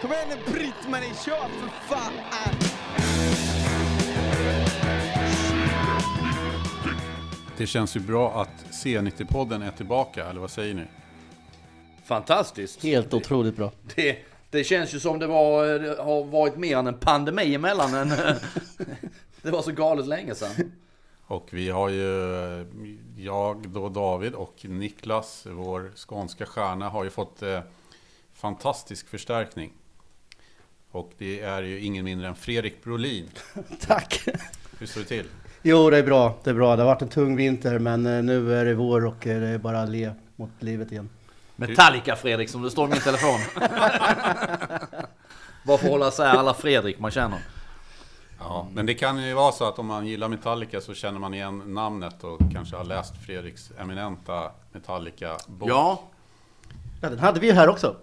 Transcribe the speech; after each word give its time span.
Kom 0.00 0.12
igen 0.12 0.28
nu 0.28 0.52
Britt-Marie, 0.52 1.14
kör 1.24 1.48
för 1.48 1.68
fan! 1.88 2.12
Det 7.56 7.66
känns 7.66 7.96
ju 7.96 8.00
bra 8.00 8.42
att 8.42 8.64
C90-podden 8.70 9.62
är 9.62 9.70
tillbaka, 9.70 10.26
eller 10.26 10.40
vad 10.40 10.50
säger 10.50 10.74
ni? 10.74 10.82
Fantastiskt. 12.04 12.82
Helt 12.82 13.14
otroligt 13.14 13.56
bra. 13.56 13.72
Det, 13.94 14.18
det 14.50 14.64
känns 14.64 14.94
ju 14.94 15.00
som 15.00 15.18
det, 15.18 15.26
var, 15.26 15.66
det 15.66 16.02
har 16.02 16.24
varit 16.24 16.56
mer 16.56 16.76
än 16.76 16.86
en 16.86 16.98
pandemi 16.98 17.54
emellan. 17.54 17.94
En, 17.94 18.08
det 19.42 19.50
var 19.50 19.62
så 19.62 19.72
galet 19.72 20.06
länge 20.06 20.34
sedan. 20.34 20.72
Och 21.26 21.48
vi 21.52 21.70
har 21.70 21.88
ju, 21.88 22.66
jag 23.16 23.68
då 23.68 23.88
David 23.88 24.34
och 24.34 24.64
Niklas, 24.68 25.46
vår 25.50 25.92
skånska 25.96 26.46
stjärna, 26.46 26.88
har 26.88 27.04
ju 27.04 27.10
fått 27.10 27.42
eh, 27.42 27.60
fantastisk 28.34 29.08
förstärkning. 29.08 29.72
Och 30.96 31.12
det 31.18 31.40
är 31.40 31.62
ju 31.62 31.80
ingen 31.80 32.04
mindre 32.04 32.28
än 32.28 32.34
Fredrik 32.34 32.84
Brolin. 32.84 33.30
Tack! 33.86 34.28
Hur 34.78 34.86
står 34.86 35.00
det 35.00 35.06
till? 35.06 35.26
Jo, 35.62 35.90
det 35.90 35.98
är 35.98 36.02
bra. 36.02 36.38
Det 36.44 36.50
är 36.50 36.54
bra. 36.54 36.76
Det 36.76 36.82
har 36.82 36.86
varit 36.86 37.02
en 37.02 37.08
tung 37.08 37.36
vinter, 37.36 37.78
men 37.78 38.06
eh, 38.06 38.22
nu 38.22 38.54
är 38.54 38.64
det 38.64 38.74
vår 38.74 39.06
och 39.06 39.26
eh, 39.26 39.40
det 39.40 39.46
är 39.48 39.58
bara 39.58 39.80
att 39.80 39.88
le 39.88 40.12
mot 40.36 40.50
livet 40.58 40.92
igen. 40.92 41.08
Metallica 41.56 42.16
Fredrik 42.16 42.50
som 42.50 42.62
det 42.62 42.70
står 42.70 42.88
i 42.88 42.90
min 42.90 43.00
telefon. 43.00 43.40
Bara 45.64 45.78
för 45.78 45.86
att 45.86 45.90
hålla 45.90 46.08
isär 46.08 46.24
alla 46.24 46.54
Fredrik 46.54 46.98
man 46.98 47.10
känner. 47.10 47.38
Ja, 48.38 48.68
men 48.72 48.86
det 48.86 48.94
kan 48.94 49.22
ju 49.22 49.34
vara 49.34 49.52
så 49.52 49.68
att 49.68 49.78
om 49.78 49.86
man 49.86 50.06
gillar 50.06 50.28
Metallica 50.28 50.80
så 50.80 50.94
känner 50.94 51.18
man 51.18 51.34
igen 51.34 51.74
namnet 51.74 52.24
och 52.24 52.40
kanske 52.52 52.76
har 52.76 52.84
läst 52.84 53.14
Fredriks 53.26 53.70
eminenta 53.78 54.50
Metallica-bok. 54.72 55.70
Ja, 55.70 56.02
Ja, 57.00 57.10
den 57.10 57.18
hade 57.18 57.40
vi 57.40 57.46
ju 57.46 57.52
här 57.52 57.68
också. 57.68 57.96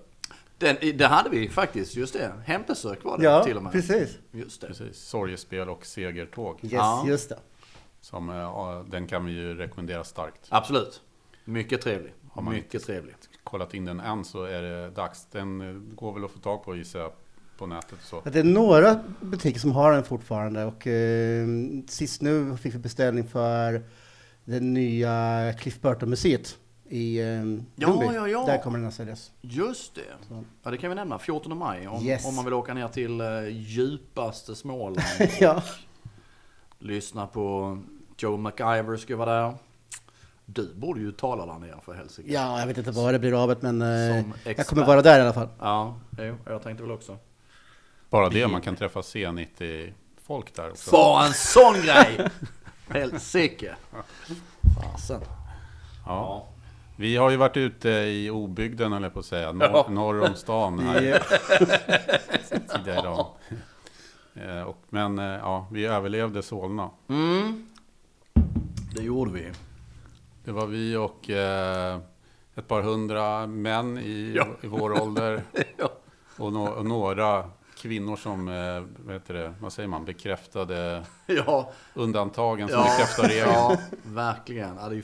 Den, 0.58 0.98
det 0.98 1.06
hade 1.06 1.30
vi 1.30 1.50
faktiskt. 1.50 1.96
Just 1.96 2.14
det. 2.14 2.32
Hembesök 2.46 3.04
var 3.04 3.18
det 3.18 3.24
Ja, 3.24 3.44
till 3.44 3.58
och 3.58 3.64
med. 3.64 3.72
precis. 3.72 4.18
Just 4.32 4.62
det. 4.62 4.68
Precis, 4.68 4.98
sorgespel 4.98 5.70
och 5.70 5.86
segertåg. 5.86 6.60
Yes, 6.64 6.72
Ja. 6.74 7.04
just 7.08 7.30
det. 7.30 7.40
Som, 8.02 8.30
eh, 8.30 8.36
ja, 8.36 8.86
den 8.90 9.08
kan 9.08 9.26
vi 9.26 9.32
ju 9.32 9.54
rekommendera 9.56 10.04
starkt. 10.04 10.46
Absolut. 10.50 11.02
Mycket 11.46 11.82
trevlig. 11.82 12.14
Har 12.32 12.42
man 12.42 12.54
Mycket 12.54 12.84
trevlig. 12.86 13.16
kollat 13.44 13.74
in 13.74 13.86
den 13.86 14.00
än 14.00 14.26
så 14.26 14.44
är 14.44 14.62
det 14.62 14.90
dags. 14.90 15.26
Den 15.32 15.62
eh, 15.62 15.74
går 15.96 16.14
väl 16.14 16.26
att 16.26 16.32
få 16.32 16.40
tag 16.40 16.64
på 16.64 16.76
gissar 16.76 17.00
jag 17.00 17.12
på 17.58 17.66
nätet 17.66 17.92
och 17.92 17.98
så. 18.04 18.22
Det 18.30 18.40
är 18.40 18.44
några 18.44 19.00
butiker 19.22 19.60
som 19.60 19.72
har 19.72 19.92
den 19.94 20.04
fortfarande 20.04 20.66
och 20.66 20.88
eh, 20.88 21.48
sist 21.88 22.22
nu 22.22 22.58
fick 22.58 22.74
vi 22.74 22.78
beställning 22.80 23.28
för 23.28 23.84
det 24.46 24.60
nya 24.60 25.54
Cliff 25.60 25.82
Burton-museet 25.82 26.58
i 26.90 27.18
eh, 27.20 27.26
Ja, 27.26 27.34
Ljungby. 27.76 28.06
ja, 28.16 28.28
ja. 28.28 28.46
Där 28.46 28.58
kommer 28.62 28.78
den 28.80 28.88
att 28.88 28.94
säljas. 28.94 29.32
Just 29.42 29.96
det. 29.96 30.02
Så. 30.28 30.44
Ja, 30.64 30.72
det 30.72 30.78
kan 30.78 30.90
vi 30.90 30.96
nämna. 30.96 31.20
14 31.20 31.58
maj. 31.58 31.88
Om, 31.88 32.04
Yes. 32.06 32.26
om 32.26 32.36
man 32.36 32.46
vill 32.46 32.54
åka 32.54 32.74
ner 32.74 32.88
till 32.88 33.22
eh, 33.22 33.48
djupaste 33.50 34.56
Småland. 34.56 34.98
ja. 35.40 35.64
Lyssna 36.80 37.28
på 37.28 37.78
Joe 38.18 38.38
McIver 38.38 38.98
ska 38.98 39.16
vara 39.16 39.42
där. 39.42 39.54
Du 40.46 40.74
borde 40.76 41.00
ju 41.00 41.12
tala 41.12 41.46
där 41.46 41.60
nere 41.60 41.80
för 41.86 41.94
helsike. 41.94 42.34
ja, 42.34 42.60
jag 42.60 42.68
vet 42.68 42.78
inte 42.78 42.92
vad 42.92 43.14
det 43.14 43.20
blir 43.20 43.44
av 43.44 43.50
det, 43.50 43.58
men 43.62 43.82
eh, 43.82 44.26
jag 44.58 44.68
kommer 44.68 44.86
vara 44.86 45.02
där 45.02 45.20
i 45.20 45.22
alla 45.22 45.34
fall. 45.34 45.48
Ja, 45.60 45.96
jo, 46.18 46.36
jag 46.46 46.64
tänkte 46.64 46.84
väl 46.84 46.92
också. 46.92 47.18
Bara 48.10 48.30
det, 48.30 48.48
man 48.48 48.62
kan 48.62 48.76
träffa 48.76 49.02
C90-folk 49.02 50.56
där 50.56 50.70
också. 50.72 50.92
Bara 50.92 51.26
en 51.26 51.34
sån 51.34 51.74
grej! 51.74 52.30
Helsike! 52.90 53.76
Fasen. 54.82 55.22
Ja. 56.06 56.48
Vi 56.96 57.18
har 57.18 57.30
ju 57.30 57.38
varit 57.38 57.58
ute 57.58 57.90
i 57.90 58.30
obygden, 58.30 58.94
eller 58.94 59.10
på 59.10 59.20
att 59.20 59.26
säga, 59.26 59.52
norr, 59.52 59.70
Ja. 59.74 59.86
norr 59.90 60.22
om 60.30 60.36
stan 60.36 60.80
här 60.80 61.02
tidigare 62.78 63.00
idag. 63.00 63.28
Eh, 64.36 64.62
och, 64.62 64.78
men 64.90 65.20
eh, 65.20 65.26
ja, 65.26 65.68
vi 65.72 65.86
överlevde 65.86 66.44
Solna. 66.44 66.90
Mm. 67.08 67.66
Det 68.96 69.04
gjorde 69.04 69.32
vi. 69.32 69.52
Det 70.44 70.52
var 70.52 70.66
vi 70.66 70.96
och 70.96 71.30
eh, 71.30 72.00
ett 72.56 72.68
par 72.68 72.82
hundra 72.82 73.48
män 73.48 73.98
i, 73.98 74.34
Ja. 74.36 74.48
i 74.62 74.68
vår 74.68 75.02
ålder. 75.02 75.42
Ja. 75.78 75.90
Och, 76.38 76.54
no, 76.54 76.68
och 76.68 76.86
några 76.86 77.50
kvinnor 77.78 78.16
som, 78.16 78.48
eh, 78.48 78.84
vad 79.06 79.14
heter 79.14 79.34
det, 79.34 79.54
vad 79.60 79.74
säger 79.74 79.90
man, 79.90 80.06
bekräftade 80.06 81.04
Ja, 81.26 81.72
undantagen 81.94 82.68
som 82.70 82.78
ja, 82.80 82.84
bekräftar 82.84 83.24
regeln. 83.28 83.50
ja, 83.54 83.78
verkligen. 84.04 84.76
Ja, 84.76 84.82
det 84.90 84.94
är 84.94 84.96
ju 84.96 85.02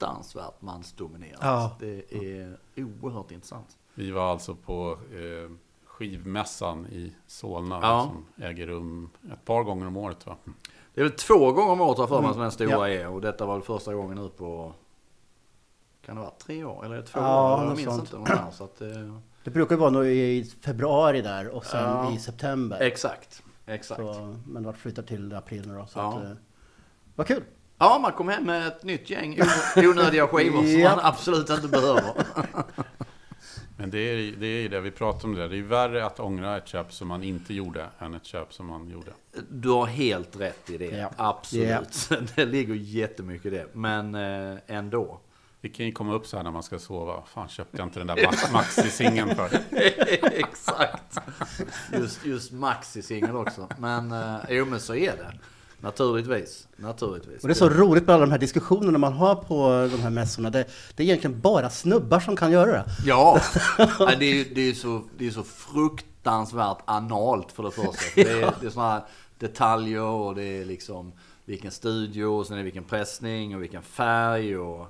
fruktansvärt 0.00 0.62
mansdominerat. 0.62 1.38
Ja. 1.42 1.76
Det 1.80 2.12
är 2.12 2.56
oerhört 2.76 3.30
intressant. 3.30 3.76
Vi 3.94 4.10
var 4.10 4.30
alltså 4.32 4.54
på 4.54 4.92
eh, 5.12 5.50
skivmässan 5.84 6.86
i 6.86 7.12
Solna 7.26 7.78
Ja. 7.82 8.10
som 8.12 8.44
äger 8.44 8.66
rum 8.66 9.10
ett 9.32 9.44
par 9.44 9.62
gånger 9.64 9.86
om 9.86 9.96
året 9.96 10.26
va? 10.26 10.36
Det 10.94 11.00
är 11.00 11.04
väl 11.04 11.12
två 11.12 11.52
gånger 11.52 11.72
om 11.72 11.80
året 11.80 11.98
har 11.98 12.06
för 12.06 12.22
mig 12.22 12.32
som 12.32 12.42
den 12.42 12.50
stora 12.50 12.70
Ja. 12.70 12.88
är. 12.88 13.08
Och 13.08 13.20
detta 13.20 13.46
var 13.46 13.54
väl 13.54 13.62
första 13.62 13.94
gången 13.94 14.16
nu 14.18 14.28
på... 14.28 14.72
Kan 16.02 16.14
det 16.16 16.20
vara 16.22 16.30
tre 16.30 16.64
år? 16.64 16.84
Eller 16.84 16.96
är 16.96 17.00
det 17.00 17.06
två 17.06 17.20
Ja, 17.20 17.54
år? 17.60 17.64
Jag 17.66 17.76
minns 17.76 17.88
sånt. 17.88 18.00
inte 18.00 18.12
någonstans. 18.12 18.56
Så 18.56 18.64
att, 18.64 18.80
eh, 18.80 18.88
Det 19.44 19.50
brukar 19.50 19.76
vara 19.76 20.06
i 20.06 20.44
februari 20.60 21.22
där 21.22 21.48
och 21.48 21.64
sen 21.64 21.82
Ja. 21.84 22.12
i 22.12 22.18
september. 22.18 22.78
exakt. 22.80 23.42
Exakt. 23.66 24.00
Så, 24.00 24.36
men 24.46 24.62
det 24.62 24.72
flyttar 24.72 25.02
till 25.02 25.34
april 25.34 25.68
nu 25.68 25.74
då. 25.74 25.86
Så 25.86 25.98
Ja. 25.98 26.18
att, 26.18 26.24
eh, 26.24 26.30
vad 27.14 27.26
kul! 27.26 27.42
Ja, 27.82 27.98
man 28.02 28.12
kom 28.12 28.28
hem 28.28 28.44
med 28.44 28.66
ett 28.66 28.82
nytt 28.84 29.10
gäng 29.10 29.38
onödiga 29.76 30.26
skivor 30.26 30.62
som 30.62 30.80
Ja. 30.80 30.96
man 30.96 31.04
absolut 31.04 31.50
inte 31.50 31.68
behöver. 31.68 32.12
Men 33.76 33.90
det 33.90 33.98
är, 33.98 34.32
det 34.40 34.46
är 34.46 34.60
ju 34.62 34.68
det 34.68 34.80
vi 34.80 34.90
pratar 34.90 35.28
om 35.28 35.34
det. 35.34 35.48
Det 35.48 35.56
är 35.58 35.62
värre 35.62 36.06
att 36.06 36.20
ångra 36.20 36.56
ett 36.56 36.68
köp 36.68 36.92
som 36.92 37.08
man 37.08 37.22
inte 37.22 37.54
gjorde 37.54 37.86
än 37.98 38.14
ett 38.14 38.24
köp 38.24 38.52
som 38.54 38.66
man 38.66 38.88
gjorde. 38.88 39.10
Du 39.50 39.68
har 39.68 39.86
helt 39.86 40.36
rätt 40.40 40.70
i 40.70 40.78
det. 40.78 40.84
Ja. 40.96 41.10
Absolut. 41.16 42.08
Det 42.36 42.44
ligger 42.44 42.74
jättemycket 42.74 43.46
i 43.46 43.50
det. 43.50 43.66
Men 43.72 44.14
eh, 44.14 44.58
ändå. 44.66 45.20
Det 45.60 45.68
kan 45.68 45.86
ju 45.86 45.92
komma 45.92 46.14
upp 46.14 46.26
så 46.26 46.36
här 46.36 46.44
när 46.44 46.50
man 46.50 46.62
ska 46.62 46.78
sova. 46.78 47.22
Fan, 47.34 47.48
köpte 47.48 47.76
jag 47.76 47.86
inte 47.86 47.98
den 48.00 48.06
där 48.06 48.24
Max- 48.26 48.52
Maxi-singeln 48.52 49.34
för? 49.34 49.48
Exakt. 50.38 51.18
Just, 51.92 52.26
just 52.26 52.52
Maxi-singel 52.52 53.36
också. 53.36 53.68
Men 53.78 54.12
eh, 54.12 54.36
jo, 54.48 54.64
men 54.64 54.80
så 54.80 54.94
är 54.94 55.12
det. 55.16 55.32
Naturligtvis. 55.80 56.68
Naturligtvis. 56.76 57.42
Och 57.42 57.48
det 57.48 57.52
är 57.52 57.54
så 57.54 57.68
roligt 57.68 58.06
med 58.06 58.14
alla 58.14 58.26
de 58.26 58.32
här 58.32 58.38
diskussionerna 58.38 58.98
man 58.98 59.12
har 59.12 59.34
på 59.34 59.88
de 59.90 60.02
här 60.02 60.10
mässorna. 60.10 60.50
Det, 60.50 60.64
det 60.94 61.02
är 61.02 61.04
egentligen 61.04 61.40
bara 61.40 61.70
snubbar 61.70 62.20
som 62.20 62.36
kan 62.36 62.52
göra 62.52 62.72
det. 62.72 62.84
Ja, 63.04 63.40
det 64.18 64.24
är 64.24 64.54
det 64.54 64.60
är 64.60 64.74
så, 64.74 65.02
det 65.18 65.26
är 65.26 65.30
så 65.30 65.42
fruktansvärt 65.42 66.78
analt 66.84 67.52
för 67.52 67.62
det 67.62 67.70
första. 67.70 67.90
Det 68.14 68.30
är, 68.30 68.54
det 68.60 68.66
är 68.66 68.70
sådana 68.70 68.92
här 68.92 69.02
detaljer 69.38 70.02
och 70.02 70.34
det 70.34 70.44
är 70.44 70.64
liksom 70.64 71.12
vilken 71.44 71.70
studio 71.70 72.24
och 72.24 72.46
sen 72.46 72.54
är 72.54 72.58
det 72.58 72.64
vilken 72.64 72.84
pressning 72.84 73.54
och 73.54 73.62
vilken 73.62 73.82
färg 73.82 74.58
och 74.58 74.86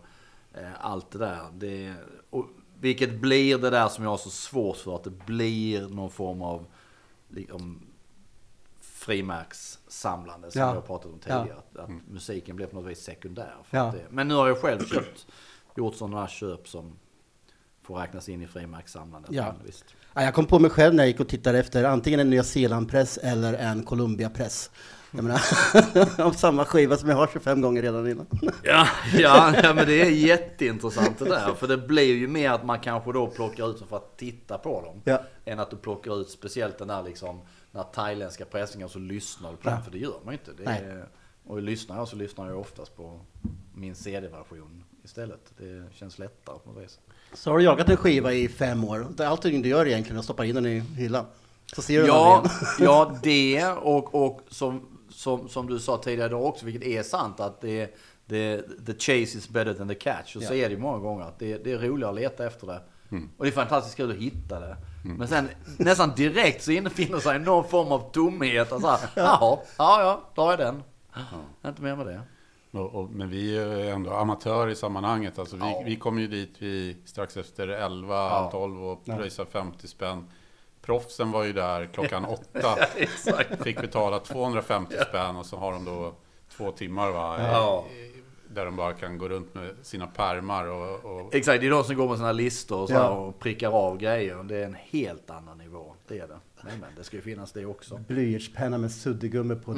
eh, 0.54 0.68
allt 0.80 1.10
det 1.10 1.18
där. 1.18 1.40
Det, 1.54 1.94
och 2.30 2.46
vilket 2.80 3.20
blir 3.20 3.58
det 3.58 3.70
där 3.70 3.88
som 3.88 4.04
jag 4.04 4.10
har 4.10 4.18
så 4.18 4.30
svårt 4.30 4.76
för, 4.76 4.96
att 4.96 5.04
det 5.04 5.26
blir 5.26 5.88
någon 5.88 6.10
form 6.10 6.42
av 6.42 6.66
liksom, 7.28 7.80
frimärkssamlande 9.10 10.50
som 10.50 10.60
Ja. 10.60 10.68
vi 10.70 10.74
har 10.74 10.82
pratat 10.82 11.12
om 11.12 11.18
tidigare. 11.18 11.52
Att, 11.58 11.76
att 11.78 11.90
musiken 12.10 12.56
blev 12.56 12.66
på 12.66 12.76
något 12.76 12.90
vis 12.90 12.98
sekundär. 13.04 13.54
För 13.64 13.76
Ja. 13.76 13.84
att 13.84 13.92
det, 13.92 14.02
men 14.10 14.28
nu 14.28 14.34
har 14.34 14.48
jag 14.48 14.58
själv 14.60 14.84
köpt, 14.86 15.26
gjort 15.76 15.94
sådana 15.94 16.20
här 16.20 16.26
köp 16.26 16.68
som 16.68 16.98
får 17.82 17.96
räknas 17.98 18.28
in 18.28 18.42
i 18.42 18.46
frimärkssamlandet. 18.46 19.30
Ja. 19.32 19.54
Ja, 20.14 20.22
jag 20.22 20.34
kom 20.34 20.46
på 20.46 20.58
mig 20.58 20.70
själv 20.70 20.94
när 20.94 21.02
jag 21.02 21.08
gick 21.08 21.20
och 21.20 21.28
tittade 21.28 21.58
efter 21.58 21.84
antingen 21.84 22.20
en 22.20 22.30
Nya 22.30 22.42
Zeeland-press 22.42 23.18
eller 23.18 23.54
en 23.54 23.82
Columbia-press. 23.84 24.70
Jag 25.12 25.24
menar, 25.24 25.40
om 26.26 26.34
samma 26.34 26.64
skiva 26.64 26.96
som 26.96 27.08
jag 27.08 27.16
har 27.16 27.26
25 27.26 27.60
gånger 27.60 27.82
redan 27.82 28.08
innan. 28.08 28.26
Ja, 28.62 28.86
ja, 29.18 29.54
ja, 29.62 29.74
men 29.74 29.86
det 29.86 30.00
är 30.02 30.10
jätteintressant 30.10 31.18
det 31.18 31.24
där. 31.24 31.54
För 31.54 31.68
det 31.68 31.76
blir 31.78 32.14
ju 32.16 32.28
mer 32.28 32.50
att 32.50 32.64
man 32.64 32.80
kanske 32.80 33.12
då 33.12 33.26
plockar 33.26 33.70
ut 33.70 33.78
dem 33.78 33.88
för 33.88 33.96
att 33.96 34.16
titta 34.16 34.58
på 34.58 34.80
dem. 34.82 35.02
Ja. 35.04 35.22
Än 35.44 35.60
att 35.60 35.70
du 35.70 35.76
plockar 35.76 36.20
ut 36.20 36.30
speciellt 36.30 36.78
den 36.78 36.88
där 36.88 37.02
liksom, 37.02 37.40
när 37.72 37.82
thailändska 37.82 38.44
pressningar 38.44 38.88
så 38.88 38.98
lyssnar 38.98 39.50
du 39.50 39.56
på 39.56 39.68
den. 39.70 39.82
För 39.82 39.90
det 39.90 39.98
gör 39.98 40.20
man 40.24 40.34
ju 40.34 40.38
inte. 40.46 40.62
Det 40.64 40.70
är, 40.70 41.08
och 41.46 41.62
lyssnar 41.62 41.96
jag 41.96 42.08
så 42.08 42.16
lyssnar 42.16 42.48
jag 42.48 42.58
oftast 42.60 42.96
på 42.96 43.20
min 43.74 43.94
CD-version 43.94 44.84
istället. 45.04 45.40
Det 45.58 45.84
känns 45.94 46.18
lättare 46.18 46.58
på 46.64 46.72
något 46.72 46.82
vis. 46.84 46.98
Så 47.34 47.50
har 47.50 47.58
du 47.58 47.64
jagat 47.64 47.88
en 47.88 47.96
skiva 47.96 48.32
i 48.32 48.48
fem 48.48 48.84
år. 48.84 49.06
Det 49.16 49.24
är 49.24 49.28
Allting 49.28 49.62
du 49.62 49.68
gör 49.68 49.86
egentligen 49.86 50.16
är 50.16 50.18
att 50.18 50.24
stoppa 50.24 50.44
in 50.44 50.54
den 50.54 50.66
i 50.66 50.78
hyllan. 50.80 51.24
Så 51.74 51.82
ser 51.82 51.94
du 51.94 52.06
den 52.06 52.08
Ja, 52.78 53.06
aldrig 53.06 53.34
igen. 53.34 53.60
ja, 53.60 53.72
det 53.72 53.82
och, 53.82 54.14
och 54.26 54.40
som, 54.48 54.98
som, 55.10 55.48
som 55.48 55.66
du 55.66 55.78
sa 55.78 55.96
tidigare 55.96 56.28
idag 56.28 56.44
också, 56.44 56.66
vilket 56.66 56.82
är 56.82 57.02
sant, 57.02 57.40
att 57.40 57.60
det, 57.60 57.94
det, 58.26 58.62
the 58.86 58.92
chase 58.92 59.38
is 59.38 59.48
better 59.48 59.74
than 59.74 59.88
the 59.88 59.94
catch. 59.94 60.36
Och 60.36 60.42
så 60.42 60.54
Ja. 60.54 60.64
är 60.64 60.68
det 60.68 60.74
ju 60.74 60.80
många 60.80 60.98
gånger, 60.98 61.24
att 61.24 61.38
det, 61.38 61.64
det 61.64 61.72
är 61.72 61.78
roligare 61.78 62.10
att 62.10 62.16
leta 62.20 62.46
efter 62.46 62.66
det. 62.66 62.80
Och 63.36 63.44
det 63.44 63.50
är 63.50 63.52
fantastiskt 63.52 63.96
kul 63.96 64.10
att 64.10 64.16
hitta 64.16 64.60
det. 64.60 64.76
Men 65.02 65.28
sen 65.28 65.48
nästan 65.78 66.12
direkt 66.16 66.62
så 66.62 66.70
infinner 66.72 67.18
sig 67.18 67.38
någon 67.38 67.68
form 67.68 67.92
av 67.92 68.10
tomhet. 68.12 68.72
Och 68.72 68.80
så 68.80 68.88
här, 68.88 69.00
Jaha, 69.16 69.58
ja, 69.78 70.02
ja, 70.02 70.20
då 70.34 70.50
jag 70.50 70.58
den. 70.58 70.82
Inte 71.66 71.82
mer 71.82 71.96
med 71.96 72.06
det. 72.06 72.20
Och, 72.72 72.94
och, 72.94 73.10
men 73.10 73.28
vi 73.30 73.58
är 73.58 73.66
ju 73.76 73.88
ändå 73.90 74.12
amatörer 74.12 74.70
i 74.70 74.76
sammanhanget. 74.76 75.38
Alltså 75.38 75.56
vi, 75.56 75.62
Ja. 75.62 75.82
vi 75.86 75.96
kom 75.96 76.18
ju 76.18 76.26
dit 76.26 76.54
vi, 76.58 76.96
strax 77.04 77.36
efter 77.36 77.68
11, 77.68 78.28
halv 78.28 78.50
12 78.50 78.84
och 78.84 79.04
pröjsade 79.04 79.50
50 79.50 79.88
spänn. 79.88 80.28
proffsen 80.82 81.30
var 81.30 81.44
ju 81.44 81.52
där 81.52 81.86
klockan 81.94 82.24
åtta. 82.24 82.76
Exakt. 82.96 83.62
Fick 83.62 83.80
betala 83.80 84.18
250 84.18 84.94
spänn 85.08 85.36
och 85.36 85.46
så 85.46 85.56
har 85.56 85.72
de 85.72 85.84
då 85.84 86.12
två 86.56 86.72
timmar 86.72 87.10
va? 87.10 87.36
Där 88.54 88.64
de 88.64 88.76
bara 88.76 88.92
kan 88.92 89.18
gå 89.18 89.28
runt 89.28 89.54
med 89.54 89.70
sina 89.82 90.06
pärmar 90.06 90.66
och, 90.66 91.04
och 91.04 91.34
Exakt, 91.34 91.60
det 91.60 91.66
är 91.66 91.70
de 91.70 91.84
som 91.84 91.96
går 91.96 92.08
med 92.08 92.16
sina 92.16 92.32
listor 92.32 92.80
och, 92.82 92.88
så 92.88 92.94
Ja. 92.94 93.08
och 93.08 93.38
prickar 93.38 93.70
av 93.70 93.98
grejer. 93.98 94.42
Det 94.42 94.56
är 94.56 94.64
en 94.64 94.76
helt 94.90 95.30
annan 95.30 95.58
nivå. 95.58 95.94
Det 96.08 96.18
är 96.18 96.28
det. 96.28 96.38
Men, 96.62 96.80
men 96.80 96.90
det 96.96 97.04
ska 97.04 97.16
ju 97.16 97.22
finnas 97.22 97.52
det 97.52 97.66
också. 97.66 98.00
Blyertspenna 98.08 98.78
med 98.78 98.92
suddgummi 98.92 99.54
på 99.54 99.72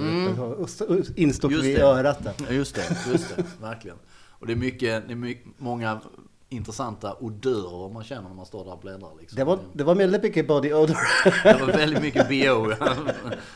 instoppat 1.16 1.52
Just 1.56 1.64
i 1.68 1.74
det. 1.74 1.82
örat 1.82 2.24
där. 2.24 2.52
Just 2.54 2.74
det, 2.74 3.10
just 3.12 3.36
det. 3.36 3.44
Verkligen. 3.60 3.96
Och 4.28 4.46
det 4.46 4.52
är 4.52 4.56
mycket, 4.56 5.06
det 5.08 5.12
är 5.12 5.16
mycket, 5.16 5.46
många 5.58 6.00
intressanta 6.48 7.16
odörer 7.20 7.92
man 7.92 8.04
känner 8.04 8.28
när 8.28 8.34
man 8.34 8.46
står 8.46 8.64
där 8.64 8.72
och 8.72 8.80
bläddrar. 8.80 9.10
Liksom. 9.20 9.36
Det 9.36 9.44
var, 9.44 9.58
det 9.72 9.84
var 9.84 9.94
väldigt 9.94 10.22
mycket 10.22 10.46
body 10.48 10.72
odor. 10.72 10.96
Det 11.44 11.60
var 11.60 11.66
väldigt 11.66 12.02
mycket 12.02 12.28
BO 12.28 12.72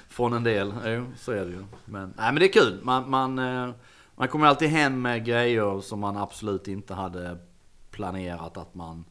från 0.08 0.32
en 0.32 0.44
del. 0.44 0.72
Jo, 0.84 1.04
så 1.18 1.32
är 1.32 1.44
det 1.44 1.50
ju. 1.50 1.64
Men, 1.84 2.14
nej, 2.16 2.32
men 2.32 2.34
det 2.34 2.44
är 2.46 2.52
kul. 2.62 2.78
Man, 2.82 3.10
man, 3.10 3.38
eh, 3.38 3.70
man 4.16 4.28
kommer 4.28 4.46
alltid 4.46 4.68
hem 4.68 5.02
med 5.02 5.24
grejer 5.24 5.80
som 5.80 6.00
man 6.00 6.16
absolut 6.16 6.68
inte 6.68 6.94
hade 6.94 7.38
planerat 7.90 8.56
att 8.56 8.74
man, 8.74 9.04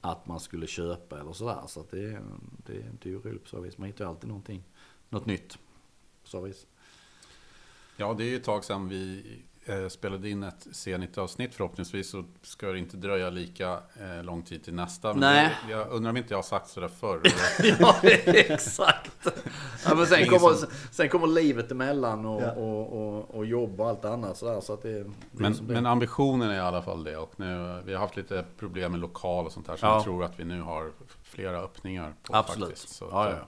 att 0.00 0.26
man 0.26 0.40
skulle 0.40 0.66
köpa 0.66 1.20
eller 1.20 1.32
sådär. 1.32 1.62
Så 1.66 1.80
att 1.80 1.90
det, 1.90 2.10
det, 2.66 2.72
det 3.02 3.08
är 3.08 3.12
ju 3.12 3.18
roligt 3.18 3.42
på 3.42 3.48
så 3.48 3.60
vis. 3.60 3.78
Man 3.78 3.86
hittar 3.86 4.04
ju 4.04 4.10
alltid 4.10 4.28
någonting, 4.28 4.64
något 5.08 5.26
nytt. 5.26 5.58
På 6.22 6.28
så 6.28 6.40
vis. 6.40 6.66
Ja, 7.96 8.14
det 8.14 8.24
är 8.24 8.28
ju 8.28 8.36
ett 8.36 8.44
tag 8.44 8.64
sedan 8.64 8.88
vi 8.88 9.24
spelade 9.88 10.28
in 10.30 10.42
ett 10.42 10.66
C90-avsnitt. 10.72 11.54
Förhoppningsvis 11.54 12.10
så 12.10 12.24
ska 12.42 12.66
det 12.66 12.78
inte 12.78 12.96
dröja 12.96 13.30
lika 13.30 13.78
eh, 14.00 14.22
lång 14.24 14.42
tid 14.42 14.64
till 14.64 14.74
nästa. 14.74 15.08
Men 15.08 15.20
Nej. 15.20 15.54
Det, 15.66 15.72
jag 15.72 15.88
undrar 15.90 16.10
om 16.10 16.16
inte 16.16 16.32
jag 16.32 16.38
har 16.38 16.42
sagt 16.42 16.68
sådär 16.68 16.88
förr. 16.88 17.20
ja, 17.80 17.96
exakt. 18.26 19.12
Ja, 19.84 19.94
men 19.94 20.06
sen, 20.06 20.26
kommer, 20.26 20.54
som- 20.54 20.68
sen 20.90 21.08
kommer 21.08 21.26
livet 21.26 21.70
emellan 21.70 22.26
och, 22.26 22.42
Ja. 22.42 22.50
och, 22.52 22.92
och, 23.18 23.34
och 23.34 23.46
jobb 23.46 23.80
och 23.80 23.88
allt 23.88 24.04
annat 24.04 24.36
sådär. 24.36 24.60
Så 24.60 24.72
att 24.72 24.82
det, 24.82 25.02
det 25.02 25.10
Men, 25.32 25.54
som 25.54 25.66
det 25.66 25.74
men 25.74 25.86
ambitionen 25.86 26.50
är 26.50 26.54
i 26.56 26.60
alla 26.60 26.82
fall 26.82 27.04
det. 27.04 27.16
Och 27.16 27.32
nu, 27.36 27.82
vi 27.84 27.92
har 27.94 28.00
haft 28.00 28.16
lite 28.16 28.44
problem 28.58 28.92
med 28.92 29.00
lokal 29.00 29.46
och 29.46 29.52
sånt 29.52 29.68
här. 29.68 29.76
Så 29.76 29.86
Ja. 29.86 29.94
jag 29.94 30.04
tror 30.04 30.24
att 30.24 30.40
vi 30.40 30.44
nu 30.44 30.60
har 30.60 30.90
flera 31.22 31.58
öppningar. 31.60 32.14
På 32.22 32.36
Absolut. 32.36 32.68
Faktiskt. 32.68 32.88
Så 32.94 33.08
Ja, 33.10 33.24
ja, 33.30 33.32
eh, 33.36 33.38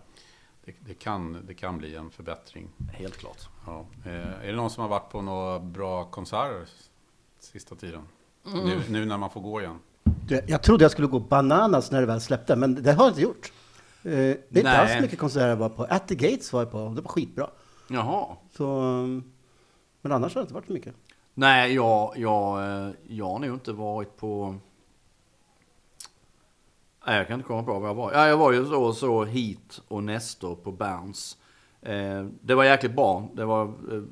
Det, 0.69 0.75
det, 0.87 0.95
kan, 0.95 1.45
det 1.47 1.55
kan 1.55 1.79
bli 1.79 1.97
en 1.97 2.11
förbättring. 2.11 2.69
Helt 2.93 3.17
klart. 3.17 3.49
Ja. 3.67 3.87
Eh, 4.05 4.13
är 4.13 4.47
det 4.47 4.53
någon 4.53 4.71
som 4.71 4.83
har 4.83 4.89
varit 4.89 5.11
på 5.11 5.23
några 5.23 5.61
bra 5.61 6.05
konserter 6.05 6.67
sista 7.41 7.75
tiden? 7.75 8.01
Mm. 8.47 8.65
Nu, 8.65 8.81
nu 8.89 9.05
när 9.05 9.19
man 9.19 9.31
får 9.31 9.41
gå 9.41 9.61
igen. 9.61 9.79
Du, 10.05 10.41
Jag 10.47 10.63
trodde 10.63 10.85
jag 10.85 10.91
skulle 10.91 11.07
gå 11.09 11.19
bananas 11.21 11.91
när 11.91 12.01
det 12.01 12.07
väl 12.07 12.21
släppte, 12.21 12.57
men 12.57 12.83
det 12.83 12.93
har 12.93 13.05
jag 13.05 13.11
inte 13.11 13.21
gjort. 13.23 13.53
Eh, 14.03 14.11
Det 14.11 14.29
är 14.29 14.37
inte 14.49 14.63
Nej. 14.63 14.77
alls 14.77 15.03
mycket 15.03 15.19
konserter 15.19 15.49
jag 15.49 15.57
var 15.57 15.69
på. 15.69 15.85
At 15.85 16.09
the 16.09 16.15
Gates 16.15 16.53
var 16.53 16.61
jag 16.61 16.71
på, 16.71 16.79
och 16.79 16.95
det 16.95 17.01
var 17.01 17.09
skitbra. 17.11 17.51
Jaha. 17.89 18.37
Så, 18.57 18.67
men 20.01 20.13
annars 20.13 20.35
har 20.35 20.41
det 20.41 20.45
inte 20.45 20.55
varit 20.55 20.67
så 20.67 20.73
mycket. 20.73 20.95
Nej, 21.35 21.75
jag, 21.75 22.13
jag, 22.17 22.59
eh, 22.87 22.91
jag 23.09 23.27
har 23.31 23.39
nog 23.39 23.55
inte 23.57 23.73
varit 23.73 24.17
på... 24.17 24.55
Nej, 27.09 27.17
jag 27.17 27.27
kan 27.27 27.35
inte 27.35 27.47
komma 27.47 27.63
på 27.63 27.79
vad 27.79 27.89
jag 27.89 27.95
var. 27.95 28.13
Ja, 28.13 28.29
jag 28.29 28.37
var 28.37 28.53
ju 28.53 28.67
så 28.67 28.93
så 28.93 29.25
hit 29.25 29.81
och 29.89 30.05
Nestor 30.05 30.57
på 30.57 30.73
Bounce. 30.73 31.37
Eh, 31.83 32.27
det 32.41 32.55
var 32.55 32.65
jäkligt 32.65 32.95
bra. 32.95 33.29
Det 33.35 33.45
var... 33.45 33.65
Eh, 33.65 34.03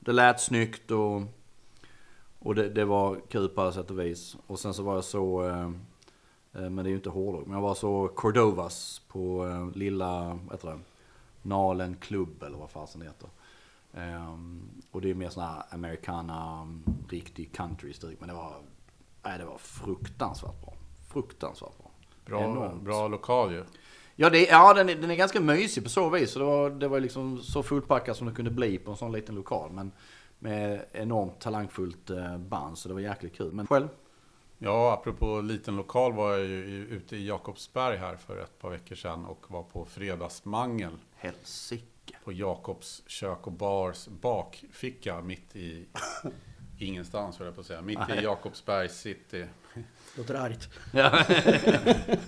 det 0.00 0.12
lät 0.12 0.40
snyggt 0.40 0.90
och... 0.90 1.22
Och 2.38 2.54
det, 2.54 2.68
det 2.68 2.84
var 2.84 3.20
kul 3.28 3.48
på 3.48 3.60
alla 3.60 3.72
sätt 3.72 3.90
och 3.90 3.98
vis. 3.98 4.36
Och 4.46 4.58
sen 4.58 4.74
så 4.74 4.82
var 4.82 4.94
jag 4.94 5.04
så... 5.04 5.48
Eh, 5.48 5.70
eh, 6.52 6.70
men 6.70 6.76
det 6.76 6.82
är 6.82 6.90
ju 6.90 6.96
inte 6.96 7.10
hårdrock. 7.10 7.46
Men 7.46 7.54
jag 7.54 7.62
var 7.62 7.74
så 7.74 8.08
Cordovas 8.08 9.02
på 9.08 9.46
eh, 9.46 9.76
lilla, 9.78 10.24
vad 10.24 10.52
heter 10.52 10.68
det? 10.68 10.78
Nalen 11.42 11.96
klubb 11.96 12.42
eller 12.42 12.58
vad 12.58 12.70
fasen 12.70 13.00
det 13.00 13.06
heter. 13.06 13.28
Eh, 13.92 14.34
och 14.90 15.00
det 15.00 15.10
är 15.10 15.14
mer 15.14 15.28
sån 15.28 15.42
här 15.42 15.62
americana, 15.70 16.68
riktig 17.08 17.52
country-stuk. 17.52 18.20
Men 18.20 18.28
det 18.28 18.34
var, 18.34 18.54
nej, 19.22 19.38
det 19.38 19.44
var 19.44 19.58
fruktansvärt 19.58 20.60
bra. 20.60 20.74
Fruktansvärt 21.08 21.78
bra. 21.78 21.83
Bra, 22.24 22.44
Enormt. 22.44 22.82
bra 22.82 23.08
lokal 23.08 23.52
ju. 23.52 23.64
Ja, 24.16 24.30
det, 24.30 24.42
ja 24.42 24.74
den, 24.74 24.88
är, 24.88 24.94
den 24.94 25.10
är 25.10 25.14
ganska 25.14 25.40
mysig 25.40 25.82
på 25.84 25.90
så 25.90 26.10
vis. 26.10 26.30
Så 26.30 26.38
det 26.38 26.44
var, 26.44 26.70
det 26.70 26.88
var 26.88 27.00
liksom 27.00 27.42
så 27.42 27.62
fullpackat 27.62 28.16
som 28.16 28.26
det 28.26 28.34
kunde 28.34 28.50
bli 28.50 28.78
på 28.78 28.90
en 28.90 28.96
sån 28.96 29.12
liten 29.12 29.34
lokal. 29.34 29.70
Men 29.70 29.92
med 30.38 30.84
enormt 30.92 31.40
talangfullt 31.40 32.10
eh, 32.10 32.38
band. 32.38 32.78
Så 32.78 32.88
det 32.88 32.94
var 32.94 33.00
jäkligt 33.00 33.36
kul. 33.36 33.52
Men 33.52 33.66
själv? 33.66 33.88
Ja, 34.58 34.92
apropå 34.92 35.40
liten 35.40 35.76
lokal 35.76 36.12
var 36.12 36.30
jag 36.30 36.46
ju 36.46 36.86
ute 36.86 37.16
i 37.16 37.26
Jakobsberg 37.26 37.96
här 37.96 38.16
för 38.16 38.38
ett 38.38 38.58
par 38.58 38.70
veckor 38.70 38.94
sedan 38.96 39.24
och 39.24 39.44
var 39.50 39.62
på 39.62 39.84
fredagsmangel 39.84 40.92
Helsike. 41.16 42.16
på 42.24 42.32
Jakobs 42.32 43.02
kök 43.06 43.46
och 43.46 43.52
bars 43.52 44.08
bakficka 44.08 45.20
mitt 45.20 45.56
i 45.56 45.86
ingenstans, 46.78 47.38
höll 47.38 47.46
jag 47.46 47.54
på 47.54 47.60
att 47.60 47.66
säga. 47.66 47.82
Mitt 47.82 47.98
i 48.18 48.22
Jakobsberg 48.22 48.88
city. 48.88 49.46
Låter 50.16 50.34
argt. 50.34 50.68
Ja. 50.92 51.24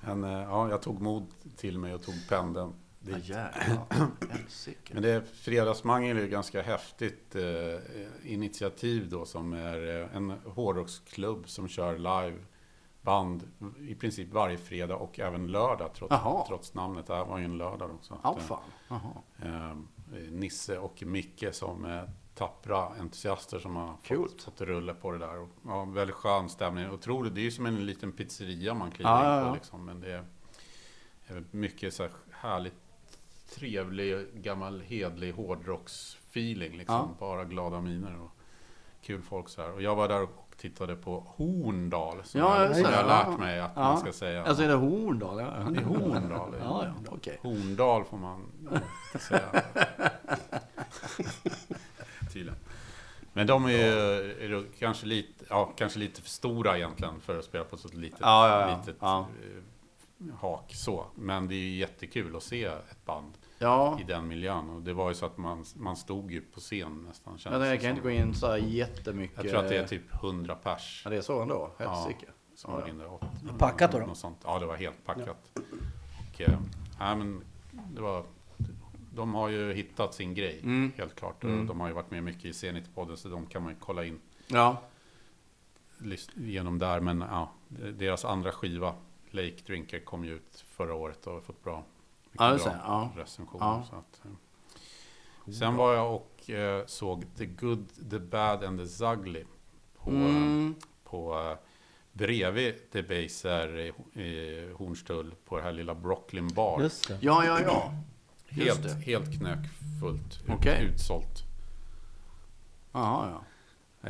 Men, 0.00 0.24
eh, 0.24 0.30
ja, 0.42 0.68
jag 0.70 0.82
tog 0.82 1.00
mod 1.00 1.26
till 1.56 1.78
mig 1.78 1.94
och 1.94 2.02
tog 2.02 2.14
pendeln 2.28 2.72
Ja, 3.06 3.14
dit. 3.16 3.28
jävlar. 3.28 3.86
Helsike. 4.30 4.94
Men 4.94 5.02
det 5.02 5.22
fredagsmangel 5.34 6.16
är 6.16 6.20
ju 6.20 6.28
ganska 6.28 6.62
häftigt 6.62 7.36
eh, 7.36 8.32
initiativ 8.32 9.08
då 9.08 9.24
som 9.24 9.52
är 9.52 10.00
eh, 10.02 10.16
en 10.16 10.30
hårdrocksklubb 10.30 11.48
som 11.48 11.68
kör 11.68 11.98
live 11.98 12.38
band 13.02 13.48
i 13.80 13.94
princip 13.94 14.32
varje 14.32 14.58
fredag 14.58 14.96
och 14.96 15.20
även 15.20 15.46
lördag 15.46 15.90
trots, 15.94 16.14
trots 16.48 16.74
namnet. 16.74 17.06
Det 17.06 17.14
här 17.14 17.24
var 17.24 17.38
ju 17.38 17.44
en 17.44 17.58
lördag 17.58 17.88
då. 17.90 17.98
Så 18.02 18.14
att, 18.14 18.20
Ja, 18.24 18.36
eh, 18.38 18.44
fan. 18.44 18.60
Eh, 19.42 19.76
Nisse 20.30 20.78
och 20.78 21.02
Micke 21.06 21.44
som 21.52 21.84
är 21.84 22.10
tappra 22.34 22.88
entusiaster 23.00 23.58
som 23.58 23.76
har 23.76 23.86
fått, 23.96 24.08
Coolt. 24.08 24.42
fått 24.42 24.60
rulla 24.60 24.94
på 24.94 25.10
det 25.12 25.18
där. 25.18 25.38
Och, 25.38 25.48
ja, 25.66 25.84
väldigt 25.84 26.16
skön 26.16 26.48
stämning. 26.48 26.90
Otroligt, 26.90 27.34
det 27.34 27.40
är 27.40 27.42
ju 27.42 27.50
som 27.50 27.66
en 27.66 27.86
liten 27.86 28.12
pizzeria 28.12 28.74
man 28.74 28.90
kliver 28.90 29.10
Ja, 29.10 29.36
in 29.38 29.42
på 29.42 29.48
ja. 29.48 29.54
liksom. 29.54 29.84
Men 29.84 30.00
det 30.00 30.12
är, 30.12 30.24
mycket 31.50 31.94
så 31.94 32.02
här 32.02 32.12
härligt 32.30 32.74
trevlig, 33.54 34.26
gammal 34.34 34.80
hedlig 34.80 35.32
hårdrocksfeeling. 35.32 36.76
Liksom. 36.76 36.94
Ja. 36.94 37.08
Bara 37.18 37.44
glada 37.44 37.80
miner 37.80 38.20
och 38.20 38.30
kul 39.02 39.22
folk 39.22 39.48
så 39.48 39.62
här. 39.62 39.72
Och 39.72 39.82
jag 39.82 39.96
var 39.96 40.08
där 40.08 40.22
och 40.22 40.30
tittade 40.56 40.96
på 40.96 41.26
Horndal. 41.36 42.24
Som, 42.24 42.40
Ja, 42.40 42.62
jag, 42.64 42.76
som 42.76 42.84
jag 42.84 43.02
har 43.02 43.04
lärt 43.06 43.38
mig 43.38 43.60
att 43.60 43.70
Ja. 43.74 43.82
man 43.82 43.98
ska 43.98 44.12
säga. 44.12 44.44
Alltså 44.44 44.62
är 44.62 44.68
det 44.68 44.74
Horndal? 44.74 45.38
Ja, 45.40 45.46
det 45.70 45.80
är 45.80 45.84
Horndal. 45.84 46.54
Ja, 46.60 46.84
ja, 46.84 46.92
okej. 47.08 47.38
Horndal 47.42 48.04
får 48.04 48.16
man 48.18 48.46
säga. 49.28 49.62
Men 53.32 53.46
de 53.46 53.64
är 53.64 53.68
ju 53.70 53.76
är 54.32 54.48
ju 54.48 54.64
kanske, 54.78 55.06
lite, 55.06 55.44
ja, 55.48 55.72
kanske 55.76 55.98
lite 55.98 56.22
för 56.22 56.28
stora 56.28 56.76
egentligen 56.76 57.20
för 57.20 57.38
att 57.38 57.44
spela 57.44 57.64
på 57.64 57.76
ett 57.76 57.82
så 57.82 57.88
litet, 57.88 58.18
Ja, 58.20 58.48
ja, 58.48 58.70
ja. 58.70 58.76
litet 58.78 58.96
Ja. 59.00 59.26
eh, 59.42 60.34
hak. 60.40 60.74
Så. 60.74 61.06
Men 61.14 61.48
det 61.48 61.54
är 61.54 61.58
ju 61.58 61.76
jättekul 61.76 62.36
att 62.36 62.42
se 62.42 62.64
ett 62.64 63.04
band 63.04 63.32
Ja, 63.58 63.98
i 64.00 64.04
den 64.04 64.28
miljön. 64.28 64.70
Och 64.70 64.82
det 64.82 64.92
var 64.92 65.08
ju 65.08 65.14
så 65.14 65.26
att 65.26 65.38
man, 65.38 65.64
man 65.76 65.96
stod 65.96 66.30
ju 66.32 66.40
på 66.40 66.60
scen 66.60 67.04
nästan. 67.08 67.38
det 67.60 67.66
jag 67.68 67.80
kan 67.80 67.80
som. 67.80 67.88
inte 67.90 68.00
gå 68.02 68.10
in 68.10 68.34
så 68.34 68.46
här 68.46 68.56
jättemycket. 68.56 69.36
Jag 69.44 69.48
tror 69.52 69.60
att 69.62 69.68
det 69.68 69.76
är 69.76 69.86
typ 69.86 70.14
100 70.14 70.54
pers 70.54 71.02
Ja, 71.04 71.10
det 71.10 71.16
är 71.16 71.20
så 71.20 71.42
ändå? 71.42 71.70
Ja. 71.78 71.90
Helsike. 71.94 72.26
Ja, 72.66 72.82
ja. 72.98 73.20
Packat 73.58 73.92
då, 73.92 73.98
då? 73.98 74.06
Något 74.06 74.18
sånt. 74.18 74.38
Ja, 74.44 74.58
det 74.58 74.66
var 74.66 74.76
helt 74.76 75.04
packat. 75.04 75.50
Och, 75.54 76.40
nej, 77.00 77.16
men 77.16 77.44
det 77.94 78.00
var, 78.00 78.24
de 79.14 79.34
har 79.34 79.48
ju 79.48 79.72
hittat 79.72 80.14
sin 80.14 80.34
grej, 80.34 80.60
Mm. 80.62 80.92
helt 80.96 81.14
klart. 81.16 81.44
Mm. 81.44 81.60
Och 81.60 81.66
de 81.66 81.80
har 81.80 81.88
ju 81.88 81.94
varit 81.94 82.10
med 82.10 82.22
mycket 82.24 82.44
i 82.44 82.52
Zenit-podden, 82.52 83.16
så 83.16 83.28
de 83.28 83.46
kan 83.46 83.62
man 83.62 83.72
ju 83.72 83.78
kolla 83.80 84.04
in 84.04 84.20
Ja, 84.46 84.82
genom 86.34 86.78
där. 86.78 87.00
Men 87.00 87.20
ja, 87.30 87.50
deras 87.92 88.24
andra 88.24 88.52
skiva, 88.52 88.94
Lake 89.30 89.56
Drinker, 89.66 89.98
kom 90.00 90.24
ju 90.24 90.34
ut 90.34 90.64
förra 90.68 90.94
året 90.94 91.26
och 91.26 91.32
har 91.32 91.40
fått 91.40 91.64
bra, 91.64 91.84
mycket 92.24 92.40
Ja, 92.40 92.56
bra. 92.64 92.74
Ja. 92.84 93.12
recensioner. 93.16 93.66
Ja. 93.66 93.84
Så 93.90 93.96
att, 93.96 94.20
eh. 94.24 95.52
Sen 95.52 95.76
var 95.76 95.94
jag 95.94 96.14
och 96.14 96.50
eh, 96.50 96.86
såg 96.86 97.24
The 97.36 97.46
Good, 97.46 98.10
The 98.10 98.18
Bad 98.18 98.64
and 98.64 98.78
The 98.80 98.86
Zugly 98.86 99.44
på, 99.96 100.10
Mm. 100.10 100.74
på 101.04 101.38
eh, 101.38 101.56
bredvid 102.12 102.74
Debaser 102.92 103.78
i, 103.78 104.20
i 104.22 104.72
Hornstull 104.76 105.34
på 105.44 105.56
det 105.56 105.62
här 105.62 105.72
lilla 105.72 105.94
Brooklyn 105.94 106.48
Bar. 106.48 106.80
Just 106.82 107.08
det. 107.08 107.18
ja, 107.20 107.44
ja. 107.44 107.60
ja. 107.62 107.92
Helt, 108.52 108.82
det. 108.82 108.94
helt 108.94 109.38
knökfullt, 109.38 110.40
Okej. 110.48 110.84
utsålt. 110.84 111.42
Jaha, 112.92 113.30
ja. 113.30 113.44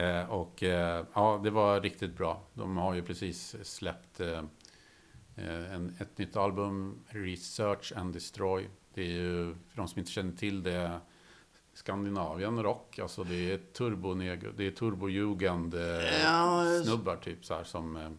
Eh, 0.01 0.31
och 0.31 0.63
eh, 0.63 1.05
ja, 1.15 1.41
det 1.45 1.51
var 1.51 1.81
riktigt 1.81 2.17
bra. 2.17 2.43
De 2.55 2.77
har 2.77 2.95
ju 2.95 3.03
precis 3.03 3.57
släppt 3.63 4.21
eh, 4.21 4.45
eh, 5.37 5.75
en, 5.75 5.97
ett 5.99 6.19
nytt 6.19 6.37
album, 6.37 6.99
Research 7.09 7.93
and 7.97 8.15
Destroy. 8.15 8.69
Det 8.95 9.03
är 9.03 9.11
ju, 9.11 9.55
för 9.69 9.77
de 9.77 9.89
som 9.89 9.99
inte 9.99 10.11
känner 10.11 10.33
till 10.33 10.63
det, 10.63 11.01
Skandinavien 11.75 12.63
rock. 12.63 12.99
Alltså 12.99 13.25
det 13.25 13.53
är 13.53 13.59
turbo 13.59 14.15
det 14.15 14.67
är 14.67 14.71
turbojugend 14.71 15.75
eh, 15.75 16.23
Ja, 16.25 16.65
snubbar 16.85 17.17
typ 17.17 17.45
så 17.45 17.55
här 17.55 17.65
som 17.65 17.97
eh, 17.97 18.11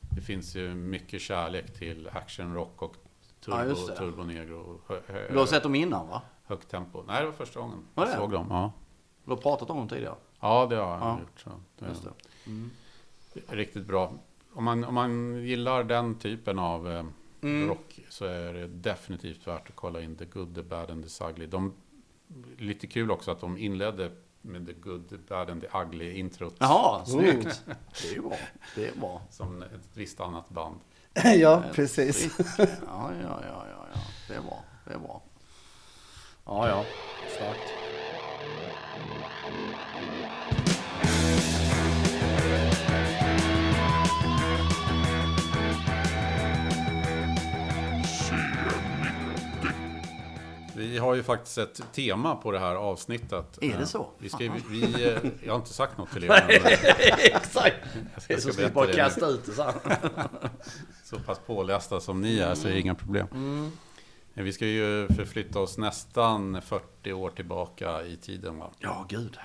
det 0.00 0.20
finns 0.20 0.56
ju 0.56 0.74
mycket 0.74 1.20
kärlek 1.20 1.78
till 1.78 2.08
actionrock 2.08 2.82
och 2.82 2.96
Ja, 3.50 3.56
Turbo, 3.56 3.68
just 3.68 3.86
det. 3.86 3.96
Turbo 3.96 4.22
Negro. 4.22 4.56
och 4.58 4.80
hö- 4.94 5.00
hö- 5.06 5.28
Du 5.32 5.38
har 5.38 5.46
sett 5.46 5.62
dem 5.62 5.74
innan 5.74 6.08
va? 6.08 6.22
Högt 6.44 6.68
tempo. 6.70 7.02
Nej, 7.06 7.20
det 7.20 7.26
var 7.26 7.32
första 7.32 7.60
gången 7.60 7.78
Var 7.94 8.04
jag 8.06 8.12
det? 8.14 8.18
såg 8.18 8.30
dem. 8.32 8.46
Ja, 8.50 8.72
Du 9.24 9.30
har 9.30 9.36
pratat 9.36 9.70
om 9.70 9.76
dem 9.76 9.88
tidigare. 9.88 10.14
ja 10.40 10.66
det 10.70 10.76
har 10.76 10.90
jag 10.90 11.00
Ja. 11.00 11.18
gjort. 11.20 11.40
Så. 11.40 11.50
Det 11.78 11.86
Just 11.88 12.04
det. 12.04 12.10
Mm. 12.50 12.70
Riktigt 13.48 13.86
bra. 13.86 14.12
Om 14.54 14.64
man, 14.64 14.84
om 14.84 14.94
man 14.94 15.34
gillar 15.44 15.84
den 15.84 16.14
typen 16.14 16.58
av 16.58 16.90
eh, 16.92 17.04
Mm. 17.40 17.68
rock 17.68 18.00
så 18.08 18.24
är 18.24 18.52
det 18.54 18.66
definitivt 18.66 19.46
värt 19.46 19.68
att 19.70 19.76
kolla 19.76 20.00
in 20.00 20.16
The 20.16 20.24
Good, 20.24 20.54
The 20.54 20.62
Bad 20.62 20.90
and 20.90 21.08
The 21.08 21.24
Ugly. 21.24 21.46
De, 21.46 21.72
lite 22.58 22.86
kul 22.86 23.10
också 23.10 23.30
att 23.30 23.40
de 23.40 23.58
inledde 23.58 24.10
med 24.42 24.66
The 24.66 24.72
Good, 24.72 25.08
The 25.08 25.16
Bad 25.16 25.50
and 25.50 25.60
The 25.62 25.78
Ugly 25.78 26.12
introt. 26.12 26.54
Jaha, 26.58 27.04
snyggt. 27.06 27.64
Det 28.02 28.08
är 28.08 28.14
ju 28.14 28.20
bra. 28.20 28.36
Det 28.74 28.88
är 28.88 29.00
bra. 29.00 29.22
Som 29.30 29.62
ett 29.62 29.88
visst 29.94 30.20
annat 30.20 30.48
band. 30.48 30.76
ja, 31.36 31.62
precis. 31.74 32.38
Ja, 32.58 33.12
ja, 33.22 33.40
ja, 33.42 33.64
ja, 33.70 33.86
ja. 33.94 34.00
Det 34.28 34.34
är 34.34 34.40
bra. 34.40 34.64
Det 34.84 34.94
är 34.94 34.98
bra. 34.98 35.22
Ja, 36.46 36.68
ja. 36.68 36.84
Starkt. 37.36 37.72
Vi 50.78 50.98
har 50.98 51.14
ju 51.14 51.22
faktiskt 51.22 51.58
ett 51.58 51.82
tema 51.92 52.36
på 52.36 52.50
det 52.52 52.58
här 52.58 52.74
avsnittet. 52.74 53.58
Är 53.60 53.68
det 53.68 53.74
Eh, 53.74 53.84
så? 53.84 54.10
Vi 54.18 54.28
ska, 54.28 54.38
vi, 54.38 54.62
vi, 54.70 55.08
eh, 55.08 55.18
jag 55.44 55.52
har 55.52 55.56
inte 55.58 55.72
sagt 55.72 55.98
något 55.98 56.10
till 56.10 56.24
er. 56.24 56.30
Exakt. 57.36 57.76
Jag 58.12 58.22
ska 58.22 58.52
ska 58.52 58.66
vi 58.66 58.72
bara 58.72 58.86
det 58.86 58.92
kasta 58.94 59.26
ut 59.26 59.46
det 59.46 59.52
så 59.52 59.62
här. 59.62 59.74
Så 61.04 61.18
pass 61.18 61.38
pålästa 61.46 62.00
som 62.00 62.20
ni 62.20 62.38
är 62.38 62.54
så 62.54 62.68
är 62.68 62.72
det 62.72 62.80
inga 62.80 62.94
problem. 62.94 63.26
Eh, 64.34 64.42
Vi 64.42 64.52
ska 64.52 64.66
ju 64.66 65.08
förflytta 65.08 65.60
oss 65.60 65.78
nästan 65.78 66.62
40 66.62 67.12
år 67.12 67.30
tillbaka 67.30 68.02
i 68.04 68.16
tiden. 68.16 68.58
Va? 68.58 68.70
Ja, 68.78 69.06
gud. 69.08 69.38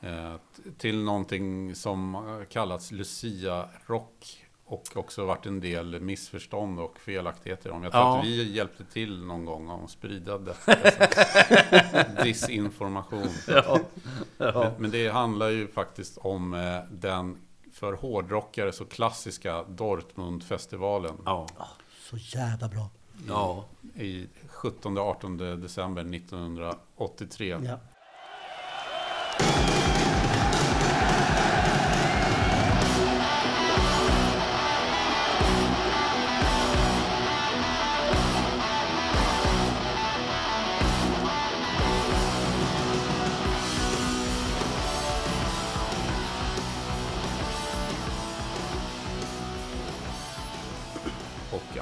Eh, 0.00 0.34
Till 0.78 1.04
någonting 1.04 1.74
som 1.74 2.16
kallats 2.50 2.92
Lucia-rock. 2.92 4.43
Och 4.66 4.96
också 4.96 5.24
varit 5.26 5.46
en 5.46 5.60
del 5.60 6.00
missförstånd 6.00 6.80
och 6.80 6.98
felaktigheter 6.98 7.70
om. 7.70 7.82
Jag 7.82 7.92
tror 7.92 8.04
Ja. 8.04 8.18
att 8.18 8.24
vi 8.24 8.52
hjälpte 8.52 8.84
till 8.84 9.24
någon 9.24 9.44
gång 9.44 9.84
att 9.84 9.90
sprida 9.90 10.38
detta. 10.38 10.76
Disinformation. 12.24 13.28
Ja. 13.48 13.78
Ja. 14.38 14.72
Men 14.78 14.90
det 14.90 15.08
handlar 15.08 15.48
ju 15.48 15.68
faktiskt 15.68 16.18
om 16.18 16.54
eh, 16.54 16.80
den 16.90 17.36
för 17.72 17.92
hårdrockare 17.92 18.72
så 18.72 18.84
klassiska 18.84 19.62
Dortmundfestivalen. 19.62 21.16
Ja. 21.24 21.46
Så 22.10 22.16
jävla 22.16 22.68
bra. 22.68 22.90
Ja. 23.28 23.64
I 23.94 24.26
17-18 24.50 25.56
december 25.56 26.02
1983. 26.14 27.60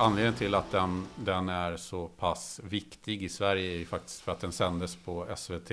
Anledningen 0.03 0.35
till 0.35 0.55
att 0.55 0.71
den, 0.71 1.07
den 1.17 1.49
är 1.49 1.77
så 1.77 2.09
pass 2.09 2.61
viktig 2.65 3.23
i 3.23 3.29
Sverige 3.29 3.73
är 3.75 3.77
ju 3.79 3.87
faktiskt 3.87 4.21
för 4.21 4.33
att 4.33 4.41
den 4.41 4.53
sändes 4.53 4.97
på 4.97 5.27
SVT 5.37 5.71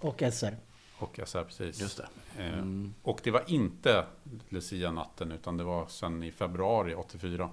Och 0.00 0.22
SR. 0.32 0.56
och 0.98 1.20
SR 1.26 1.44
precis. 1.44 1.80
Just 1.80 1.96
det. 1.96 2.08
Eh, 2.42 2.52
Mm. 2.58 2.94
Och 3.02 3.20
det 3.24 3.30
var 3.30 3.42
inte 3.46 4.04
Lucia-natten 4.48 5.32
utan 5.32 5.56
det 5.56 5.64
var 5.64 5.86
sen 5.86 6.22
i 6.22 6.32
februari 6.32 6.94
84. 6.94 7.50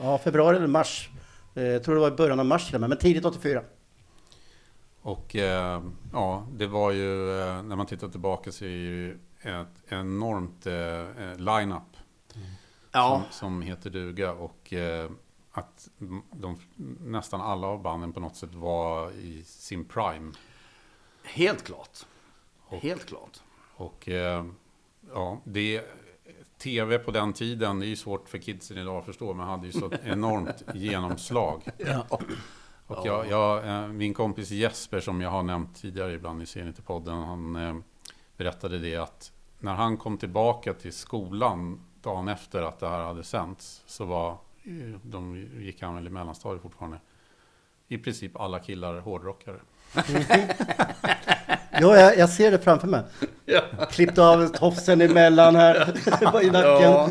Ja, 0.00 0.18
februari 0.18 0.56
eller 0.56 0.66
mars. 0.66 1.08
Eh, 1.54 1.62
Jag 1.64 1.84
tror 1.84 1.94
det 1.94 2.00
var 2.00 2.08
i 2.08 2.16
början 2.16 2.40
av 2.40 2.46
mars 2.46 2.66
till 2.66 2.74
och 2.74 2.80
med, 2.80 2.88
men 2.90 2.98
tidigt 2.98 3.24
84. 3.24 3.62
Och 5.02 5.36
eh, 5.36 5.82
ja, 6.12 6.46
det 6.52 6.66
var 6.66 6.90
ju, 6.90 7.40
eh, 7.40 7.62
när 7.62 7.76
man 7.76 7.86
tittar 7.86 8.08
tillbaka 8.08 8.52
så 8.52 8.64
är 8.64 8.68
det 8.68 8.74
ju 8.74 9.18
ett 9.42 9.82
enormt 9.92 10.66
eh, 10.66 10.74
eh, 10.74 11.36
line-up 11.38 11.82
Ja. 12.92 13.22
som, 13.30 13.50
som 13.50 13.62
heter 13.62 13.90
duga. 13.90 14.32
Och 14.32 14.72
eh, 14.72 15.10
att 15.52 15.88
de, 16.30 16.58
nästan 17.00 17.40
alla 17.40 17.66
av 17.66 17.82
banden 17.82 18.12
på 18.12 18.20
något 18.20 18.36
sätt 18.36 18.54
var 18.54 19.10
i 19.10 19.42
sin 19.44 19.84
prime. 19.84 20.32
Helt 21.24 21.62
klart. 21.64 21.98
Och- 22.66 22.82
Helt 22.82 23.06
klart. 23.06 23.40
Och 23.76 24.08
eh, 24.08 24.44
ja, 25.14 25.40
det, 25.44 25.84
tv 26.58 26.98
på 26.98 27.10
den 27.10 27.32
tiden, 27.32 27.80
det 27.80 27.86
är 27.86 27.88
ju 27.88 27.96
svårt 27.96 28.28
för 28.28 28.38
kidsen 28.38 28.78
idag 28.78 28.96
att 28.98 29.04
förstå, 29.04 29.34
men 29.34 29.46
hade 29.46 29.66
ju 29.66 29.72
så 29.72 29.90
enormt 30.04 30.62
genomslag. 30.74 31.62
Ja. 31.78 32.06
Och 32.86 33.06
jag, 33.06 33.28
jag, 33.30 33.66
eh, 33.68 33.88
min 33.88 34.14
kompis 34.14 34.50
Jesper, 34.50 35.00
som 35.00 35.20
jag 35.20 35.30
har 35.30 35.42
nämnt 35.42 35.76
tidigare 35.76 36.12
ibland 36.12 36.42
i 36.42 36.46
serien 36.46 36.72
till 36.72 36.82
podden, 36.84 37.18
han 37.22 37.56
eh, 37.56 37.76
berättade 38.36 38.78
det 38.78 38.96
att 38.96 39.32
när 39.58 39.74
han 39.74 39.96
kom 39.96 40.18
tillbaka 40.18 40.74
till 40.74 40.92
skolan 40.92 41.80
dagen 42.02 42.28
efter 42.28 42.62
att 42.62 42.78
det 42.78 42.88
här 42.88 43.00
hade 43.04 43.24
sänts, 43.24 43.82
så 43.86 44.04
var, 44.04 44.38
de 45.02 45.36
gick 45.60 45.82
han 45.82 45.94
väl 45.94 46.06
i 46.06 46.10
mellanstadiet 46.10 46.62
fortfarande, 46.62 47.00
i 47.88 47.98
princip 47.98 48.36
alla 48.40 48.58
killar 48.58 49.00
hårdrockare. 49.00 49.60
Ja, 51.72 51.96
jag, 51.96 52.18
jag 52.18 52.30
ser 52.30 52.50
det 52.50 52.58
framför 52.58 52.86
mig. 52.88 53.02
Klippt 53.90 54.18
av 54.18 54.46
tofsen 54.48 55.00
emellan 55.00 55.56
här 55.56 55.76
i 56.42 56.50
nacken. 56.50 56.82
Ja. 56.82 57.10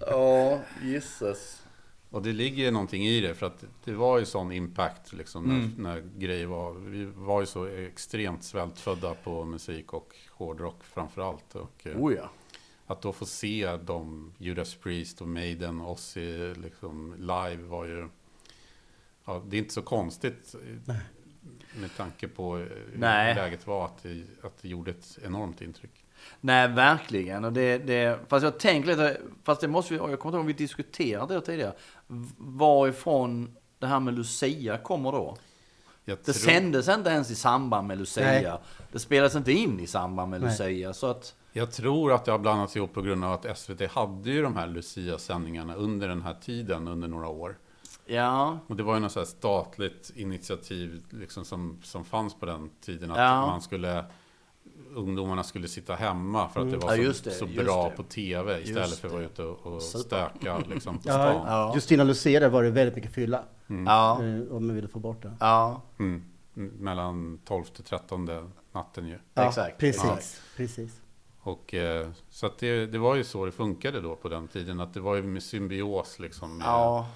Ja, 0.00 0.58
gisses. 0.82 1.62
Och 2.10 2.22
det 2.22 2.32
ligger 2.32 2.72
någonting 2.72 3.06
i 3.06 3.20
det, 3.20 3.34
för 3.34 3.46
att 3.46 3.64
det 3.84 3.92
var 3.92 4.18
ju 4.18 4.24
sån 4.24 4.52
impact 4.52 5.12
liksom, 5.12 5.44
när, 5.44 5.54
Mm. 5.54 5.72
när 5.78 6.02
grejer 6.18 6.46
var. 6.46 6.72
Vi 6.72 7.04
var 7.04 7.40
ju 7.40 7.46
så 7.46 7.66
extremt 7.66 8.44
svältfödda 8.44 9.14
på 9.14 9.44
musik 9.44 9.92
och 9.92 10.16
hårdrock 10.30 10.84
framför 10.84 11.28
allt. 11.28 11.54
Och, 11.54 11.86
eh, 11.86 11.96
Oh 11.96 12.14
ja. 12.14 12.30
Att 12.86 13.02
då 13.02 13.12
få 13.12 13.26
se 13.26 13.76
de, 13.84 14.32
Judas 14.38 14.74
Priest 14.74 15.20
och 15.20 15.28
Maiden 15.28 15.80
och 15.80 15.90
Ozzy 15.92 16.54
liksom 16.54 17.14
live 17.18 17.62
var 17.62 17.84
ju... 17.84 18.08
Ja, 19.24 19.42
det 19.46 19.56
är 19.56 19.58
inte 19.58 19.74
så 19.74 19.82
konstigt 19.82 20.54
eh, 20.88 20.94
med 21.80 21.96
tanke 21.96 22.28
på 22.28 22.56
eh, 22.58 22.62
hur 22.62 22.92
Nej. 22.98 23.34
läget 23.34 23.66
var 23.66 23.84
att 23.84 24.02
det, 24.02 24.22
att 24.42 24.62
det 24.62 24.68
gjorde 24.68 24.90
ett 24.90 25.18
enormt 25.24 25.60
intryck. 25.62 26.04
Nej, 26.40 26.68
verkligen. 26.68 27.44
Och 27.44 27.52
det, 27.52 27.78
det, 27.78 28.18
fast 28.28 28.44
jag 28.44 28.58
tänker 28.60 28.88
lite, 28.88 29.20
fast 29.42 29.60
det 29.60 29.68
måste 29.68 29.94
vi, 29.94 29.98
jag 30.00 30.04
kommer 30.06 30.12
inte 30.14 30.26
ihåg 30.36 30.40
om 30.40 30.46
vi 30.46 30.52
diskuterade 30.52 31.34
det 31.34 31.40
tidigare. 31.40 31.74
Varifrån 32.38 33.56
det 33.78 33.86
här 33.86 34.00
med 34.00 34.14
Lucia 34.14 34.78
kommer 34.78 35.12
då? 35.12 35.36
Jag 36.04 36.18
Det 36.18 36.22
tror- 36.24 36.34
sändes 36.34 36.88
inte 36.88 37.10
ens 37.10 37.30
i 37.30 37.34
samband 37.34 37.88
med 37.88 37.98
Lucia. 37.98 38.24
Nej. 38.24 38.52
Det 38.92 38.98
spelades 38.98 39.34
inte 39.36 39.52
in 39.52 39.80
i 39.80 39.86
samband 39.86 40.30
med 40.30 40.40
Nej. 40.40 40.50
Lucia. 40.50 40.92
Så 40.92 41.06
att, 41.06 41.34
Jag 41.56 41.72
tror 41.72 42.12
att 42.12 42.24
det 42.24 42.30
har 42.32 42.38
blandats 42.38 42.76
ihop 42.76 42.92
på 42.94 43.02
grund 43.02 43.24
av 43.24 43.32
att 43.32 43.58
SVT 43.58 43.90
hade 43.90 44.30
ju 44.30 44.42
de 44.42 44.56
här 44.56 44.66
Lucia-sändningarna 44.66 45.74
under 45.74 46.08
den 46.08 46.22
här 46.22 46.34
tiden, 46.34 46.88
under 46.88 47.08
några 47.08 47.28
år. 47.28 47.58
ja. 48.06 48.58
Och 48.66 48.76
det 48.76 48.82
var 48.82 48.94
ju 48.94 49.00
något 49.00 49.12
så 49.12 49.20
här 49.20 49.26
statligt 49.26 50.12
initiativ 50.14 51.02
liksom 51.10 51.44
som, 51.44 51.78
som 51.82 52.04
fanns 52.04 52.34
på 52.34 52.46
den 52.46 52.70
tiden. 52.80 53.10
Att 53.10 53.18
Ja. 53.18 53.46
man 53.46 53.62
skulle, 53.62 54.04
ungdomarna 54.94 55.42
skulle 55.42 55.68
sitta 55.68 55.94
hemma 55.94 56.48
för 56.48 56.60
att 56.60 56.70
det 56.70 56.76
var 56.76 56.90
Ja, 56.90 56.96
så, 56.96 57.02
just 57.02 57.24
det, 57.24 57.30
så 57.30 57.46
just 57.46 57.64
bra 57.64 57.88
det. 57.90 57.96
på 57.96 58.02
tv 58.02 58.60
istället 58.62 58.88
Just 58.88 59.00
för 59.00 59.08
att 59.08 59.14
vara 59.14 59.24
ute 59.24 59.42
och, 59.42 59.82
stöka 59.82 60.58
liksom, 60.58 60.98
på 60.98 61.08
Ja, 61.08 61.12
stan. 61.12 61.46
Ja. 61.46 61.72
just 61.74 61.92
innan 61.92 62.06
Lucia 62.06 62.48
var 62.48 62.62
det 62.62 62.70
väldigt 62.70 62.96
mycket 62.96 63.12
fylla. 63.14 63.44
Ja. 63.86 64.22
Eh, 64.24 64.56
Om 64.56 64.66
man 64.66 64.74
ville 64.74 64.88
få 64.88 64.98
bort 64.98 65.22
det. 65.22 65.32
Ja. 65.40 65.82
Mm. 65.98 66.24
Mm, 66.56 66.72
Mellan 66.78 67.38
12 67.44 67.64
till 67.64 67.84
13 67.84 68.28
natten 68.72 69.06
ju. 69.08 69.18
Ja, 69.34 69.48
Exakt. 69.48 69.78
Precis, 69.78 70.04
Ja. 70.04 70.18
precis. 70.56 71.00
Och, 71.44 71.74
eh, 71.74 72.08
så 72.30 72.50
det, 72.58 72.86
det 72.86 72.98
var 72.98 73.14
ju 73.14 73.24
så 73.24 73.44
det 73.46 73.52
funkade 73.52 74.00
då 74.00 74.16
på 74.16 74.28
den 74.28 74.48
tiden. 74.48 74.80
Att 74.80 74.94
det 74.94 75.00
var 75.00 75.14
ju 75.14 75.22
med 75.22 75.42
symbios 75.42 76.18
liksom. 76.18 76.58
Med, 76.58 76.66
Ja. 76.66 77.08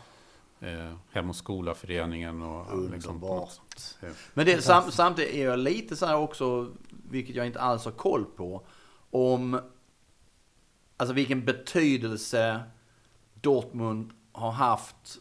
eh, 0.60 0.94
Hem 1.12 1.30
och 1.30 1.36
skola-föreningen 1.36 2.42
och 2.42 2.90
liksom 2.90 3.14
något 3.18 3.22
Underbart. 3.30 3.50
sätt. 3.50 3.98
Eh, 4.02 4.08
Men 4.34 4.46
det, 4.46 4.62
sam, 4.62 4.90
samtidigt 4.90 5.34
är 5.34 5.44
jag 5.44 5.58
lite 5.58 5.96
så 5.96 6.06
här 6.06 6.16
också, 6.16 6.68
vilket 7.10 7.36
jag 7.36 7.46
inte 7.46 7.60
alls 7.60 7.84
har 7.84 7.92
koll 7.92 8.24
på, 8.36 8.62
om 9.10 9.60
alltså 10.96 11.14
vilken 11.14 11.44
betydelse 11.44 12.60
Dortmund 13.40 14.10
har 14.32 14.50
haft 14.52 15.18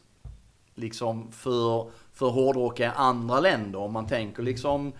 liksom 0.75 1.31
för, 1.31 1.91
för 2.13 2.29
hårdrock 2.29 2.79
i 2.79 2.83
andra 2.83 3.39
länder. 3.39 3.79
Om 3.79 3.93
man 3.93 4.07
tänker 4.07 4.43
liksom 4.43 4.93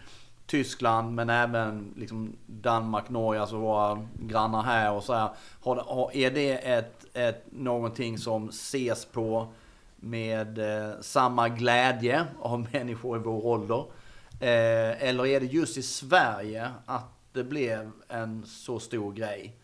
Tyskland 0.47 1.15
men 1.15 1.29
även 1.29 1.93
liksom 1.97 2.35
Danmark, 2.45 3.09
Norge, 3.09 3.41
alltså 3.41 3.57
våra 3.57 4.07
grannar 4.19 4.63
här 4.63 4.93
och 4.93 5.03
så 5.03 5.13
här. 5.13 5.29
Har, 5.61 5.75
har, 5.75 6.15
är 6.15 6.31
det 6.31 6.51
ett, 6.51 7.05
ett, 7.13 7.45
någonting 7.51 8.17
som 8.17 8.49
ses 8.49 9.05
på 9.05 9.47
med 9.95 10.59
eh, 10.59 10.99
samma 11.01 11.49
glädje 11.49 12.25
av 12.41 12.67
människor 12.73 13.17
i 13.17 13.19
vår 13.19 13.45
ålder? 13.45 13.85
Eh, 14.39 15.03
eller 15.07 15.25
är 15.25 15.39
det 15.39 15.45
just 15.45 15.77
i 15.77 15.83
Sverige 15.83 16.71
att 16.85 17.09
det 17.33 17.43
blev 17.43 17.91
en 18.07 18.45
så 18.45 18.79
stor 18.79 19.13
grej? 19.13 19.55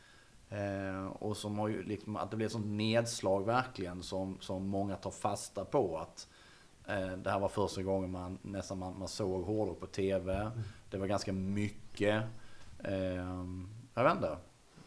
Eh, 0.50 1.06
och 1.06 1.38
som 1.38 1.60
har 1.60 1.68
ju 1.68 1.84
liksom, 1.84 2.16
att 2.16 2.32
det 2.32 2.38
blev 2.38 2.46
ett 2.46 2.52
sånt 2.52 2.66
nedslag 2.66 3.46
verkligen 3.46 4.04
som, 4.04 4.38
som 4.40 4.68
många 4.68 4.96
tar 4.96 5.12
fasta 5.12 5.66
på. 5.66 5.98
Att 5.98 6.28
eh, 6.32 6.33
Eh, 6.88 7.18
det 7.18 7.32
här 7.32 7.40
var 7.40 7.48
första 7.48 7.82
gången 7.82 8.12
man 8.12 8.38
nästan 8.42 8.80
man, 8.80 9.00
man 9.00 9.08
såg 9.08 9.44
hårdrock 9.44 9.80
på 9.80 9.88
TV. 9.88 10.52
Det 10.90 10.98
var 10.98 11.08
ganska 11.08 11.34
mycket. 11.34 12.24
Eh, 12.84 12.96
jag 13.94 14.04
vet 14.04 14.16
inte. 14.16 14.38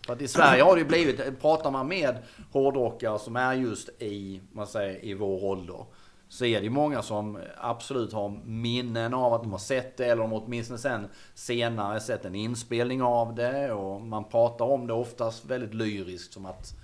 För 0.06 0.12
att 0.12 0.22
i 0.22 0.28
Sverige 0.28 0.62
har 0.62 0.74
det 0.74 0.80
ju 0.80 0.88
blivit, 0.88 1.40
pratar 1.40 1.70
man 1.70 1.88
med 1.88 2.16
hårdrockare 2.52 3.18
som 3.18 3.36
är 3.36 3.54
just 3.54 3.88
i, 4.02 4.40
man 4.52 4.66
säger, 4.66 5.04
i 5.04 5.14
vår 5.14 5.44
ålder. 5.44 5.84
Så 6.28 6.44
är 6.44 6.58
det 6.58 6.64
ju 6.64 6.70
många 6.70 7.02
som 7.02 7.38
absolut 7.56 8.12
har 8.12 8.28
minnen 8.44 9.14
av 9.14 9.34
att 9.34 9.42
de 9.42 9.52
har 9.52 9.58
sett 9.58 9.96
det 9.96 10.04
eller 10.04 10.22
de 10.22 10.32
åtminstone 10.32 10.78
sen 10.78 11.08
senare 11.34 12.00
sett 12.00 12.24
en 12.24 12.34
inspelning 12.34 13.02
av 13.02 13.34
det. 13.34 13.72
Och 13.72 14.00
man 14.00 14.24
pratar 14.24 14.64
om 14.64 14.86
det 14.86 14.92
oftast 14.92 15.44
väldigt 15.44 15.74
lyriskt 15.74 16.32
som 16.32 16.46
att 16.46 16.76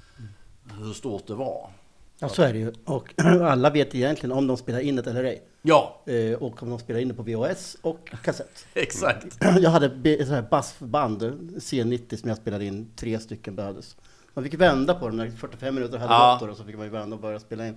hur 0.78 0.92
stort 0.92 1.26
det 1.26 1.35
var. 1.35 1.71
Ja, 2.23 2.29
så 2.29 2.43
är 2.43 2.52
det 2.52 2.59
ju. 2.59 2.73
Och 2.85 3.14
alla 3.43 3.71
vet 3.71 3.95
egentligen 3.95 4.33
om 4.33 4.47
de 4.47 4.57
spelar 4.57 4.81
in 4.81 4.97
det 4.97 5.07
eller 5.07 5.25
ej. 5.25 5.43
Ja, 5.62 6.02
Eh, 6.07 6.33
och 6.43 6.62
om 6.62 6.71
de 6.71 6.79
spelar 6.79 7.00
in 7.00 7.09
det 7.09 7.14
på 7.14 7.23
VHS 7.23 7.76
och 7.83 8.11
kassett. 8.25 8.67
exakt. 8.75 9.26
Jag 9.61 9.71
hade 9.71 9.87
ett 10.11 10.19
sånt 10.26 10.31
här 10.31 10.47
bassband, 10.50 11.23
C90, 11.57 12.17
som 12.17 12.29
jag 12.29 12.38
spelade 12.38 12.64
in 12.64 12.91
tre 12.97 13.19
stycken 13.19 13.57
behövdes. 13.57 13.97
Man 14.35 14.45
fick 14.45 14.55
vända 14.55 14.95
på 14.95 15.09
den 15.09 15.17
när 15.17 15.31
45 15.31 15.75
minuter 15.75 15.99
hade 15.99 16.12
Ja. 16.14 16.38
gått 16.41 16.50
och 16.50 16.57
så 16.57 16.64
fick 16.64 16.76
man 16.76 16.85
ju 16.85 16.91
vända 16.91 17.17
och 17.17 17.23
börja 17.23 17.41
spela 17.41 17.67
in. 17.69 17.76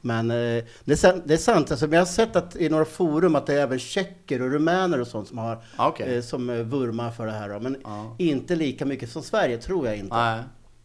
Men 0.00 0.30
eh, 0.30 0.36
det, 0.84 0.92
är 0.92 0.96
sant, 0.96 1.22
det 1.26 1.34
är 1.34 1.38
sant, 1.38 1.70
alltså, 1.70 1.86
men 1.86 1.92
jag 1.92 2.00
har 2.00 2.06
sett 2.12 2.36
att 2.36 2.56
i 2.56 2.68
några 2.68 2.84
forum 2.84 3.34
att 3.36 3.46
det 3.46 3.54
är 3.54 3.60
även 3.62 3.78
tjecker 3.78 4.42
och 4.42 4.50
rumäner 4.50 5.00
och 5.00 5.06
sånt 5.06 5.28
som 5.28 5.38
har 5.38 5.62
Okej. 5.78 6.16
eh, 6.16 6.22
som 6.22 6.46
vurmar 6.70 7.10
för 7.10 7.26
det 7.26 7.32
här. 7.32 7.48
Då. 7.48 7.60
Men 7.60 7.76
Ja. 7.84 8.16
inte 8.18 8.56
lika 8.56 8.84
mycket 8.86 9.10
som 9.10 9.22
Sverige, 9.22 9.58
tror 9.58 9.86
jag 9.86 9.96
inte. 9.96 10.14
Nej. 10.16 10.40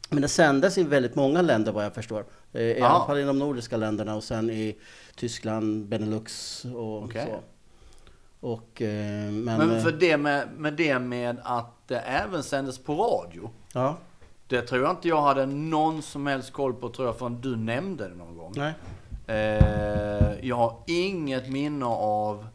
Men 0.10 0.22
det 0.22 0.28
sändes 0.28 0.78
i 0.78 0.84
väldigt 0.84 1.16
många 1.16 1.42
länder 1.42 1.72
vad 1.72 1.86
jag 1.86 1.94
förstår. 1.94 2.25
Eh, 2.54 2.62
I 2.62 2.82
alla 2.82 3.06
fall 3.06 3.18
i 3.18 3.24
de 3.24 3.39
nordiska 3.39 3.78
länderna 3.78 4.16
och 4.16 4.24
sen 4.24 4.50
i 4.50 4.75
Tyskland, 5.16 5.86
Benelux 5.86 6.66
och 6.66 7.04
Okej. 7.04 7.25
så. 7.28 7.39
Och, 8.48 8.82
eh, 8.82 9.32
men, 9.32 9.44
Men 9.44 9.72
eh, 9.75 9.84
för 9.84 9.92
det 9.92 10.18
med, 10.18 10.48
med 10.58 10.74
det 10.74 11.00
med 11.00 11.38
att 11.44 11.88
det 11.88 12.00
även 12.00 12.44
sändes 12.44 12.78
på 12.80 12.96
radio. 12.96 13.50
ja, 13.74 13.98
Det 14.48 14.62
tror 14.62 14.82
jag 14.82 14.92
inte 14.92 15.08
jag 15.08 15.22
hade 15.22 15.46
någon 15.46 16.01
som 16.01 16.28
helst 16.28 16.54
koll 16.54 16.74
på 16.74 16.89
tror 16.89 17.08
jag 17.08 17.18
förrän 17.18 17.42
du 17.42 17.56
nämnde 17.56 18.10
det 18.10 18.16
någon 18.16 18.38
gång. 18.38 18.54
nej. 18.56 18.74
Eh, 19.28 20.46
jag 20.48 20.56
har 20.56 20.75
inget 20.88 21.50
minne 21.50 21.86
av 21.86 22.48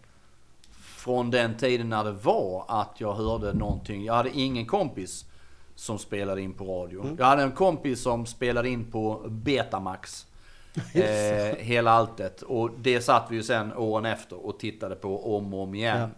från 0.80 1.30
den 1.30 1.56
tiden 1.56 1.88
när 1.88 2.04
det 2.04 2.12
var 2.12 2.64
att 2.68 2.90
jag 2.98 3.14
hörde 3.14 3.52
någonting. 3.52 4.04
Jag 4.04 4.14
hade 4.14 4.30
ingen 4.30 4.66
kompis 4.66 5.24
som 5.74 5.98
spelade 5.98 6.40
in 6.40 6.52
på 6.54 6.64
radio. 6.64 7.00
Mm. 7.02 7.16
Jag 7.18 7.26
hade 7.26 7.42
en 7.42 7.52
kompis 7.52 8.02
som 8.02 8.26
spelade 8.26 8.68
in 8.68 8.90
på 8.90 9.26
Betamax. 9.28 10.26
Eh, 10.94 11.56
hela 11.56 11.90
alltet. 11.90 12.42
Och 12.42 12.70
det 12.78 13.00
satt 13.00 13.26
vi 13.30 13.36
ju 13.36 13.42
sen 13.42 13.72
åren 13.72 14.06
efter 14.06 14.46
och 14.46 14.58
tittade 14.58 14.94
på 14.94 15.36
om 15.36 15.54
och 15.54 15.62
om 15.62 15.74
igen. 15.74 16.10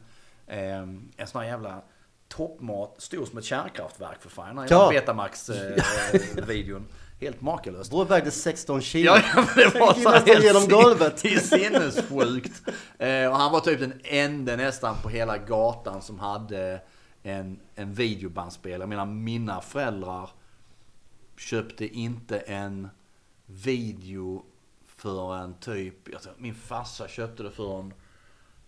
Eh, 0.46 0.78
en 1.16 1.26
sån 1.26 1.40
här 1.40 1.48
jävla 1.48 1.82
toppmat, 2.28 2.94
stor 2.98 3.24
som 3.26 3.38
ett 3.38 3.44
kärnkraftverk 3.44 4.22
för 4.22 4.30
fan. 4.30 4.48
Den 4.48 4.58
här 4.58 4.66
Ja. 4.70 4.88
Betamax-videon. 4.92 6.86
Helt 7.20 7.40
makalöst. 7.40 7.92
Vår 7.92 8.04
vägde 8.04 8.30
16 8.30 8.80
kilo. 8.80 9.06
Ja, 9.12 9.22
ja, 9.36 9.46
det 9.56 9.80
var 9.80 9.94
så 9.94 10.10
helt 10.10 10.44
genom 10.44 10.68
golvet. 10.68 11.22
Det 11.22 11.34
är 11.34 11.38
sinnessjukt. 11.40 12.62
Eh, 12.98 13.26
och 13.26 13.36
han 13.36 13.52
var 13.52 13.60
typ 13.60 13.80
den 13.80 14.00
enda 14.04 14.56
nästan 14.56 14.96
på 15.02 15.08
hela 15.08 15.38
gatan 15.38 16.02
som 16.02 16.18
hade 16.18 16.80
en, 17.26 17.60
en 17.74 17.94
videobandspelare. 17.94 18.82
Jag 18.82 18.88
menar, 18.88 19.06
mina 19.06 19.60
föräldrar 19.60 20.30
köpte 21.36 21.86
inte 21.86 22.38
en 22.38 22.88
video 23.46 24.44
för 24.86 25.36
en 25.36 25.54
typ, 25.54 26.08
jag 26.08 26.22
tror, 26.22 26.34
min 26.38 26.54
farsa 26.54 27.08
köpte 27.08 27.42
det 27.42 27.50
för 27.50 27.80
en, 27.80 27.94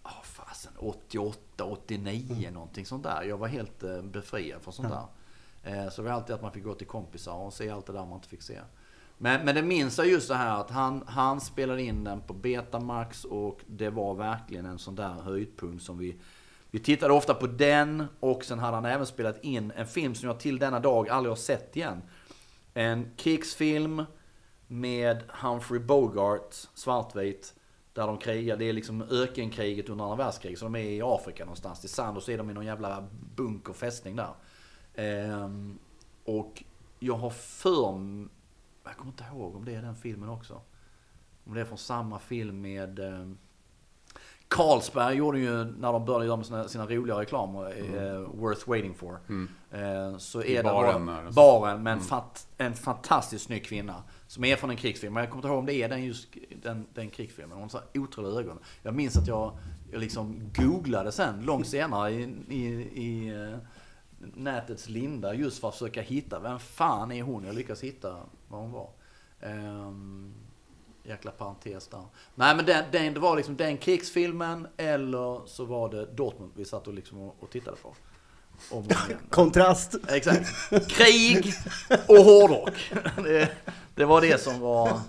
oh, 0.04 0.22
fasen, 0.22 0.72
88, 0.78 1.64
89 1.64 2.50
någonting 2.50 2.86
sånt 2.86 3.02
där. 3.02 3.22
Jag 3.22 3.38
var 3.38 3.48
helt 3.48 3.82
eh, 3.82 4.02
befriad 4.02 4.62
från 4.62 4.74
sånt 4.74 4.88
där. 4.88 5.06
Eh, 5.62 5.90
så 5.90 6.02
det 6.02 6.08
var 6.08 6.14
alltid 6.14 6.34
att 6.34 6.42
man 6.42 6.52
fick 6.52 6.64
gå 6.64 6.74
till 6.74 6.86
kompisar 6.86 7.34
och 7.34 7.52
se 7.52 7.70
allt 7.70 7.86
det 7.86 7.92
där 7.92 8.06
man 8.06 8.14
inte 8.14 8.28
fick 8.28 8.42
se. 8.42 8.60
Men, 9.18 9.44
men 9.44 9.54
det 9.54 9.62
minns 9.62 9.98
jag 9.98 10.06
just 10.06 10.28
det 10.28 10.34
här 10.34 10.60
att 10.60 10.70
han, 10.70 11.04
han 11.06 11.40
spelade 11.40 11.82
in 11.82 12.04
den 12.04 12.20
på 12.20 12.32
Betamax 12.32 13.24
och 13.24 13.60
det 13.66 13.90
var 13.90 14.14
verkligen 14.14 14.66
en 14.66 14.78
sån 14.78 14.94
där 14.94 15.08
höjdpunkt 15.12 15.84
som 15.84 15.98
vi 15.98 16.16
vi 16.70 16.78
tittade 16.78 17.14
ofta 17.14 17.34
på 17.34 17.46
den 17.46 18.04
och 18.20 18.44
sen 18.44 18.58
hade 18.58 18.76
han 18.76 18.84
även 18.84 19.06
spelat 19.06 19.44
in 19.44 19.72
en 19.76 19.86
film 19.86 20.14
som 20.14 20.28
jag 20.28 20.40
till 20.40 20.58
denna 20.58 20.80
dag 20.80 21.08
aldrig 21.08 21.30
har 21.30 21.36
sett 21.36 21.76
igen. 21.76 22.02
En 22.74 23.10
krigsfilm 23.16 24.04
med 24.66 25.22
Humphrey 25.28 25.80
Bogart, 25.80 26.54
svartvit. 26.74 27.54
Där 27.92 28.06
de 28.06 28.18
krigar, 28.18 28.56
det 28.56 28.64
är 28.64 28.72
liksom 28.72 29.02
ökenkriget 29.02 29.88
under 29.88 30.04
andra 30.04 30.16
världskriget. 30.16 30.58
Så 30.58 30.64
de 30.64 30.74
är 30.74 30.80
i 30.80 31.02
Afrika 31.04 31.44
någonstans, 31.44 31.84
i 31.84 31.88
sand 31.88 32.16
och 32.16 32.22
så 32.22 32.30
är 32.30 32.38
de 32.38 32.50
i 32.50 32.54
någon 32.54 32.66
jävla 32.66 33.08
bunkerfästning 33.36 34.16
där. 34.16 34.34
Ehm, 34.94 35.78
och 36.24 36.64
jag 36.98 37.14
har 37.14 37.30
för 37.30 38.28
jag 38.84 38.96
kommer 38.96 39.12
inte 39.12 39.24
ihåg 39.32 39.56
om 39.56 39.64
det 39.64 39.74
är 39.74 39.82
den 39.82 39.96
filmen 39.96 40.28
också. 40.28 40.60
Om 41.44 41.54
det 41.54 41.60
är 41.60 41.64
från 41.64 41.78
samma 41.78 42.18
film 42.18 42.60
med 42.60 42.98
ehm, 42.98 43.38
Carlsberg 44.48 45.16
gjorde 45.16 45.38
ju, 45.38 45.64
när 45.64 45.92
de 45.92 46.04
började 46.04 46.26
göra 46.26 46.44
sina, 46.44 46.68
sina 46.68 46.86
roliga 46.86 47.18
reklamer, 47.20 47.64
eh, 47.78 48.20
Worth 48.20 48.68
Waiting 48.68 48.94
For. 48.94 49.20
Eh, 49.70 50.18
så 50.18 50.42
I 50.42 50.56
är 50.56 50.62
baren 50.62 51.06
det 51.06 51.12
där 51.12 51.26
och 51.26 51.34
så. 51.34 51.40
baren 51.40 51.82
med 51.82 51.92
en, 51.92 52.00
fat, 52.00 52.46
en 52.58 52.74
fantastiskt 52.74 53.44
snygg 53.44 53.64
kvinna. 53.64 54.02
Som 54.26 54.44
är 54.44 54.56
från 54.56 54.70
en 54.70 54.76
krigsfilm. 54.76 55.14
Men 55.14 55.20
jag 55.22 55.30
kommer 55.30 55.38
inte 55.38 55.48
ihåg 55.48 55.58
om 55.58 55.66
det 55.66 55.74
är 55.74 55.88
den, 55.88 56.04
just, 56.04 56.28
den, 56.62 56.86
den 56.94 57.10
krigsfilmen. 57.10 57.52
Hon 57.52 57.62
har 57.62 57.68
så 57.68 57.80
otroliga 57.94 58.40
ögon. 58.40 58.58
Jag 58.82 58.94
minns 58.94 59.16
att 59.16 59.26
jag, 59.26 59.52
jag 59.92 60.00
liksom 60.00 60.50
googlade 60.54 61.12
sen, 61.12 61.42
långt 61.44 61.66
senare 61.66 62.10
i, 62.12 62.34
i, 62.48 62.64
i 62.94 63.28
eh, 63.28 63.58
nätets 64.34 64.88
linda. 64.88 65.34
Just 65.34 65.60
för 65.60 65.68
att 65.68 65.74
försöka 65.74 66.02
hitta, 66.02 66.40
vem 66.40 66.58
fan 66.58 67.12
är 67.12 67.22
hon? 67.22 67.44
Jag 67.44 67.54
lyckades 67.54 67.82
hitta 67.82 68.16
vad 68.48 68.60
hon 68.60 68.72
var. 68.72 68.90
Ehm, 69.40 70.34
jäkla 71.08 71.30
parentes 71.30 71.88
där. 71.88 72.02
Nej 72.34 72.56
men 72.56 72.66
den, 72.66 72.84
den, 72.92 73.14
det 73.14 73.20
var 73.20 73.36
liksom 73.36 73.56
den 73.56 73.76
krigsfilmen 73.78 74.66
eller 74.76 75.46
så 75.46 75.64
var 75.64 75.88
det 75.88 76.06
Dortmund 76.06 76.52
vi 76.54 76.64
satt 76.64 76.86
och, 76.88 76.94
liksom 76.94 77.18
och, 77.20 77.36
och 77.40 77.50
tittade 77.50 77.76
på. 77.76 77.94
Kontrast. 79.30 79.94
Exakt. 80.08 80.70
Krig 80.88 81.52
och 82.08 82.16
hårdrock. 82.16 82.92
Det, 83.24 83.50
det 83.94 84.04
var 84.04 84.20
det 84.20 84.40
som 84.40 84.60
var 84.60 85.00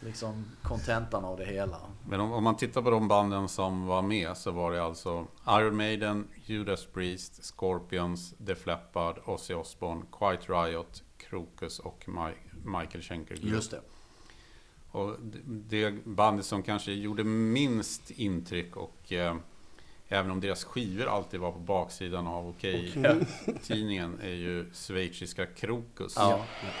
liksom 0.00 0.44
kontentan 0.62 1.24
av 1.24 1.36
det 1.36 1.44
hela. 1.44 1.76
Men 2.08 2.20
om, 2.20 2.32
om 2.32 2.44
man 2.44 2.56
tittar 2.56 2.82
på 2.82 2.90
de 2.90 3.08
banden 3.08 3.48
som 3.48 3.86
var 3.86 4.02
med 4.02 4.36
så 4.36 4.50
var 4.50 4.72
det 4.72 4.82
alltså 4.84 5.26
Iron 5.48 5.76
Maiden, 5.76 6.28
Judas 6.44 6.86
Priest, 6.86 7.44
Scorpions, 7.44 8.34
Def 8.38 8.66
Leppard, 8.66 9.18
Ozzy 9.24 9.54
Osbourne, 9.54 10.02
Quiet 10.18 10.48
Riot, 10.48 11.02
Krokus 11.16 11.78
och 11.78 12.04
Mi- 12.06 12.78
Michael 12.80 13.02
Schenker. 13.02 13.34
Just 13.40 13.70
det. 13.70 13.80
Och 14.94 15.16
det- 15.22 15.38
det 15.44 16.04
bandet 16.04 16.46
som 16.46 16.62
kanske 16.62 16.92
gjorde 16.92 17.24
minst 17.24 18.10
intryck 18.10 18.76
och 18.76 19.12
eh, 19.12 19.36
även 20.08 20.30
om 20.30 20.40
deras 20.40 20.64
skivor 20.64 21.06
alltid 21.06 21.40
var 21.40 21.52
på 21.52 21.58
baksidan 21.58 22.26
av 22.26 22.48
Okej-tidningen 22.48 24.18
är 24.22 24.28
ju 24.34 24.66
schweiziska 24.72 25.46
Krokus. 25.46 26.14
Ja. 26.16 26.44
Please 26.60 26.74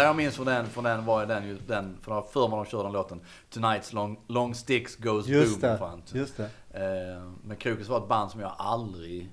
enda 0.00 0.08
jag 0.08 0.16
minns 0.16 0.36
från 0.36 0.46
den, 0.46 0.66
från 0.66 0.84
den 0.84 1.04
var 1.04 1.26
den, 1.26 1.44
ju- 1.48 1.58
den 1.66 1.96
för 2.02 2.12
jag 2.14 2.30
för 2.30 2.48
mig 2.48 2.56
de 2.56 2.64
körde 2.64 2.82
den 2.84 2.92
låten 2.92 3.20
Tonight's 3.52 3.94
long, 3.94 4.20
long 4.26 4.54
sticks 4.54 4.96
goes 4.96 5.26
Just 5.26 5.60
boom. 5.60 5.70
det, 5.70 5.78
Fan. 5.78 6.02
just 6.12 6.36
det. 6.36 6.44
Eh, 6.70 7.22
men 7.44 7.56
Krokus 7.56 7.88
var 7.88 7.98
ett 7.98 8.08
band 8.08 8.30
som 8.30 8.40
jag 8.40 8.52
aldrig 8.58 9.30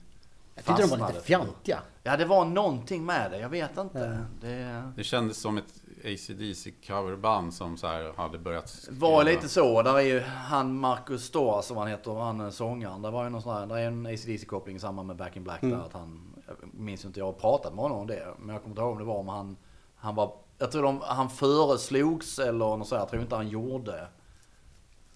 Jag 0.56 0.66
tyckte 0.66 0.82
de 0.82 1.00
var 1.00 1.08
lite 1.08 1.22
fjantiga. 1.22 1.80
Ja, 2.04 2.18
det 2.18 2.26
var 2.26 2.46
någonting 2.46 3.06
med 3.06 3.32
det. 3.32 3.38
Jag 3.40 3.50
vet 3.50 3.78
inte. 3.78 4.26
Det 4.42 4.84
Det 4.96 5.04
kändes 5.04 5.38
som 5.38 5.58
ett 5.58 5.74
AC/DC 6.06 6.72
coverband 6.88 7.54
som 7.54 7.78
så 7.78 7.88
här 7.88 8.14
hade 8.18 8.38
börjat 8.38 8.70
skriva. 8.70 9.08
var 9.08 9.24
lite 9.24 9.50
så. 9.50 9.82
Där 9.82 9.96
är 9.98 10.02
ju 10.02 10.20
han 10.22 10.80
Marcus 10.80 11.24
Storr 11.26 11.62
som 11.62 11.78
han 11.78 11.88
heter, 11.88 12.12
han 12.20 12.42
är 12.42 12.50
sångaren. 12.52 13.02
Det 13.02 13.12
var 13.12 13.24
ju 13.24 13.30
någon 13.30 13.42
sån 13.42 13.54
här, 13.54 13.66
där 13.66 13.76
är 13.78 13.88
en 13.88 14.06
AC/DC-koppling 14.06 14.76
i 14.76 14.80
samband 14.80 15.08
med 15.08 15.16
Back 15.16 15.36
in 15.36 15.44
Black 15.44 15.62
där. 15.62 15.76
Att 15.86 15.94
han, 15.94 16.34
jag 16.48 16.56
minns 16.74 17.06
inte, 17.06 17.20
jag 17.20 17.26
har 17.26 17.34
pratat 17.34 17.74
med 17.74 17.82
honom 17.84 17.98
om 17.98 18.08
det. 18.08 18.28
Men 18.40 18.50
jag 18.54 18.62
kommer 18.64 18.72
inte 18.72 18.82
ihåg 18.82 18.92
om 18.92 18.98
det 18.98 19.04
var 19.04 19.16
om 19.18 19.28
han, 19.28 19.58
han 19.96 20.16
var, 20.16 20.32
jag 20.58 20.72
tror 20.72 20.84
de, 20.84 21.02
han 21.02 21.30
föreslogs 21.30 22.40
eller 22.40 22.78
något 22.78 22.88
sånt. 22.88 23.00
Jag 23.00 23.10
tror 23.10 23.22
inte 23.22 23.36
han 23.36 23.48
gjorde 23.48 24.08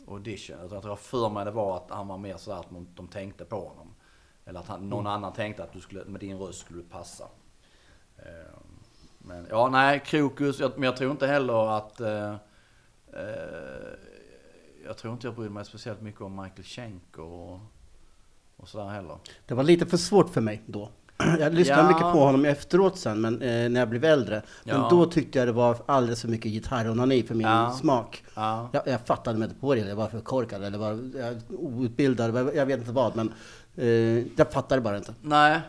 audition. 0.08 0.58
Jag 0.60 0.69
tror 0.69 0.75
jag 0.75 0.84
tror 0.84 0.95
för 0.95 1.30
mig 1.30 1.45
det 1.45 1.51
var 1.51 1.77
att 1.77 1.89
han 1.89 2.08
var 2.08 2.17
mer 2.17 2.38
sådär 2.38 2.60
att 2.60 2.69
de, 2.69 2.88
de 2.95 3.08
tänkte 3.08 3.45
på 3.45 3.67
honom. 3.67 3.93
Eller 4.45 4.60
att 4.60 4.67
han, 4.67 4.89
någon 4.89 5.08
annan 5.08 5.34
tänkte 5.34 5.63
att 5.63 5.73
du 5.73 5.82
skulle, 5.82 6.06
med 6.06 6.19
din 6.19 6.38
röst 6.38 6.60
skulle 6.60 6.80
du 6.80 6.89
passa. 6.89 7.23
Eh, 8.17 8.58
Men 9.17 9.47
ja, 9.49 9.69
nej, 9.69 9.99
Krokus. 10.06 10.60
Jag, 10.60 10.71
men 10.75 10.84
jag 10.84 10.97
tror 10.97 11.12
inte 11.12 11.27
heller 11.27 11.77
att... 11.77 11.99
Eh, 11.99 12.36
eh, 13.13 13.93
jag 14.86 14.97
tror 14.97 15.13
inte 15.13 15.27
jag 15.27 15.36
bryr 15.36 15.49
mig 15.49 15.65
speciellt 15.65 16.01
mycket 16.01 16.21
om 16.21 16.36
Michael 16.36 16.63
Schenker 16.63 17.21
och, 17.21 17.60
och 18.58 18.67
sådär 18.69 18.89
heller. 18.89 19.17
Det 19.45 19.54
var 19.54 19.63
lite 19.63 19.86
för 19.86 19.97
svårt 19.97 20.30
för 20.30 20.41
mig 20.41 20.62
då. 20.65 20.89
Jag 21.39 21.53
lyssnade 21.53 21.81
Ja. 21.81 21.88
mycket 21.88 22.01
på 22.01 22.19
honom 22.19 22.45
efteråt 22.45 22.97
sen, 22.97 23.21
men, 23.21 23.41
eh, 23.41 23.69
när 23.69 23.79
jag 23.79 23.89
blev 23.89 24.05
äldre. 24.05 24.41
Men 24.63 24.75
Ja. 24.75 24.88
då 24.89 25.05
tyckte 25.05 25.39
jag 25.39 25.47
det 25.47 25.51
var 25.51 25.77
alldeles 25.86 26.21
för 26.21 26.27
mycket 26.27 26.51
gitarronani 26.51 27.23
för 27.23 27.36
min 27.36 27.47
Ja. 27.47 27.71
smak. 27.81 28.23
Ja. 28.36 28.69
Jag, 28.71 28.81
jag 28.86 29.01
fattade 29.05 29.38
mig 29.39 29.45
inte 29.47 29.60
på 29.60 29.75
det, 29.75 29.81
jag 29.81 29.95
var 29.95 30.07
för 30.07 30.19
korkad 30.19 30.63
eller 30.63 30.77
var 30.77 30.99
outbildad, 31.49 32.36
jag- 32.38 32.55
jag 32.55 32.65
vet 32.65 32.79
inte 32.79 32.91
vad. 32.91 33.15
Men 33.15 33.31
eh, 33.75 33.88
jag 34.38 34.51
fattade 34.51 34.81
bara 34.81 34.97
inte. 34.97 35.13
Nej. 35.21 35.60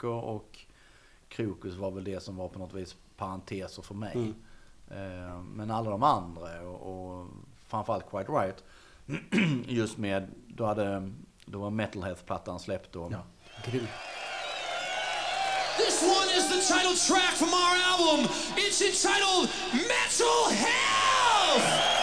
Schenker 0.00 0.24
och 0.24 0.58
Krokus 1.28 1.74
var 1.74 1.90
väl 1.90 2.04
det 2.04 2.20
som 2.22 2.36
var 2.36 2.48
på 2.48 2.58
något 2.58 2.74
vis 2.74 2.96
parenteser 3.16 3.82
för 3.82 3.94
mig. 3.94 4.12
Mm. 4.14 4.34
Eh, 4.90 5.40
Men 5.42 5.70
alla 5.70 5.90
de 5.90 6.02
andra 6.02 6.60
och, 6.60 7.20
och 7.20 7.26
framförallt 7.66 8.10
Quite 8.10 8.32
Right. 8.32 8.64
Just 9.66 9.98
med, 9.98 10.28
då 10.48 10.64
hade, 10.64 11.12
då 11.46 11.58
var 11.58 11.70
Metalhealth-plattan 11.70 12.58
släppt 12.60 12.92
då. 12.92 13.08
Ja, 13.12 13.22
grymt. 13.64 13.88
This 15.76 16.02
one 16.02 16.30
is 16.36 16.48
the 16.48 16.74
title 16.74 16.96
track 16.96 17.34
from 17.36 17.48
our 17.48 17.76
album. 17.92 18.26
It's 18.56 18.82
entitled 18.82 19.48
Mental 19.72 20.50
Health! 20.50 21.99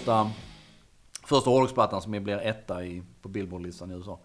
Första, 0.00 0.30
första 1.24 1.50
hårdrocksplattan 1.50 2.02
som 2.02 2.10
blir 2.12 2.38
etta 2.38 2.84
i, 2.84 3.02
på 3.22 3.28
Billboard-listan 3.28 3.90
i 3.90 3.94
USA. 3.94 4.18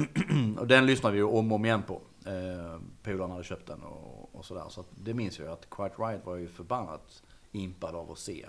och 0.58 0.66
den 0.66 0.86
lyssnade 0.86 1.12
vi 1.12 1.18
ju 1.18 1.24
om 1.24 1.52
och 1.52 1.56
om 1.56 1.64
igen 1.64 1.82
på. 1.82 2.00
Eh, 2.26 2.80
Polarna 3.02 3.32
hade 3.34 3.44
köpt 3.44 3.66
den 3.66 3.82
och, 3.82 4.34
och 4.34 4.44
sådär. 4.44 4.64
Så 4.68 4.84
det 5.04 5.14
minns 5.14 5.38
jag 5.38 5.48
att 5.48 5.70
Quiet 5.70 5.92
Riot 5.98 6.26
var 6.26 6.36
ju 6.36 6.48
förbannat 6.48 7.22
impad 7.52 7.94
av 7.94 8.10
att 8.10 8.18
se. 8.18 8.46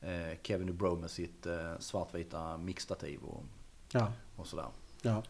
Eh, 0.00 0.38
Kevin 0.42 0.66
DuBrow 0.66 1.00
med 1.00 1.10
sitt 1.10 1.46
eh, 1.46 1.72
svartvita 1.78 2.56
mixtativ 2.56 3.20
och, 3.22 3.42
Ja, 3.92 4.12
och 4.36 4.46
sådär. 4.46 4.66
ja. 5.02 5.22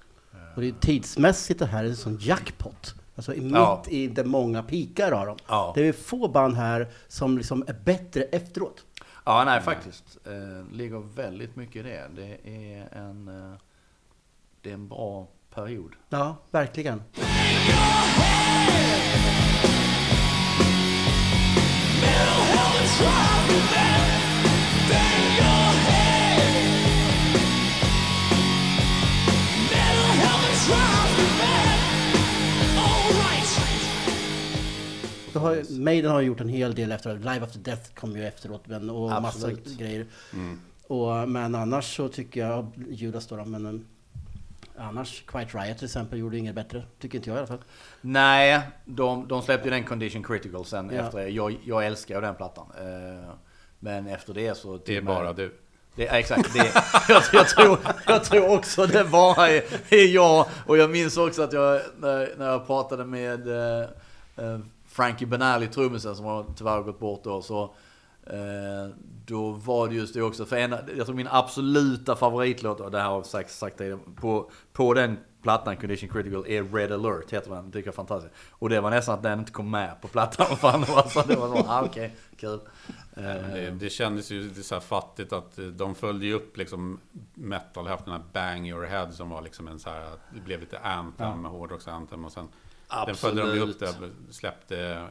Och 0.55 0.61
det 0.61 0.69
är 0.69 0.73
tidsmässigt 0.73 1.61
det 1.61 1.67
här 1.67 1.85
är 1.85 1.89
en 1.89 1.97
sån 1.97 2.17
jackpot. 2.21 2.95
Alltså 3.17 3.31
mitt 3.31 3.53
Ja. 3.53 3.83
i 3.89 4.07
det 4.07 4.25
många 4.25 4.63
pikar 4.63 5.13
har 5.13 5.27
de. 5.27 5.37
Ja. 5.49 5.73
Det 5.75 5.89
är 5.89 5.93
få 5.93 6.29
band 6.29 6.55
här 6.55 6.89
som 7.09 7.39
liksom 7.39 7.65
är 7.67 7.81
bättre 7.85 8.23
efteråt. 8.23 8.85
Ja, 9.25 9.45
nej 9.45 9.61
faktiskt. 9.61 10.19
Eh, 10.27 10.73
ligger 10.73 10.99
väldigt 10.99 11.57
mycket 11.57 11.77
i 11.77 11.83
det. 11.83 12.09
Det 12.17 12.49
är 12.49 12.89
en, 12.93 13.29
eh, 13.29 13.59
det 14.61 14.71
är 14.71 14.75
en 14.75 14.89
bra 14.89 15.29
period. 15.55 15.97
Ja, 16.09 16.37
verkligen. 16.51 17.03
Så 35.35 35.41
har, 35.41 35.79
Maiden 35.81 36.11
har 36.11 36.21
gjort 36.21 36.41
en 36.41 36.49
hel 36.49 36.75
del 36.75 36.93
efter, 36.93 37.19
Live 37.19 37.41
After 37.43 37.59
Death 37.59 37.95
kom 37.95 38.17
ju 38.17 38.27
efteråt 38.27 38.67
men, 38.67 38.91
och 38.91 39.09
massa 39.11 39.27
Absolut. 39.29 39.79
grejer. 39.79 40.07
Och, 40.87 41.29
men 41.29 41.55
annars 41.55 41.97
så 41.97 42.09
tycker 42.09 42.41
jag, 42.41 42.71
Judas 42.91 43.27
då, 43.27 43.37
då 43.37 43.45
men 43.45 43.67
um, 43.67 43.87
annars 44.79 45.23
Quiet 45.27 45.55
Riot 45.55 45.79
till 45.79 45.85
exempel 45.85 46.19
gjorde 46.19 46.39
inget 46.39 46.55
bättre, 46.55 46.83
tycker 46.99 47.19
inte 47.19 47.31
jag 47.31 47.37
i 47.37 47.39
alla 47.39 47.47
fall. 47.47 47.63
Nej, 48.01 48.61
de, 48.85 49.29
de 49.29 49.43
släppte 49.43 49.69
ju 49.69 49.75
den 49.75 49.85
Condition 49.85 50.23
Critical 50.23 50.65
sen 50.65 50.91
Ja. 50.93 51.03
efter. 51.03 51.27
Jag, 51.27 51.57
jag 51.65 51.87
älskar 51.87 52.15
ju 52.15 52.21
den 52.21 52.35
plattan. 52.35 52.67
Eh, 52.79 53.31
men 53.79 54.07
efter 54.07 54.35
det 54.35 54.57
så... 54.57 54.81
Det 54.87 54.97
är 54.97 55.03
bara 55.03 55.33
du. 55.33 55.55
Det, 55.97 56.07
exakt. 56.07 56.53
Det, 56.55 56.59
jag, 57.09 57.23
jag, 57.33 57.49
tror, 57.49 57.79
jag 58.07 58.25
tror 58.25 58.57
också 58.57 58.87
det 58.87 59.05
bara 59.05 59.49
är, 59.51 59.63
är 59.91 60.15
jag. 60.15 60.47
Och 60.67 60.77
jag 60.79 60.91
minns 60.91 61.17
också 61.17 61.43
att 61.43 61.53
jag, 61.53 61.81
när, 61.99 62.39
när 62.39 62.47
jag 62.47 62.67
pratade 62.67 63.05
med 63.05 63.49
eh, 63.49 63.89
eh, 64.37 64.59
Frankie 64.95 65.27
Benali, 65.27 65.69
trummisen, 65.69 66.17
som 66.17 66.25
har 66.25 66.47
tyvärr 66.57 66.83
gått 66.83 66.99
bort 66.99 67.25
då, 67.25 67.43
så 67.43 67.63
eh, 68.27 68.95
då 69.27 69.51
var 69.51 69.89
det 69.89 69.95
just 69.95 70.15
det 70.15 70.23
också. 70.23 70.45
För 70.45 70.57
en, 70.57 70.77
jag 70.97 71.07
tror 71.07 71.17
min 71.17 71.29
absoluta 71.31 72.17
favoritlåt, 72.17 72.81
och 72.81 72.91
det 72.91 72.99
här 72.99 73.09
har 73.09 73.15
jag 73.15 73.27
sagt, 73.27 73.51
sagt 73.51 73.79
tidigare, 73.79 73.99
på, 74.17 74.51
på 74.73 74.95
den 74.95 75.19
plattan, 75.43 75.77
Condition 75.77 76.09
Critical, 76.09 76.47
är 76.47 76.63
Red 76.63 76.93
Alert, 76.93 77.33
heter 77.33 77.51
den. 77.51 77.65
Tycker 77.73 77.79
jag 77.79 77.93
är 77.93 77.97
fantastiskt. 77.97 78.35
Och 78.51 78.69
det 78.69 78.81
var 78.81 78.91
nästan 78.91 79.15
att 79.15 79.23
den 79.23 79.39
inte 79.39 79.53
kom 79.53 79.71
med 79.71 80.01
på 80.01 80.09
plattan. 80.09 80.47
Fan, 80.57 80.81
det 80.81 80.93
var 80.93 81.03
så, 81.03 81.23
det 81.23 81.37
var 81.37 81.49
så, 81.49 81.69
ah, 81.69 81.85
okej, 81.85 82.17
kul. 82.37 82.61
Det, 83.15 83.77
det 83.81 83.91
kändes 83.91 84.31
ju 84.31 84.55
så 84.55 84.75
här 84.75 84.81
fattigt 84.81 85.33
att 85.33 85.59
eh, 85.59 85.65
de 85.65 85.95
följde 85.95 86.27
ju 86.27 86.33
upp 86.33 86.57
liksom 86.57 87.01
metal, 87.35 87.87
haft 87.87 88.05
den 88.05 88.15
här 88.15 88.23
Bang 88.33 88.69
Your 88.69 88.85
Head 88.85 89.11
som 89.11 89.31
var 89.31 89.43
liksom 89.43 89.69
en 89.69 89.79
så 89.79 89.91
här, 89.91 90.11
det 90.35 90.41
blev 90.41 90.61
lite 90.61 90.79
anthem, 90.79 91.45
hårdrocks 91.45 91.89
anthem 91.89 92.25
och 92.25 92.33
sen 92.33 92.49
den 93.07 93.15
följde 93.15 93.43
de 93.43 93.55
ju 93.55 93.61
upp 93.61 93.83
Absolut. 93.83 94.13
det, 94.29 94.33
släppte 94.35 95.03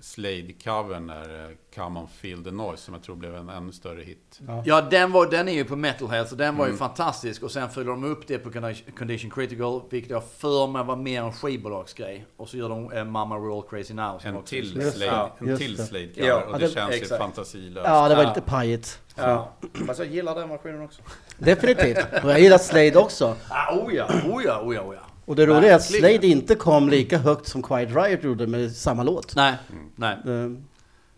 Slade-covern 0.00 1.06
där, 1.06 1.44
eh, 1.50 1.56
Come 1.74 2.00
On 2.00 2.08
Feel 2.08 2.44
The 2.44 2.50
Noise, 2.50 2.82
som 2.82 2.94
jag 2.94 3.02
tror 3.02 3.16
blev 3.16 3.36
en 3.36 3.48
ännu 3.48 3.72
större 3.72 4.02
hit. 4.02 4.40
Ja, 4.64 4.80
den, 4.80 5.12
var, 5.12 5.26
den 5.30 5.48
är 5.48 5.52
ju 5.52 5.64
på 5.64 5.76
Metalhead, 5.76 6.26
så 6.26 6.34
den 6.34 6.56
var 6.56 6.64
Mm. 6.64 6.74
ju 6.74 6.78
fantastisk. 6.78 7.42
Och 7.42 7.50
sen 7.50 7.70
följer 7.70 7.90
de 7.90 8.04
upp 8.04 8.26
det 8.26 8.38
på 8.38 8.50
Condi- 8.50 8.96
Condition 8.98 9.30
Critical, 9.30 9.82
vilket 9.90 10.10
jag 10.10 10.24
för 10.24 10.66
mig 10.66 10.84
var 10.84 10.96
mer 10.96 11.22
en 11.22 11.32
skivbolagsgrej. 11.32 12.26
Och 12.36 12.48
så 12.48 12.56
gör 12.56 12.68
de 12.68 12.92
eh, 12.92 13.04
Mamma 13.04 13.36
We're 13.36 13.56
All 13.58 13.68
Crazy 13.68 13.94
Now. 13.94 14.18
som 14.18 14.28
En 14.30 14.36
också- 14.36 14.46
till 14.46 14.76
Just 14.76 14.98
det. 14.98 15.06
Slade, 15.06 15.30
en 15.38 15.56
till 15.58 15.76
det. 15.76 15.82
Slade-cover, 15.82 16.26
Ja, 16.28 16.34
och 16.44 16.54
ja, 16.54 16.58
det 16.58 16.66
det- 16.66 16.72
känns 16.72 16.90
ju 16.92 16.96
exakt. 16.98 17.20
fantasilöst. 17.22 17.86
Ja, 17.88 18.08
det 18.08 18.14
var 18.14 18.22
Ja. 18.22 18.28
lite 18.28 18.40
pajigt. 18.40 19.00
Ja, 19.16 19.52
fast 19.86 19.98
jag 19.98 20.08
gillar 20.08 20.34
den 20.34 20.48
versionen 20.48 20.82
också. 20.82 21.02
Definitivt. 21.38 21.98
Och 22.24 22.30
jag 22.30 22.40
gillar 22.40 22.58
Slade 22.58 22.96
också. 22.98 23.36
Ah, 23.48 23.74
oh 23.76 23.94
ja, 23.94 24.06
oh 24.06 24.42
ja, 24.44 24.62
oh 24.62 24.74
ja, 24.74 24.82
oh 24.82 24.94
ja. 24.94 25.00
Och 25.28 25.36
det 25.36 25.46
roliga 25.46 25.72
är 25.72 25.76
att. 25.76 25.84
Slade 25.84 26.26
inte 26.26 26.54
kom 26.54 26.88
lika 26.88 27.18
högt 27.18 27.46
som 27.48 27.62
Quiet 27.62 27.94
Riot 27.96 28.24
gjorde 28.24 28.46
med 28.46 28.72
samma 28.72 29.02
låt. 29.02 29.36
Nej, 29.36 29.54
nej. 29.96 30.12
Eh, 30.26 30.50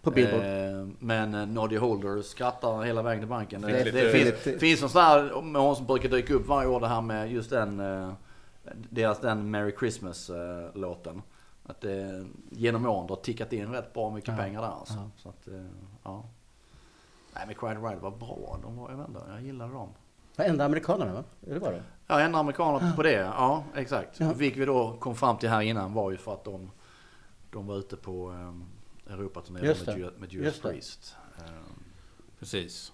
På 0.03 0.11
Billboard. 0.11 0.42
Eh, 0.42 0.88
men 0.99 1.35
eh, 1.35 1.46
Noddy 1.46 1.77
Holder 1.77 2.23
skrattar 2.23 2.83
hela 2.83 3.03
vägen 3.03 3.20
till 3.20 3.29
banken. 3.29 3.61
Det, 3.61 3.85
Lite- 3.85 4.03
det 4.03 4.12
finns, 4.42 4.61
finns 4.61 4.83
en 4.83 4.88
sån 4.88 5.03
här 5.03 5.42
med 5.42 5.62
hon 5.62 5.77
som 5.77 5.87
brukar 5.87 6.09
dyka 6.09 6.35
upp 6.35 6.46
varje 6.46 6.68
år 6.68 6.81
det 6.81 6.88
här 6.88 7.01
med 7.01 7.33
just 7.33 7.51
den, 7.51 7.81
eh, 7.81 8.12
deras 8.90 9.20
den 9.20 9.51
Merry 9.51 9.73
Christmas-låten. 9.79 11.23
Att 11.66 11.81
det 11.81 12.25
genom 12.51 12.87
åren 12.87 13.09
har 13.09 13.16
tickat 13.16 13.53
in 13.53 13.73
rätt 13.73 13.92
bra 13.92 14.11
mycket 14.11 14.37
pengar 14.37 14.61
där 14.62 14.68
alltså. 14.68 15.11
Så 15.16 15.29
att, 15.29 15.49
ja. 16.05 16.25
Nej 17.35 17.44
men 17.46 17.55
Quiet 17.55 17.79
Riot 17.90 18.03
var 18.03 18.11
bra. 18.11 18.59
De 18.62 18.77
var, 18.77 18.90
jag 18.90 18.96
vet 18.96 19.09
inte, 19.09 19.20
jag 19.31 19.42
gillade 19.42 19.73
dem. 19.73 19.88
Varenda 20.37 20.64
amerikanerna 20.64 21.12
va? 21.12 21.25
Är 21.46 21.55
det 21.55 21.61
var 21.61 21.73
det? 21.73 21.83
Ja, 22.11 22.20
en 22.20 22.35
amerikaner 22.35 22.92
på 22.96 23.03
det. 23.03 23.12
Ja, 23.12 23.64
exakt. 23.75 24.20
Ja. 24.20 24.33
Vilket 24.33 24.61
vi 24.61 24.64
då 24.64 24.96
kom 25.01 25.16
fram 25.16 25.38
till 25.38 25.49
här 25.49 25.61
innan 25.61 25.92
var 25.92 26.11
ju 26.11 26.16
för 26.16 26.33
att 26.33 26.44
de, 26.44 26.70
de 27.51 27.66
var 27.66 27.77
ute 27.77 27.96
på 27.96 28.31
um, 28.31 28.64
Europaturné 29.07 29.61
Just 29.61 29.87
med, 29.87 30.33
Judas. 30.33 30.61
Priest. 30.61 31.16
Ehm, 31.38 31.85
Precis. 32.38 32.92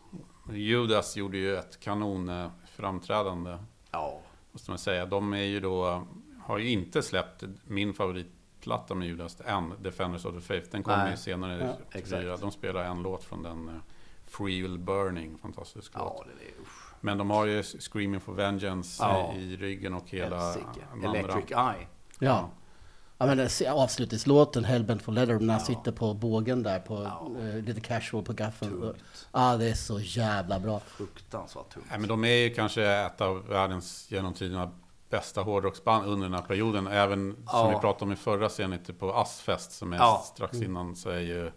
Judas 0.53 1.17
gjorde 1.17 1.37
ju 1.39 1.57
ett 1.57 1.81
kanon 1.81 2.29
eh, 2.29 2.51
framträdande. 2.67 3.59
ja, 3.91 4.21
Måste 4.53 4.71
man 4.71 4.79
säga. 4.79 5.07
De 5.07 5.33
är 5.33 5.43
ju 5.43 5.61
då, 5.61 6.07
har 6.43 6.59
ju 6.59 6.69
inte 6.71 7.03
släppt 7.03 7.45
min 7.65 7.95
favoritplatta 7.95 8.95
med 8.95 9.09
Judas 9.09 9.41
än, 9.45 9.75
Defenders 9.83 10.25
of 10.25 10.35
the 10.35 10.41
Faith. 10.41 10.71
Den 10.71 10.83
kommer 10.83 11.11
ju 11.11 11.17
senare. 11.17 11.65
Ja, 11.67 11.99
exakt. 11.99 12.41
De 12.41 12.51
spelar 12.51 12.85
en 12.85 13.03
låt 13.03 13.25
från 13.25 13.43
den, 13.43 13.69
eh, 13.69 13.75
Free 14.27 14.63
Will 14.63 14.79
Burning, 14.79 15.39
fantastisk 15.39 15.95
låt. 15.95 16.13
ja 16.19 16.25
det 16.39 16.45
är 16.45 16.63
usch. 16.63 16.86
Men 17.07 17.19
de 17.19 17.31
har 17.31 17.47
ju 17.47 17.63
Screaming 17.63 18.21
for 18.21 18.33
Vengeance 18.33 19.03
Ja. 19.05 19.33
eh, 19.33 19.39
i 19.39 19.57
ryggen 19.57 19.95
och 19.95 20.05
hela. 20.11 20.55
Electric 21.05 21.51
Eye. 21.51 21.87
Ja. 22.19 22.51
Ja 23.19 23.27
men 23.27 23.51
se- 23.51 23.67
avslutningslåten 23.69 24.65
Hellbent 24.65 25.03
for 25.03 25.13
Leather 25.13 25.39
när 25.41 25.55
han 25.55 25.63
sitter 25.65 25.93
på 25.93 26.15
bågen 26.15 26.63
där 26.63 26.79
på 26.81 27.03
Ja. 27.03 27.31
eh, 27.41 27.55
lite 27.63 27.81
casual 27.81 28.23
på 28.25 28.33
gaffeln. 28.33 28.95
Ja 29.33 29.57
det 29.57 29.71
är 29.71 29.75
så 29.75 30.01
jävla 30.01 30.61
bra. 30.61 30.81
Fruktansvärt 30.81 31.69
tungt. 31.69 31.87
Nej, 31.91 31.99
men 31.99 32.09
de 32.09 32.25
är 32.25 32.29
ju 32.49 32.55
kanske 32.55 32.85
ett 32.87 33.21
av 33.21 33.47
världens 33.49 34.07
genom 34.11 34.35
tiderna 34.35 34.71
bästa 35.11 35.43
hårdrocksband 35.43 36.07
under 36.07 36.27
den 36.29 36.35
här 36.35 36.43
perioden. 36.47 36.87
Även 36.87 37.33
som 37.35 37.45
Ja. 37.47 37.69
vi 37.69 37.75
pratade 37.81 38.05
om 38.05 38.13
i 38.13 38.17
förra 38.17 38.49
scenen 38.49 38.79
på 38.99 39.13
Assfest 39.15 39.73
som 39.73 39.93
är 39.93 39.97
Ja. 39.97 40.23
strax 40.27 40.57
innan 40.63 40.97
så 40.97 41.11
är 41.11 41.21
ju 41.21 41.53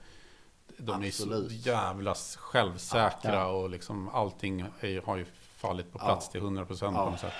de 0.78 1.04
är 1.04 1.12
så 1.12 1.24
Absolut. 1.24 1.66
jävla 1.66 2.16
självsäkra 2.38 3.34
Ja. 3.36 3.46
och 3.48 3.70
liksom 3.70 4.10
allting 4.10 4.62
är, 4.80 5.02
har 5.06 5.18
ju 5.18 5.26
fallit 5.60 5.92
på 5.92 6.00
plats 6.00 6.26
Ja. 6.28 6.32
till 6.32 6.42
100 6.42 6.66
procent 6.66 6.98
på 6.98 7.06
något 7.10 7.20
sätt. 7.20 7.34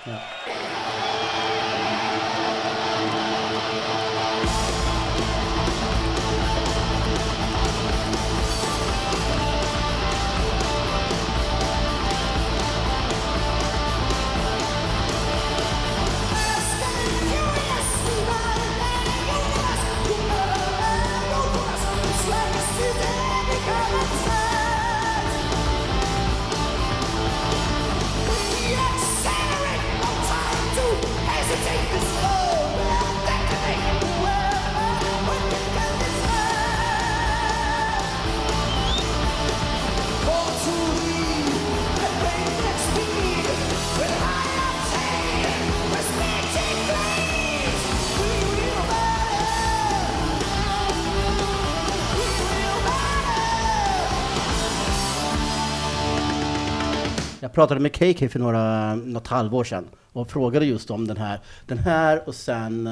Pratade 57.60 57.80
med 57.80 57.94
KK 57.94 58.30
för 58.30 58.40
några, 58.40 58.96
något 58.96 59.28
halvår 59.28 59.64
sedan 59.64 59.88
och 60.14 60.32
frågade 60.32 60.66
just 60.66 60.92
om 60.92 61.08
den 61.08 61.18
här. 61.18 61.40
Den 61.68 61.78
här 61.78 62.24
och 62.26 62.36
sen 62.36 62.88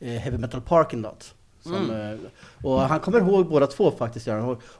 eh, 0.00 0.08
Heavy 0.08 0.38
Metal 0.38 0.60
Parking 0.60 1.02
Lot. 1.02 1.34
Som, 1.62 1.90
eh, 1.90 2.16
och 2.66 2.80
han 2.80 3.00
kommer 3.00 3.18
ihåg 3.18 3.48
båda 3.48 3.66
två 3.66 3.90
faktiskt. 3.90 4.28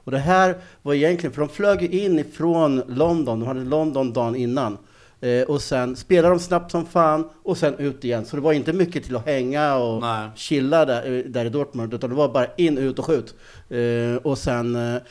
Och, 0.03 0.11
det 0.11 0.17
här 0.17 0.57
var 0.81 0.93
egentligen, 0.93 1.33
för 1.33 1.41
de 1.41 1.49
flög 1.49 1.83
in 1.83 2.19
ifrån 2.19 2.83
London, 2.87 3.39
de 3.39 3.47
hade 3.47 3.63
London 3.63 4.13
dagen 4.13 4.35
innan. 4.35 4.77
Eh, 5.21 5.41
och 5.41 5.61
sen 5.61 5.95
spelade 5.95 6.33
de 6.33 6.39
snabbt 6.39 6.71
som 6.71 6.85
fan 6.85 7.29
och 7.43 7.57
sen 7.57 7.75
ut 7.77 8.03
igen. 8.03 8.25
Så 8.25 8.35
det 8.35 8.41
var 8.41 8.53
inte 8.53 8.73
mycket 8.73 9.03
till 9.03 9.15
att 9.15 9.25
hänga 9.25 9.75
och 9.75 10.01
Nej. 10.01 10.29
chilla 10.35 10.85
där, 10.85 11.17
eh, 11.17 11.23
där 11.23 11.45
i 11.45 11.49
Dortmund, 11.49 11.93
utan 11.93 12.09
det 12.09 12.15
var 12.15 12.29
bara 12.29 12.47
in, 12.55 12.77
ut 12.77 12.99
och 12.99 13.05
skjut. 13.05 13.35
Eh, 13.69 14.15
och 14.23 14.37
sen, 14.37 14.75
eh, 14.75 15.01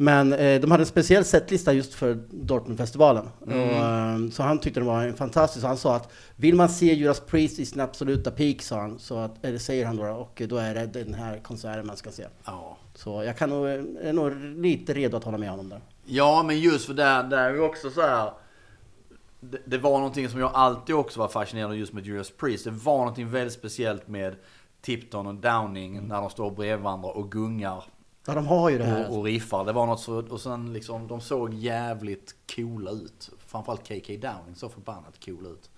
men 0.00 0.32
eh, 0.32 0.60
de 0.60 0.70
hade 0.70 0.82
en 0.82 0.86
speciell 0.86 1.24
setlista 1.24 1.72
just 1.72 1.94
för 1.94 2.14
Dortmundfestivalen. 2.30 3.28
Och, 3.40 3.52
eh, 3.52 4.28
så 4.32 4.42
han 4.42 4.58
tyckte 4.58 4.80
det 4.80 4.86
var 4.86 5.04
en 5.04 5.16
fantastisk. 5.16 5.66
Han 5.66 5.76
sa 5.76 5.96
att 5.96 6.12
vill 6.36 6.54
man 6.54 6.68
se 6.68 6.94
Judas 6.94 7.20
Priest 7.20 7.58
i 7.58 7.66
sin 7.66 7.80
absoluta 7.80 8.30
peak, 8.30 8.62
sa 8.62 8.80
han, 8.80 8.98
så 8.98 9.18
att, 9.18 9.44
eller 9.44 9.58
säger 9.58 9.86
han 9.86 9.96
då, 9.96 10.04
och 10.04 10.42
då 10.48 10.56
är 10.56 10.74
det 10.74 10.86
den 10.86 11.14
här 11.14 11.38
konserten 11.38 11.86
man 11.86 11.96
ska 11.96 12.10
se. 12.10 12.26
Ja. 12.44 12.76
Så 12.94 13.24
jag 13.24 13.36
kan 13.36 13.50
nog, 13.50 13.66
är 13.66 14.12
nog 14.12 14.34
lite 14.40 14.94
redo 14.94 15.16
att 15.16 15.24
hålla 15.24 15.38
med 15.38 15.50
honom 15.50 15.68
där. 15.68 15.80
Ja, 16.04 16.42
men 16.46 16.60
just 16.60 16.86
för 16.86 16.94
där, 16.94 17.22
där 17.22 17.48
är 17.48 17.52
vi 17.52 17.58
också 17.58 17.90
så 17.90 18.00
här. 18.00 18.32
Det, 19.40 19.58
det 19.64 19.78
var 19.78 19.98
någonting 19.98 20.28
som 20.28 20.40
jag 20.40 20.50
alltid 20.54 20.94
också 20.94 21.20
var 21.20 21.28
fascinerad 21.28 21.70
av 21.70 21.76
just 21.76 21.92
med 21.92 22.06
Judas 22.06 22.30
Priest. 22.30 22.64
Det 22.64 22.70
var 22.70 22.98
någonting 22.98 23.30
väldigt 23.30 23.54
speciellt 23.54 24.08
med 24.08 24.36
Tipton 24.82 25.26
och 25.26 25.34
Downing 25.34 26.08
när 26.08 26.20
de 26.20 26.30
står 26.30 26.50
bredvid 26.50 26.84
varandra 26.84 27.08
och 27.08 27.32
gungar 27.32 27.84
Ja, 28.28 28.34
de 28.34 28.46
har 28.46 28.70
ju 28.70 28.78
det 28.78 28.84
här. 28.84 29.10
och, 29.10 29.18
och 29.18 29.24
riffar. 29.24 29.64
Det 29.64 29.72
var 29.72 29.86
något 29.86 30.00
så, 30.00 30.22
och 30.28 30.40
sen 30.40 30.72
liksom, 30.72 31.08
de 31.08 31.20
såg 31.20 31.54
jävligt 31.54 32.34
coola 32.56 32.90
ut. 32.90 33.30
Framförallt 33.38 33.88
KK 33.88 34.16
Downing 34.16 34.54
så 34.54 34.68
förbannat 34.68 35.24
cool 35.24 35.46
ut. 35.46 35.70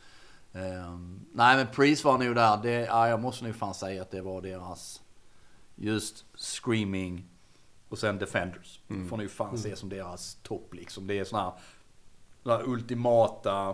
Ehm, 0.53 1.21
nej 1.33 1.57
men 1.57 1.67
Priest 1.67 2.05
var 2.05 2.19
nog 2.19 2.35
där, 2.35 2.57
det, 2.63 2.71
ja, 2.71 3.09
jag 3.09 3.21
måste 3.21 3.45
nog 3.45 3.55
fan 3.55 3.75
säga 3.75 4.03
att 4.03 4.11
det 4.11 4.21
var 4.21 4.43
deras, 4.43 5.03
just 5.75 6.25
Screaming 6.35 7.29
och 7.89 7.99
sen 7.99 8.19
Defenders. 8.19 8.81
Får 9.09 9.17
nog 9.17 9.31
fan 9.31 9.59
se 9.59 9.77
som 9.77 9.89
deras 9.89 10.39
topp 10.43 10.75
liksom. 10.75 11.07
Det 11.07 11.19
är 11.19 11.25
såna 11.25 11.43
här, 11.43 11.53
såna 12.43 12.57
här 12.57 12.69
ultimata, 12.69 13.69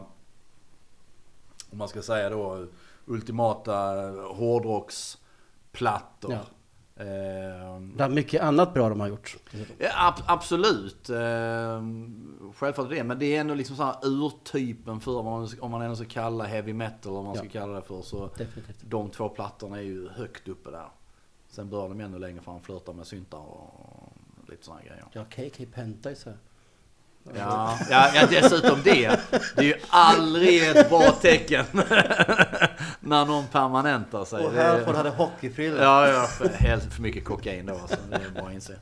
om 1.70 1.78
man 1.78 1.88
ska 1.88 2.02
säga 2.02 2.30
då, 2.30 2.66
ultimata 3.06 3.74
hårdrocksplattor. 4.34 6.32
Ja. 6.32 6.40
Ehm, 6.96 7.96
Det 7.96 8.04
är 8.04 8.08
mycket 8.08 8.42
annat 8.42 8.74
bra 8.74 8.88
de 8.88 9.00
har 9.00 9.08
gjort. 9.08 9.36
Ja, 9.78 9.90
ab- 9.96 10.22
absolut. 10.26 11.10
Eh, 11.10 11.82
självfallet 12.54 12.90
det. 12.90 13.04
Men 13.04 13.18
det 13.18 13.36
är 13.36 13.40
ändå 13.40 13.54
liksom 13.54 13.76
så 13.76 13.82
här 13.82 13.96
urtypen 14.02 15.00
för 15.00 15.12
vad 15.12 15.24
man, 15.24 15.48
om 15.60 15.70
man 15.70 15.82
ändå 15.82 15.96
ska 15.96 16.04
kalla 16.04 16.44
heavy 16.44 16.72
metal, 16.72 17.16
om 17.16 17.24
man 17.24 17.34
Ja. 17.34 17.40
ska 17.40 17.48
kalla 17.50 17.72
det 17.74 17.82
för. 17.82 18.02
Så 18.02 18.26
Definitivt. 18.38 18.76
de 18.84 19.10
två 19.10 19.28
plattorna 19.28 19.76
är 19.76 19.82
ju 19.82 20.08
högt 20.08 20.48
uppe 20.48 20.70
där. 20.70 20.88
Sen 21.48 21.70
bör 21.70 21.88
de 21.88 22.00
ännu 22.00 22.18
längre 22.18 22.40
fram 22.40 22.60
flörta 22.60 22.92
med 22.92 23.06
syntar 23.06 23.38
och 23.38 24.12
lite 24.48 24.64
sådana 24.64 24.82
grejer. 24.82 25.04
Ja, 25.12 25.24
KK 25.24 25.66
Penta 25.74 26.10
är 26.10 26.14
så. 26.14 26.30
Ja, 27.34 27.78
ja, 27.90 28.10
ja, 28.14 28.26
dessutom 28.30 28.82
det. 28.84 29.20
Det 29.30 29.60
är 29.60 29.62
ju 29.62 29.74
aldrig 29.88 30.68
ett 30.68 30.88
bra 30.88 31.10
tecken 31.10 31.64
när 33.00 33.24
någon 33.24 33.46
permanentar 33.46 34.24
sig. 34.24 34.46
Och 34.46 34.52
får 34.84 34.94
hade 34.94 35.10
hockeyfrilla. 35.10 35.82
Ja, 35.82 36.08
ja, 36.08 36.26
för, 36.26 36.48
helt 36.48 36.94
för 36.94 37.02
mycket 37.02 37.24
kokain 37.24 37.66
då 37.66 37.72
alltså. 37.74 37.96
Det 38.10 38.16
är 38.16 38.40
bara 38.40 38.46
att 38.46 38.54
inse. 38.54 38.78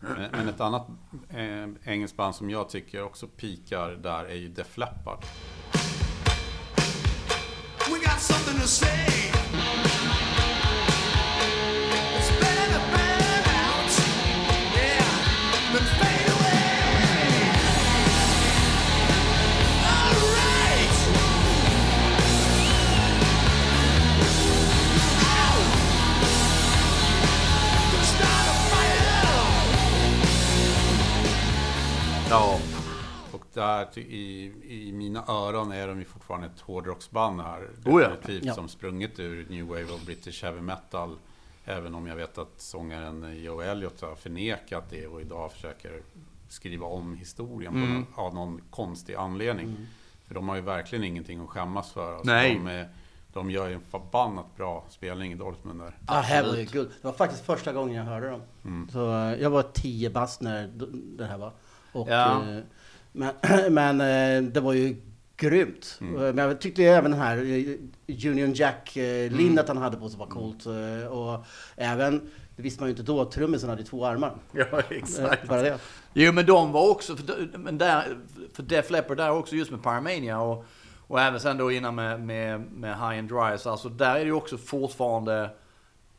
Men, 0.00 0.30
men 0.32 0.48
ett 0.48 0.60
annat 0.60 0.86
eh, 1.30 1.92
engelskt 1.92 2.16
band 2.16 2.34
som 2.34 2.50
jag 2.50 2.68
tycker 2.68 3.04
också 3.04 3.26
pikar 3.26 3.90
där 3.90 4.24
är 4.24 4.34
ju 4.34 4.48
Def 4.48 4.76
Leppard. 4.76 5.24
We 7.86 7.98
got 7.98 8.20
something 8.20 8.60
to 8.60 8.66
say. 8.66 9.35
Ja, 32.30 32.58
Och 33.32 33.44
där 33.54 33.98
i, 33.98 34.52
i 34.64 34.92
mina 34.92 35.24
öron 35.28 35.72
är 35.72 35.88
de 35.88 35.98
ju 35.98 36.04
fortfarande 36.04 36.46
ett 36.46 36.60
hårdrocksband 36.60 37.40
här. 37.40 37.68
Oh 37.84 38.02
ja. 38.02 38.08
Definitivt 38.08 38.44
Ja. 38.44 38.54
som 38.54 38.68
sprunget 38.68 39.20
ur 39.20 39.46
New 39.50 39.66
Wave 39.66 39.84
och 39.92 40.00
British 40.06 40.42
Heavy 40.42 40.60
Metal. 40.60 41.16
Även 41.64 41.94
om 41.94 42.06
jag 42.06 42.16
vet 42.16 42.38
att 42.38 42.60
sångaren 42.60 43.42
Joe 43.42 43.60
Elliott 43.60 44.00
har 44.00 44.14
förnekat 44.14 44.84
det 44.90 45.06
och 45.06 45.20
idag 45.20 45.52
försöker 45.52 46.02
skriva 46.48 46.86
om 46.86 47.14
historien 47.16 47.72
på 47.72 47.78
Mm. 47.78 47.92
någon, 47.94 48.06
av 48.14 48.34
någon 48.34 48.60
konstig 48.70 49.14
anledning. 49.14 49.76
För 50.26 50.34
de 50.34 50.48
har 50.48 50.56
ju 50.56 50.62
verkligen 50.62 51.04
ingenting 51.04 51.40
att 51.40 51.48
skämmas 51.48 51.92
för. 51.92 52.12
Alltså, 52.12 52.32
Nej. 52.32 52.54
De, 52.54 52.66
är, 52.66 52.88
de 53.32 53.50
gör 53.50 53.68
ju 53.68 53.74
en 53.74 53.80
förbannat 53.80 54.56
bra 54.56 54.84
spelning 54.90 55.32
i 55.32 55.34
Dortmund 55.34 55.80
där. 55.80 55.96
Ja, 56.06 56.24
Absolut. 56.28 56.72
guld. 56.72 56.88
Det 57.00 57.06
var 57.06 57.12
faktiskt 57.14 57.44
första 57.46 57.72
gången 57.72 57.94
jag 57.94 58.04
hörde 58.04 58.30
dem. 58.30 58.42
Mm. 58.64 58.88
Så 58.88 59.12
eh, 59.12 59.34
jag 59.42 59.50
var 59.50 59.62
tio 59.62 60.10
bast 60.10 60.40
när 60.40 60.68
det 61.18 61.26
här 61.26 61.38
var. 61.38 61.52
Och, 62.00 62.08
Ja. 62.10 62.32
eh, 62.42 62.58
men 63.12 63.34
men 63.74 64.00
eh, 64.00 64.50
det 64.52 64.60
var 64.60 64.72
ju 64.72 64.96
grymt. 65.36 65.98
Mm. 66.00 66.14
Eh, 66.16 66.32
Men 66.34 66.38
jag 66.48 66.60
tyckte 66.60 66.84
även 66.84 67.10
den 67.10 67.20
här 67.20 67.36
Union 68.26 68.52
Jack-linnet 68.54 69.64
Mm. 69.64 69.66
han 69.66 69.76
hade 69.76 69.96
på 69.96 70.08
sig 70.08 70.18
var 70.18 70.26
coolt. 70.26 70.66
Och 71.10 71.44
även, 71.76 72.30
det 72.56 72.62
visste 72.62 72.82
man 72.82 72.88
ju 72.88 72.90
inte 72.90 73.02
då, 73.02 73.24
trummisen 73.24 73.70
hade 73.70 73.82
två 73.84 74.06
armar. 74.06 74.34
Ja, 74.52 74.80
exakt. 74.90 75.48
Bara 75.48 75.62
det. 75.62 75.78
Jo 76.14 76.32
men 76.32 76.46
de 76.46 76.72
var 76.72 76.90
också, 76.90 77.16
för, 77.16 77.58
men 77.58 77.78
där, 77.78 78.16
för 78.52 78.62
Def 78.62 78.90
Leppard 78.90 79.16
där 79.16 79.30
också 79.30 79.56
just 79.56 79.70
med 79.70 79.82
Pyromania 79.82 80.40
och, 80.40 80.64
och 81.06 81.20
även 81.20 81.40
sen 81.40 81.58
då 81.58 81.72
innan 81.72 81.94
med, 81.94 82.20
med, 82.20 82.60
med 82.60 82.90
High 82.94 83.18
and 83.18 83.28
Dry. 83.28 83.58
Så 83.58 83.70
alltså 83.70 83.88
där 83.88 84.14
är 84.14 84.18
det 84.20 84.24
ju 84.24 84.32
också 84.32 84.56
fortfarande, 84.58 85.50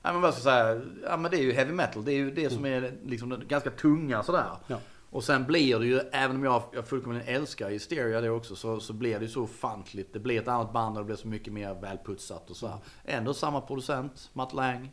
ja 0.04 0.14
men 0.14 0.22
vad 0.22 0.34
ska 0.34 0.50
jag 0.50 0.76
säga, 0.78 0.82
ja 1.10 1.18
men 1.18 1.32
det 1.32 1.38
är 1.38 1.42
ju 1.44 1.52
heavy 1.54 1.72
metal. 1.74 2.06
Det 2.06 2.12
är 2.12 2.16
ju 2.18 2.32
det 2.32 2.50
som 2.50 2.66
är 2.66 2.94
liksom 3.06 3.42
ganska 3.48 3.70
tunga 3.70 4.24
sådär. 4.24 4.46
Ja. 4.68 4.78
Och 5.10 5.24
sen 5.24 5.46
blir 5.46 5.80
det 5.80 5.86
ju, 5.86 6.00
även 6.12 6.36
om 6.36 6.44
jag, 6.44 6.64
jag 6.74 6.88
fullkomligen 6.88 7.28
älskar 7.28 7.70
Hysteria 7.70 8.22
det 8.22 8.30
också, 8.30 8.56
så, 8.56 8.80
så 8.80 8.94
blir 8.94 9.20
det 9.20 9.26
ju 9.26 9.32
så 9.32 9.44
ofantligt. 9.44 10.14
Det 10.14 10.20
blir 10.20 10.42
ett 10.42 10.48
annat 10.48 10.74
band 10.74 10.98
och 10.98 11.04
det 11.04 11.06
blir 11.06 11.16
så 11.16 11.28
mycket 11.28 11.54
mer 11.54 11.74
välputsat 11.74 12.50
och 12.50 12.56
så 12.56 12.68
här. 12.68 12.78
Ändå 13.06 13.34
samma 13.34 13.62
producent, 13.62 14.30
Matt 14.34 14.54
Lang. 14.54 14.92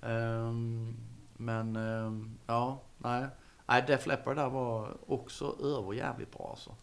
Um, 0.00 0.96
men 1.36 1.76
um, 1.76 2.38
ja, 2.46 2.80
nej. 2.98 3.26
Nej, 3.66 3.84
Def 3.86 4.06
Leppard 4.06 4.36
där 4.36 4.48
var 4.48 4.96
också 5.06 5.56
överjävligt 5.62 6.32
bra 6.32 6.48
alltså. 6.50 6.74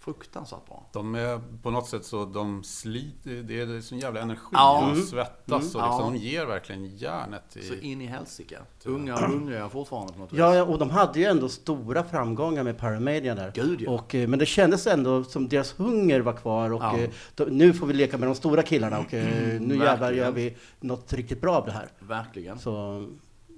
Fruktansvärt 0.00 0.66
bra. 0.66 0.86
De 0.92 1.14
är 1.14 1.40
på 1.62 1.70
något 1.70 1.86
sätt 1.88 2.04
så, 2.04 2.24
de 2.24 2.64
sliter, 2.64 3.30
det 3.42 3.60
är 3.60 3.80
sån 3.80 3.98
jävla 3.98 4.20
energi. 4.20 4.40
Ja. 4.52 4.80
De 4.80 4.92
Mm. 4.92 5.06
svettas 5.06 5.74
och 5.74 5.80
Ja. 5.80 5.86
liksom, 5.96 6.12
de 6.12 6.18
ger 6.18 6.46
verkligen 6.46 6.96
järnet. 6.96 7.42
Så 7.50 7.74
I, 7.74 7.80
in 7.92 8.00
i 8.02 8.06
helsike. 8.06 8.58
Unga 8.84 9.14
och 9.14 9.20
hungriga 9.20 9.68
fortfarande 9.68 10.12
på 10.12 10.18
något 10.18 10.32
vis. 10.32 10.38
Ja, 10.38 10.54
ja, 10.54 10.62
och 10.64 10.78
de 10.78 10.90
hade 10.90 11.18
ju 11.20 11.24
ändå 11.26 11.48
stora 11.48 12.04
framgångar 12.04 12.62
med 12.64 12.78
Pyromania 12.80 13.34
där. 13.34 13.52
Gud, 13.54 13.80
ja. 13.80 13.90
och, 13.90 14.14
eh, 14.14 14.28
men 14.28 14.38
det 14.38 14.46
kändes 14.46 14.86
ändå 14.86 15.24
som 15.24 15.48
deras 15.48 15.72
hunger 15.80 16.20
var 16.20 16.32
kvar 16.32 16.72
och 16.72 16.82
Ja. 16.82 16.98
eh, 16.98 17.10
de, 17.34 17.44
nu 17.44 17.72
får 17.72 17.86
vi 17.86 17.92
leka 17.94 18.18
med 18.18 18.28
de 18.28 18.34
stora 18.34 18.62
killarna 18.62 18.98
och 18.98 19.14
eh, 19.14 19.60
nu 19.60 19.76
jävlar 19.76 20.12
gör 20.12 20.30
vi 20.32 20.56
något 20.80 21.12
riktigt 21.12 21.40
bra 21.40 21.54
av 21.56 21.66
det 21.66 21.72
här. 21.72 21.88
Verkligen. 21.98 22.58
Så, 22.58 23.06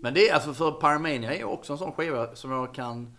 Men 0.02 0.14
det 0.14 0.28
är 0.28 0.34
alltså 0.34 0.54
för 0.54 0.72
Pyromania 0.72 1.34
är 1.34 1.44
också 1.44 1.72
en 1.72 1.78
sån 1.78 1.92
skiva 1.92 2.34
som 2.34 2.50
jag 2.50 2.74
kan... 2.74 3.16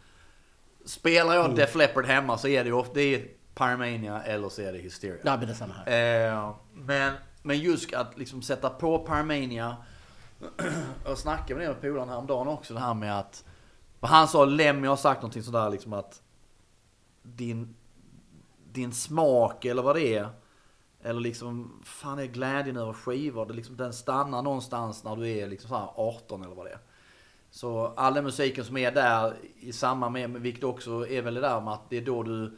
Spelar 0.86 1.36
jag 1.36 1.56
Def 1.56 1.76
Leppard 1.76 2.06
hemma 2.06 2.38
så 2.38 2.48
är 2.48 2.64
det 2.64 2.68
ju 2.68 2.76
ofta 2.76 2.94
det 2.94 3.16
är 3.16 3.28
Pyromania 3.54 4.24
eller 4.24 4.50
så 4.50 4.62
är 4.62 4.74
det 4.74 4.80
Hysteria. 4.80 5.22
ja, 5.24 5.38
men 5.38 5.48
det 5.48 5.54
är 5.54 5.56
samma 5.56 5.74
här. 5.74 6.32
Eh, 6.32 6.56
men, 6.74 7.14
men 7.42 7.60
just 7.60 7.94
att 7.94 8.18
liksom 8.18 8.42
sätta 8.42 8.70
på 8.70 9.06
Pyromania. 9.06 9.78
Jag 11.06 11.18
snackade 11.18 11.60
med 11.60 11.68
det 11.68 11.74
med 11.74 11.82
polaren 11.82 12.10
häromdagen 12.10 12.48
också. 12.48 12.74
Det 12.74 12.80
här 12.80 12.94
med 12.94 13.20
att... 13.20 13.46
Han 14.00 14.28
sa, 14.28 14.46
Lemmy 14.46 14.88
har 14.88 14.96
sagt 14.96 15.22
någonting 15.22 15.44
sådär 15.44 15.70
liksom 15.70 15.94
att... 15.94 16.22
Din, 17.24 17.76
din 18.72 18.94
smak 18.94 19.66
eller 19.66 19.82
vad 19.84 19.96
det 19.96 20.16
är. 20.16 20.30
Eller 21.04 21.22
liksom, 21.22 21.82
fan 21.86 22.20
är 22.20 22.26
glädjen 22.26 22.78
över 22.78 22.94
skivor? 22.94 23.46
Det 23.46 23.54
liksom, 23.54 23.78
den 23.78 23.94
stannar 23.94 24.42
någonstans 24.42 25.04
när 25.04 25.16
du 25.16 25.30
är 25.30 25.48
liksom 25.48 25.70
så 25.70 25.76
här 25.76 25.90
18 25.96 26.44
eller 26.44 26.56
vad 26.56 26.66
det 26.66 26.72
är. 26.72 26.80
Så 27.52 27.94
all 27.98 28.14
den 28.14 28.24
musiken 28.24 28.66
som 28.66 28.78
är 28.78 28.92
där 28.92 29.36
i 29.60 29.74
samband 29.74 30.14
med, 30.14 30.32
vilket 30.32 30.64
också 30.64 31.08
är 31.08 31.22
väl 31.22 31.34
det 31.34 31.42
där 31.42 31.62
med 31.62 31.74
att 31.74 31.90
det 31.90 31.98
är 31.98 32.02
då 32.02 32.24
du 32.24 32.58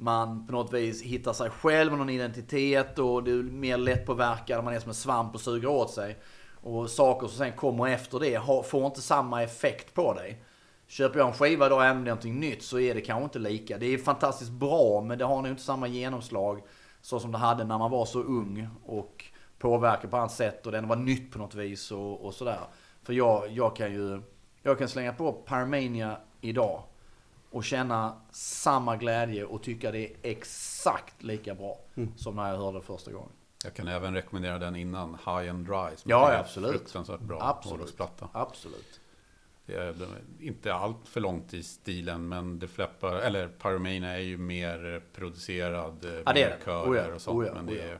man 0.00 0.46
på 0.46 0.52
något 0.52 0.72
vis 0.72 1.02
hittar 1.02 1.32
sig 1.32 1.50
själv 1.50 1.92
och 1.92 1.98
någon 1.98 2.10
identitet 2.10 2.98
och 2.98 3.24
du 3.24 3.38
är 3.38 3.42
mer 3.42 3.76
lättpåverkad, 3.76 4.64
man 4.64 4.74
är 4.74 4.80
som 4.80 4.88
en 4.88 4.94
svamp 4.94 5.34
och 5.34 5.40
suger 5.40 5.68
åt 5.68 5.90
sig. 5.90 6.18
Och 6.62 6.90
saker 6.90 7.26
som 7.26 7.38
sen 7.38 7.52
kommer 7.52 7.88
efter 7.88 8.18
det 8.18 8.66
får 8.68 8.86
inte 8.86 9.00
samma 9.00 9.42
effekt 9.42 9.94
på 9.94 10.14
dig. 10.14 10.42
Köper 10.86 11.18
jag 11.18 11.28
en 11.28 11.34
skiva 11.34 11.68
då 11.68 11.76
och 11.76 11.84
även 11.84 12.04
någonting 12.04 12.40
nytt 12.40 12.62
så 12.62 12.80
är 12.80 12.94
det 12.94 13.00
kanske 13.00 13.24
inte 13.24 13.38
lika. 13.38 13.78
Det 13.78 13.86
är 13.86 13.98
fantastiskt 13.98 14.50
bra 14.50 15.00
men 15.00 15.18
det 15.18 15.24
har 15.24 15.36
nog 15.36 15.50
inte 15.50 15.62
samma 15.62 15.88
genomslag 15.88 16.62
så 17.00 17.20
som 17.20 17.32
det 17.32 17.38
hade 17.38 17.64
när 17.64 17.78
man 17.78 17.90
var 17.90 18.04
så 18.04 18.22
ung 18.22 18.68
och 18.84 19.24
påverkade 19.58 20.08
på 20.08 20.16
annat 20.16 20.32
sätt 20.32 20.66
och 20.66 20.72
det 20.72 20.80
var 20.80 20.96
nytt 20.96 21.32
på 21.32 21.38
något 21.38 21.54
vis 21.54 21.90
och, 21.90 22.24
och 22.24 22.34
sådär. 22.34 22.60
För 23.10 23.14
jag, 23.14 23.48
jag 23.48 23.76
kan 23.76 23.92
ju, 23.92 24.22
jag 24.62 24.78
kan 24.78 24.88
slänga 24.88 25.12
på 25.12 25.32
Pyromania 25.32 26.16
idag 26.40 26.82
och 27.50 27.64
känna 27.64 28.20
samma 28.30 28.96
glädje 28.96 29.44
och 29.44 29.62
tycka 29.62 29.90
det 29.90 29.98
är 30.06 30.12
exakt 30.22 31.22
lika 31.22 31.54
bra 31.54 31.78
som 32.16 32.36
när 32.36 32.50
jag 32.50 32.56
hörde 32.58 32.78
det 32.78 32.82
första 32.84 33.12
gången. 33.12 33.28
jag 33.64 33.74
kan 33.74 33.88
även 33.88 34.14
rekommendera 34.14 34.58
den 34.58 34.76
innan, 34.76 35.14
High 35.14 35.50
and 35.50 35.66
Dry. 35.66 35.96
Som 35.96 36.10
Ja, 36.10 36.30
är 36.30 36.38
absolut. 36.38 36.70
Fruktansvärt 36.70 37.20
bra 37.20 37.38
Absolut. 37.42 37.72
hårdrocksplatta. 37.72 38.28
Absolut. 38.32 39.00
Det 39.66 39.74
är, 39.74 39.94
inte 40.40 40.74
allt 40.74 41.08
för 41.08 41.20
långt 41.20 41.54
i 41.54 41.62
stilen, 41.62 42.28
men 42.28 42.58
det 42.58 42.68
fläppar, 42.68 43.14
eller 43.14 43.48
Pyromania 43.48 44.10
är 44.10 44.18
ju 44.18 44.38
mer 44.38 45.02
producerad, 45.14 46.04
eh, 46.04 46.10
Ja, 46.26 46.32
mer 46.34 46.56
körer 46.64 46.90
Oh 46.90 46.96
ja, 46.96 47.14
och 47.14 47.20
sånt. 47.20 47.38
oh 47.38 47.46
ja, 47.46 47.54
men 47.54 47.68
oh 47.68 47.72
det 47.74 47.82
är, 47.82 47.98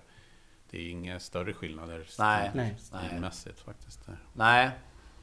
det 0.71 0.79
är 0.79 0.91
inga 0.91 1.21
större 1.21 1.53
skillnader 1.55 2.07
Nej. 2.19 2.51
Nej. 2.55 2.77
stilmässigt 2.79 3.61
faktiskt. 3.61 4.01
Nej. 4.33 4.71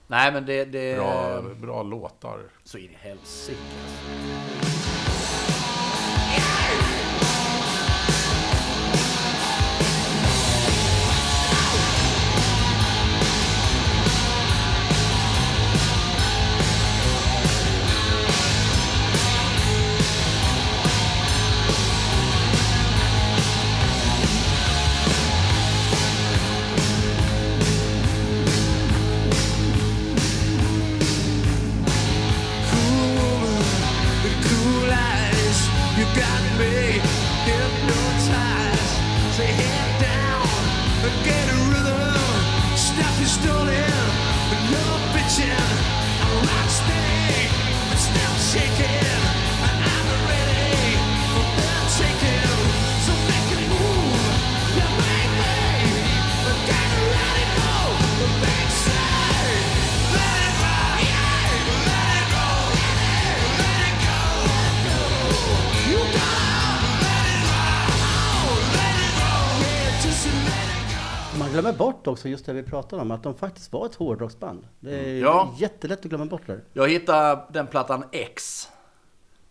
Nej 0.08 0.32
men 0.32 0.46
det... 0.46 0.66
det 0.66 0.96
Bra, 0.96 1.42
bra 1.62 1.84
låtar. 1.84 2.40
Så 2.64 2.78
in 2.78 2.92
i 2.92 2.98
helsike. 3.02 3.58
Cool 3.58 4.57
också 72.18 72.30
just 72.30 72.46
det 72.46 72.54
vi 72.54 72.64
pratade 72.64 73.02
om, 73.02 73.12
att 73.12 73.24
de 73.24 73.36
faktiskt 73.36 73.74
var 73.74 73.86
ett 73.86 73.96
hårdrocksband. 73.96 74.68
Det 74.80 75.00
är 75.00 75.22
Ja. 75.22 75.56
jättelätt 75.58 76.00
att 76.00 76.06
glömma 76.06 76.26
bort 76.26 76.42
det. 76.48 76.62
Jag 76.74 76.90
hittade 76.90 77.42
den 77.50 77.68
plattan 77.68 78.04
X. 78.12 78.68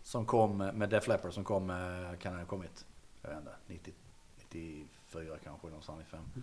Som 0.02 0.26
kom 0.26 0.56
med 0.58 0.88
Def 0.88 1.08
Leppard 1.08 1.32
som 1.32 1.44
kom, 1.44 1.70
eh, 1.70 1.76
kan 2.18 2.32
den 2.32 2.40
ha 2.40 2.46
kommit? 2.46 2.84
Jag 3.22 3.28
vet 3.30 3.38
inte, 3.38 3.52
90, 3.66 3.94
94 4.38 5.36
kanske, 5.44 5.66
någonstans 5.66 6.00
i 6.00 6.10
fem. 6.10 6.42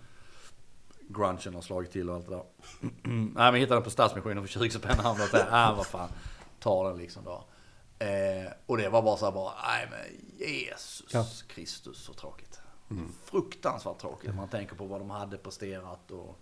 Grungen 1.10 1.54
har 1.56 1.62
slagit 1.62 1.92
till 1.92 2.10
och 2.10 2.16
allt 2.16 2.26
det 2.30 2.36
där. 2.36 2.44
Nej 3.04 3.32
men 3.34 3.46
jag 3.46 3.60
hittade 3.60 3.76
den 3.76 3.84
på 3.84 3.90
Stadsmissionen 3.90 4.44
för 4.44 4.48
20 4.48 4.70
spänn. 4.70 4.96
Jag 5.04 5.16
tänkte, 5.18 5.48
Ah 5.52 5.74
vad 5.76 5.86
fan, 5.86 6.10
ta 6.60 6.90
den 6.90 6.98
liksom 6.98 7.24
då. 7.24 7.44
Eh, 8.06 8.52
och 8.66 8.78
det 8.78 8.90
var 8.90 9.02
bara 9.02 9.18
så 9.18 9.26
här 9.26 9.32
bara, 9.32 9.54
nej 9.68 9.88
men 9.92 10.38
Jesus 10.48 11.14
Ja. 11.14 11.26
Kristus 11.48 11.98
så 11.98 12.14
tråkigt. 12.14 12.60
Fruktansvärt 13.24 13.98
tråkigt. 13.98 14.36
Man 14.36 14.48
tänker 14.48 14.76
på 14.76 14.86
vad 14.86 15.02
de 15.02 15.10
hade 15.10 15.38
presterat 15.38 16.12
och 16.12 16.40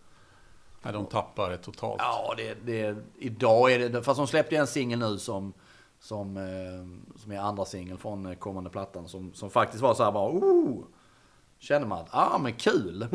Nej, 0.83 0.93
de 0.93 1.05
tappar 1.05 1.49
det 1.49 1.57
totalt. 1.57 2.01
Ja, 2.01 2.33
det, 2.37 2.53
det, 2.65 2.97
idag 3.19 3.71
är 3.71 3.89
det... 3.89 4.03
Fast 4.03 4.17
de 4.17 4.27
släppte 4.27 4.55
en 4.55 4.67
singel 4.67 4.99
nu 4.99 5.17
som, 5.17 5.53
som, 5.99 6.37
eh, 6.37 7.19
som 7.21 7.31
är 7.31 7.39
andra 7.39 7.65
singel 7.65 7.97
från 7.97 8.25
eh, 8.25 8.35
kommande 8.35 8.69
plattan. 8.69 9.07
Som, 9.07 9.33
som 9.33 9.49
faktiskt 9.49 9.83
var 9.83 9.93
så 9.93 10.03
här 10.03 10.11
bara... 10.11 10.29
Oh! 10.29 10.83
Kände 11.59 11.87
man 11.87 11.99
att, 11.99 12.09
ah 12.11 12.37
men 12.37 12.53
kul. 12.53 13.07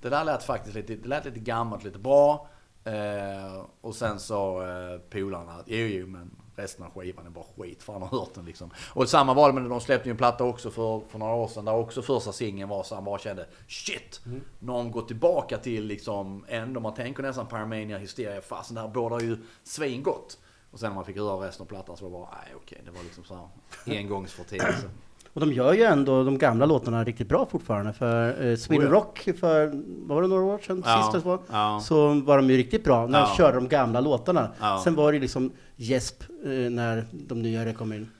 Det 0.00 0.08
där 0.08 0.24
lät 0.24 0.42
faktiskt 0.42 0.74
lite, 0.74 0.96
det 0.96 1.08
lät 1.08 1.24
lite 1.24 1.40
gammalt, 1.40 1.84
lite 1.84 1.98
bra. 1.98 2.48
Eh, 2.84 3.64
och 3.80 3.94
sen 3.94 4.18
sa 4.18 4.62
eh, 4.62 4.98
polarna 4.98 5.52
att 5.52 5.64
jo, 5.66 5.86
jo, 5.86 6.06
men 6.06 6.41
resten 6.56 6.84
av 6.84 6.90
skivan 6.90 7.26
är 7.26 7.30
bara 7.30 7.44
skit 7.58 7.82
för 7.82 7.92
han 7.92 8.02
har 8.02 8.08
hört 8.08 8.34
den 8.34 8.44
liksom. 8.44 8.70
Och 8.94 9.08
samma 9.08 9.34
var 9.34 9.48
det, 9.48 9.54
men 9.54 9.68
de 9.68 9.80
släppte 9.80 10.08
ju 10.08 10.10
en 10.10 10.16
platta 10.16 10.44
också 10.44 10.70
för, 10.70 11.00
för 11.08 11.18
några 11.18 11.34
år 11.34 11.48
sedan 11.48 11.64
där 11.64 11.74
också 11.74 12.02
första 12.02 12.32
singeln 12.32 12.68
var 12.68 12.82
så 12.82 12.94
han 12.94 13.04
bara 13.04 13.18
kände 13.18 13.46
shit! 13.68 14.20
Någon 14.58 14.90
går 14.90 15.02
tillbaka 15.02 15.58
till 15.58 15.84
liksom 15.84 16.44
ändå, 16.48 16.80
man 16.80 16.94
tänker 16.94 17.22
nästan 17.22 17.46
Paramania 17.46 17.98
Hysteria, 17.98 18.40
fasen 18.40 18.74
det 18.74 18.80
här 18.80 18.88
bådar 18.88 19.20
ju 19.20 19.36
svingott. 19.64 20.38
Och 20.70 20.80
sen 20.80 20.88
när 20.88 20.94
man 20.94 21.04
fick 21.04 21.16
höra 21.16 21.46
resten 21.46 21.62
av 21.62 21.68
plattan 21.68 21.96
så 21.96 22.08
var 22.08 22.10
det 22.10 22.26
bara, 22.26 22.38
nej 22.44 22.54
okej, 22.56 22.82
det 22.84 22.90
var 22.90 23.02
liksom 23.02 23.24
så 23.24 23.34
här 23.34 23.48
engångsförteelse. 23.98 24.90
Och 25.34 25.40
de 25.40 25.52
gör 25.52 25.72
ju 25.72 25.82
ändå 25.82 26.24
de 26.24 26.38
gamla 26.38 26.66
låtarna 26.66 27.04
riktigt 27.04 27.28
bra 27.28 27.46
fortfarande. 27.46 27.92
För 27.92 28.46
eh, 28.50 28.56
Sweden 28.56 28.86
Oh 28.86 28.90
ja. 28.90 28.94
Rock, 28.98 29.28
för 29.40 29.66
vad 30.06 30.16
var 30.16 30.22
det 30.22 30.28
några 30.28 30.42
år 30.42 30.58
sedan 30.58 30.82
Ja, 30.86 31.10
sist 31.12 31.24
var, 31.24 31.38
ja. 31.50 31.80
så 31.84 32.20
var 32.20 32.36
de 32.36 32.50
ju 32.50 32.56
riktigt 32.56 32.84
bra 32.84 33.06
när 33.06 33.20
de 33.20 33.36
körde 33.36 33.56
de 33.56 33.68
gamla 33.68 34.00
låtarna. 34.00 34.50
Ja. 34.60 34.80
Sen 34.84 34.94
var 34.94 35.12
det 35.12 35.18
liksom 35.18 35.52
gäsp 35.76 36.22
eh, 36.44 36.50
när 36.50 37.06
de 37.12 37.42
nyare 37.42 37.72
kom 37.72 37.92
in. 37.92 38.10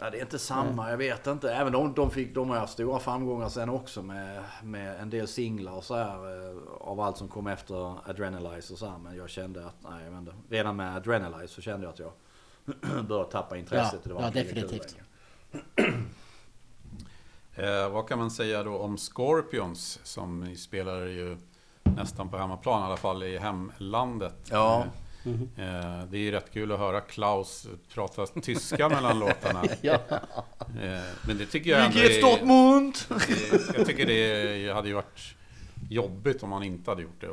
Nej, 0.00 0.10
det 0.10 0.18
är 0.18 0.22
inte 0.22 0.38
samma, 0.38 0.90
jag 0.90 0.96
vet 0.96 1.26
inte. 1.26 1.52
Även 1.54 1.72
de, 1.72 1.94
de, 1.94 2.10
fick, 2.10 2.34
de 2.34 2.50
har 2.50 2.56
haft 2.58 2.72
stora 2.72 2.98
framgångar 2.98 3.48
sen 3.48 3.68
också 3.70 4.02
med, 4.02 4.42
med 4.62 5.00
en 5.00 5.10
del 5.10 5.28
singlar 5.28 5.72
och 5.72 5.84
så 5.84 5.94
här 5.94 6.50
eh, 6.50 6.56
av 6.80 7.00
allt 7.00 7.16
som 7.16 7.28
kom 7.28 7.46
efter 7.46 8.08
Adrenalize 8.10 8.72
och 8.72 8.78
så 8.78 8.86
här. 8.86 8.98
Men 8.98 9.16
jag 9.16 9.30
kände 9.30 9.66
att, 9.66 9.74
nej 9.90 10.04
jag 10.04 10.10
vet 10.10 10.18
inte. 10.20 10.32
Redan 10.48 10.76
med 10.76 10.96
Adrenalize 10.96 11.54
så 11.54 11.60
kände 11.60 11.86
jag 11.86 11.92
att 11.92 11.98
jag 11.98 12.12
började 13.08 13.30
tappa 13.30 13.56
intresset. 13.56 14.00
Ja, 14.02 14.08
Det 14.08 14.14
var 14.14 14.22
ja, 14.22 14.30
definitivt. 14.30 14.96
Eh, 17.56 17.88
vad 17.88 18.08
kan 18.08 18.18
man 18.18 18.30
säga 18.30 18.62
då 18.62 18.78
om 18.78 18.96
Scorpions 18.98 20.00
som 20.02 20.56
spelar 20.56 21.06
ju 21.06 21.36
nästan 21.82 22.28
på 22.28 22.36
hemmaplan 22.38 22.82
i 22.82 22.84
alla 22.86 22.96
fall 22.96 23.22
i 23.22 23.38
hemlandet. 23.38 24.34
Ja. 24.50 24.84
Eh, 25.56 25.64
eh, 25.68 26.04
det 26.04 26.16
är 26.16 26.20
ju 26.20 26.30
rätt 26.30 26.52
kul 26.52 26.72
att 26.72 26.78
höra 26.78 27.00
Klaus 27.00 27.66
prata 27.94 28.26
tyska 28.26 28.88
mellan 28.88 29.18
låtarna. 29.18 29.62
Ja. 29.80 29.94
Eh, 30.82 31.00
men 31.26 31.38
det 31.38 31.46
tycker 31.46 31.70
jag 31.70 31.84
ändå 31.86 31.98
är, 31.98 32.44
munt! 32.46 33.08
det- 33.28 33.76
Jag 33.78 33.86
tycker 33.86 34.06
det 34.06 34.72
hade 34.74 34.88
ju 34.88 34.94
varit 34.94 35.34
jobbigt 35.90 36.42
om 36.42 36.50
man 36.50 36.62
inte 36.62 36.90
hade 36.90 37.02
gjort 37.02 37.20
det. 37.20 37.26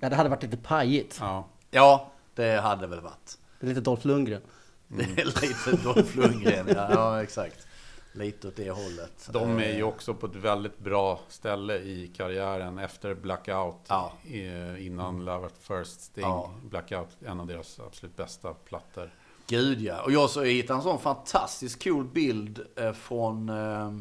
Ja, 0.00 0.08
det 0.08 0.16
hade 0.16 0.28
varit 0.28 0.42
lite 0.42 0.56
pajigt. 0.56 1.16
ja. 1.20 1.46
Ja, 1.70 2.10
det 2.34 2.60
hade 2.60 2.86
väl 2.86 3.00
varit. 3.00 3.38
Det 3.60 3.66
är 3.66 3.68
lite 3.68 3.80
Dolph 3.80 4.06
Lundgren. 4.06 4.40
Det 4.88 5.02
är 5.20 5.24
lite 5.24 5.82
Dolph 5.84 6.16
Lundgren, 6.16 6.66
ja, 6.68 6.88
ja 6.90 7.22
exakt. 7.22 7.65
Lite 8.16 8.48
åt 8.48 8.56
det 8.56 8.70
hållet. 8.70 9.28
De 9.32 9.58
är 9.58 9.72
ju 9.72 9.78
Eh, 9.78 9.88
också 9.88 10.14
på 10.14 10.26
ett 10.26 10.36
väldigt 10.36 10.78
bra 10.78 11.20
ställe 11.28 11.78
i 11.78 12.12
karriären 12.16 12.78
efter 12.78 13.14
Blackout. 13.14 13.80
Ja. 13.88 14.12
Innan 14.78 15.24
Love 15.24 15.46
at 15.46 15.58
First 15.60 16.00
Sting. 16.00 16.24
Ja. 16.24 16.50
Blackout, 16.62 17.08
en 17.26 17.40
av 17.40 17.46
deras 17.46 17.80
absolut 17.80 18.16
bästa 18.16 18.54
plattor. 18.54 19.10
Gud 19.46 19.80
ja. 19.80 20.02
Och 20.02 20.12
jag 20.12 20.30
så 20.30 20.42
hittade 20.42 20.78
en 20.78 20.82
sån 20.82 20.98
fantastiskt 20.98 21.84
cool 21.84 22.04
bild 22.04 22.66
eh, 22.76 22.92
från... 22.92 23.48
Eh, 23.48 23.92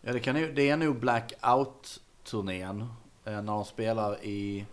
ja, 0.00 0.12
det, 0.12 0.20
kan, 0.20 0.34
det 0.34 0.70
är 0.70 0.76
nog 0.76 0.96
Blackout-turnén. 0.98 2.80
Eh, 3.24 3.32
när 3.32 3.42
de 3.42 3.64
spelar 3.64 4.24
i, 4.24 4.66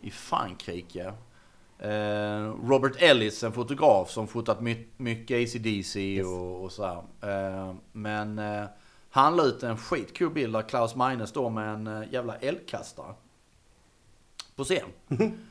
i 0.00 0.10
Frankrike. 0.10 1.12
Eh, 1.82 2.54
Robert 2.68 2.92
Ellis, 2.98 3.42
en 3.42 3.52
fotograf 3.52 4.10
som 4.10 4.28
fotat 4.28 4.60
my, 4.60 4.86
mycket 4.96 5.36
ACDC 5.36 6.22
och, 6.22 6.64
och 6.64 6.72
så 6.72 6.84
här. 6.84 7.02
Eh, 7.30 7.74
men 7.92 8.38
eh, 8.38 8.64
han 9.10 9.36
la 9.36 9.42
ut 9.42 9.62
en 9.62 9.76
skitcool 9.76 10.30
bild 10.30 10.52
där 10.52 10.62
Klaus 10.62 10.94
Meine 10.94 11.26
står 11.26 11.50
med 11.50 11.74
en 11.74 12.08
jävla 12.10 12.36
eldkastare. 12.36 13.14
På 14.56 14.64
scen. 14.64 14.86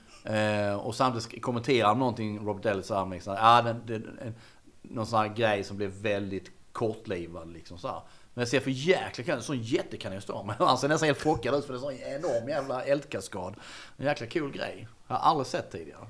Och 0.82 0.96
samtidigt 0.96 1.42
kommenterar 1.42 1.88
han 1.88 2.00
någonting, 2.00 2.46
Robert 2.46 2.66
Ellis, 2.66 2.86
så 2.86 2.96
här, 2.96 3.06
med 3.06 3.16
liksom, 3.16 3.36
ah, 3.40 3.62
den, 3.62 3.82
den, 3.86 4.20
en, 4.22 4.36
någon 4.82 5.06
sån 5.06 5.20
här 5.20 5.28
grej 5.28 5.64
som 5.64 5.78
blev 5.78 5.90
väldigt 5.90 6.52
kortlivad 6.72 7.54
liksom 7.54 7.78
så 7.78 7.88
här. 7.88 8.02
Men 8.34 8.44
det 8.44 8.50
ser 8.50 8.60
för 8.60 8.72
jäkla 8.72 9.24
kanon, 9.24 9.44
sån 9.44 9.62
jättekanionstorm. 9.62 10.50
Han 10.60 10.78
ser 10.78 10.88
nästan 10.88 11.06
helt 11.06 11.24
chockad 11.24 11.56
ut 11.56 11.66
för 11.66 11.74
det 11.74 11.80
är 11.80 12.16
en 12.16 12.22
sån 12.22 12.30
enorm 12.30 12.50
jävla 12.50 12.84
eldkaskad. 12.84 13.56
En 13.98 14.06
jäkla 14.06 14.28
cool 14.28 14.52
grej. 14.52 14.88
Jag 15.08 15.16
har 15.16 15.30
aldrig 15.30 15.48
sett 15.48 15.72
tidigare. 15.72 16.08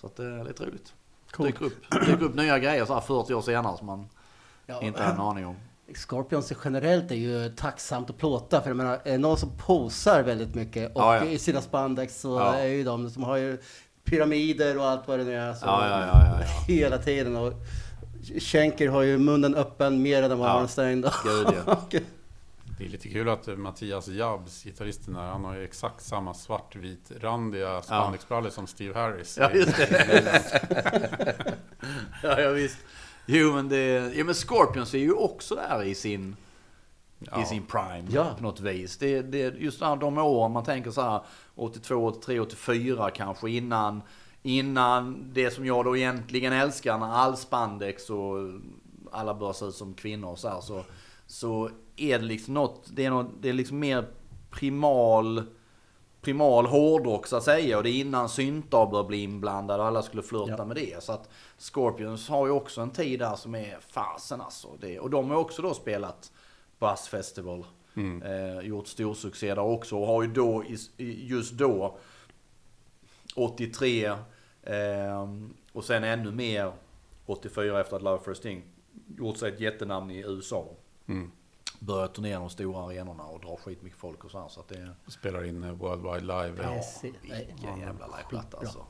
Så 0.00 0.06
att 0.06 0.16
det 0.16 0.24
är 0.24 0.44
lite 0.44 0.64
roligt. 0.64 0.92
Coolt. 1.30 1.48
Dyker 1.48 1.64
upp, 1.66 2.06
dyker 2.06 2.22
upp 2.22 2.34
nya 2.34 2.58
grejer 2.58 2.84
så 2.84 2.94
här 2.94 3.00
40 3.00 3.34
år 3.34 3.42
senare 3.42 3.76
som 3.76 3.86
man 3.86 4.08
Ja. 4.66 4.80
inte 4.82 5.02
har 5.02 5.12
en 5.12 5.20
aning 5.20 5.46
om. 5.46 5.56
Scorpions 5.94 6.52
generellt 6.64 7.10
är 7.10 7.14
ju 7.14 7.48
tacksamt 7.56 8.10
att 8.10 8.18
plåta 8.18 8.60
för 8.60 8.70
jag 8.70 8.76
menar, 8.76 9.00
är 9.04 9.18
någon 9.18 9.36
som 9.36 9.50
posar 9.66 10.22
väldigt 10.22 10.54
mycket 10.54 10.96
och 10.96 11.02
Ja, 11.02 11.16
ja. 11.16 11.24
i 11.24 11.38
sina 11.38 11.60
spandex 11.60 12.20
så 12.20 12.28
Ja. 12.40 12.54
är 12.54 12.66
ju 12.66 12.84
de 12.84 13.10
som 13.10 13.22
har 13.22 13.36
ju 13.36 13.58
pyramider 14.04 14.78
och 14.78 14.84
allt 14.86 15.08
vad 15.08 15.18
det 15.18 15.24
nu 15.24 15.34
är. 15.34 15.54
Så 15.54 15.66
Ja, 15.66 15.88
ja, 15.88 16.00
ja, 16.00 16.06
ja, 16.26 16.40
ja. 16.40 16.46
Hela 16.74 16.98
tiden. 16.98 17.36
Och 17.36 17.52
Schenker 18.38 18.88
har 18.88 19.02
ju 19.02 19.18
munnen 19.18 19.54
öppen 19.54 20.02
mer 20.02 20.22
än 20.22 20.38
vad 20.38 20.48
han 20.48 20.60
har 20.60 20.66
stängd. 20.66 21.06
Gud, 21.24 21.46
ja. 21.66 21.80
Det 22.78 22.84
är 22.84 22.88
lite 22.88 23.08
kul 23.08 23.28
att 23.28 23.58
Mattias 23.58 24.08
Jabs, 24.08 24.64
gitarristen 24.64 25.14
där, 25.14 25.20
han 25.20 25.44
har 25.44 25.54
ju 25.54 25.64
exakt 25.64 26.04
samma 26.04 26.34
svartvit-randiga 26.34 27.82
spandexbrallor 27.82 28.50
som 28.50 28.66
Steve 28.66 28.98
Harris. 29.00 29.38
Ja, 29.40 29.50
just 29.52 29.76
det. 29.76 31.56
ja, 32.22 32.40
ja, 32.40 32.50
visst. 32.50 32.78
Jo, 33.26 33.52
men 33.52 33.68
det... 33.68 34.12
Jo, 34.14 34.24
men 34.24 34.34
Scorpions 34.34 34.94
är 34.94 34.98
ju 34.98 35.12
också 35.12 35.54
där 35.54 35.82
i 35.82 35.94
sin... 35.94 36.36
Ja. 37.18 37.42
I 37.42 37.44
sin 37.44 37.66
prime 37.66 38.04
Ja. 38.10 38.34
på 38.36 38.42
något 38.42 38.60
vis. 38.60 38.98
Det, 38.98 39.22
det, 39.22 39.54
just 39.58 39.80
de 39.80 40.18
åren 40.18 40.52
man 40.52 40.64
tänker 40.64 40.90
så 40.90 41.00
här 41.02 41.20
82, 41.54 42.06
83, 42.06 42.40
84 42.40 43.10
kanske 43.10 43.50
innan, 43.50 44.02
innan 44.42 45.30
det 45.32 45.50
som 45.50 45.66
jag 45.66 45.84
då 45.84 45.96
egentligen 45.96 46.52
älskar 46.52 46.98
när 46.98 47.06
all 47.06 47.36
spandex 47.36 48.10
och 48.10 48.36
alla 49.12 49.34
börjar 49.34 49.52
se 49.52 49.64
ut 49.64 49.74
som 49.74 49.94
kvinnor 49.94 50.30
och 50.30 50.38
så 50.38 50.48
här, 50.48 50.60
så, 50.60 50.84
så 51.26 51.70
är 51.96 52.18
det 52.18 52.24
liksom 52.24 52.54
något, 52.54 52.90
det 52.92 53.04
är, 53.04 53.10
något, 53.10 53.30
det 53.40 53.48
är 53.48 53.52
liksom 53.52 53.78
mer 53.78 54.04
primal 54.50 55.42
primal 56.20 56.66
hårdrock 56.66 57.26
så 57.26 57.36
att 57.36 57.44
säga. 57.44 57.76
Och 57.76 57.82
det 57.82 57.90
är 57.90 58.00
innan 58.00 58.28
syntar 58.28 58.86
började 58.86 59.08
bli 59.08 59.22
inblandade 59.22 59.82
och 59.82 59.88
alla 59.88 60.02
skulle 60.02 60.22
flirta 60.22 60.54
Ja. 60.58 60.64
med 60.64 60.76
det. 60.76 61.02
Så 61.02 61.12
att 61.12 61.30
Scorpions 61.58 62.28
har 62.28 62.46
ju 62.46 62.52
också 62.52 62.80
en 62.80 62.90
tid 62.90 63.18
där 63.18 63.36
som 63.36 63.54
är 63.54 63.78
fasen 63.88 64.40
alltså. 64.40 64.68
Det, 64.80 64.98
och 65.00 65.10
de 65.10 65.30
har 65.30 65.36
också 65.36 65.62
då 65.62 65.74
spelat 65.74 66.32
Buzz 66.78 67.08
Festival. 67.08 67.66
Eh, 68.24 68.66
gjort 68.66 68.86
stor 68.86 69.14
succé 69.14 69.54
där 69.54 69.62
också 69.62 69.96
och 69.96 70.06
har 70.06 70.22
ju 70.22 70.28
då, 70.32 70.64
just 70.98 71.52
då, 71.52 71.98
83 73.34 74.04
eh, 74.04 74.16
och 75.72 75.84
sen 75.84 76.04
ännu 76.04 76.30
mer 76.30 76.72
84 77.26 77.80
efter 77.80 77.96
att 77.96 78.02
Love 78.02 78.24
First 78.24 78.42
Thing 78.42 78.62
gjort 79.18 79.36
sig 79.36 79.52
ett 79.52 79.60
jättenamn 79.60 80.10
i 80.10 80.18
USA. 80.18 80.68
Mm. 81.06 81.30
Börjat 81.78 82.14
turnera 82.14 82.38
de 82.38 82.50
stora 82.50 82.84
arenorna 82.84 83.24
och 83.24 83.40
dra 83.40 83.56
skitmycket 83.56 83.98
folk 83.98 84.24
och 84.24 84.30
så 84.30 84.40
här. 84.40 84.48
Så 84.48 84.60
att 84.60 84.68
det. 84.68 84.90
Spelar 85.06 85.44
in 85.44 85.62
eh, 85.62 85.72
Worldwide 85.72 86.20
Live. 86.20 86.62
Ja. 86.62 86.82
Ja. 87.02 87.10
Vilken 87.22 87.80
jävla 87.80 88.06
liveplatta 88.06 88.58
alltså. 88.58 88.86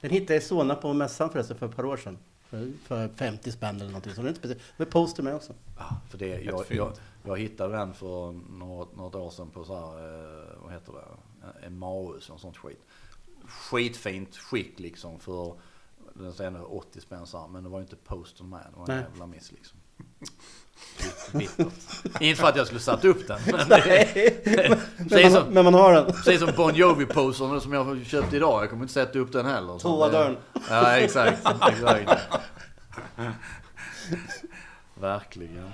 Den 0.00 0.10
hittade 0.10 0.34
jag 0.34 0.42
i 0.42 0.46
Solna 0.46 0.74
på 0.74 0.92
mässan 0.92 1.30
förresten 1.30 1.56
för 1.56 1.66
ett 1.66 1.76
par 1.76 1.84
år 1.84 1.96
sedan. 1.96 2.18
För, 2.42 2.72
för 2.84 3.08
50 3.08 3.52
spänn 3.52 3.76
eller 3.76 3.86
någonting. 3.86 4.14
Så 4.14 4.22
det 4.22 4.26
är 4.26 4.28
inte 4.28 4.40
speciellt. 4.40 4.62
Är 4.76 4.84
poster 4.84 5.22
med 5.22 5.34
också. 5.34 5.52
Ja, 5.78 5.96
för 6.08 6.18
det, 6.18 6.40
jag, 6.40 6.64
jag, 6.68 6.92
jag 7.24 7.38
hittade 7.38 7.76
den 7.76 7.94
för 7.94 8.32
något, 8.32 8.96
något 8.96 9.14
år 9.14 9.30
sedan 9.30 9.50
på 9.50 9.64
så 9.64 9.74
här, 9.74 9.84
eh, 9.84 10.62
vad 10.62 10.72
heter 10.72 10.92
det, 10.92 11.66
en 11.66 11.78
Maus 11.78 12.30
och 12.30 12.40
sånt 12.40 12.56
skit. 12.56 12.80
Skitfint 13.46 14.36
skick 14.36 14.80
liksom 14.80 15.20
för, 15.20 15.54
den 16.14 16.32
säger 16.32 16.50
nu 16.50 16.62
80 16.62 17.00
spänn 17.00 17.26
så 17.26 17.40
här, 17.40 17.48
men 17.48 17.64
det 17.64 17.70
var 17.70 17.78
ju 17.78 17.82
inte 17.82 17.96
postern 17.96 18.48
med. 18.48 18.66
Det 18.70 18.78
var 18.78 18.88
en 18.88 18.96
Nej. 18.96 19.04
jävla 19.10 19.26
miss 19.26 19.52
liksom. 19.52 19.78
Inte 22.20 22.40
för 22.40 22.48
att 22.48 22.56
jag 22.56 22.66
skulle 22.66 22.80
satt 22.80 23.04
upp 23.04 23.28
den, 23.28 23.40
men 23.46 23.68
det, 23.68 24.08
Men 24.98 25.08
precis, 25.08 25.32
man, 25.32 25.42
som, 25.42 25.54
men 25.54 25.64
man 25.64 25.74
har 25.74 25.92
den. 25.92 26.06
precis 26.06 26.40
som 26.40 26.50
Bon 26.56 26.74
Jovi-postern 26.74 27.60
som 27.60 27.72
jag 27.72 28.06
köpte 28.06 28.36
idag. 28.36 28.62
Jag 28.62 28.70
kommer 28.70 28.82
inte 28.82 28.94
sätta 28.94 29.18
upp 29.18 29.32
den 29.32 29.46
heller. 29.46 29.78
Toadörren. 29.78 30.36
Ja, 30.70 30.96
exakt. 30.96 31.48
exakt. 31.68 32.10
Verkligen. 35.00 35.70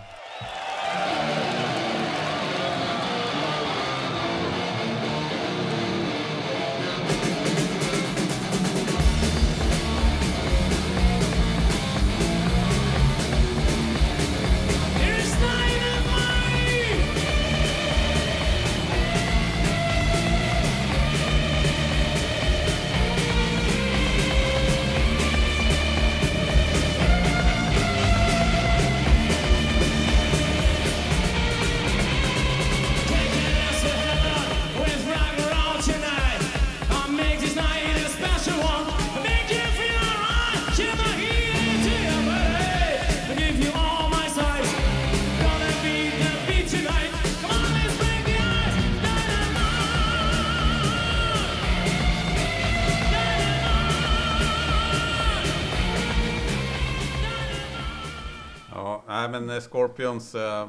Scorpions, 59.60 60.34
eh, 60.34 60.68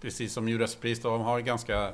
precis 0.00 0.32
som 0.32 0.48
Judas 0.48 0.74
Priest, 0.74 1.02
de 1.02 1.20
har 1.20 1.38
en 1.38 1.44
ganska 1.44 1.92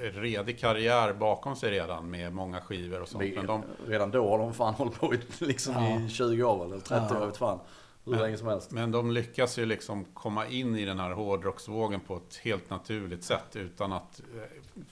redig 0.00 0.58
karriär 0.60 1.12
bakom 1.12 1.56
sig 1.56 1.70
redan 1.70 2.10
med 2.10 2.32
många 2.32 2.60
skivor 2.60 3.02
och 3.02 3.08
sånt. 3.08 3.34
Men 3.36 3.46
de, 3.46 3.62
Redan 3.86 4.10
då 4.10 4.30
har 4.30 4.38
de 4.38 4.54
fan 4.54 4.74
hållit 4.74 5.00
på 5.00 5.14
i, 5.14 5.18
liksom 5.38 5.76
i 5.76 6.08
20 6.08 6.42
år 6.42 6.64
eller 6.64 6.78
30 6.78 7.14
år, 7.14 7.20
jag 7.20 7.26
vet 7.26 7.36
fan. 7.36 7.58
Hur 8.04 8.16
länge 8.16 8.36
som 8.38 8.48
helst. 8.48 8.70
men 8.70 8.90
de 8.90 9.10
lyckas 9.10 9.58
ju 9.58 9.66
liksom 9.66 10.04
komma 10.04 10.46
in 10.46 10.76
i 10.76 10.84
den 10.84 10.98
här 10.98 11.10
hårdrocksvågen 11.10 12.00
på 12.00 12.16
ett 12.16 12.36
helt 12.36 12.70
naturligt 12.70 13.24
sätt 13.24 13.56
utan 13.56 13.92
att 13.92 14.20
eh, 14.36 14.42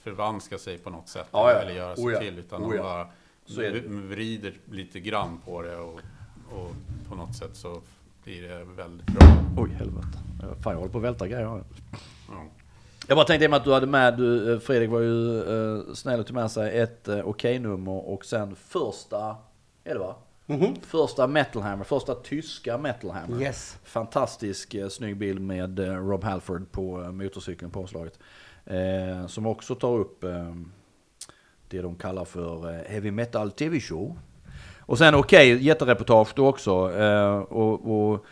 förvanska 0.03 0.57
sig 0.57 0.77
på 0.77 0.89
något 0.89 1.09
sätt 1.09 1.27
Ja, 1.31 1.51
ja. 1.51 1.59
eller 1.59 1.71
göra 1.75 1.95
sig 1.95 2.05
Oh 2.05 2.13
ja. 2.13 2.19
till. 2.19 2.39
Utan 2.39 2.63
Oh 2.63 2.69
de 2.69 2.75
ja. 2.77 2.83
bara 2.83 3.09
vrider 3.87 4.53
lite 4.65 4.99
grann 4.99 5.41
på 5.45 5.61
det 5.61 5.77
och, 5.77 5.99
och 6.51 6.71
på 7.09 7.15
något 7.15 7.35
sätt 7.35 7.55
så 7.55 7.81
blir 8.27 8.41
det 8.41 8.63
väldigt 8.63 9.07
bra. 9.07 9.27
Oj, 9.57 9.69
helvete. 9.69 10.07
Fan, 10.63 10.73
jag 10.73 10.79
håller 10.79 10.91
på 10.91 10.97
att 10.97 11.03
välta 11.03 11.27
grejer 11.27 11.47
här. 11.47 11.63
Ja. 12.29 12.45
Jag 13.07 13.17
bara 13.17 13.25
tänkte 13.25 13.45
i 13.45 13.47
och 13.47 13.51
med 13.51 13.57
att 13.57 13.63
du 13.63 13.73
hade 13.73 13.87
med, 13.87 14.17
du, 14.17 14.53
eh, 14.53 14.59
Fredrik 14.59 14.89
var 14.89 14.99
ju 14.99 15.43
uh, 15.43 15.93
snäll 15.93 16.19
och 16.19 16.27
tog 16.27 16.35
med 16.35 16.51
sig 16.51 16.79
ett 16.79 17.07
uh, 17.09 17.19
okej-nummer 17.27 18.09
och 18.09 18.25
sen 18.25 18.55
första, 18.55 19.35
är 19.83 19.93
det 19.93 19.99
va? 19.99 20.15
Första 20.81 21.27
Metal 21.27 21.61
Hammer, 21.61 21.83
första 21.83 22.15
tyska 22.15 22.77
Metal 22.77 23.11
Hammer. 23.11 23.41
Yes. 23.41 23.77
Fantastisk 23.83 24.75
uh, 24.75 24.87
snygg 24.87 25.17
bild 25.17 25.41
med 25.41 25.79
eh, 25.79 25.93
Rob 25.93 26.23
Halford 26.23 26.71
på 26.71 27.01
uh, 27.01 27.11
motorcykeln 27.11 27.71
på 27.71 27.79
omslaget. 27.79 28.19
Eh, 28.65 29.27
som 29.27 29.45
också 29.45 29.75
tar 29.75 29.97
upp 29.97 30.23
eh, 30.23 30.55
det 31.67 31.81
de 31.81 31.95
kallar 31.95 32.25
för 32.25 32.73
eh, 32.73 32.91
Heavy 32.91 33.11
Metal 33.11 33.51
TV 33.51 33.79
Show. 33.79 34.17
Och 34.87 34.97
sen 34.97 35.15
okej, 35.15 35.63
jättereportage 35.63 36.29
då 36.35 36.47
också. 36.47 36.93
eh, 36.99 37.35
och, 37.37 38.11
och 38.11 38.25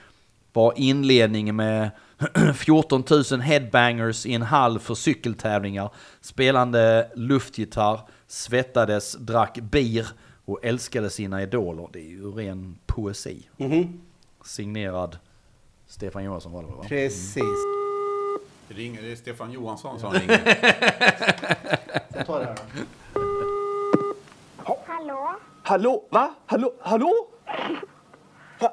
var 0.54 0.74
inledningen 0.76 1.56
med 1.56 1.90
14 2.56 3.04
000 3.32 3.42
headbangers 3.42 4.26
i 4.26 4.34
en 4.34 4.42
hall 4.42 4.80
för 4.80 4.96
cykeltävlingar. 4.96 5.90
Spelande 6.22 7.12
luftgitarr, 7.16 8.00
svettades, 8.28 9.14
drack 9.14 9.58
bir 9.62 10.08
och 10.46 10.60
älskade 10.66 11.10
sina 11.10 11.42
idoler. 11.42 11.88
Det 11.94 12.00
är 12.00 12.10
ju 12.10 12.32
ren 12.32 12.78
poesi. 12.86 13.48
Signerad 14.46 15.18
Stefan 15.88 16.24
Johansson 16.24 16.52
var 16.52 16.62
det 16.62 16.68
va? 16.68 16.84
Precis. 16.88 17.44
Det 18.68 18.74
ringer, 18.74 19.02
det 19.02 19.12
är 19.12 19.16
Stefan 19.16 19.52
Johansson 19.52 20.00
som 20.00 20.14
ringer. 20.14 20.58
Jag 22.14 22.26
tar 22.26 22.40
det 22.40 22.46
här 22.46 22.56
då. 22.56 22.62
Hallå? 24.88 25.36
Hallå? 25.68 26.08
Va? 26.12 26.36
Hallå? 26.46 26.72
Hallå? 26.82 27.12
Va? 28.62 28.70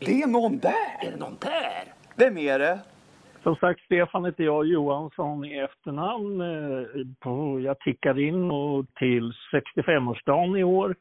Det 0.00 0.22
är 0.22 0.26
någon 0.26 0.58
där! 0.58 1.06
Är 1.06 1.10
det 1.10 1.16
någon 1.16 1.36
där? 1.40 1.84
Vem 2.16 2.38
är 2.38 2.58
det? 2.58 2.80
Som 3.42 3.56
sagt, 3.56 3.80
Stefan 3.80 4.24
heter 4.24 4.44
jag, 4.44 4.66
Johansson 4.66 5.44
i 5.44 5.58
efternamn. 5.58 6.40
Eh, 6.40 7.64
jag 7.64 7.80
tickar 7.80 8.18
in 8.18 8.50
och 8.50 8.86
till 8.94 9.32
65-årsdagen 9.52 10.58
i 10.58 10.64
år. 10.64 10.94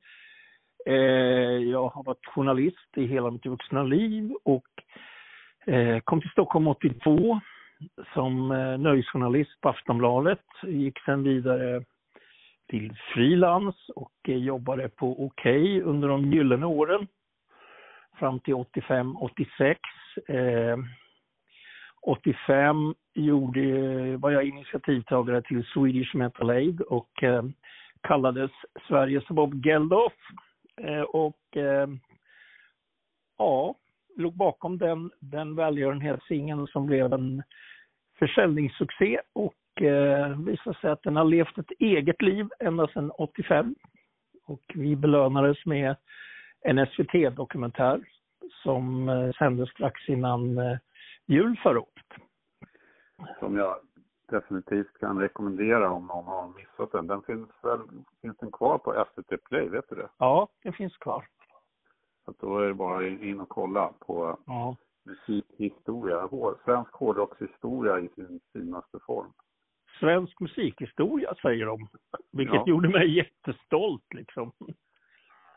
Eh, 0.86 0.94
Jag 1.72 1.88
har 1.90 2.04
varit 2.04 2.26
journalist 2.26 2.98
i 2.98 3.06
hela 3.06 3.32
mitt 3.32 3.46
vuxna 3.46 3.84
liv 3.84 4.34
och 4.44 4.68
eh, 5.74 6.00
kom 6.00 6.22
till 6.22 6.30
Stockholm 6.30 6.68
82 6.68 7.40
som 8.14 8.48
nöjesjournalist 8.80 9.62
på 9.62 9.70
Aftonbladet. 9.70 10.46
Gick 10.64 11.00
sen 11.06 11.24
vidare 11.24 11.84
till 12.68 12.94
frilans 13.14 13.90
och 13.96 14.14
eh, 14.28 14.38
jobbade 14.38 14.90
på 14.90 15.26
Okej 15.26 15.82
under 15.82 16.08
de 16.08 16.32
gyllene 16.32 16.66
åren 16.66 17.08
fram 18.20 18.40
till 18.40 18.54
85-86. 18.54 19.76
Eh, 20.28 20.78
85 22.02 22.96
gjorde, 23.14 24.18
var 24.18 24.32
jag 24.32 24.44
initiativtagare 24.44 25.42
till 25.42 25.66
Swedish 25.66 26.16
Metal 26.16 26.50
Aid 26.50 26.82
och 26.82 27.24
eh, 27.24 27.44
kallades 28.02 28.52
Sveriges 28.88 29.28
Bob 29.28 29.66
Geldof. 29.66 30.14
Eh, 30.82 31.02
och 31.02 31.58
eh, 31.58 31.88
ja, 33.38 33.76
låg 34.16 34.34
bakom 34.34 34.78
den, 34.78 35.12
den 35.20 35.56
välgörenhetssingeln 35.56 36.68
som 36.68 36.86
blev 36.86 37.14
en 37.14 37.44
försäljningssuccé 38.20 39.20
och 39.34 39.54
eh, 39.82 40.40
visade 40.40 40.78
sig 40.80 40.90
att 40.92 41.04
den 41.04 41.16
har 41.16 41.26
levt 41.26 41.58
ett 41.58 41.72
eget 41.80 42.22
liv 42.22 42.48
ända 42.60 42.88
sedan 42.88 43.12
85. 43.12 43.76
Och 44.46 44.62
vi 44.76 44.96
belönades 44.96 45.66
med 45.66 45.96
en 46.62 46.86
SVT-dokumentär 46.88 48.02
som 48.64 49.10
eh, 49.10 49.32
sändes 49.32 49.70
strax 49.70 50.10
innan 50.10 50.58
eh, 50.58 50.78
jul 51.26 51.60
förra 51.64 51.80
året. 51.80 52.12
som 53.40 53.58
jag 53.58 53.76
definitivt 54.30 55.00
kan 55.00 55.20
rekommendera 55.20 55.92
om 55.92 56.08
någon 56.08 56.26
har 56.26 56.48
missat 56.48 56.92
den. 56.92 57.08
Den 57.08 57.22
finns 57.22 57.50
väl, 57.64 57.80
finns 58.22 58.38
den 58.38 58.52
kvar 58.52 58.78
på 58.78 59.06
SVT 59.14 59.44
Play, 59.44 59.70
vet 59.70 59.90
du 59.90 59.96
det? 59.96 60.10
Ja, 60.18 60.48
det 60.64 60.72
finns 60.72 60.98
kvar. 60.98 61.26
Så 62.26 62.34
då 62.40 62.60
är 62.60 62.68
det 62.68 62.74
bara 62.74 63.08
in 63.08 63.40
och 63.40 63.50
kolla 63.50 63.94
på 64.00 64.38
Ja. 64.46 64.76
musikhistoria, 65.04 66.30
svensk 66.66 66.94
hårdrockshistoria 66.94 68.00
i 68.00 68.10
sin 68.16 68.40
finaste 68.54 69.00
form. 69.00 69.34
Svensk 70.00 70.40
musikhistoria 70.40 71.36
säger 71.42 71.66
de, 71.66 71.88
vilket 72.32 72.56
Ja. 72.56 72.64
gjorde 72.68 72.90
mig 72.90 73.16
jättestolt 73.18 74.14
liksom. 74.14 74.52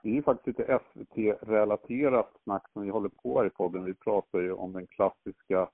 Det 0.03 0.09
är 0.09 0.13
ju 0.13 0.23
faktiskt 0.23 0.59
lite 0.59 0.79
SVT-relaterat 0.93 2.31
snack 2.43 2.69
som 2.73 2.83
vi 2.83 2.91
håller 2.91 3.09
på 3.09 3.39
här 3.39 3.47
i 3.47 3.51
podden. 3.51 3.85
Vi 3.85 3.95
pratar 3.95 4.39
ju 4.41 4.53
om 4.53 4.73
den 4.73 4.87
klassiska 4.87 5.69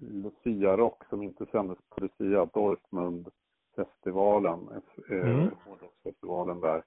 Lucia-rock 0.00 1.04
som 1.08 1.22
inte 1.22 1.46
sändes 1.46 1.78
på 1.88 2.00
Lucia, 2.00 2.46
Dortmund-festivalen, 2.46 4.68
eh, 5.10 5.18
Mm. 5.18 5.50
hårdrocksfestivalen 5.64 6.60
där. 6.60 6.82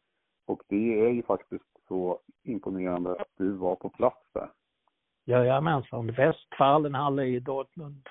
Och 0.45 0.61
det 0.67 1.05
är 1.05 1.09
ju 1.09 1.23
faktiskt 1.23 1.65
så 1.87 2.19
imponerande 2.43 3.11
att 3.11 3.27
du 3.37 3.51
var 3.51 3.75
på 3.75 3.89
plats 3.89 4.27
där. 4.33 4.49
Jajamensan, 5.25 6.11
Westfalenhalle 6.11 7.25
i 7.25 7.39
Dortmund. 7.39 8.09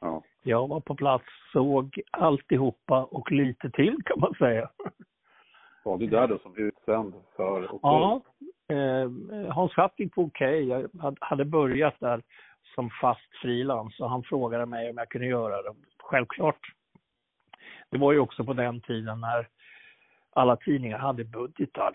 Ja. 0.00 0.22
Jag 0.46 0.68
var 0.68 0.80
på 0.80 0.94
plats, 0.94 1.24
såg 1.52 2.00
alltihopa 2.10 3.04
och 3.04 3.32
lite 3.32 3.70
till 3.70 3.96
kan 4.04 4.20
man 4.20 4.34
säga. 4.34 4.70
Var 5.84 5.98
du 5.98 6.06
där 6.06 6.26
då 6.28 6.38
som 6.38 6.56
utsänd 6.56 7.14
för 7.36 7.64
Okej? 7.74 7.78
Ja, 7.82 8.20
eh, 8.74 9.10
Hans 9.54 9.72
Hattig 9.72 10.12
på 10.14 10.22
Okej. 10.22 10.64
Jag 10.68 10.88
had- 11.00 11.18
hade 11.20 11.44
börjat 11.44 11.94
där 12.00 12.22
som 12.74 12.90
fast 13.00 13.36
frilans 13.42 14.00
och 14.00 14.10
han 14.10 14.22
frågade 14.22 14.66
mig 14.66 14.90
om 14.90 14.96
jag 14.96 15.08
kunde 15.08 15.26
göra 15.26 15.62
det. 15.62 15.74
Självklart. 15.98 16.60
Det 17.90 17.98
var 17.98 18.12
ju 18.12 18.18
också 18.18 18.44
på 18.44 18.52
den 18.52 18.80
tiden 18.80 19.20
när 19.20 19.48
alla 20.32 20.56
tidningar 20.56 20.98
hade 20.98 21.24
budgetar. 21.24 21.92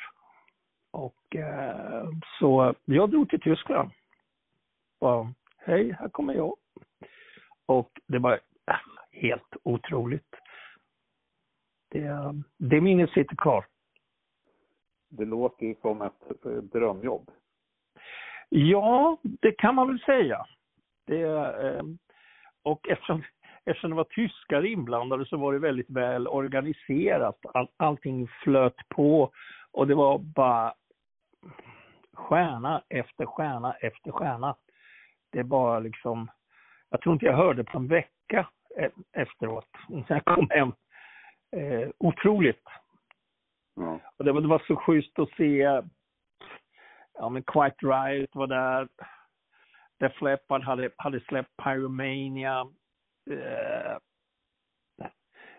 Och 0.91 1.35
eh, 1.35 2.07
så 2.39 2.73
jag 2.85 3.09
drog 3.09 3.29
till 3.29 3.41
Tyskland. 3.41 3.89
Och, 4.99 5.25
Hej, 5.57 5.95
här 5.99 6.09
kommer 6.09 6.33
jag. 6.33 6.55
Och 7.69 7.99
det 8.07 8.19
var 8.19 8.33
äh, 8.33 8.75
helt 9.11 9.55
otroligt. 9.63 10.35
Det, 11.91 12.33
det 12.57 12.81
minnet 12.81 13.09
sitter 13.09 13.35
kvar. 13.35 13.65
Det 15.09 15.25
låter 15.25 15.65
ju 15.65 15.75
som 15.81 16.01
ett 16.01 16.45
eh, 16.45 16.51
drömjobb. 16.51 17.31
Ja, 18.49 19.17
det 19.23 19.51
kan 19.51 19.75
man 19.75 19.87
väl 19.87 19.99
säga. 19.99 20.45
Det, 21.05 21.21
eh, 21.65 21.83
och 22.63 22.89
eftersom, 22.89 23.23
eftersom 23.65 23.89
det 23.89 23.95
var 23.95 24.03
tyskar 24.03 24.65
inblandade 24.65 25.25
så 25.25 25.37
var 25.37 25.53
det 25.53 25.59
väldigt 25.59 25.89
väl 25.89 26.27
organiserat. 26.27 27.45
All, 27.53 27.67
allting 27.77 28.27
flöt 28.27 28.89
på 28.89 29.31
och 29.71 29.87
det 29.87 29.95
var 29.95 30.17
bara 30.17 30.73
stjärna 32.13 32.83
efter 32.89 33.25
stjärna 33.25 33.73
efter 33.73 34.11
stjärna. 34.11 34.55
Det 35.31 35.43
bara 35.43 35.79
liksom, 35.79 36.29
jag 36.89 37.01
tror 37.01 37.13
inte 37.13 37.25
jag 37.25 37.37
hörde 37.37 37.63
på 37.63 37.77
en 37.77 37.87
vecka 37.87 38.49
e- 38.77 38.89
efteråt 39.11 39.69
när 39.89 40.05
jag 40.07 40.25
kom 40.35 40.49
hem. 40.49 40.73
Eh, 41.51 41.89
otroligt. 41.97 42.63
Ja. 43.75 43.99
Och 44.17 44.25
det 44.25 44.31
var, 44.31 44.41
det 44.41 44.47
var 44.47 44.63
så 44.67 44.75
schysst 44.75 45.19
att 45.19 45.29
se, 45.29 45.81
ja 47.13 47.29
men 47.29 47.43
Quite 47.43 47.85
Riot 47.85 48.35
var 48.35 48.47
där. 48.47 48.87
Def 49.99 50.21
Leppard 50.21 50.63
hade, 50.63 50.89
hade 50.97 51.19
släppt 51.19 51.57
Pyromania. 51.63 52.67
Eh, 53.29 53.97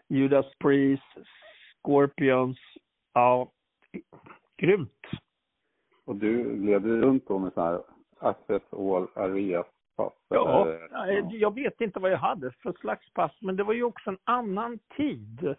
Judas 0.09 0.47
Priest, 0.59 1.17
Scorpions. 1.83 2.59
Ja, 3.13 3.53
grymt. 4.57 5.07
Och 6.05 6.17
du 6.17 6.57
levde 6.57 6.89
runt 6.89 7.29
då 7.29 7.39
med 7.39 7.53
så 7.53 7.61
här 7.63 7.83
Access 8.19 8.63
All 8.73 9.09
Areas 9.15 9.67
Ja, 10.29 10.67
nej, 10.91 11.25
jag 11.31 11.55
vet 11.55 11.81
inte 11.81 12.01
vad 12.01 12.11
jag 12.11 12.19
hade 12.19 12.53
för 12.63 12.73
slags 12.73 13.13
pass, 13.13 13.33
men 13.41 13.57
det 13.57 13.63
var 13.65 13.73
ju 13.73 13.85
också 13.85 14.11
en 14.11 14.19
annan 14.25 14.79
tid. 14.97 15.55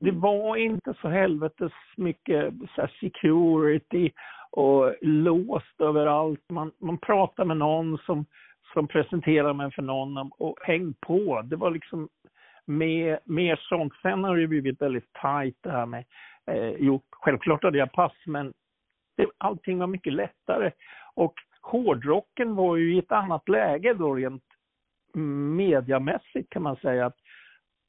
Det 0.00 0.10
var 0.10 0.56
inte 0.56 0.94
så 1.00 1.08
helvetes 1.08 1.72
mycket 1.96 2.54
så 2.76 2.88
security 3.00 4.10
och 4.50 4.94
låst 5.00 5.80
överallt. 5.80 6.50
Man, 6.50 6.72
man 6.78 6.98
pratade 6.98 7.48
med 7.48 7.56
någon 7.56 7.98
som, 7.98 8.26
som 8.72 8.88
presenterade 8.88 9.54
mig 9.54 9.72
för 9.72 9.82
någon 9.82 10.30
och 10.38 10.58
häng 10.62 10.94
på. 11.00 11.42
Det 11.42 11.56
var 11.56 11.70
liksom 11.70 12.08
mer, 12.64 13.20
mer 13.24 13.56
sånt. 13.56 13.92
Sen 14.02 14.24
har 14.24 14.36
det 14.36 14.46
blivit 14.46 14.82
väldigt 14.82 15.12
tajt 15.12 15.56
det 15.60 15.70
här 15.70 15.86
med, 15.86 16.04
eh, 16.46 16.74
jo, 16.78 17.02
självklart 17.10 17.64
hade 17.64 17.78
jag 17.78 17.92
pass, 17.92 18.12
men 18.26 18.52
det, 19.16 19.26
allting 19.38 19.78
var 19.78 19.86
mycket 19.86 20.12
lättare. 20.12 20.70
Och 21.14 21.34
hårdrocken 21.62 22.54
var 22.54 22.76
ju 22.76 22.94
i 22.94 22.98
ett 22.98 23.12
annat 23.12 23.48
läge 23.48 23.94
då 23.94 24.14
rent 24.14 24.44
mediamässigt 25.56 26.50
kan 26.50 26.62
man 26.62 26.76
säga 26.76 27.06
att 27.06 27.16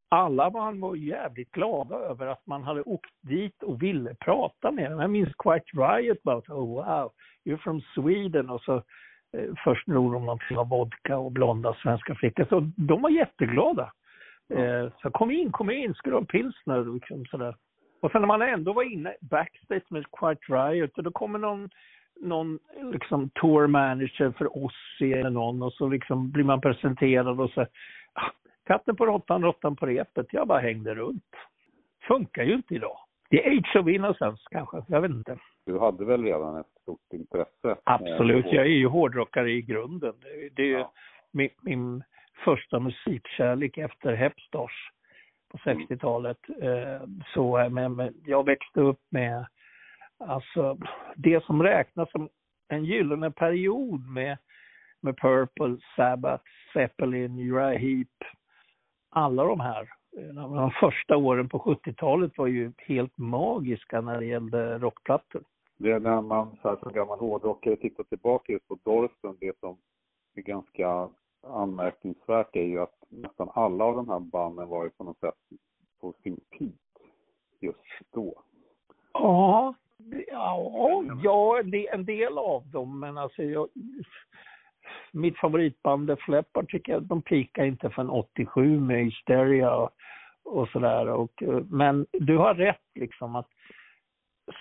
alla 0.09 0.49
man 0.49 0.79
var 0.79 0.95
jävligt 0.95 1.51
glada 1.51 1.95
över 1.95 2.27
att 2.27 2.47
man 2.47 2.63
hade 2.63 2.81
åkt 2.81 3.11
dit 3.21 3.63
och 3.63 3.83
ville 3.83 4.15
prata 4.15 4.71
med 4.71 4.91
dem. 4.91 4.99
Jag 4.99 5.09
minns 5.09 5.35
Quite 5.37 5.65
Riot 5.73 6.23
bara, 6.23 6.37
oh 6.37 6.75
wow, 6.75 7.11
you're 7.45 7.57
from 7.57 7.81
Sweden 7.81 8.49
och 8.49 8.61
så 8.61 8.75
eh, 9.37 9.53
först 9.63 9.87
drog 9.87 10.13
de 10.13 10.25
någonting 10.25 10.57
av 10.57 10.69
vodka 10.69 11.17
och 11.17 11.31
blonda 11.31 11.73
svenska 11.73 12.15
flickor. 12.15 12.45
Så 12.49 12.71
de 12.77 13.01
var 13.01 13.09
jätteglada. 13.09 13.91
Eh, 14.53 14.91
så 15.01 15.11
kom 15.11 15.31
in, 15.31 15.51
kom 15.51 15.69
in, 15.69 15.93
ska 15.93 16.09
du 16.09 16.15
ha 16.15 16.25
pilsner? 16.25 16.93
Liksom 16.93 17.25
sådär. 17.25 17.55
Och 18.01 18.11
sen 18.11 18.21
när 18.21 18.27
man 18.27 18.41
ändå 18.41 18.73
var 18.73 18.83
inne 18.83 19.15
backstage 19.21 19.91
med 19.91 20.05
Quite 20.11 20.53
Riot, 20.53 20.97
och 20.97 21.03
då 21.03 21.11
kommer 21.11 21.39
någon, 21.39 21.69
någon 22.21 22.59
liksom 22.93 23.29
tour 23.29 23.67
manager 23.67 24.31
för 24.37 24.57
Ossi 24.65 25.13
eller 25.13 25.29
någon 25.29 25.61
och 25.63 25.73
så 25.73 25.87
liksom 25.89 26.31
blir 26.31 26.43
man 26.43 26.61
presenterad 26.61 27.39
och 27.39 27.49
så 27.49 27.61
ah, 28.13 28.31
katten 28.65 28.95
på 28.95 29.05
råttan, 29.05 29.41
råttan 29.43 29.75
på 29.75 29.85
repet. 29.85 30.25
Jag 30.31 30.47
bara 30.47 30.59
hängde 30.59 30.95
runt. 30.95 31.35
Funkar 32.07 32.43
ju 32.43 32.53
inte 32.53 32.75
idag. 32.75 32.97
Det 33.29 33.47
är 33.47 33.57
age 33.57 33.75
of 33.75 33.87
innocence 33.87 34.43
kanske, 34.51 34.83
jag 34.87 35.01
vet 35.01 35.11
inte. 35.11 35.37
Du 35.65 35.79
hade 35.79 36.05
väl 36.05 36.23
redan 36.23 36.57
ett 36.59 36.71
stort 36.81 37.13
intresse? 37.13 37.75
Absolut, 37.83 38.45
eh, 38.45 38.51
jag 38.53 38.65
är 38.65 38.69
ju 38.69 38.87
hårdrockare 38.87 39.51
i 39.51 39.61
grunden. 39.61 40.13
Det- 40.55 40.61
är 40.61 40.65
ju 40.67 40.71
Ja. 40.79 40.91
min, 41.31 41.49
min 41.61 42.03
första 42.45 42.79
musikkärlek 42.79 43.77
efter 43.77 44.13
Hepstars 44.13 44.91
på 45.51 45.57
60-talet. 45.57 46.37
Eh, 46.61 47.07
Så, 47.33 47.57
eh, 47.59 47.69
men, 47.69 47.95
men 47.95 48.13
jag 48.25 48.45
växte 48.45 48.81
upp 48.81 48.99
med 49.09 49.45
alltså, 50.27 50.77
det 51.15 51.43
som 51.43 51.63
räknas 51.63 52.11
som 52.11 52.29
en 52.67 52.85
gyllene 52.85 53.31
period 53.31 54.07
med, 54.07 54.37
med 55.01 55.17
Purple, 55.17 55.77
Sabbath, 55.95 56.43
Zeppelin, 56.73 57.39
Uriah 57.39 57.81
Heep. 57.81 58.07
Alla 59.09 59.43
de 59.43 59.59
här. 59.59 59.89
De 60.33 60.71
första 60.71 61.17
åren 61.17 61.49
på 61.49 61.59
70-talet 61.59 62.37
var 62.37 62.47
ju 62.47 62.71
helt 62.77 63.17
magiska 63.17 64.01
när 64.01 64.19
det 64.19 64.25
gällde 64.25 64.77
rockplattor. 64.77 65.43
Det 65.77 65.91
är 65.91 65.99
när 65.99 66.21
man 66.21 66.57
så 66.61 66.69
här, 66.69 66.75
som 66.75 66.93
gammal 66.93 67.19
hårdrockare 67.19 67.75
tittar 67.75 68.03
tillbaka 68.03 68.53
just 68.53 68.67
på 68.67 68.77
Dorsten, 68.83 69.37
det 69.39 69.59
som 69.59 69.77
är 70.35 70.41
ganska 70.41 71.09
anmärkningsvärt 71.47 72.55
är 72.55 72.63
ju 72.63 72.79
att 72.79 73.03
nästan 73.09 73.49
alla 73.53 73.83
av 73.83 73.95
de 73.95 74.09
här 74.09 74.19
banden 74.19 74.67
var 74.67 74.83
ju 74.83 74.89
på 74.89 75.03
något 75.03 75.19
sätt 75.19 75.35
på 76.01 76.13
sin 76.23 76.39
peak 76.57 77.05
just 77.59 78.11
då. 78.11 78.43
Ja, 79.13 79.73
ja, 80.27 81.03
ja 81.23 81.61
en 81.91 82.05
del 82.05 82.37
av 82.37 82.67
dem, 82.67 82.99
men 82.99 83.17
alltså 83.17 83.43
jag, 83.43 83.67
mitt 85.11 85.37
favoritband 85.37 86.07
The 86.07 86.15
Fleppard 86.15 86.69
tycker 86.69 86.91
jag 86.91 87.03
de 87.03 87.21
pikar 87.21 87.65
inte 87.65 87.89
förrän 87.89 88.09
87 88.09 88.79
med 88.79 89.05
Hysteria 89.05 89.75
och, 89.75 89.89
och 90.43 90.69
sådär. 90.69 91.27
Men 91.75 92.05
du 92.11 92.37
har 92.37 92.55
rätt 92.55 92.81
liksom 92.95 93.35
att 93.35 93.47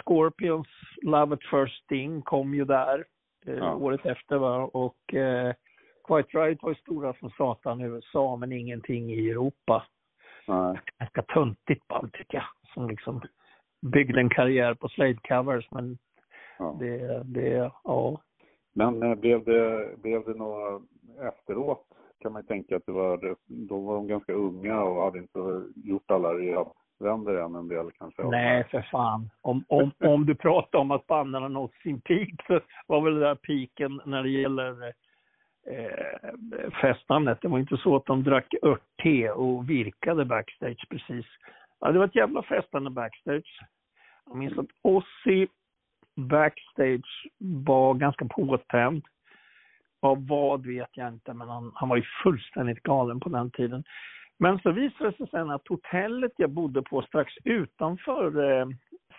Scorpions 0.03 0.69
Love 1.03 1.35
at 1.35 1.43
First 1.51 1.85
Sting 1.85 2.23
kom 2.23 2.55
ju 2.55 2.65
där 2.65 3.05
eh, 3.47 3.55
Ja. 3.55 3.75
året 3.75 4.07
efter 4.07 4.39
va? 4.39 4.57
och 4.59 5.15
eh, 5.15 5.55
Quite 6.05 6.39
Right 6.39 6.63
var 6.63 6.71
ju 6.71 6.75
stora 6.75 7.15
som 7.15 7.31
satan 7.31 7.81
i 7.81 7.85
USA 7.85 8.37
men 8.37 8.53
ingenting 8.53 9.11
i 9.13 9.31
Europa 9.31 9.87
Nej. 10.49 10.81
ganska 10.99 11.23
töntigt 11.23 11.89
band 11.89 12.13
tycker 12.13 12.39
jag. 12.39 12.47
Som 12.75 12.89
liksom 12.91 13.21
byggde 13.81 14.21
en 14.21 14.31
karriär 14.31 14.75
på 14.75 14.89
Slade 14.89 15.19
covers 15.29 15.71
men 15.71 15.99
Ja. 16.61 16.77
det, 16.81 17.23
det, 17.25 17.71
ja. 17.85 18.21
Men 18.73 19.03
eh, 19.03 19.15
blev 19.15 19.45
det, 19.45 19.89
blev 20.03 20.25
det 20.25 20.35
några 20.35 20.81
efteråt 21.29 21.87
kan 22.21 22.33
man 22.33 22.43
ju 22.43 22.47
tänka 22.47 22.77
att 22.77 22.87
det 22.87 22.93
var, 22.93 23.37
då 23.47 23.81
var 23.81 23.95
de 23.95 24.07
ganska 24.07 24.33
unga 24.33 24.83
och 24.83 25.03
hade 25.03 25.19
inte 25.19 25.63
gjort 25.75 26.11
alla 26.11 26.35
rehabvändor 26.35 27.41
än 27.41 27.55
en 27.55 27.69
del 27.69 27.91
kanske. 27.99 28.23
Nej 28.23 28.65
för 28.65 28.83
fan. 28.83 29.31
Om, 29.41 29.65
om, 29.69 29.91
om 30.05 30.27
du 30.27 30.35
pratar 30.35 30.79
om 30.79 30.91
att 30.91 31.07
banden 31.07 31.43
har 31.43 31.49
nått 31.49 31.75
sin 31.75 32.01
peak 32.01 32.47
så 32.47 32.61
var 32.87 33.01
väl 33.01 33.15
det 33.15 33.21
där 33.21 33.35
piken 33.35 34.01
när 34.05 34.23
det 34.23 34.31
gäller 34.31 34.87
eh, 35.67 36.71
festandet. 36.81 37.39
Det 37.43 37.49
var 37.49 37.59
inte 37.59 37.77
så 37.77 37.97
att 37.97 38.07
de 38.07 38.25
drack 38.25 38.55
örtte 38.63 39.31
och 39.31 39.71
virkade 39.71 40.25
backstage 40.25 40.87
precis. 40.91 41.27
Ja, 41.81 41.93
det 41.93 41.99
var 41.99 42.07
ett 42.07 42.15
jävla 42.15 42.43
festande 42.43 42.91
backstage. 42.91 43.61
Jag 44.27 44.37
minns 44.37 44.59
att 44.59 44.67
Ozzy 44.83 45.47
backstage 46.17 47.29
var 47.39 47.95
ganska 47.95 48.25
påtänd. 48.25 49.05
Av 50.03 50.27
vad 50.27 50.67
vet 50.67 50.91
jag 50.93 51.09
inte, 51.09 51.35
men 51.35 51.49
han, 51.49 51.73
han 51.75 51.89
var 51.89 51.97
ju 51.97 52.05
fullständigt 52.23 52.83
galen 52.83 53.21
på 53.21 53.29
den 53.29 53.51
tiden. 53.51 53.85
Men 54.39 54.59
så 54.59 54.73
visade 54.73 55.11
det 55.11 55.17
sig 55.17 55.29
sen 55.31 55.51
att 55.51 55.69
hotellet 55.69 56.33
jag 56.37 56.51
bodde 56.51 56.83
på 56.83 57.03
strax 57.03 57.33
utanför 57.45 58.51
eh, 58.51 58.67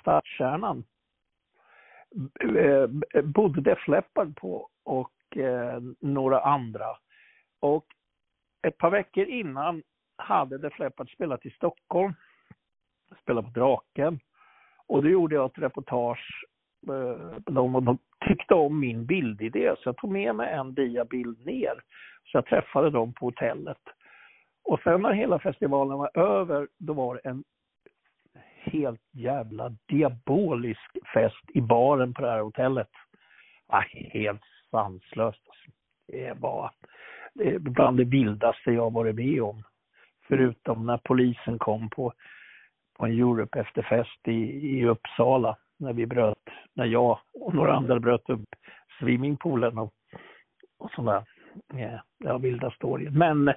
stadskärnan 0.02 0.84
eh, 2.58 3.22
bodde 3.24 3.62
Def 3.62 3.88
Leppard 3.88 4.36
på 4.36 4.70
och 4.84 5.38
eh, 5.38 5.80
några 6.00 6.42
andra. 6.42 6.88
Och 7.60 7.86
ett 8.68 8.78
par 8.78 8.90
veckor 8.90 9.26
innan 9.26 9.84
hade 10.18 10.58
Def 10.58 10.80
Leppard 10.80 11.12
spelat 11.12 11.46
i 11.46 11.50
Stockholm, 11.50 12.14
spela 13.22 13.42
på 13.42 13.50
Draken. 13.50 14.20
Och 14.88 15.04
då 15.04 15.10
gjorde 15.10 15.36
jag 15.36 15.46
ett 15.46 15.64
reportage 15.64 16.46
eh, 16.88 17.38
de, 17.46 17.86
de 17.86 17.98
tyckte 18.28 18.54
om 18.54 18.80
min 18.80 19.06
bildidé 19.06 19.74
så 19.78 19.90
jag 19.90 19.98
tog 19.98 20.12
med 20.12 20.36
mig 20.36 20.54
en 20.54 20.74
diabild 20.74 21.46
ner. 21.46 21.82
Så 22.24 22.38
jag 22.38 22.46
träffade 22.46 22.90
dem 22.90 23.14
på 23.14 23.26
hotellet. 23.26 23.82
Och 24.64 24.80
sen 24.84 25.02
när 25.02 25.12
hela 25.12 25.40
festivalen 25.40 25.98
var 25.98 26.18
över, 26.18 26.68
då 26.78 26.94
var 26.94 27.16
det 27.16 27.30
en 27.30 27.44
helt 28.56 29.02
jävla 29.12 29.76
diabolisk 29.88 30.98
fest 31.14 31.44
i 31.54 31.62
baren 31.62 32.14
på 32.14 32.22
det 32.22 32.32
här 32.32 32.40
hotellet. 32.40 32.90
Ah, 33.68 33.84
helt 33.94 34.42
sanslöst. 34.72 35.48
Det 36.08 36.34
var 36.40 36.72
det 37.34 37.60
bland 37.60 37.98
det 37.98 38.04
vildaste 38.04 38.72
jag 38.72 38.94
varit 38.94 39.16
med 39.16 39.42
om. 39.42 39.64
Förutom 40.28 40.86
när 40.86 40.98
polisen 40.98 41.60
kom 41.60 41.90
på, 41.90 42.14
på 43.02 43.08
en 43.08 43.20
Europe 43.20 43.60
efterfest 43.60 44.28
i, 44.28 44.32
i 44.78 44.86
Uppsala. 44.86 45.58
När 45.80 45.94
vi 45.94 46.06
bröt, 46.06 46.38
när 46.74 46.86
jag 46.86 47.20
och 47.34 47.54
några 47.54 47.74
andra 47.76 48.00
bröt 48.00 48.30
upp 48.30 48.46
swimmingpoolen 49.00 49.78
och, 49.78 49.94
och 50.80 50.92
sådär. 50.92 51.24
Ja, 51.74 52.04
det 52.20 52.38
vilda 52.38 52.72
storyn. 52.72 53.18
Men 53.18 53.54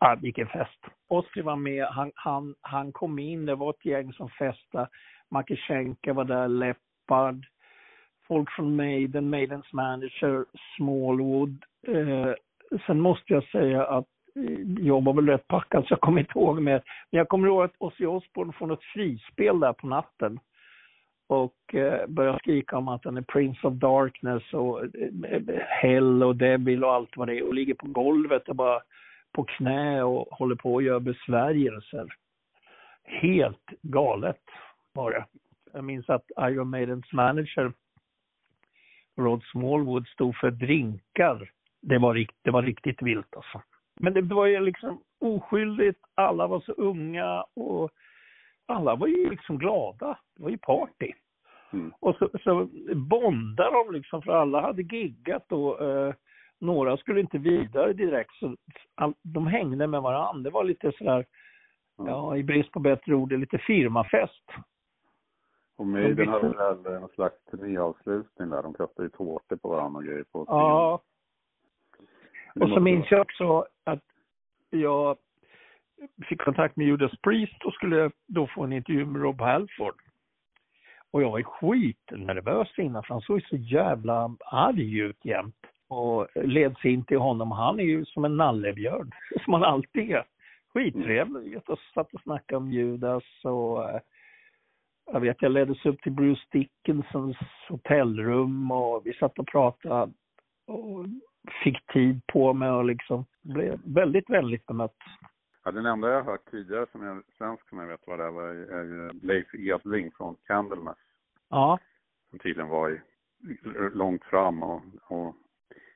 Ja, 0.00 0.18
vilken 0.22 0.46
fest. 0.46 0.78
Oskar 1.08 1.42
var 1.42 1.56
med, 1.56 1.86
han, 1.86 2.12
han, 2.14 2.54
han 2.60 2.92
kom 2.92 3.18
in, 3.18 3.46
det 3.46 3.54
var 3.54 3.70
ett 3.70 3.84
gäng 3.84 4.12
som 4.12 4.28
festade. 4.28 4.88
Makishenka 5.30 6.12
var 6.12 6.24
där, 6.24 6.48
Leppard, 6.48 7.46
folk 8.28 8.50
från 8.50 8.76
Maiden, 8.76 9.30
Maidens 9.30 9.72
manager, 9.72 10.44
Smallwood. 10.76 11.64
Eh, 11.86 12.32
sen 12.86 13.00
måste 13.00 13.32
jag 13.32 13.44
säga 13.44 13.86
att 13.86 14.11
Eh, 14.36 14.84
jag 14.86 15.04
var 15.04 15.12
väl 15.12 15.26
rätt 15.26 15.48
packad 15.48 15.86
så 15.86 15.92
jag 15.92 16.00
kommer 16.00 16.20
inte 16.20 16.38
ihåg 16.38 16.62
mer. 16.62 16.82
Men 17.10 17.18
jag 17.18 17.28
kommer 17.28 17.48
ihåg 17.48 17.62
att 17.62 17.74
Ozzy 17.78 18.06
Osbourne 18.06 18.52
får 18.52 18.66
något 18.66 18.84
frispel 18.84 19.60
där 19.60 19.72
på 19.72 19.86
natten. 19.86 20.40
Och 21.26 21.74
eh, 21.74 22.06
börjar 22.06 22.38
skrika 22.38 22.76
om 22.76 22.88
att 22.88 23.04
han 23.04 23.16
är 23.16 23.22
Prince 23.22 23.66
of 23.66 23.74
Darkness 23.74 24.52
och 24.52 24.84
eh, 24.84 25.58
Hell 25.68 26.22
och 26.22 26.36
Devil 26.36 26.84
och 26.84 26.92
allt 26.92 27.16
vad 27.16 27.28
det 27.28 27.38
är. 27.38 27.46
Och 27.46 27.54
ligger 27.54 27.74
på 27.74 27.86
golvet 27.86 28.48
och 28.48 28.56
bara 28.56 28.80
på 29.32 29.44
knä 29.44 30.02
och 30.02 30.26
håller 30.30 30.56
på 30.56 30.78
att 30.78 30.84
göra 30.84 31.00
besvärjelser. 31.00 32.14
Helt 33.04 33.66
galet 33.82 34.40
var 34.92 35.10
det. 35.10 35.24
Jag 35.72 35.84
minns 35.84 36.10
att 36.10 36.30
Iron 36.40 36.70
Maidens 36.70 37.12
manager 37.12 37.72
Rod 39.16 39.42
Smallwood 39.44 40.08
stod 40.08 40.36
för 40.36 40.50
drinkar. 40.50 41.50
Det 41.80 41.98
var, 41.98 42.14
rikt, 42.14 42.36
det 42.42 42.50
var 42.50 42.62
riktigt 42.62 43.02
vilt 43.02 43.36
alltså. 43.36 43.62
Men 44.02 44.14
det 44.14 44.22
var 44.22 44.46
ju 44.46 44.60
liksom 44.60 45.00
oskyldigt, 45.20 46.00
alla 46.14 46.46
var 46.46 46.60
så 46.60 46.72
unga 46.72 47.44
och 47.54 47.90
alla 48.66 48.94
var 48.94 49.06
ju 49.06 49.30
liksom 49.30 49.58
glada. 49.58 50.18
Det 50.36 50.42
var 50.42 50.50
ju 50.50 50.58
party. 50.58 51.12
Mm. 51.72 51.92
Och 52.00 52.16
så, 52.16 52.30
så 52.44 52.68
bondade 52.94 53.70
de 53.70 53.92
liksom, 53.92 54.22
för 54.22 54.32
alla 54.32 54.60
hade 54.60 54.82
giggat 54.82 55.52
och 55.52 55.82
eh, 55.82 56.14
några 56.60 56.96
skulle 56.96 57.20
inte 57.20 57.38
vidare 57.38 57.92
direkt. 57.92 58.34
Så 58.34 58.56
all, 58.94 59.14
de 59.22 59.46
hängde 59.46 59.86
med 59.86 60.02
varandra. 60.02 60.42
Det 60.42 60.50
var 60.50 60.64
lite 60.64 60.92
sådär, 60.98 61.26
ja 61.96 62.36
i 62.36 62.42
brist 62.42 62.72
på 62.72 62.80
bättre 62.80 63.14
ord, 63.14 63.32
lite 63.32 63.58
firmafest. 63.58 64.44
Och 65.76 65.86
Maiden 65.86 66.28
hade 66.28 66.48
väl 66.74 67.02
en 67.02 67.08
slags 67.08 67.44
turnéavslutning 67.50 68.50
där. 68.50 68.62
De 68.62 68.74
kastade 68.74 69.06
ju 69.06 69.10
tårtor 69.10 69.56
på 69.56 69.68
varandra 69.68 69.98
och 69.98 70.04
grejer 70.04 70.24
på 70.32 70.44
scen. 70.44 70.56
Ja. 70.56 71.00
Och 72.60 72.68
så 72.68 72.80
minns 72.80 73.10
jag 73.10 73.20
också 73.20 73.66
att 73.84 74.04
jag 74.70 75.16
fick 76.28 76.40
kontakt 76.40 76.76
med 76.76 76.86
Judas 76.86 77.12
Priest 77.22 77.64
och 77.64 77.74
skulle 77.74 78.10
då 78.26 78.46
få 78.46 78.64
en 78.64 78.72
intervju 78.72 79.04
med 79.04 79.22
Rob 79.22 79.40
Halford. 79.40 79.94
Och 81.10 81.22
jag 81.22 81.30
var 81.30 81.42
skitnervös 81.42 82.78
innan 82.78 83.02
för 83.02 83.14
han 83.14 83.22
såg 83.22 83.42
så 83.42 83.56
jävla 83.56 84.36
arg 84.40 84.98
ut 84.98 85.24
jämt. 85.24 85.56
Och 85.88 86.28
leds 86.34 86.84
in 86.84 87.04
till 87.04 87.18
honom. 87.18 87.50
Han 87.50 87.80
är 87.80 87.84
ju 87.84 88.04
som 88.04 88.24
en 88.24 88.36
nallebjörn, 88.36 89.10
som 89.44 89.52
han 89.52 89.64
alltid 89.64 90.10
är. 90.10 90.24
Skittrevlig. 90.74 91.60
Och 91.66 91.78
satt 91.94 92.14
och 92.14 92.20
snackade 92.20 92.56
om 92.56 92.72
Judas 92.72 93.24
och 93.44 93.90
eh, 93.90 94.00
jag 95.12 95.20
vet, 95.20 95.42
jag 95.42 95.52
leddes 95.52 95.86
upp 95.86 96.02
till 96.02 96.12
Bruce 96.12 96.46
Dickinsons 96.50 97.36
hotellrum 97.68 98.70
och 98.70 99.02
vi 99.04 99.12
satt 99.12 99.38
och 99.38 99.46
pratade 99.46 100.12
och 100.66 101.06
fick 101.64 101.86
tid 101.92 102.20
på 102.32 102.52
mig 102.52 102.70
och 102.70 102.84
liksom 102.84 103.24
blev 103.42 103.80
väldigt 103.84 104.30
vänligt 104.30 104.66
bemött. 104.66 104.96
Ja, 105.64 105.70
den 105.70 105.86
enda 105.86 106.08
jag 106.08 106.16
har 106.22 106.30
hört 106.32 106.50
tidigare 106.50 106.86
som 106.92 107.02
är 107.02 107.22
svensk 107.38 107.68
som 107.68 107.78
jag 107.78 107.86
vet 107.86 108.00
vad 108.06 108.18
det 108.18 108.24
är, 108.24 108.30
var- 108.30 108.74
är 108.78 108.82
ju 108.84 109.10
Leif 109.22 109.54
Edling 109.54 110.10
från 110.16 110.36
Candlemass. 110.46 110.98
Ja, 111.50 111.78
Som 112.30 112.38
tydligen 112.38 112.68
var 112.70 112.90
i, 112.90 113.00
långt 113.94 114.24
fram 114.24 114.62
och, 114.62 114.82
och 115.08 115.34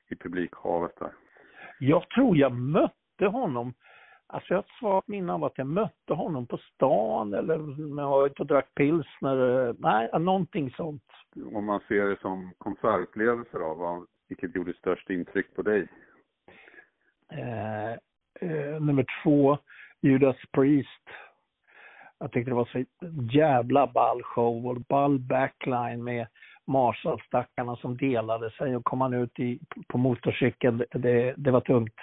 i 0.09 0.15
publikhavet 0.15 0.99
där. 0.99 1.11
jag 1.79 2.09
tror 2.09 2.37
jag 2.37 2.51
mötte 2.51 3.25
honom. 3.25 3.73
Alltså 4.27 4.53
jag 4.53 4.57
har 4.57 4.63
ett 4.63 4.79
svagt 4.79 5.07
minne 5.07 5.33
av 5.33 5.43
att 5.43 5.57
jag 5.57 5.67
mötte 5.67 6.13
honom 6.13 6.47
på 6.47 6.57
stan 6.57 7.33
eller 7.33 7.57
när 7.95 8.03
jag 8.03 8.09
var 8.09 8.25
ute 8.25 8.41
och 8.41 8.47
drack 8.47 8.73
pilsner. 8.75 9.75
Nej, 9.79 10.09
någonting 10.19 10.71
sånt. 10.71 11.03
Om 11.53 11.65
man 11.65 11.79
ser 11.87 12.05
det 12.07 12.19
som 12.21 12.51
konsertupplevelse 12.57 13.57
då, 13.59 13.73
vad, 13.73 14.05
vilket 14.27 14.55
gjorde 14.55 14.73
störst 14.73 15.09
intryck 15.09 15.55
på 15.55 15.61
dig? 15.61 15.87
Eh, 17.31 17.91
eh, 18.41 18.81
nummer 18.81 19.05
två, 19.23 19.57
Judas 20.01 20.37
Priest. 20.51 21.09
Jag 22.19 22.31
tyckte 22.31 22.51
det 22.51 22.55
var 22.55 22.69
så 22.71 22.83
jävla 23.31 23.87
ball 23.87 24.23
show 24.23 24.67
och 24.67 24.81
ball 24.81 25.19
backline 25.19 26.03
med 26.03 26.27
Marshall-stackarna 26.65 27.75
som 27.75 27.97
delade 27.97 28.51
sig 28.51 28.75
och 28.75 28.85
kom 28.85 29.01
han 29.01 29.13
ut 29.13 29.39
i, 29.39 29.59
på 29.87 29.97
motorcykeln, 29.97 30.83
det, 30.91 31.33
det 31.37 31.51
var 31.51 31.61
tungt. 31.61 31.95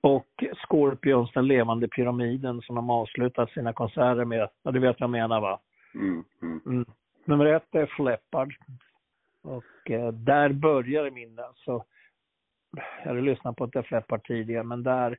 Och 0.00 0.44
Scorpions, 0.56 1.32
den 1.32 1.46
levande 1.46 1.88
pyramiden 1.88 2.62
som 2.62 2.76
de 2.76 2.90
avslutat 2.90 3.50
sina 3.50 3.72
konserter 3.72 4.24
med. 4.24 4.48
Ja, 4.62 4.70
du 4.70 4.80
vet 4.80 5.00
vad 5.00 5.06
jag 5.06 5.10
menar 5.10 5.40
va? 5.40 5.60
Mm, 5.94 6.24
mm. 6.42 6.60
Mm. 6.66 6.84
Nummer 7.24 7.46
ett 7.46 7.74
är 7.74 7.86
Fleppard. 7.86 8.54
Och 9.42 9.90
eh, 9.90 10.12
där 10.12 10.52
började 10.52 11.10
min, 11.10 11.38
alltså, 11.38 11.84
jag 12.76 13.08
hade 13.08 13.20
lyssnat 13.20 13.56
på 13.56 13.66
Def 13.66 13.90
Leppard 13.90 14.26
tidigare, 14.26 14.62
men 14.62 14.82
där 14.82 15.18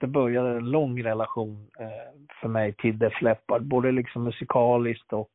det 0.00 0.06
började 0.06 0.56
en 0.56 0.70
lång 0.70 1.02
relation 1.02 1.70
eh, 1.80 2.20
för 2.40 2.48
mig 2.48 2.74
till 2.74 2.98
Def 2.98 3.22
Leppard, 3.22 3.62
både 3.62 3.92
liksom 3.92 4.24
musikaliskt 4.24 5.12
och 5.12 5.32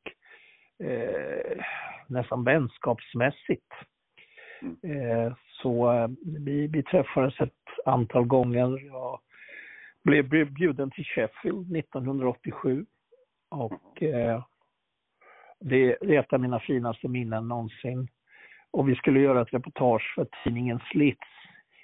eh, 0.84 1.64
nästan 2.08 2.44
vänskapsmässigt. 2.44 3.74
Eh, 4.84 5.34
så 5.62 5.92
eh, 5.94 6.08
vi, 6.40 6.68
vi 6.68 6.84
träffades 6.84 7.40
ett 7.40 7.86
antal 7.86 8.26
gånger. 8.26 8.86
Jag 8.86 9.20
blev 10.04 10.30
blev 10.30 10.54
bjuden 10.54 10.92
till 10.92 11.06
Sheffield 11.06 11.78
1987 11.78 12.86
och 13.50 14.04
eh, 14.04 14.44
det 15.60 15.98
det 16.02 16.16
är 16.16 16.20
ett 16.20 16.34
av 16.34 16.40
mina 16.40 16.60
finaste 16.60 17.08
minnen 17.08 17.48
någonsin. 17.48 18.08
Och 18.72 18.90
vi 18.90 18.96
skulle 18.96 19.20
göra 19.20 19.42
ett 19.42 19.54
reportage 19.54 20.14
för 20.16 20.28
tidningen 20.44 20.80
Slits 20.92 21.28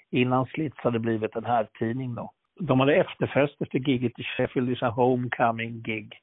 innan 0.10 0.46
Slits 0.46 0.78
hade 0.78 1.00
blivit 1.00 1.36
en 1.36 1.46
herrtidning. 1.46 2.16
då. 2.16 2.32
De 2.60 2.80
hade 2.80 2.96
efterfest 2.96 3.62
efter 3.62 3.80
giget 3.80 4.20
i 4.20 4.24
Sheffield, 4.24 4.70
det 4.80 4.88
homecoming 4.88 5.82
gig 5.82 6.20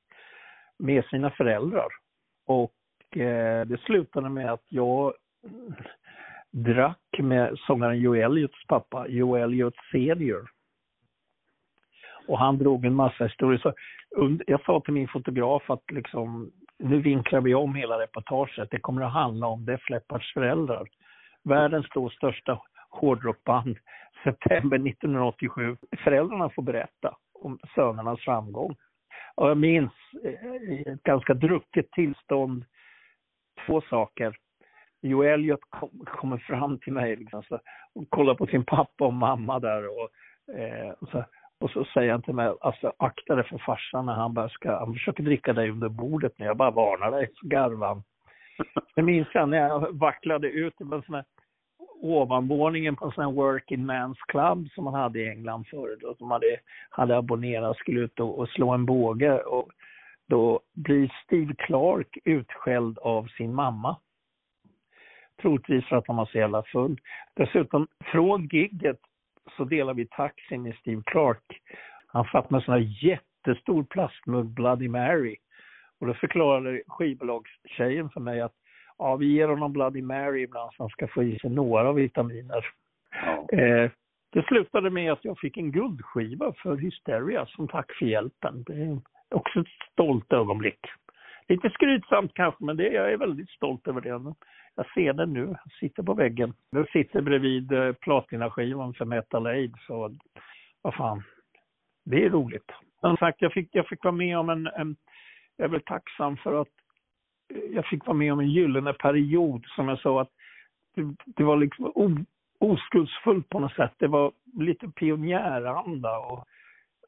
med 0.78 1.04
sina 1.04 1.30
föräldrar. 1.30 1.88
Och 2.46 3.16
eh, 3.16 3.66
det 3.66 3.80
slutade 3.80 4.28
med 4.28 4.52
att 4.52 4.64
jag 4.68 5.12
drack 6.50 7.18
med 7.18 7.58
sångaren 7.58 7.98
Joe 7.98 8.14
Elliots 8.14 8.66
pappa, 8.66 9.08
Joe 9.08 9.36
Elliot 9.36 9.74
senior. 9.92 10.48
Och 12.28 12.38
han 12.38 12.58
drog 12.58 12.84
en 12.84 12.94
massa 12.94 13.24
historier. 13.24 13.58
Så 13.58 13.74
jag 14.46 14.64
sa 14.64 14.80
till 14.80 14.94
min 14.94 15.08
fotograf 15.08 15.70
att 15.70 15.90
liksom, 15.90 16.52
nu 16.82 17.00
vinklar 17.00 17.40
vi 17.40 17.54
om 17.54 17.74
hela 17.74 17.98
reportaget. 17.98 18.70
Det 18.70 18.78
kommer 18.78 19.02
att 19.02 19.12
handla 19.12 19.46
om 19.46 19.64
Def 19.64 19.90
Leppards 19.90 20.32
föräldrar. 20.32 20.88
Världens 21.44 21.86
då 21.94 22.10
största 22.10 22.62
hårdrockband, 22.90 23.76
september 24.24 24.88
1987. 24.88 25.76
Föräldrarna 26.04 26.50
får 26.50 26.62
berätta 26.62 27.16
om 27.34 27.58
sönernas 27.74 28.20
framgång. 28.20 28.76
Och 29.34 29.50
jag 29.50 29.56
minns 29.56 29.92
eh, 30.24 30.72
i 30.72 30.84
ett 30.86 31.02
ganska 31.02 31.34
drucket 31.34 31.90
tillstånd 31.90 32.64
två 33.66 33.80
saker. 33.80 34.36
Joe 35.02 35.22
Elliot 35.22 35.60
kom, 35.70 36.04
kommer 36.06 36.38
fram 36.38 36.78
till 36.78 36.92
mig 36.92 37.16
liksom, 37.16 37.42
så, 37.42 37.60
och 37.94 38.10
kollar 38.10 38.34
på 38.34 38.46
sin 38.46 38.64
pappa 38.64 39.04
och 39.04 39.14
mamma 39.14 39.58
där 39.58 39.86
och, 39.86 40.08
eh, 40.54 40.90
och, 40.90 41.08
så, 41.08 41.24
och 41.62 41.70
så 41.70 41.84
säger 41.84 42.12
han 42.12 42.22
till 42.22 42.34
mig, 42.34 42.54
alltså 42.60 42.92
akta 42.96 43.34
dig 43.34 43.44
för 43.44 43.58
farsan 43.58 44.06
när 44.06 44.14
han 44.14 44.34
bara 44.34 44.48
ska, 44.48 44.78
han 44.78 44.92
försöker 44.92 45.22
dricka 45.22 45.52
dig 45.52 45.70
under 45.70 45.88
bordet 45.88 46.38
nu, 46.38 46.46
jag 46.46 46.56
bara 46.56 46.70
varnar 46.70 47.10
dig, 47.10 47.28
så 47.34 47.46
garvar 47.46 47.88
han. 47.88 48.02
Det 48.94 49.02
minns 49.02 49.28
jag 49.34 49.48
när 49.48 49.58
jag 49.58 49.98
vacklade 49.98 50.48
ut 50.48 50.76
på 50.76 50.94
en 50.94 51.02
sån 51.02 51.14
här 51.14 51.24
ovanvåningen 52.02 52.96
på 52.96 53.04
en 53.04 53.12
sån 53.12 53.24
här 53.24 53.32
working 53.32 53.90
man's 53.90 54.16
club 54.28 54.68
som 54.70 54.84
man 54.84 54.94
hade 54.94 55.20
i 55.20 55.28
England 55.28 55.66
förut. 55.66 55.98
Då, 56.02 56.14
som 56.14 56.30
hade, 56.30 56.60
hade 56.90 57.16
abonnerat 57.16 57.76
skulle 57.76 58.00
ut 58.00 58.20
och, 58.20 58.38
och 58.38 58.48
slå 58.48 58.70
en 58.70 58.86
båge. 58.86 59.42
Och 59.42 59.68
då 60.28 60.60
blir 60.72 61.12
Steve 61.24 61.54
Clark 61.58 62.18
utskälld 62.24 62.98
av 62.98 63.26
sin 63.26 63.54
mamma. 63.54 63.96
Troligtvis 65.42 65.84
för 65.84 65.96
att 65.96 66.06
han 66.06 66.16
var 66.16 66.26
så 66.26 66.38
jävla 66.38 66.62
full. 66.62 67.00
Dessutom, 67.34 67.86
från 68.04 68.46
gigget 68.46 69.00
så 69.56 69.64
delar 69.64 69.94
vi 69.94 70.06
taxi 70.06 70.58
med 70.58 70.74
Steve 70.74 71.02
Clark. 71.06 71.44
Han 72.06 72.24
satt 72.24 72.50
med 72.50 72.58
en 72.58 72.64
sån 72.64 72.74
här 72.74 73.04
jättestor 73.04 73.84
plastmugg 73.84 74.46
Bloody 74.46 74.88
Mary. 74.88 75.36
Och 76.00 76.06
då 76.06 76.14
förklarade 76.14 76.82
skivbolagstjejen 76.86 78.10
för 78.10 78.20
mig 78.20 78.40
att 78.40 78.54
ja, 78.98 79.16
vi 79.16 79.26
ger 79.26 79.48
honom 79.48 79.72
Bloody 79.72 80.02
Mary 80.02 80.42
ibland 80.42 80.72
så 80.74 80.82
han 80.82 80.90
ska 80.90 81.08
få 81.08 81.22
i 81.22 81.38
sig 81.38 81.50
några 81.50 81.92
vitaminer. 81.92 82.66
Eh, 83.52 83.90
det 84.32 84.42
slutade 84.46 84.90
med 84.90 85.12
att 85.12 85.24
jag 85.24 85.38
fick 85.38 85.56
en 85.56 85.72
guldskiva 85.72 86.52
för 86.62 86.76
Hysteria 86.76 87.46
som 87.46 87.68
tack 87.68 87.92
för 87.98 88.06
hjälpen. 88.06 88.62
Det 88.66 88.72
är 88.72 89.00
också 89.30 89.60
ett 89.60 89.92
stolt 89.92 90.32
ögonblick. 90.32 90.80
Lite 91.48 91.70
skrytsamt 91.70 92.34
kanske, 92.34 92.64
men 92.64 92.76
det, 92.76 92.88
jag 92.88 93.12
är 93.12 93.16
väldigt 93.16 93.50
stolt 93.50 93.88
över 93.88 94.00
det. 94.00 94.34
Jag 94.74 94.86
ser 94.94 95.12
den 95.12 95.32
nu, 95.32 95.40
jag 95.40 95.72
sitter 95.80 96.02
på 96.02 96.14
väggen. 96.14 96.54
Den 96.72 96.86
sitter 96.92 97.20
bredvid 97.20 97.72
eh, 97.72 97.92
platinaskivan 97.92 98.94
för 98.94 99.04
Metal 99.04 99.46
Aid, 99.46 99.74
så 99.86 100.14
vad 100.82 100.94
fan, 100.94 101.22
det 102.04 102.24
är 102.24 102.30
roligt. 102.30 102.70
Som 103.00 103.16
sagt, 103.16 103.42
jag 103.42 103.52
fick, 103.52 103.68
jag 103.72 103.88
fick 103.88 104.04
vara 104.04 104.14
med 104.14 104.38
om 104.38 104.48
en, 104.48 104.66
en 104.66 104.96
jag 105.56 105.64
är 105.64 105.68
väl 105.68 105.82
tacksam 105.82 106.36
för 106.36 106.60
att 106.60 106.68
eh, 107.54 107.74
jag 107.74 107.86
fick 107.86 108.06
vara 108.06 108.16
med 108.16 108.32
om 108.32 108.40
en 108.40 108.50
gyllene 108.50 108.92
period 108.92 109.64
som 109.66 109.88
jag 109.88 109.98
sa 109.98 110.20
att 110.20 110.30
det, 110.94 111.14
det 111.26 111.44
var 111.44 111.56
liksom 111.56 111.92
o, 111.94 112.10
oskuldsfullt 112.58 113.48
på 113.48 113.58
något 113.58 113.74
sätt. 113.74 113.92
Det 113.98 114.08
var 114.08 114.32
lite 114.58 114.88
pionjäranda 114.88 116.18
och 116.18 116.44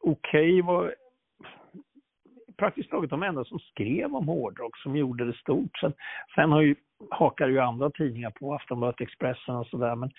Okej 0.01 0.62
var 0.62 0.95
praktiskt 2.57 2.90
taget 2.90 3.11
de 3.11 3.22
enda 3.22 3.44
som 3.44 3.59
skrev 3.59 4.14
om 4.14 4.28
hårdrock 4.28 4.78
som 4.78 4.96
gjorde 4.96 5.24
det 5.24 5.36
stort. 5.36 5.78
Sen, 5.80 5.92
sen 6.34 6.52
har 6.52 6.61
ju, 6.61 6.74
hakade 7.11 7.52
ju 7.52 7.59
andra 7.59 7.90
tidningar 7.90 8.30
på, 8.30 8.55
Aftonbladet, 8.55 9.00
Expressen 9.00 9.57
och 9.57 9.66
sådär. 9.66 9.96
Men 9.96 10.11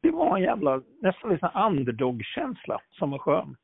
det 0.00 0.10
var 0.10 0.36
en 0.36 0.42
jävla, 0.42 0.82
nästan 1.02 1.30
lite 1.30 1.50
underdog-känsla 1.54 2.80
som 2.98 3.10
var 3.10 3.18
skön. 3.18 3.56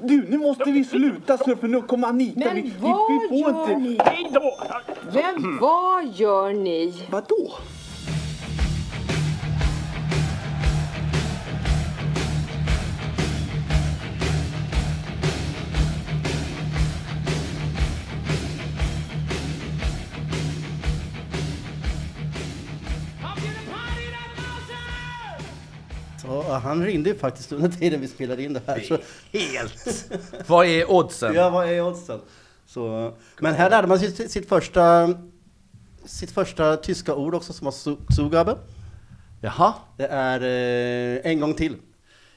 Du, 0.00 0.30
nu 0.30 0.38
måste 0.38 0.70
vi 0.70 0.84
sluta 0.84 1.36
så 1.36 1.56
för 1.56 1.68
nu 1.68 1.82
kommer 1.82 2.08
Anita. 2.08 2.40
Men 2.44 2.54
vi, 2.54 2.62
vi, 2.62 2.70
vad 2.80 3.12
vi 3.12 3.28
får 3.28 3.38
gör 3.38 3.70
inte... 3.70 3.76
ni? 3.76 3.98
Men 5.14 5.58
vad 5.60 6.04
gör 6.04 6.52
ni? 6.52 6.92
Vadå? 7.10 7.52
Han 26.58 26.84
ringde 26.84 27.10
ju 27.10 27.18
faktiskt 27.18 27.52
under 27.52 27.68
tiden 27.68 28.00
vi 28.00 28.08
spelade 28.08 28.42
in 28.42 28.52
det 28.52 28.62
här. 28.66 28.80
Så, 28.80 28.98
Helt! 29.32 30.10
Vad 30.46 30.66
är 30.66 30.90
oddsen? 30.90 31.34
ja, 31.34 31.50
vad 31.50 31.68
är 31.68 31.82
oddsen? 31.82 32.20
Så, 32.66 33.12
men 33.40 33.54
här 33.54 33.70
lärde 33.70 33.88
man 33.88 33.98
sig 33.98 34.10
sitt, 34.10 34.30
sitt 34.30 34.48
första 34.48 35.14
sitt 36.04 36.30
första 36.30 36.76
tyska 36.76 37.14
ord 37.14 37.34
också 37.34 37.52
som 37.52 37.64
var 37.64 37.72
Zugabe. 38.14 38.58
Jaha? 39.40 39.74
Det 39.96 40.06
är 40.06 40.40
eh, 40.40 41.30
en 41.30 41.40
gång 41.40 41.54
till. 41.54 41.76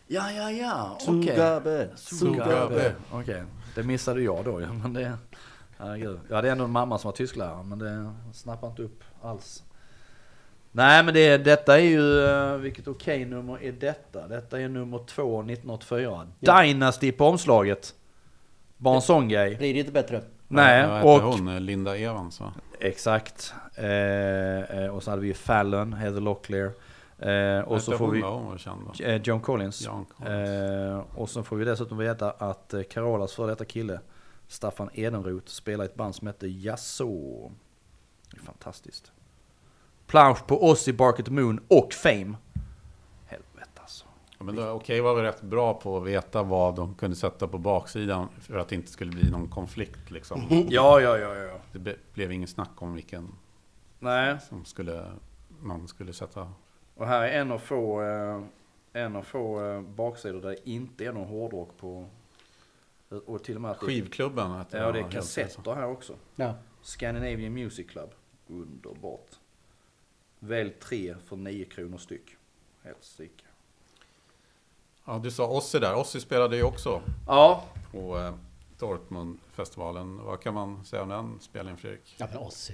Ja, 0.07 0.31
ja, 0.31 0.51
ja. 0.51 0.97
Okej. 1.07 1.23
Sugabe. 1.23 1.89
Sugabe. 1.95 2.95
Okej, 3.11 3.43
det 3.75 3.83
missade 3.83 4.21
jag 4.21 4.45
då 4.45 4.61
ju, 4.61 4.67
men 4.67 4.93
det... 4.93 5.17
Herregud. 5.77 6.19
Jag 6.29 6.35
hade 6.35 6.51
ändå 6.51 6.63
en 6.63 6.71
mamma 6.71 6.97
som 6.97 7.07
var 7.07 7.15
tysklärare, 7.15 7.63
men 7.63 7.79
det 7.79 8.13
snappade 8.33 8.69
inte 8.69 8.81
upp 8.81 9.03
alls. 9.21 9.63
Nej, 10.71 11.03
men 11.03 11.13
det, 11.13 11.37
detta 11.37 11.79
är 11.79 11.83
ju... 11.83 12.25
eh, 12.25 12.55
Vilket 12.57 12.87
okej-nummer 12.87 13.63
är 13.63 13.71
detta? 13.71 14.27
Detta 14.27 14.59
är 14.61 14.69
nummer 14.69 14.99
två, 15.07 15.39
1984. 15.41 16.27
Ja. 16.39 16.61
Dynasty 16.61 17.11
på 17.11 17.25
omslaget. 17.25 17.95
Bara 18.77 18.95
en 18.95 19.01
sån 19.01 19.27
grej. 19.29 19.55
Blir 19.55 19.73
det 19.73 19.79
inte 19.79 19.91
bättre? 19.91 20.21
Nej, 20.47 20.81
heter 20.81 21.05
och... 21.05 21.21
hon? 21.21 21.47
Eh, 21.47 21.59
Linda 21.59 21.97
Evans 21.97 22.39
va? 22.39 22.53
Exakt. 22.79 23.53
Eh, 23.75 23.85
eh, 24.59 24.87
och 24.95 25.03
så 25.03 25.09
hade 25.09 25.21
vi 25.21 25.27
ju 25.27 25.33
Fallon, 25.33 25.93
Heather 25.93 26.21
Locklear. 26.21 26.71
Eh, 27.19 27.59
och 27.59 27.81
så 27.81 27.97
får 27.97 28.11
vi... 28.11 28.21
Hon? 28.21 28.57
Eh, 28.99 29.21
John 29.23 29.39
Collins. 29.41 29.85
John 29.85 30.05
Collins. 30.05 30.49
Eh, 30.49 31.03
och 31.15 31.29
så 31.29 31.43
får 31.43 31.55
vi 31.55 31.65
dessutom 31.65 31.97
veta 31.97 32.31
att 32.31 32.73
Carolas 32.89 33.33
före 33.33 33.47
detta 33.47 33.65
kille, 33.65 33.99
Staffan 34.47 34.89
Edenroth, 34.93 35.47
spelar 35.47 35.83
i 35.83 35.87
ett 35.87 35.95
band 35.95 36.15
som 36.15 36.27
heter 36.27 36.47
är 38.35 38.39
fantastiskt. 38.39 39.11
Plansch 40.07 40.47
på 40.47 40.69
Ozzy, 40.69 40.93
Bark 40.93 41.19
at 41.19 41.25
the 41.25 41.31
Moon 41.31 41.59
och 41.67 41.93
Fame. 41.93 42.35
Helvete 43.25 43.69
alltså. 43.75 44.05
Ja, 44.37 44.45
men 44.45 44.69
Okej 44.69 45.01
var 45.01 45.15
väl 45.15 45.23
rätt 45.23 45.41
bra 45.41 45.73
på 45.73 45.97
att 45.97 46.03
veta 46.03 46.43
vad 46.43 46.75
de 46.75 46.95
kunde 46.95 47.15
sätta 47.15 47.47
på 47.47 47.57
baksidan 47.57 48.27
för 48.39 48.57
att 48.57 48.69
det 48.69 48.75
inte 48.75 48.91
skulle 48.91 49.11
bli 49.11 49.29
någon 49.31 49.47
konflikt 49.49 50.11
liksom. 50.11 50.41
Ja, 50.69 51.01
ja, 51.01 51.17
ja, 51.17 51.35
ja. 51.35 51.59
Det 51.71 51.79
be, 51.79 51.95
blev 52.13 52.31
ingen 52.31 52.47
snack 52.47 52.81
om 52.81 52.93
vilken 52.93 53.31
Nej, 53.99 54.37
som 54.49 54.65
skulle, 54.65 55.05
man 55.59 55.87
skulle 55.87 56.13
sätta. 56.13 56.51
och 56.95 57.07
här 57.07 57.21
är 57.21 57.41
en 57.41 57.51
av 57.51 57.59
få, 57.59 58.01
eh, 58.01 58.41
en 58.93 59.15
av 59.15 59.21
få 59.21 59.65
eh, 59.65 59.81
baksidor 59.81 60.41
där 60.41 60.49
det 60.49 60.69
inte 60.69 61.05
är 61.05 61.11
någon 61.13 61.27
hårdrock 61.27 61.77
på. 61.77 62.09
Och 63.25 63.43
till 63.43 63.55
och 63.55 63.61
med 63.61 63.71
att 63.71 63.79
det, 63.79 63.85
Skivklubben. 63.85 64.51
Att 64.51 64.73
ja, 64.73 64.91
det 64.91 64.99
är 64.99 65.11
kassetter 65.11 65.75
här 65.75 65.87
också. 65.87 66.13
Ja. 66.35 66.53
Scandinavian 66.81 67.53
Music 67.53 67.87
Club. 67.87 68.09
Underbart. 68.47 69.31
Välj 70.39 70.69
tre 70.71 71.15
för 71.25 71.35
9 71.35 71.65
kronor 71.65 71.97
styck. 71.97 72.35
Helt 72.83 73.03
sticka. 73.03 73.43
Ja, 75.05 75.19
du 75.23 75.31
sa 75.31 75.47
Ossi 75.47 75.79
där. 75.79 75.95
Ossi 75.95 76.19
spelade 76.19 76.57
ju 76.57 76.63
också 76.63 77.01
Ja, 77.27 77.63
på 77.91 78.17
eh, 78.17 78.33
Dortmundfestivalen. 78.79 80.23
Vad 80.23 80.41
kan 80.41 80.53
man 80.53 80.85
säga 80.85 81.01
om 81.03 81.09
den 81.09 81.39
spelningen 81.41 81.77
Fredrik? 81.77 82.15
Ja 82.17 82.27
men 82.31 82.37
Ozzy. 82.37 82.73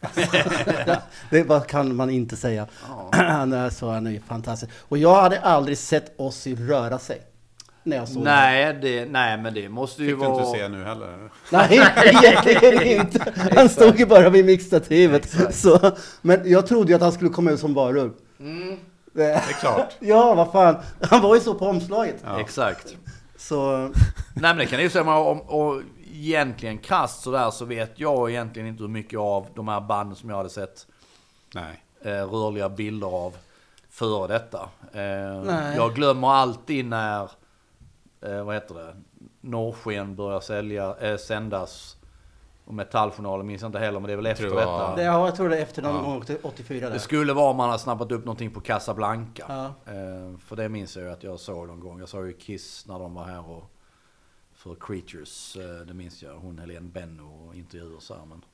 det 1.30 1.42
vad 1.42 1.66
kan 1.66 1.96
man 1.96 2.10
inte 2.10 2.36
säga. 2.36 2.68
Han 3.12 3.52
är 3.52 3.70
så, 3.70 3.90
han 3.90 4.06
är 4.06 4.10
ju 4.10 4.20
fantastisk. 4.20 4.72
Och 4.80 4.98
jag 4.98 5.22
hade 5.22 5.40
aldrig 5.40 5.78
sett 5.78 6.12
Ozzy 6.16 6.54
röra 6.54 6.98
sig. 6.98 7.22
När 7.86 7.96
jag 7.96 8.08
såg 8.08 8.22
nej, 8.22 8.78
det, 8.82 9.04
nej 9.04 9.38
men 9.38 9.54
det 9.54 9.68
måste 9.68 10.02
ju 10.02 10.08
Fick 10.08 10.18
du 10.18 10.26
vara... 10.26 10.38
inte 10.46 10.58
se 10.58 10.68
nu 10.68 10.84
heller? 10.84 11.30
Nej, 11.50 11.68
egentligen 12.04 13.00
inte. 13.00 13.32
Han 13.56 13.68
stod 13.68 13.98
ju 13.98 14.06
bara 14.06 14.30
vid 14.30 14.44
mixtativet. 14.44 15.54
Så, 15.54 15.92
men 16.22 16.50
jag 16.50 16.66
trodde 16.66 16.88
ju 16.88 16.94
att 16.94 17.02
han 17.02 17.12
skulle 17.12 17.30
komma 17.30 17.50
ut 17.50 17.60
som 17.60 17.74
varulv. 17.74 18.12
Det 19.12 19.24
är 19.24 19.60
klart. 19.60 19.92
Ja, 20.00 20.34
vad 20.34 20.52
fan. 20.52 20.76
Han 21.00 21.22
var 21.22 21.34
ju 21.34 21.40
så 21.40 21.54
på 21.54 21.66
omslaget. 21.66 22.16
Ja. 22.24 22.40
Exakt. 22.40 22.96
Så, 23.36 23.76
Nej 23.76 23.90
men 24.34 24.56
det 24.56 24.66
kan 24.66 24.82
ju 24.82 24.90
säga, 24.90 25.14
om, 25.14 25.40
och 25.40 25.82
egentligen 26.12 26.78
krasst 26.78 27.22
sådär 27.22 27.50
så 27.50 27.64
vet 27.64 27.92
jag 27.94 28.30
egentligen 28.30 28.68
inte 28.68 28.82
hur 28.82 28.90
mycket 28.90 29.18
av 29.18 29.46
de 29.54 29.68
här 29.68 29.80
banden 29.80 30.16
som 30.16 30.30
jag 30.30 30.36
hade 30.36 30.50
sett 30.50 30.86
Nej. 31.54 31.82
eh, 32.02 32.10
rörliga 32.10 32.68
bilder 32.68 33.06
av 33.06 33.36
före 33.90 34.32
detta. 34.32 34.68
Eh, 34.92 35.42
Nej. 35.44 35.76
jag 35.76 35.94
glömmer 35.94 36.28
alltid 36.28 36.84
när, 36.86 37.30
eh, 38.24 38.44
vad 38.44 38.54
heter 38.54 38.74
det, 38.74 38.96
Norrsken 39.40 40.16
börjar 40.16 40.40
sälja, 40.40 40.96
eh, 40.96 41.16
sändas. 41.16 41.96
Och 42.66 42.74
Metalljournalen 42.74 43.46
minns 43.46 43.62
jag 43.62 43.68
inte 43.68 43.78
heller, 43.78 44.00
men 44.00 44.06
det 44.06 44.12
är 44.12 44.16
väl 44.16 44.26
efter 44.26 44.44
Tror 44.48 44.60
jag- 44.60 44.68
detta. 44.80 44.96
det, 44.96 45.02
ja, 45.02 45.26
jag 45.26 45.36
tror 45.36 45.48
det 45.48 45.58
är 45.58 45.62
efter 45.62 45.82
någon 45.82 45.94
Ja. 45.96 46.02
gång, 46.02 46.24
84 46.42 46.80
där. 46.86 46.90
Det 46.94 47.00
skulle 47.00 47.32
vara 47.32 47.50
om 47.50 47.56
man 47.56 47.68
hade 47.70 47.82
snappat 47.82 48.12
upp 48.12 48.24
någonting 48.24 48.50
på 48.50 48.60
Casablanca. 48.60 49.44
Ja. 49.48 49.64
Eh, 49.92 50.38
för 50.38 50.56
det 50.56 50.68
minns 50.68 50.96
jag 50.96 51.04
ju 51.04 51.10
att 51.12 51.22
jag 51.22 51.40
såg 51.40 51.66
någon 51.68 51.80
gång. 51.80 52.00
Jag 52.00 52.08
såg 52.08 52.26
ju 52.26 52.32
Kiss 52.32 52.86
när 52.88 52.98
de 52.98 53.14
var 53.14 53.24
här 53.24 53.50
och 53.50 53.64
för 54.54 54.74
Creatures. 54.80 55.56
Eh, 55.56 55.86
det 55.86 55.94
minns 55.94 56.22
jag. 56.22 56.34
Hon 56.34 56.58
Helene 56.58 56.88
Benno 56.88 57.48
och 57.48 57.54
intervjuer 57.54 57.98
så 58.00 58.14
här. 58.14 58.24
Men... 58.26 58.44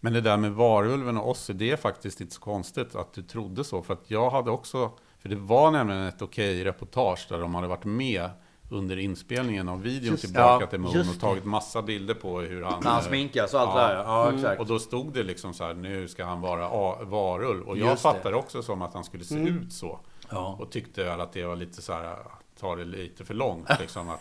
Men 0.00 0.12
det 0.12 0.20
där 0.20 0.36
med 0.36 0.52
varulven 0.52 1.16
och 1.18 1.30
Ossi, 1.30 1.52
det 1.52 1.70
är 1.70 1.76
faktiskt 1.76 2.20
inte 2.20 2.34
så 2.34 2.40
konstigt 2.40 2.94
att 2.94 3.12
du 3.12 3.22
trodde 3.22 3.64
så. 3.64 3.82
För 3.82 3.94
att 3.94 4.10
jag 4.10 4.30
hade 4.30 4.50
också, 4.50 4.90
för 5.18 5.28
det 5.28 5.36
var 5.36 5.70
nämligen 5.70 6.02
ett 6.02 6.22
okej 6.22 6.64
reportage 6.64 7.26
där 7.28 7.38
de 7.38 7.54
hade 7.54 7.66
varit 7.68 7.84
med 7.84 8.30
under 8.72 8.96
inspelningen 8.98 9.68
av 9.68 9.82
videon 9.82 10.10
Just- 10.10 10.24
tillbaka 10.24 10.64
ja, 10.64 10.66
till 10.70 10.78
Moon 10.80 11.08
och 11.14 11.20
tagit 11.20 11.44
massa 11.44 11.82
bilder 11.82 12.14
på 12.14 12.40
hur 12.40 12.62
han... 12.62 12.82
När 12.84 12.90
han 12.90 13.02
sminkas 13.02 13.54
och 13.54 13.60
allt 13.60 13.70
ja. 13.74 13.88
det 13.88 13.94
där. 13.94 14.02
Ja, 14.02 14.32
exakt. 14.34 14.60
Och 14.60 14.66
då 14.66 14.78
stod 14.78 15.12
det 15.12 15.22
liksom 15.22 15.54
så 15.54 15.64
här, 15.64 15.74
nu 15.74 16.08
ska 16.08 16.24
han 16.24 16.40
vara 16.40 16.66
a- 16.72 16.98
varulv. 17.04 17.68
Och 17.68 17.78
jag 17.78 17.90
Just 17.90 18.02
det. 18.02 18.08
fattade 18.12 18.36
också 18.36 18.62
som 18.62 18.82
att 18.82 18.94
han 18.94 19.04
skulle 19.04 19.24
se 19.24 19.34
ut 19.34 19.72
så. 19.72 19.98
Ja. 20.30 20.56
Och 20.60 20.70
tyckte 20.70 21.04
väl 21.04 21.20
att 21.20 21.32
det 21.32 21.44
var 21.44 21.56
lite 21.56 21.82
så 21.82 21.92
här, 21.92 22.16
ta 22.60 22.76
det 22.76 22.84
lite 22.84 23.24
för 23.24 23.34
långt 23.34 23.68
liksom. 23.80 24.08
Att 24.10 24.20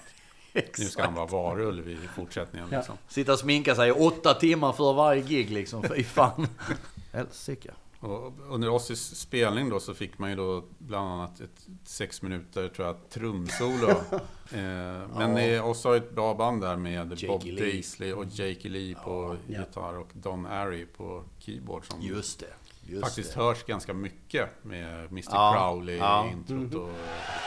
nu 0.79 0.85
ska 0.85 1.03
han 1.03 1.13
vara 1.15 1.25
varulv 1.25 1.89
i 1.89 1.97
fortsättningen 2.15 2.67
Ja. 2.71 2.77
liksom. 2.77 2.95
Sitta 3.07 3.33
och 3.33 3.39
sminka 3.39 3.75
sig 3.75 3.89
i 3.89 3.91
åtta 3.91 4.33
timmar 4.33 4.71
för 4.73 4.93
varje 4.93 5.21
gig 5.21 5.49
liksom. 5.51 5.83
Fy 5.83 6.03
fan. 6.03 6.47
Helsike. 7.13 7.71
Och 8.01 8.33
under 8.49 8.69
Ossis 8.69 9.15
spelning 9.15 9.69
då 9.69 9.79
så 9.79 9.93
fick 9.93 10.17
man 10.19 10.29
ju 10.29 10.35
då 10.35 10.63
bland 10.77 11.09
annat 11.09 11.39
ett 11.39 11.67
sex 11.83 12.21
minuter 12.21 12.67
tror 12.67 12.87
jag 12.87 13.09
trumsolo. 13.09 13.89
eh, 14.51 15.07
men 15.17 15.37
eh, 15.37 15.67
Oss 15.69 15.83
har 15.83 15.91
ju 15.93 15.97
ett 15.97 16.15
bra 16.15 16.33
band 16.33 16.61
där 16.61 16.75
med 16.77 17.11
Jakey 17.11 17.27
Bob 17.27 17.43
Lee. 17.43 17.59
Daisley 17.59 18.13
och 18.13 18.25
Jakey 18.25 18.69
Lee 18.71 18.95
på 18.95 19.37
Ja. 19.47 19.59
gitarr 19.59 19.97
och 19.97 20.09
Don 20.13 20.45
Airy 20.45 20.85
på 20.85 21.23
keyboard 21.39 21.85
som 21.85 22.01
Just 22.01 22.39
det. 22.39 22.45
Just 22.91 23.03
faktiskt 23.03 23.33
det. 23.33 23.39
hörs 23.41 23.63
ganska 23.63 23.93
mycket 23.93 24.49
med 24.61 25.05
Mr 25.11 25.23
Ja. 25.31 25.53
Crowley 25.57 25.97
Ja. 25.97 26.27
i 26.27 26.31
introt 26.31 26.73
och 26.73 26.87
Mhm. 26.87 26.95
lite 26.95 27.01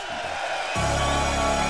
sånt 0.09 0.23
där. 0.75 1.64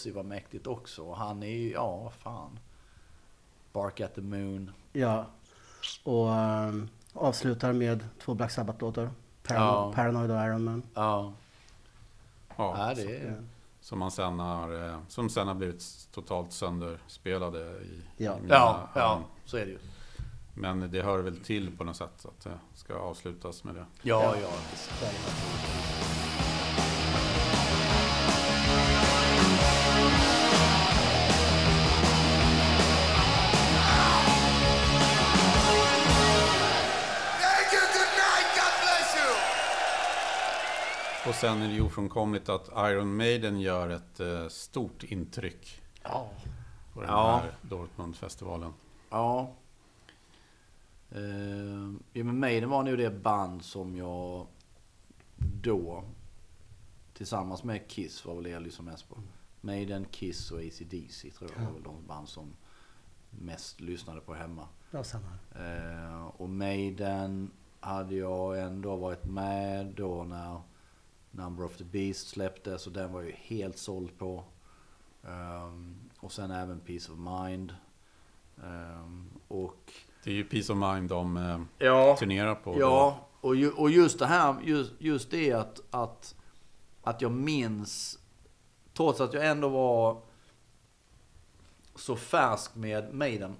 Ozzy 0.00 0.12
var 0.12 0.22
mäktigt 0.22 0.66
också. 0.66 1.02
Och 1.02 1.16
Han 1.16 1.42
är 1.42 1.46
ju, 1.46 1.70
ja 1.72 1.96
vad 1.96 2.12
fan. 2.12 2.58
Bark 3.72 4.00
at 4.00 4.14
the 4.14 4.20
Moon. 4.20 4.70
Ja. 4.92 5.26
Och 6.04 6.28
um, 6.28 6.88
avslutar 7.14 7.72
med 7.72 8.04
två 8.24 8.34
Black 8.34 8.50
Sabbath-låtar. 8.50 9.10
Parano- 9.44 9.54
Ja. 9.54 9.92
Paranoid 9.94 10.30
och 10.30 10.36
Iron 10.36 10.64
Man. 10.64 10.82
Ja. 10.94 11.32
ja, 12.56 12.88
Ja, 12.88 12.94
det 12.94 13.16
är... 13.16 13.42
som, 13.80 13.98
man 13.98 14.10
sen 14.10 14.38
har, 14.38 14.88
eh, 14.88 14.98
som 15.08 15.28
sen 15.30 15.46
har 15.48 15.54
blivit 15.54 16.08
totalt 16.12 16.52
sönderspelade 16.52 17.58
i, 17.82 18.02
Ja. 18.16 18.38
i 18.38 18.40
mina 18.42 18.54
Ja, 18.54 18.88
ja, 18.94 19.20
så 19.44 19.56
är 19.56 19.64
det 19.66 19.70
ju. 19.70 19.78
Men 20.54 20.90
det 20.90 21.02
hör 21.02 21.18
väl 21.18 21.36
till 21.40 21.76
på 21.76 21.84
något 21.84 21.96
sätt 21.96 22.24
att 22.26 22.44
det 22.44 22.58
ska 22.74 22.94
avslutas 22.94 23.64
med 23.64 23.74
det. 23.74 23.86
Ja, 24.02 24.34
ja. 24.42 24.48
visst. 24.70 24.90
Sen 41.34 41.62
är 41.62 41.68
det 41.68 41.74
ju 41.74 41.80
ofrånkomligt 41.82 42.48
att 42.48 42.68
Iron 42.68 43.16
Maiden 43.16 43.60
gör 43.60 43.88
ett 43.88 44.20
eh, 44.20 44.48
stort 44.48 45.02
intryck 45.02 45.82
Ja. 46.02 46.30
på 46.94 47.00
den 47.00 47.10
Ja. 47.10 47.40
här 47.42 47.52
Dortmundfestivalen. 47.62 48.72
Ja. 49.10 49.50
Uh, 51.16 51.94
ja 52.12 52.24
men 52.24 52.38
Maiden 52.38 52.70
var 52.70 52.82
nog 52.82 52.98
det 52.98 53.10
band 53.10 53.64
som 53.64 53.96
jag 53.96 54.46
då 55.62 56.04
tillsammans 57.14 57.64
med 57.64 57.88
Kiss 57.88 58.24
var 58.24 58.34
väl 58.34 58.44
det 58.44 58.50
jag 58.50 58.62
lyssnade 58.62 58.90
mest 58.90 59.08
på. 59.08 59.16
Maiden, 59.60 60.04
Kiss 60.10 60.50
och 60.50 60.58
AC/DC 60.58 61.30
tror 61.30 61.50
jag 61.56 61.64
var 61.64 61.72
väl 61.72 61.82
de 61.82 62.06
band 62.06 62.28
som 62.28 62.52
mest 63.30 63.80
lyssnade 63.80 64.20
på 64.20 64.34
hemma. 64.34 64.68
Ja, 64.90 65.04
samma. 65.04 65.26
Eh, 65.54 66.24
och 66.26 66.50
Maiden 66.50 67.50
hade 67.80 68.14
jag 68.14 68.60
ändå 68.60 68.96
varit 68.96 69.24
med 69.24 69.86
då 69.86 70.24
när 70.24 70.60
Number 71.30 71.64
of 71.64 71.76
the 71.76 71.84
Beast 71.84 72.28
släpptes 72.28 72.86
och 72.86 72.92
den 72.92 73.12
var 73.12 73.20
ju 73.20 73.32
helt 73.32 73.78
såld 73.78 74.18
på. 74.18 74.44
Ehm, 75.24 75.96
och 76.18 76.32
sen 76.32 76.50
även 76.50 76.80
Peace 76.80 77.12
of 77.12 77.18
Mind. 77.18 77.74
Ehm, 78.64 79.30
och 79.48 79.92
Det 80.24 80.30
är 80.30 80.34
ju 80.34 80.44
Peace 80.44 80.72
of 80.72 80.78
Mind 80.78 81.08
de 81.08 81.36
eh, 81.36 81.60
Ja. 81.86 82.16
turnerar 82.18 82.54
på. 82.54 82.80
Ja, 82.80 83.28
och, 83.40 83.56
ju, 83.56 83.70
och 83.72 83.90
just 83.90 84.18
det 84.18 84.26
här, 84.26 84.56
just, 84.64 84.92
just 84.98 85.30
det 85.30 85.52
att, 85.52 85.80
att, 85.90 86.34
att 87.02 87.22
jag 87.22 87.32
minns, 87.32 88.18
trots 88.94 89.20
att 89.20 89.34
jag 89.34 89.46
ändå 89.46 89.68
var 89.68 90.22
så 91.94 92.16
färsk 92.16 92.74
med 92.74 93.14
Maiden, 93.14 93.56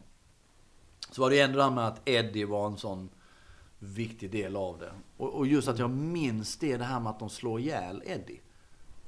så 1.11 1.23
var 1.23 1.31
det 1.31 1.41
ändå 1.41 1.57
det 1.59 1.65
här 1.65 1.71
med 1.71 1.87
att 1.87 2.09
Eddie 2.09 2.45
var 2.45 2.67
en 2.67 2.77
sån 2.77 3.09
viktig 3.81 4.31
del 4.31 4.57
av 4.57 4.79
det. 4.79 4.93
Och, 5.17 5.29
och 5.35 5.47
just 5.47 5.69
att 5.69 5.79
jag 5.79 5.91
minns 5.91 6.57
det, 6.57 6.77
det 6.77 6.85
här 6.85 7.01
med 7.01 7.11
att 7.11 7.19
de 7.19 7.29
slår 7.31 7.61
ihjäl 7.61 8.03
Eddie. 8.07 8.41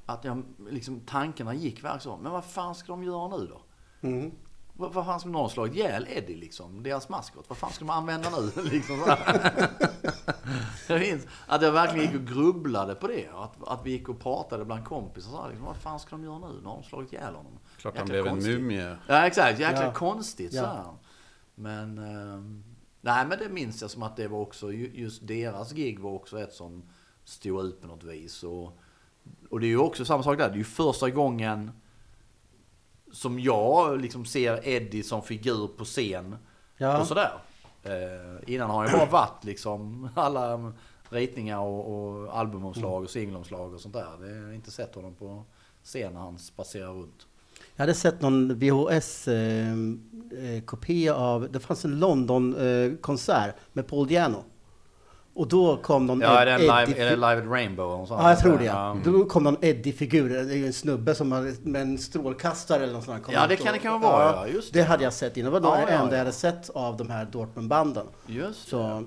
Att 0.05 0.23
jag, 0.23 0.43
liksom, 0.69 0.99
tankarna 0.99 1.53
gick 1.53 1.83
verkligen 1.83 1.99
så. 1.99 2.17
Men 2.17 2.31
vad 2.31 2.45
fan 2.45 2.75
ska 2.75 2.91
de 2.91 3.03
göra 3.03 3.37
nu 3.37 3.47
då? 3.47 3.61
Mm. 4.07 4.31
Vad, 4.73 4.93
vad 4.93 5.05
fan 5.05 5.19
ska 5.19 5.29
någon 5.29 5.49
slagit 5.49 5.75
ihjäl 5.75 6.07
Eddie 6.09 6.35
liksom? 6.35 6.83
Deras 6.83 7.09
maskot. 7.09 7.45
Vad 7.49 7.57
fan 7.57 7.71
ska 7.71 7.85
de 7.85 7.89
använda 7.89 8.29
nu? 8.29 8.61
liksom 8.71 8.99
så 10.87 10.93
jag 10.93 10.99
minns 10.99 11.27
att 11.47 11.61
jag 11.61 11.71
verkligen 11.71 12.05
gick 12.11 12.21
och 12.21 12.27
grubblade 12.27 12.95
på 12.95 13.07
det. 13.07 13.27
Att, 13.35 13.67
att 13.67 13.85
vi 13.85 13.91
gick 13.91 14.09
och 14.09 14.19
pratade 14.19 14.65
bland 14.65 14.85
kompisar. 14.85 15.31
Så 15.31 15.41
här, 15.41 15.49
liksom, 15.49 15.65
vad 15.65 15.75
fan 15.77 15.99
ska 15.99 16.09
de 16.15 16.23
göra 16.23 16.39
nu? 16.39 16.59
Nu 16.61 16.67
har 16.67 16.75
de 16.75 16.83
slagit 16.83 17.13
ihjäl 17.13 17.35
honom. 17.35 17.59
Klart 17.77 17.97
han 17.97 18.07
blev 18.07 18.25
en 18.27 18.33
konstigt. 18.33 18.59
mumie. 18.59 18.97
Ja 19.07 19.27
exakt, 19.27 19.59
jäkla 19.59 19.83
Ja. 19.83 19.93
konstigt 19.93 20.53
så 20.53 20.65
här. 20.65 20.83
Men, 21.55 21.97
ehm, 21.97 22.63
nej 23.05 23.25
men 23.27 23.39
det 23.39 23.49
minns 23.49 23.81
jag 23.81 23.91
som 23.91 24.03
att 24.03 24.15
det 24.17 24.27
var 24.27 24.39
också, 24.39 24.71
ju- 24.71 24.91
just 24.93 25.27
deras 25.27 25.71
gig 25.71 25.99
var 25.99 26.11
också 26.11 26.39
ett 26.39 26.53
som 26.53 26.83
stod 27.23 27.65
ut 27.65 27.81
på 27.81 27.87
något 27.87 28.03
vis. 28.03 28.43
Och, 28.43 28.77
och 29.49 29.59
det 29.59 29.65
är 29.65 29.69
ju 29.69 29.77
också 29.79 30.05
samma 30.05 30.23
sak 30.23 30.37
där, 30.37 30.47
det 30.49 30.53
är 30.55 30.57
ju 30.57 30.63
första 30.63 31.09
gången 31.09 31.71
som 33.11 33.39
jag 33.39 34.01
liksom 34.01 34.25
ser 34.25 34.67
Eddie 34.67 35.03
som 35.03 35.21
figur 35.21 35.67
på 35.67 35.83
scen 35.85 36.35
Ja. 36.77 37.01
och 37.01 37.07
sådär. 37.07 37.31
Eh, 37.83 38.53
innan 38.53 38.69
har 38.69 38.83
jag 38.83 38.93
bara 38.99 39.09
varit 39.09 39.43
liksom 39.43 40.09
alla 40.15 40.73
ritningar 41.09 41.59
och, 41.59 41.93
och 42.13 42.37
albumomslag 42.37 43.03
och 43.03 43.09
singelomslag 43.09 43.73
och 43.73 43.81
sånt 43.81 43.93
där. 43.93 44.17
Det 44.19 44.45
har 44.45 44.53
inte 44.53 44.71
sett 44.71 44.95
honom 44.95 45.15
på 45.15 45.43
scen 45.83 46.13
när 46.13 46.19
han 46.19 46.37
spacerar 46.39 46.93
runt. 46.93 47.27
Jag 47.75 47.83
hade 47.83 47.93
sett 47.93 48.21
någon 48.21 48.59
VHS-kopia 48.59 49.15
av, 51.15 51.51
det 51.51 51.59
fanns 51.59 51.85
en 51.85 51.99
London-konsert 51.99 53.55
med 53.73 53.87
Paul 53.87 54.07
Diano. 54.07 54.43
Och 55.35 55.47
då 55.47 55.77
kom 55.77 56.05
någon 56.05 56.21
Ja, 56.21 56.39
är 56.39 56.45
det, 56.45 56.57
live, 56.57 56.71
är 56.97 57.05
det 57.09 57.15
Live 57.15 57.37
at 57.37 57.47
Rainbow? 57.47 58.01
Och 58.01 58.07
sånt? 58.07 58.21
Ja, 58.23 58.29
jag 58.29 58.39
tror 58.39 58.57
det. 58.57 58.65
Ja. 58.65 58.97
Då 59.05 59.25
kom 59.25 59.43
någon 59.43 59.57
Eddie-figur, 59.61 60.29
det 60.29 60.65
en 60.67 60.73
snubbe 60.73 61.15
som 61.15 61.31
hade, 61.31 61.53
med 61.63 61.81
en 61.81 61.97
strålkastare 61.97 62.83
eller 62.83 62.93
något 62.93 63.03
sånt. 63.03 63.23
kom 63.23 63.33
Ja, 63.33 63.47
det 63.47 63.55
kan 63.55 63.73
det 63.73 63.79
kan 63.79 64.01
vara, 64.01 64.25
ja, 64.25 64.47
just 64.47 64.73
det. 64.73 64.79
det. 64.79 64.85
hade 64.85 65.03
jag 65.03 65.13
sett 65.13 65.37
innan. 65.37 65.53
Det 65.53 65.59
var 65.59 65.77
Ja, 65.79 65.85
det 65.85 65.91
ja, 65.91 65.97
enda 65.99 66.11
ja. 66.11 66.17
jag 66.17 66.19
hade 66.19 66.31
sett 66.31 66.69
av 66.69 66.97
de 66.97 67.09
här 67.09 67.25
Dortmund-banden. 67.25 68.07
Just 68.27 68.65
det. 68.65 68.69
Så, 68.69 69.03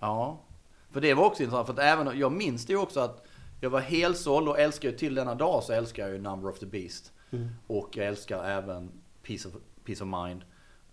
Ja. 0.00 0.40
För 0.92 1.00
det 1.00 1.14
var 1.14 1.24
också 1.24 1.42
intressant, 1.42 1.66
för 1.66 1.72
att 1.74 1.78
även, 1.80 2.18
jag 2.18 2.32
minns 2.32 2.66
det 2.66 2.72
ju 2.72 2.78
också 2.78 3.00
att 3.00 3.24
jag 3.60 3.70
var 3.70 3.80
helsåld 3.80 4.48
och 4.48 4.58
älskar 4.60 4.88
ju 4.88 4.96
till 4.96 5.14
denna 5.14 5.34
dag 5.34 5.62
så 5.62 5.72
älskar 5.72 6.02
jag 6.02 6.12
ju 6.12 6.18
Number 6.22 6.50
of 6.50 6.58
the 6.58 6.66
Beast. 6.66 7.12
Och 7.66 7.96
jag 7.96 8.06
älskar 8.06 8.44
även 8.44 8.90
Peace 9.22 9.48
of, 9.48 9.54
Peace 9.84 10.04
of 10.04 10.26
Mind. 10.26 10.44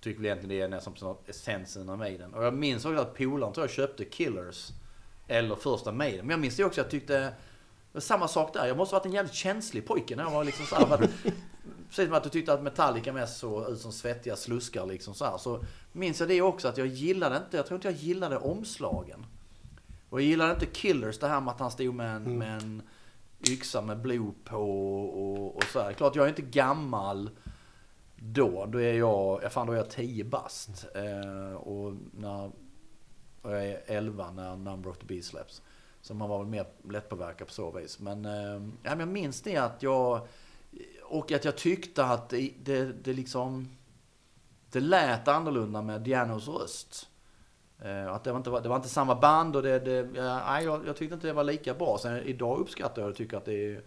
Tycker 0.01 0.17
väl 0.17 0.25
egentligen 0.25 0.49
det 0.49 0.61
är 0.61 0.67
nästan 0.67 0.95
som 0.95 1.17
essensen 1.25 1.89
av 1.89 1.97
Maiden. 1.97 2.33
Och 2.33 2.43
jag 2.43 2.53
minns 2.53 2.85
också 2.85 3.01
att 3.01 3.17
polaren 3.17 3.53
tror 3.53 3.63
jag 3.63 3.71
köpte 3.71 4.05
Killers. 4.05 4.69
Eller 5.27 5.55
första 5.55 5.91
Maiden. 5.91 6.19
Men 6.25 6.29
jag 6.29 6.39
minns 6.39 6.55
det 6.55 6.63
också, 6.63 6.81
jag 6.81 6.89
tyckte... 6.89 7.33
Samma 7.93 8.27
sak 8.27 8.53
där. 8.53 8.67
Jag 8.67 8.77
måste 8.77 8.95
ha 8.95 8.99
varit 8.99 9.05
en 9.05 9.13
jävligt 9.13 9.33
känslig 9.33 9.87
pojke 9.87 10.15
när 10.15 10.23
jag 10.23 10.31
var 10.31 10.43
liksom 10.43 10.65
så 10.65 10.75
här, 10.75 10.85
för 10.85 10.93
att, 10.93 11.09
Precis 11.89 12.05
som 12.05 12.13
att 12.13 12.23
du 12.23 12.29
tyckte 12.29 12.53
att 12.53 12.63
Metallica 12.63 13.13
mest 13.13 13.37
såg 13.37 13.69
ut 13.69 13.79
som 13.79 13.91
svettiga 13.91 14.35
sluskar 14.35 14.85
liksom 14.85 15.13
så 15.13 15.25
här. 15.25 15.37
Så 15.37 15.63
minns 15.91 16.19
jag 16.19 16.29
det 16.29 16.41
också 16.41 16.67
att 16.67 16.77
jag 16.77 16.87
gillade 16.87 17.37
inte, 17.37 17.57
jag 17.57 17.65
tror 17.65 17.75
inte 17.75 17.87
jag 17.87 17.97
gillade 17.97 18.37
omslagen. 18.37 19.25
Och 20.09 20.21
jag 20.21 20.27
gillade 20.27 20.53
inte 20.53 20.65
Killers, 20.65 21.19
det 21.19 21.27
här 21.27 21.41
med 21.41 21.51
att 21.51 21.59
han 21.59 21.71
stod 21.71 21.95
med 21.95 22.15
en, 22.15 22.37
med 22.37 22.57
en 22.57 22.81
yxa 23.47 23.81
med 23.81 24.01
blod 24.01 24.35
på 24.45 24.57
och, 25.03 25.55
och 25.55 25.63
så 25.63 25.79
här. 25.79 25.93
Klart 25.93 26.15
jag 26.15 26.25
är 26.25 26.29
inte 26.29 26.41
gammal 26.41 27.29
då. 28.15 28.65
Då 28.65 28.81
är 28.81 28.93
jag, 28.93 29.39
ja, 29.43 29.49
fan 29.49 29.67
då 29.67 29.73
är 29.73 29.77
jag 29.77 29.89
10 29.89 30.23
bast. 30.23 30.85
Eh, 30.95 31.53
och 31.53 31.93
när, 32.11 32.51
och 33.41 33.51
jag 33.51 33.67
är 33.67 33.81
11 33.85 34.31
när 34.31 34.55
Number 34.55 34.89
of 34.89 34.97
the 34.97 35.05
Beast 35.05 35.29
släpps. 35.29 35.61
Så 36.01 36.13
man 36.13 36.29
var 36.29 36.39
väl 36.39 36.47
mer 36.47 36.65
lättpåverkad 36.89 37.47
på 37.47 37.53
så 37.53 37.71
vis. 37.71 37.99
Men, 37.99 38.25
eh, 38.25 38.59
men 38.83 38.99
jag 38.99 39.07
minns 39.07 39.41
det 39.41 39.57
att 39.57 39.83
jag, 39.83 40.27
och 41.03 41.31
att 41.31 41.45
jag 41.45 41.57
tyckte 41.57 42.05
att 42.05 42.29
det, 42.29 42.53
det, 42.63 43.03
det 43.03 43.13
liksom, 43.13 43.69
det 44.71 44.79
lät 44.79 45.27
annorlunda 45.27 45.81
med 45.81 46.01
Dianos 46.01 46.47
röst. 46.47 47.08
Eh, 47.81 48.13
Att 48.13 48.23
det 48.23 48.31
var, 48.31 48.37
inte, 48.37 48.49
det 48.49 48.69
var 48.69 48.75
inte 48.75 48.89
samma 48.89 49.15
band 49.15 49.55
och 49.55 49.63
det, 49.63 49.79
det 49.79 50.03
nej, 50.47 50.65
jag, 50.65 50.87
jag 50.87 50.95
tyckte 50.95 51.13
inte 51.15 51.27
det 51.27 51.33
var 51.33 51.43
lika 51.43 51.73
bra. 51.73 51.97
Sen 52.01 52.17
idag 52.23 52.59
uppskattar 52.59 53.01
jag 53.01 53.09
och 53.11 53.15
tycker 53.17 53.37
att 53.37 53.45
det 53.45 53.73
är 53.73 53.81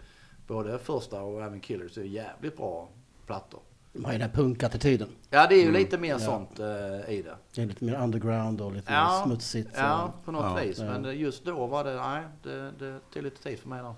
både 0.47 0.78
första 0.78 1.22
och 1.22 1.43
även 1.43 1.61
Killers 1.61 1.99
är 1.99 2.03
jävligt 2.03 2.57
bra 2.57 2.88
plattor. 3.26 3.61
de 3.93 4.05
har 4.05 4.12
ju 4.12 4.18
den 4.18 4.28
här 4.30 4.36
punkattityden. 4.36 5.09
Ja 5.30 5.47
det 5.49 5.55
är 5.55 5.64
ju 5.64 5.72
lite 5.72 5.99
mer 5.99 6.09
Ja. 6.12 6.18
sånt 6.18 6.59
eh, 6.61 6.66
i 7.14 7.22
det. 7.24 7.36
Det 7.55 7.62
är 7.62 7.66
lite 7.66 7.84
mer 7.84 8.01
underground 8.03 8.61
och 8.61 8.72
lite 8.72 8.93
Ja, 8.93 9.18
mer 9.18 9.26
smutsigt. 9.26 9.70
Ja, 9.76 10.12
på 10.24 10.32
något 10.32 10.45
Ja. 10.59 10.62
vis. 10.64 10.78
Men 10.80 11.18
just 11.18 11.45
då 11.45 11.66
var 11.66 11.84
det, 11.84 11.95
nej, 11.95 12.22
det, 12.43 12.70
det 12.78 12.99
tog 13.12 13.22
lite 13.22 13.43
tid 13.43 13.59
för 13.59 13.68
mig 13.68 13.82
där. 13.82 13.95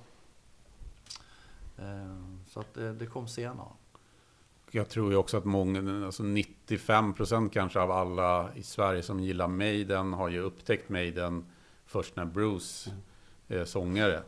Eh, 1.79 2.17
Så 2.49 2.61
att 2.61 2.75
det, 2.75 2.93
det 2.93 3.07
kom 3.07 3.29
senare. 3.29 3.69
Jag 4.75 4.89
tror 4.89 5.11
ju 5.11 5.17
också 5.17 5.37
att 5.37 5.45
många, 5.45 6.07
alltså 6.07 6.23
95% 6.23 7.49
kanske 7.51 7.81
av 7.81 7.91
alla 7.91 8.55
i 8.55 8.63
Sverige 8.63 9.03
som 9.03 9.21
gillar 9.21 9.49
Maiden 9.49 10.13
har 10.13 10.29
ju 10.29 10.41
upptäckt 10.41 10.89
Maiden 10.89 11.45
först 11.87 12.17
när 12.17 12.25
Bruce 12.25 12.91
är 13.49 13.65
sångare. 13.65 14.23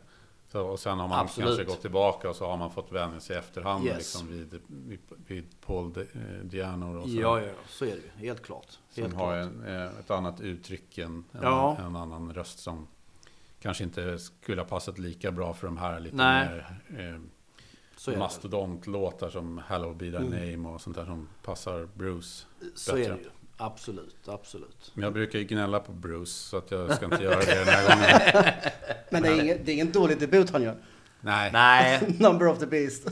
Så, 0.51 0.61
och 0.67 0.79
sen 0.79 0.99
har 0.99 1.07
man 1.07 1.19
Absolut. 1.19 1.47
kanske 1.47 1.63
gått 1.63 1.81
tillbaka 1.81 2.29
och 2.29 2.35
så 2.35 2.45
har 2.47 2.57
man 2.57 2.71
fått 2.71 2.91
vänja 2.91 3.19
sig 3.19 3.35
i 3.35 3.39
efterhand 3.39 3.85
Yes. 3.85 3.97
liksom 3.97 4.27
vid, 4.27 4.59
vid, 4.67 4.99
vid 5.27 5.45
Paul 5.65 5.97
eh, 5.97 6.03
Diano. 6.43 6.99
Och 7.01 7.07
Ja, 7.09 7.41
ja, 7.41 7.51
så 7.67 7.85
är 7.85 7.89
det 7.89 7.95
ju. 8.21 8.27
Helt 8.27 8.43
klart. 8.45 8.79
Helt 8.95 9.09
Som 9.11 9.19
har 9.19 9.33
en, 9.35 9.63
eh, 9.65 9.99
ett 9.99 10.11
annat 10.11 10.41
uttryck 10.41 10.97
än 10.97 11.05
en, 11.31 11.39
Ja. 11.41 11.77
en 11.79 11.95
annan 11.95 12.33
röst 12.33 12.59
som 12.59 12.87
kanske 13.61 13.83
inte 13.83 14.19
skulle 14.19 14.61
ha 14.61 14.67
passat 14.67 14.97
lika 14.99 15.31
bra 15.31 15.53
för 15.53 15.67
de 15.67 15.77
här 15.77 15.99
lite 15.99 16.15
Nej. 16.15 16.47
mer 16.47 16.79
eh. 17.13 17.19
Mastodontlåtar 18.17 19.29
som 19.29 19.61
Hello 19.67 19.93
Be 19.93 20.05
Thy 20.05 20.19
Name 20.19 20.69
och 20.69 20.81
sånt 20.81 20.95
där 20.95 21.05
som 21.05 21.27
passar 21.43 21.87
Bruce 21.95 22.45
Så 22.75 22.95
bättre. 22.95 23.05
är 23.05 23.15
det 23.17 23.21
ju. 23.23 23.29
Absolut, 23.57 24.27
absolut. 24.27 24.91
Men 24.93 25.03
jag 25.03 25.13
brukar 25.13 25.39
ju 25.39 25.45
gnälla 25.45 25.79
på 25.79 25.91
Bruce 25.91 26.31
så 26.31 26.57
att 26.57 26.71
jag 26.71 26.95
ska 26.95 27.05
inte 27.05 27.23
göra 27.23 27.39
det 27.39 27.55
den 27.55 27.67
här 27.67 27.83
gången. 27.95 28.53
Men 29.11 29.23
det 29.23 29.29
är, 29.29 29.43
ingen, 29.43 29.57
det 29.65 29.71
är 29.71 29.73
ingen 29.73 29.91
dålig 29.91 30.19
debut 30.19 30.49
han 30.49 30.63
gör. 30.63 30.77
Nej, 31.21 31.51
Nej, 31.51 32.15
Number 32.19 32.47
of 32.47 32.59
the 32.59 32.65
Beast. 32.65 33.07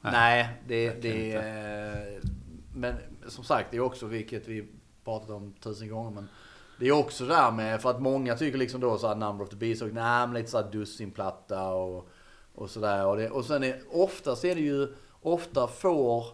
nej, 0.00 0.48
det, 0.68 1.02
det 1.02 1.32
är... 1.32 2.20
Men 2.74 2.94
som 3.28 3.44
sagt, 3.44 3.70
det 3.70 3.76
är 3.76 3.80
också, 3.80 4.06
vilket 4.06 4.48
vi 4.48 4.68
pratat 5.04 5.30
om 5.30 5.52
tusen 5.60 5.88
gånger, 5.88 6.10
men 6.10 6.28
det 6.78 6.88
är 6.88 6.92
också 6.92 7.26
där 7.26 7.50
med, 7.50 7.82
för 7.82 7.90
att 7.90 8.02
många 8.02 8.36
tycker 8.36 8.58
liksom 8.58 8.80
då 8.80 8.98
så 8.98 9.08
här 9.08 9.14
Number 9.14 9.44
of 9.44 9.50
the 9.50 9.56
Beast 9.56 9.82
och 9.82 9.88
nej, 9.92 10.26
men 10.26 10.34
lite 10.34 10.50
så 10.50 10.62
här 10.62 10.72
dussinplatta 10.72 11.68
och, 11.68 12.08
och 12.54 12.70
sådär. 12.70 13.06
Och, 13.06 13.16
det, 13.16 13.30
och 13.30 13.44
sen 13.44 13.64
är, 13.64 13.80
oftast 13.90 14.44
är 14.44 14.54
det 14.54 14.60
ju, 14.60 14.94
ofta 15.22 15.66
får 15.66 16.26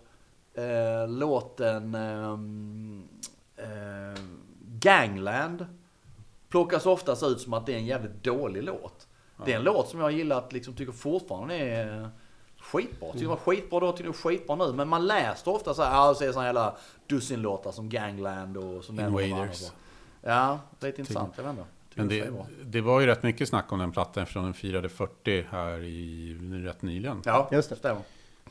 eh, 0.55 1.09
låten 1.09 1.95
ehm, 1.95 3.09
eh, 3.57 4.23
Gangland 4.61 5.67
plockas 6.49 6.87
oftast 6.87 7.23
ut 7.23 7.41
som 7.41 7.53
att 7.53 7.67
det 7.67 7.73
är 7.73 7.77
en 7.77 7.87
jävligt 7.87 8.25
dålig 8.25 8.63
låt. 8.63 9.07
Det 9.45 9.53
är 9.53 9.57
en 9.57 9.63
låt 9.63 9.89
som 9.89 10.01
jag 10.01 10.13
gillar 10.13 10.39
att 10.39 10.53
liksom 10.53 10.75
tycker 10.75 10.93
fortfarande 10.93 11.55
är 11.55 12.11
skitbra. 12.59 13.13
Tycker 13.13 13.25
det 13.25 13.29
var 13.29 13.37
skitbra 13.37 13.81
då, 13.81 13.93
tycker 13.93 14.03
det 14.05 14.09
var 14.09 14.31
skitbra 14.31 14.57
nu. 14.57 14.73
Men 14.73 14.89
man 14.89 15.07
läser 15.07 15.55
ofta 15.55 15.75
så 15.75 15.83
här, 15.83 15.95
ja, 15.95 16.15
så 16.15 16.25
är 16.25 16.33
såna 16.33 16.47
jävla 16.47 16.77
dussinlåtar 17.07 17.73
som 17.73 17.89
Gangland 17.89 18.57
och 18.57 18.85
som 18.85 18.95
nämner 18.95 19.19
de 19.19 19.25
andra 19.25 19.43
Invaders. 19.43 19.73
Ja, 20.23 20.59
lite 20.81 21.01
intressant. 21.01 21.33
Jag 21.37 21.45
vet 21.45 21.51
inte. 21.51 21.65
Men 22.01 22.09
det 22.09 22.33
det, 22.65 22.81
var 22.81 23.01
ju 23.01 23.07
rätt 23.07 23.23
mycket 23.23 23.49
snack 23.49 23.73
om 23.73 23.79
den 23.79 23.93
plattan 23.93 24.23
eftersom 24.23 24.45
den 24.45 24.55
firade 24.55 24.89
40 24.89 25.47
här 25.51 25.83
i 25.83 26.35
rätt 26.65 26.83
nyligen. 26.83 27.23
Ja, 27.25 27.49
Just 27.53 27.71
det. 27.71 27.77
stämmer. 27.77 28.03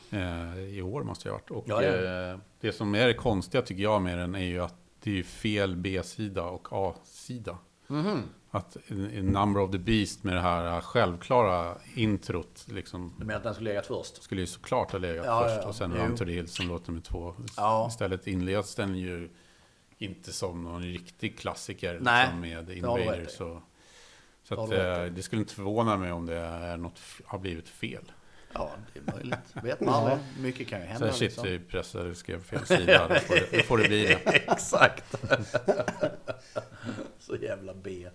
Eh, 0.10 0.60
I 0.60 0.82
år 0.82 1.04
måste 1.04 1.30
det 1.30 1.32
ha 1.32 1.38
varit. 1.38 1.52
Och 1.52 1.64
Ja, 1.68 1.80
det 1.80 1.88
är 1.88 2.32
eh, 2.34 2.40
det 2.60 2.72
som 2.72 2.96
är 2.96 3.08
det 3.08 3.14
konstiga 3.14 3.62
tycker 3.62 3.84
jag 3.84 4.02
med 4.02 4.18
den 4.18 4.36
är 4.36 4.40
ju 4.46 4.60
att 4.60 4.76
det 5.04 5.20
är 5.20 5.24
fel 5.24 5.76
B-sida 5.76 6.44
och 6.44 6.68
A-sida. 6.72 7.58
Mhm. 7.88 8.22
Att 8.52 8.78
in, 8.88 9.12
in 9.12 9.26
Number 9.26 9.62
of 9.62 9.72
the 9.72 9.78
Beast 9.78 10.24
med 10.24 10.36
det 10.36 10.42
här 10.42 10.82
självklara 10.82 11.76
introt 11.96 12.66
liksom 12.68 13.14
Du 13.18 13.26
menar 13.26 13.38
att 13.38 13.44
den 13.44 13.54
skulle 13.54 13.70
legat 13.70 13.86
först? 13.88 14.24
skulle 14.24 14.42
ju 14.42 14.48
såklart 14.48 14.92
ha 14.92 15.00
legat 15.00 15.26
Ja, 15.26 15.42
först 15.44 15.56
ja, 15.56 15.62
ja. 15.62 15.68
och 15.68 15.76
sen. 15.76 15.94
Run 15.94 16.16
to 16.16 16.26
the 16.26 16.32
Hills 16.32 16.56
som 16.56 16.68
låter 16.68 16.92
med 16.92 17.04
två. 17.04 17.34
Ja. 17.58 17.88
Istället 17.90 18.28
inleds 18.28 18.76
den 18.76 18.96
ju 18.96 19.30
inte 20.00 20.34
som 20.34 20.64
någon 20.64 20.82
riktig 20.84 21.40
klassiker 21.40 22.00
Nej, 22.02 22.24
liksom 22.26 22.40
med 22.42 22.70
Invaders. 22.70 23.28
i. 23.34 23.36
Så 23.36 23.62
har 24.50 24.64
att, 24.64 24.72
eh, 24.72 25.04
det 25.14 25.22
skulle 25.24 25.42
inte 25.42 25.54
förvåna 25.54 25.98
mig 25.98 26.12
om 26.12 26.26
det 26.26 26.36
är 26.38 26.78
något, 26.78 27.00
har 27.26 27.40
blivit 27.40 27.70
fel. 27.70 28.12
Ja, 28.54 28.72
det 28.94 29.00
är 29.00 29.16
möjligt. 29.16 29.40
Vet 29.64 29.80
man 29.82 29.94
aldrig. 29.94 30.18
Mycket 30.40 30.68
kan 30.68 30.80
ju 30.80 30.86
Så 30.86 30.92
hända. 30.92 31.06
här, 31.06 31.14
shit, 31.14 31.22
liksom. 31.22 31.44
vi 31.48 31.60
pressade 31.60 32.16
skrev 32.16 32.44
fel 32.44 32.66
sida. 32.66 33.08
då, 33.10 33.16
får 33.16 33.36
det, 33.36 33.58
då 33.58 33.64
får 33.64 33.78
det 33.78 33.88
bli 33.88 34.06
det. 34.08 34.14
Exakt. 34.52 35.16
Så 37.20 37.36
jävla 37.36 37.74
B. 37.74 38.08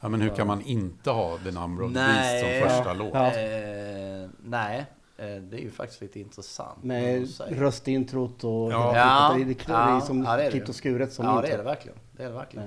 Ja, 0.00 0.08
men 0.08 0.20
hur 0.20 0.34
kan 0.36 0.46
man 0.46 0.62
inte 0.62 1.10
ha 1.10 1.38
The 1.38 1.50
Number 1.50 1.84
of 1.84 1.92
Nej. 1.92 2.12
Beast 2.14 2.40
som 2.62 2.68
första 2.68 2.90
Ja. 2.90 2.94
låt? 2.94 3.14
Ja. 3.14 3.40
Eh, 3.40 4.28
nej, 4.44 4.86
det 5.26 5.56
är 5.56 5.60
ju 5.60 5.70
faktiskt 5.70 6.00
lite 6.00 6.20
intressant. 6.20 6.84
Med 6.84 7.28
röstintrot 7.48 8.44
och 8.44 8.72
Ja. 8.72 8.92
det, 9.36 9.42
är, 9.42 9.44
det 9.44 9.72
är 9.72 10.00
som 10.00 10.24
ja, 10.24 10.36
det 10.36 10.44
är 10.44 10.50
klippt 10.50 10.68
och 10.68 10.74
skuret 10.74 11.12
som 11.12 11.24
Ja, 11.24 11.30
intro. 11.32 11.46
det 11.48 11.54
är 11.54 11.58
det 11.58 11.64
verkligen. 11.64 11.98
Det 12.12 12.22
är 12.22 12.28
det 12.28 12.34
verkligen. 12.34 12.66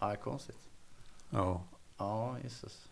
Ja. 0.00 0.10
Ja, 0.10 0.16
konstigt. 0.16 0.58
Ja. 1.30 1.62
Ja, 1.98 2.36
Jesus. 2.42 2.82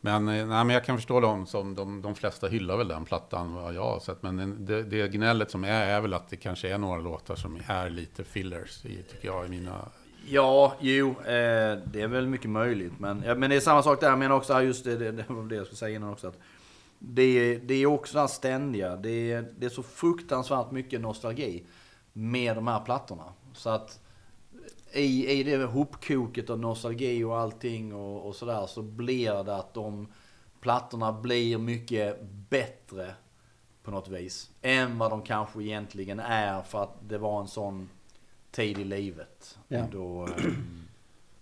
Men, 0.00 0.28
eh, 0.28 0.46
nej, 0.46 0.64
men 0.64 0.70
jag 0.70 0.84
kan 0.84 0.96
förstå 0.96 1.20
dem 1.20 1.46
som 1.46 1.74
de, 1.74 2.02
de 2.02 2.14
flesta 2.14 2.48
hyllar 2.48 2.76
väl 2.76 2.88
den 2.88 3.04
plattan 3.04 3.54
vad 3.54 3.74
jag 3.74 3.82
har 3.84 4.00
sett. 4.00 4.22
Men 4.22 4.36
den- 4.36 4.66
det, 4.66 4.82
det 4.82 5.08
gnället 5.08 5.50
som 5.50 5.64
är 5.64 5.86
är 5.86 6.00
väl 6.00 6.14
att 6.14 6.28
det 6.30 6.36
kanske 6.36 6.68
är 6.68 6.78
några 6.78 7.00
låtar 7.00 7.34
som 7.36 7.60
är 7.66 7.90
lite 7.90 8.24
fillers 8.24 8.84
i, 8.84 9.02
tycker 9.02 9.28
jag, 9.28 9.46
i 9.46 9.48
mina... 9.48 9.88
Ja, 10.28 10.74
jo, 10.80 11.10
eh, 11.10 11.78
det 11.86 12.00
är 12.00 12.06
väl 12.08 12.26
mycket 12.26 12.50
möjligt. 12.50 12.92
Men, 12.98 13.22
ja, 13.26 13.34
men 13.34 13.50
det 13.50 13.56
är 13.56 13.60
samma 13.60 13.82
sak 13.82 14.00
där. 14.00 14.16
Menar 14.16 14.36
också, 14.36 14.62
just 14.62 14.84
det, 14.84 14.96
det, 14.96 15.12
det 15.12 15.24
var 15.28 15.42
det 15.42 15.54
jag 15.56 15.66
skulle 15.66 15.76
säga 15.78 15.96
innan 15.96 16.10
också. 16.12 16.28
Att 16.28 16.38
det, 17.08 17.22
är- 17.22 17.58
det 17.58 17.74
är 17.74 17.86
också 17.86 18.14
det 18.14 18.20
här 18.20 18.26
ständiga. 18.26 18.96
Det 18.96 19.32
är, 19.32 19.52
det 19.58 19.66
är 19.66 19.70
så 19.70 19.82
fruktansvärt 19.82 20.70
mycket 20.70 21.00
nostalgi 21.00 21.64
med 22.12 22.56
de 22.56 22.66
här 22.66 22.80
plattorna. 22.80 23.32
Så 23.52 23.70
att 23.70 24.00
i, 24.92 25.28
i 25.30 25.42
det 25.42 25.64
hopkoket 25.64 26.50
av 26.50 26.58
nostalgi 26.60 27.24
och 27.24 27.38
allting 27.38 27.94
och, 27.94 28.26
och 28.26 28.34
sådär 28.34 28.66
så 28.66 28.82
blir 28.82 29.44
det 29.44 29.56
att 29.56 29.74
de 29.74 30.08
plattorna 30.60 31.12
blir 31.12 31.58
mycket 31.58 32.22
bättre 32.22 33.14
på 33.82 33.90
något 33.90 34.08
vis. 34.08 34.50
Än 34.62 34.98
vad 34.98 35.10
de 35.10 35.22
kanske 35.22 35.62
egentligen 35.62 36.20
är 36.20 36.62
för 36.62 36.82
att 36.82 36.94
det 37.08 37.18
var 37.18 37.40
en 37.40 37.48
sån 37.48 37.88
tid 38.50 38.78
i 38.78 38.84
livet. 38.84 39.58
Ja. 39.68 39.84
Då, 39.92 40.24
eh, 40.24 40.52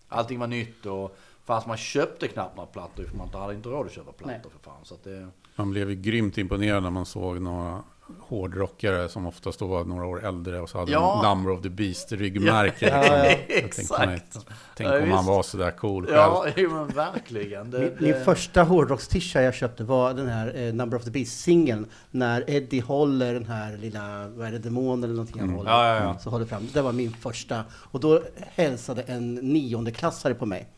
allting 0.08 0.38
var 0.38 0.46
nytt 0.46 0.86
och 0.86 1.16
fast 1.44 1.66
man 1.66 1.76
köpte 1.76 2.28
knappt 2.28 2.56
några 2.56 2.66
plattor 2.70 3.04
för 3.04 3.16
man 3.16 3.28
hade 3.28 3.54
inte 3.54 3.68
råd 3.68 3.86
att 3.86 3.92
köpa 3.92 4.12
plattor 4.12 4.32
Nej. 4.32 4.50
för 4.52 4.58
fan. 4.70 4.84
Så 4.84 4.96
det, 5.02 5.28
Man 5.56 5.70
blev 5.70 5.90
ju 5.90 5.96
grymt 5.96 6.38
imponerad 6.38 6.82
när 6.82 6.90
man 6.90 7.06
såg 7.06 7.40
några 7.40 7.82
hårdrockare 8.20 9.08
som 9.08 9.26
oftast 9.26 9.58
då 9.58 9.66
var 9.66 9.84
några 9.84 10.06
år 10.06 10.24
äldre 10.26 10.60
och 10.60 10.68
så 10.70 10.78
hade 10.78 10.92
Ja. 10.92 11.20
de 11.22 11.28
Number 11.28 11.52
of 11.52 11.62
the 11.62 11.68
Beast-ryggmärke. 11.68 12.88
Ja, 12.88 13.02
liksom. 13.02 13.16
ja, 13.18 13.24
Jag 13.24 13.48
tänkte, 13.48 13.54
exakt. 13.54 14.38
Tänk 14.76 14.90
Ja, 14.90 15.02
om 15.02 15.08
man 15.08 15.18
visst. 15.18 15.28
var 15.28 15.42
sådär 15.42 15.70
cool 15.70 16.04
själv. 16.06 16.16
ja, 16.16 16.46
jo, 16.56 16.70
men 16.70 16.86
verkligen. 16.88 17.70
Det, 17.70 17.78
Min, 17.78 17.88
det, 17.88 18.00
min 18.00 18.24
första 18.24 18.62
hårdrockstisha 18.62 19.42
jag 19.42 19.54
köpte 19.54 19.84
var 19.84 20.14
den 20.14 20.28
här 20.28 20.56
eh, 20.56 20.74
Number 20.74 20.96
of 20.96 21.04
the 21.04 21.10
Beast-singeln. 21.10 21.86
När 22.10 22.50
Eddie 22.50 22.80
håller 22.80 23.34
den 23.34 23.46
här 23.46 23.76
lilla, 23.76 24.28
vad 24.28 24.46
är 24.46 24.52
det, 24.52 24.58
demon 24.58 25.04
eller 25.04 25.14
någonting 25.14 25.40
han 25.40 25.50
håller. 25.50 25.70
Ja, 25.70 25.86
ja, 25.96 26.02
ja. 26.04 26.18
Så 26.18 26.30
håller 26.30 26.46
fram. 26.46 26.68
Det 26.72 26.82
var 26.82 26.92
min 26.92 27.12
första. 27.12 27.64
Och 27.72 28.00
då 28.00 28.22
hälsade 28.54 29.02
en 29.02 29.34
niondeklassare 29.34 30.34
på 30.34 30.46
mig. 30.46 30.68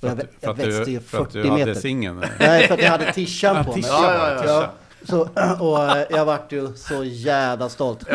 För 0.00 0.08
jag, 0.08 0.16
för 0.16 0.28
jag 0.40 0.54
växte 0.54 0.90
ju 0.90 1.00
för 1.00 1.22
att 1.22 1.32
40 1.32 1.42
du 1.42 1.50
hade 1.50 1.66
meter. 1.66 1.80
singeln. 1.80 2.24
Nej, 2.38 2.66
för 2.66 2.74
att 2.74 2.82
jag 2.82 2.90
hade 2.90 3.12
tishan 3.12 3.64
på 3.64 3.70
mig. 3.72 3.82
tishan 3.82 4.02
Ja, 4.02 4.34
ja, 4.34 4.44
ja. 4.46 4.72
Så, 5.08 5.20
och 5.60 5.82
eh, 5.82 6.06
jag 6.10 6.24
vart 6.24 6.52
ju 6.52 6.74
så 6.76 7.04
jävla 7.04 7.68
stolt. 7.68 8.02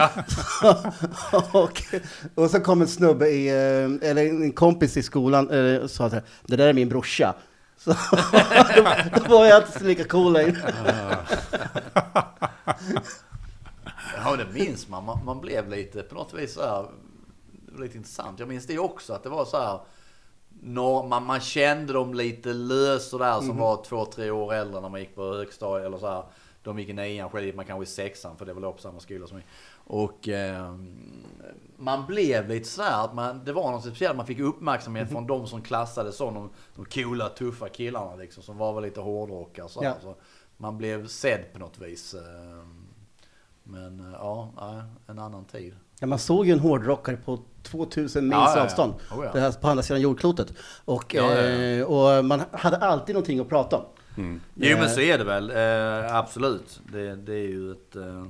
och, 1.51 1.83
och 2.35 2.49
så 2.51 2.59
kom 2.59 2.81
en 2.81 2.87
snubbe, 2.87 3.27
i, 3.29 3.47
eh, 3.47 4.09
eller 4.09 4.25
en 4.25 4.51
kompis 4.51 4.97
i 4.97 5.03
skolan 5.03 5.49
eh, 5.49 5.81
och 5.81 5.91
sa 5.91 6.05
att 6.05 6.25
det 6.45 6.55
där 6.55 6.67
är 6.67 6.73
min 6.73 6.89
brorsa. 6.89 7.35
Så 7.79 7.89
då, 7.91 7.97
då 9.27 9.35
var 9.35 9.45
jag 9.45 9.63
inte 9.63 9.79
så 9.79 9.85
lika 9.85 10.03
cool 10.03 10.33
längre. 10.33 10.73
Ja, 14.23 14.35
det 14.35 14.45
minns 14.53 14.87
man. 14.87 15.05
man. 15.05 15.25
Man 15.25 15.41
blev 15.41 15.69
lite 15.69 16.01
på 16.01 16.15
något 16.15 16.33
vis 16.33 16.53
så 16.53 16.61
här, 16.61 16.85
lite 17.81 17.97
intressant. 17.97 18.39
Jag 18.39 18.47
minns 18.47 18.67
det 18.67 18.79
också 18.79 19.13
att 19.13 19.23
det 19.23 19.29
var 19.29 19.45
så 19.45 19.57
här. 19.57 19.79
Nå, 20.61 21.03
man, 21.03 21.25
man 21.25 21.39
kände 21.39 21.93
dem 21.93 22.13
lite 22.13 22.53
lös 22.53 23.09
sådär 23.09 23.41
som 23.41 23.57
var 23.57 23.83
två, 23.83 24.05
tre 24.05 24.31
år 24.31 24.53
äldre 24.53 24.81
när 24.81 24.89
man 24.89 24.99
gick 24.99 25.15
på 25.15 25.33
högstadiet 25.33 25.87
eller 25.87 25.97
så 25.97 26.07
här. 26.07 26.23
De 26.63 26.79
gick 26.79 26.89
i 26.89 26.93
nian, 26.93 27.29
själv 27.29 27.45
gick 27.45 27.55
man 27.55 27.65
kanske 27.65 27.83
i 27.83 27.95
sexan 27.95 28.37
för 28.37 28.45
det 28.45 28.53
var 28.53 28.71
på 28.71 28.81
samma 28.81 28.99
skola 28.99 29.27
som 29.27 29.37
vi. 29.37 29.43
Och 29.91 30.27
eh, 30.27 30.75
man 31.77 32.05
blev 32.05 32.49
lite 32.49 32.69
sådär 32.69 33.05
att 33.05 33.13
man, 33.13 33.45
det 33.45 33.53
var 33.53 33.71
något 33.71 33.83
speciellt. 33.83 34.17
Man 34.17 34.25
fick 34.25 34.39
uppmärksamhet 34.39 35.09
från 35.11 35.27
de 35.27 35.47
som 35.47 35.61
klassades 35.61 36.15
som 36.15 36.33
de, 36.33 36.49
de 36.75 36.85
coola, 36.85 37.29
tuffa 37.29 37.69
killarna 37.69 38.15
liksom. 38.15 38.43
Som 38.43 38.57
var 38.57 38.73
väl 38.73 38.83
lite 38.83 38.99
hårdrockare 38.99 39.69
så. 39.69 39.83
Ja. 39.83 39.95
så 40.01 40.15
Man 40.57 40.77
blev 40.77 41.07
sedd 41.07 41.43
på 41.53 41.59
något 41.59 41.79
vis. 41.79 42.13
Eh, 42.13 42.65
men 43.63 43.99
eh, 43.99 44.11
ja, 44.13 44.53
en 45.07 45.19
annan 45.19 45.45
tid. 45.45 45.75
Ja, 45.99 46.07
man 46.07 46.19
såg 46.19 46.45
ju 46.45 46.51
en 46.53 46.59
hårdrockare 46.59 47.17
på 47.17 47.39
2000 47.63 48.23
mils 48.27 48.33
Ja, 48.35 48.53
ja, 48.55 48.63
avstånd. 48.63 48.93
Oh. 49.11 49.33
Det 49.33 49.39
här 49.39 49.51
på 49.51 49.67
andra 49.67 49.83
sidan 49.83 50.01
jordklotet. 50.01 50.53
Och, 50.85 51.15
eh, 51.15 51.83
och 51.83 52.25
man 52.25 52.41
hade 52.51 52.77
alltid 52.77 53.15
någonting 53.15 53.39
att 53.39 53.49
prata 53.49 53.77
om. 53.77 53.85
Jo 54.55 54.77
men 54.77 54.89
så 54.89 54.99
är 54.99 55.17
det 55.17 55.23
väl, 55.23 55.51
eh, 55.51 56.15
absolut. 56.15 56.81
Det, 56.91 57.15
det 57.15 57.33
är 57.33 57.47
ju 57.47 57.71
ett... 57.71 57.95
Eh, 57.95 58.25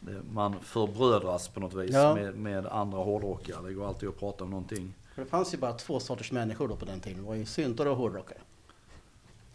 det, 0.00 0.20
man 0.32 0.54
förbrödras 0.62 1.48
på 1.48 1.60
något 1.60 1.74
vis 1.74 1.90
Ja. 1.94 2.14
med, 2.14 2.34
med 2.34 2.66
andra 2.66 2.98
hårdrockare. 2.98 3.56
Det 3.66 3.72
går 3.74 3.88
alltid 3.88 4.08
att 4.08 4.18
prata 4.18 4.44
om 4.44 4.50
någonting. 4.50 4.94
För 5.14 5.22
det 5.22 5.28
fanns 5.28 5.54
ju 5.54 5.58
bara 5.58 5.72
två 5.72 6.00
sorters 6.00 6.32
människor 6.32 6.68
då 6.68 6.76
på 6.76 6.84
den 6.84 7.00
tiden. 7.00 7.18
Det 7.22 7.28
var 7.28 7.34
ju 7.34 7.44
syntare 7.46 7.90
och 7.90 7.96
hårdrockare. 7.96 8.38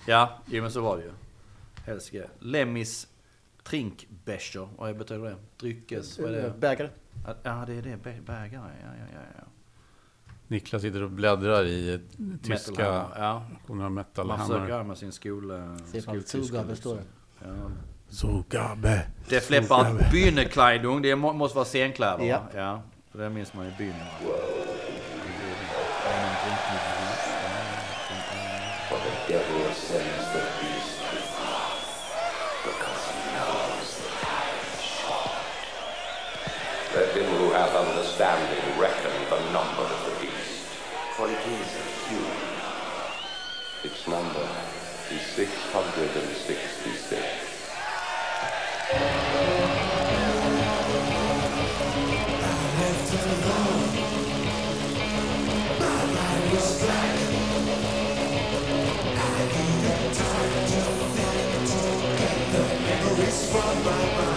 Ja, 0.05 0.29
jo 0.45 0.61
men 0.61 0.71
så 0.71 0.81
var 0.81 0.97
det 0.97 1.03
ju. 1.03 1.11
Helske. 1.85 2.27
Lemmis 2.39 3.07
Trinkbecher, 3.69 4.67
vad 4.77 4.97
betyder 4.97 5.23
det? 5.25 5.35
Dryckes, 5.59 6.19
vad 6.19 6.33
är 6.33 6.41
det? 6.43 6.53
Bägare. 6.59 6.89
Ja 7.43 7.63
det 7.67 7.73
är 7.73 7.81
det, 7.81 7.95
Bä- 7.95 8.21
bägare. 8.21 8.49
Ja, 8.83 8.89
ja, 8.99 9.05
ja, 9.13 9.19
ja. 9.37 9.43
Niklas 10.47 10.81
sitter 10.81 11.03
och 11.03 11.11
bläddrar 11.11 11.65
i 11.65 11.99
tyska 12.43 12.83
ja. 13.17 13.43
några 13.67 13.89
Man 13.89 14.47
försöker 14.47 14.83
med 14.83 14.97
sin 14.97 15.11
skol... 15.11 15.51
eh, 15.51 15.75
Se 15.91 15.97
ifall 15.97 16.01
skoltyska, 16.23 16.47
Zugabe 16.47 16.69
liksom. 16.73 16.91
står 16.91 16.95
det. 16.95 17.57
Ja. 17.57 17.71
Zugabe. 18.09 19.07
Det 19.29 19.39
flippar 19.41 20.11
Bühnekleidung, 20.11 21.01
det 21.01 21.15
må, 21.15 21.33
måste 21.33 21.55
vara 21.55 21.65
scenkläder 21.65 22.25
Ja. 22.25 22.41
Ja. 22.55 22.81
För 23.11 23.19
det 23.19 23.29
minns 23.29 23.53
man 23.53 23.65
i 23.65 23.71
byn. 23.77 23.93
Understanding 38.15 38.79
reckon 38.79 39.11
the 39.29 39.39
number 39.51 39.81
of 39.81 40.05
the 40.05 40.11
beast, 40.21 40.63
for 41.17 41.27
it 41.27 41.33
is 41.33 41.67
human. 42.07 42.31
Its 43.83 44.07
number 44.07 44.47
is 45.11 45.21
666. 45.35 47.45
What 63.55 64.34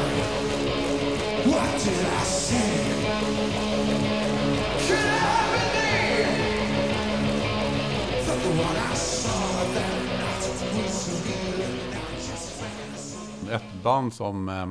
Ett 13.51 13.83
band 13.83 14.13
som 14.15 14.49
eh, 14.49 14.69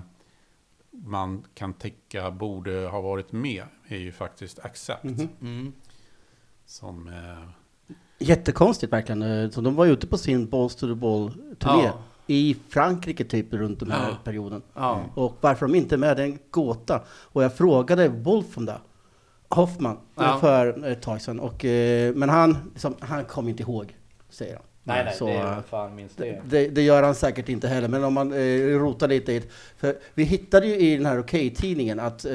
man 0.91 1.43
kan 1.53 1.73
tycka 1.73 2.31
borde 2.31 2.71
ha 2.87 3.01
varit 3.01 3.31
med 3.31 3.63
är 3.87 3.97
ju 3.97 4.11
faktiskt 4.11 4.59
Accept. 4.59 5.03
Mm. 5.41 5.73
Som 6.65 7.07
eh, 7.07 7.49
Jättekonstigt 8.19 8.93
verkligen. 8.93 9.21
Eh, 9.21 9.49
Så 9.49 9.61
de 9.61 9.75
var 9.75 9.85
ju 9.85 9.91
ute 9.91 10.07
på 10.07 10.17
sin 10.17 10.49
Balls 10.49 10.75
to 10.75 10.87
the 10.87 10.93
Ball-turné 10.95 11.83
Ja. 11.85 11.93
i 12.27 12.55
Frankrike 12.69 13.25
typ 13.25 13.53
runt 13.53 13.79
den 13.79 13.91
här 13.91 14.09
Ja. 14.09 14.17
perioden. 14.23 14.61
Ja. 14.73 15.01
Och 15.15 15.37
varför 15.41 15.65
de 15.67 15.75
inte 15.75 15.95
är 15.95 15.97
med, 15.97 16.17
det 16.17 16.23
är 16.23 16.27
en 16.27 16.39
gåta. 16.51 17.01
Och 17.09 17.43
jag 17.43 17.53
frågade 17.53 18.07
Wolf 18.09 18.57
om 18.57 18.65
det. 18.65 18.81
Hoffman, 19.49 19.97
Ja. 20.15 20.37
för 20.39 20.85
ett 20.85 21.01
tag 21.01 21.21
sedan. 21.21 21.39
Och, 21.39 21.65
men 22.15 22.29
han, 22.29 22.57
liksom, 22.73 22.95
han 22.99 23.25
kommer 23.25 23.49
inte 23.49 23.63
ihåg, 23.63 23.95
säger 24.29 24.55
han. 24.55 24.63
Nej, 24.88 25.05
nej, 25.05 25.14
Så, 25.15 25.26
det 25.27 25.34
är 25.34 25.61
fan 25.61 25.95
minst 25.95 26.18
det. 26.18 26.41
det, 26.45 26.68
det 26.68 26.81
gör 26.81 27.03
han 27.03 27.15
säkert 27.15 27.49
inte 27.49 27.68
heller, 27.68 27.88
men 27.88 28.03
om 28.03 28.14
man 28.14 28.34
eh, 28.34 28.80
rotar 28.80 29.07
lite 29.07 29.34
i 29.34 29.39
det. 29.39 29.47
För 29.77 29.95
vi 30.14 30.23
hittade 30.23 30.68
ju 30.68 30.76
i 30.76 30.95
den 30.97 31.05
här 31.05 31.19
Okej-tidningen 31.19 31.99
att 31.99 32.26
eh, 32.26 32.34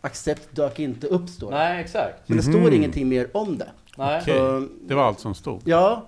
Accept 0.00 0.48
dök 0.56 0.78
inte 0.78 1.06
upp, 1.06 1.28
står 1.28 1.50
det. 1.50 1.56
Nej, 1.56 1.80
exakt. 1.80 2.28
Men 2.28 2.36
det 2.36 2.42
står 2.42 2.72
ingenting 2.72 3.08
mer 3.08 3.28
om 3.34 3.58
det. 3.58 3.68
Nej. 3.96 4.20
Okej, 4.22 4.34
Så- 4.38 4.68
det 4.82 4.94
var 4.94 5.02
allt 5.04 5.20
som 5.20 5.34
stod. 5.34 5.60
Ja, 5.64 6.06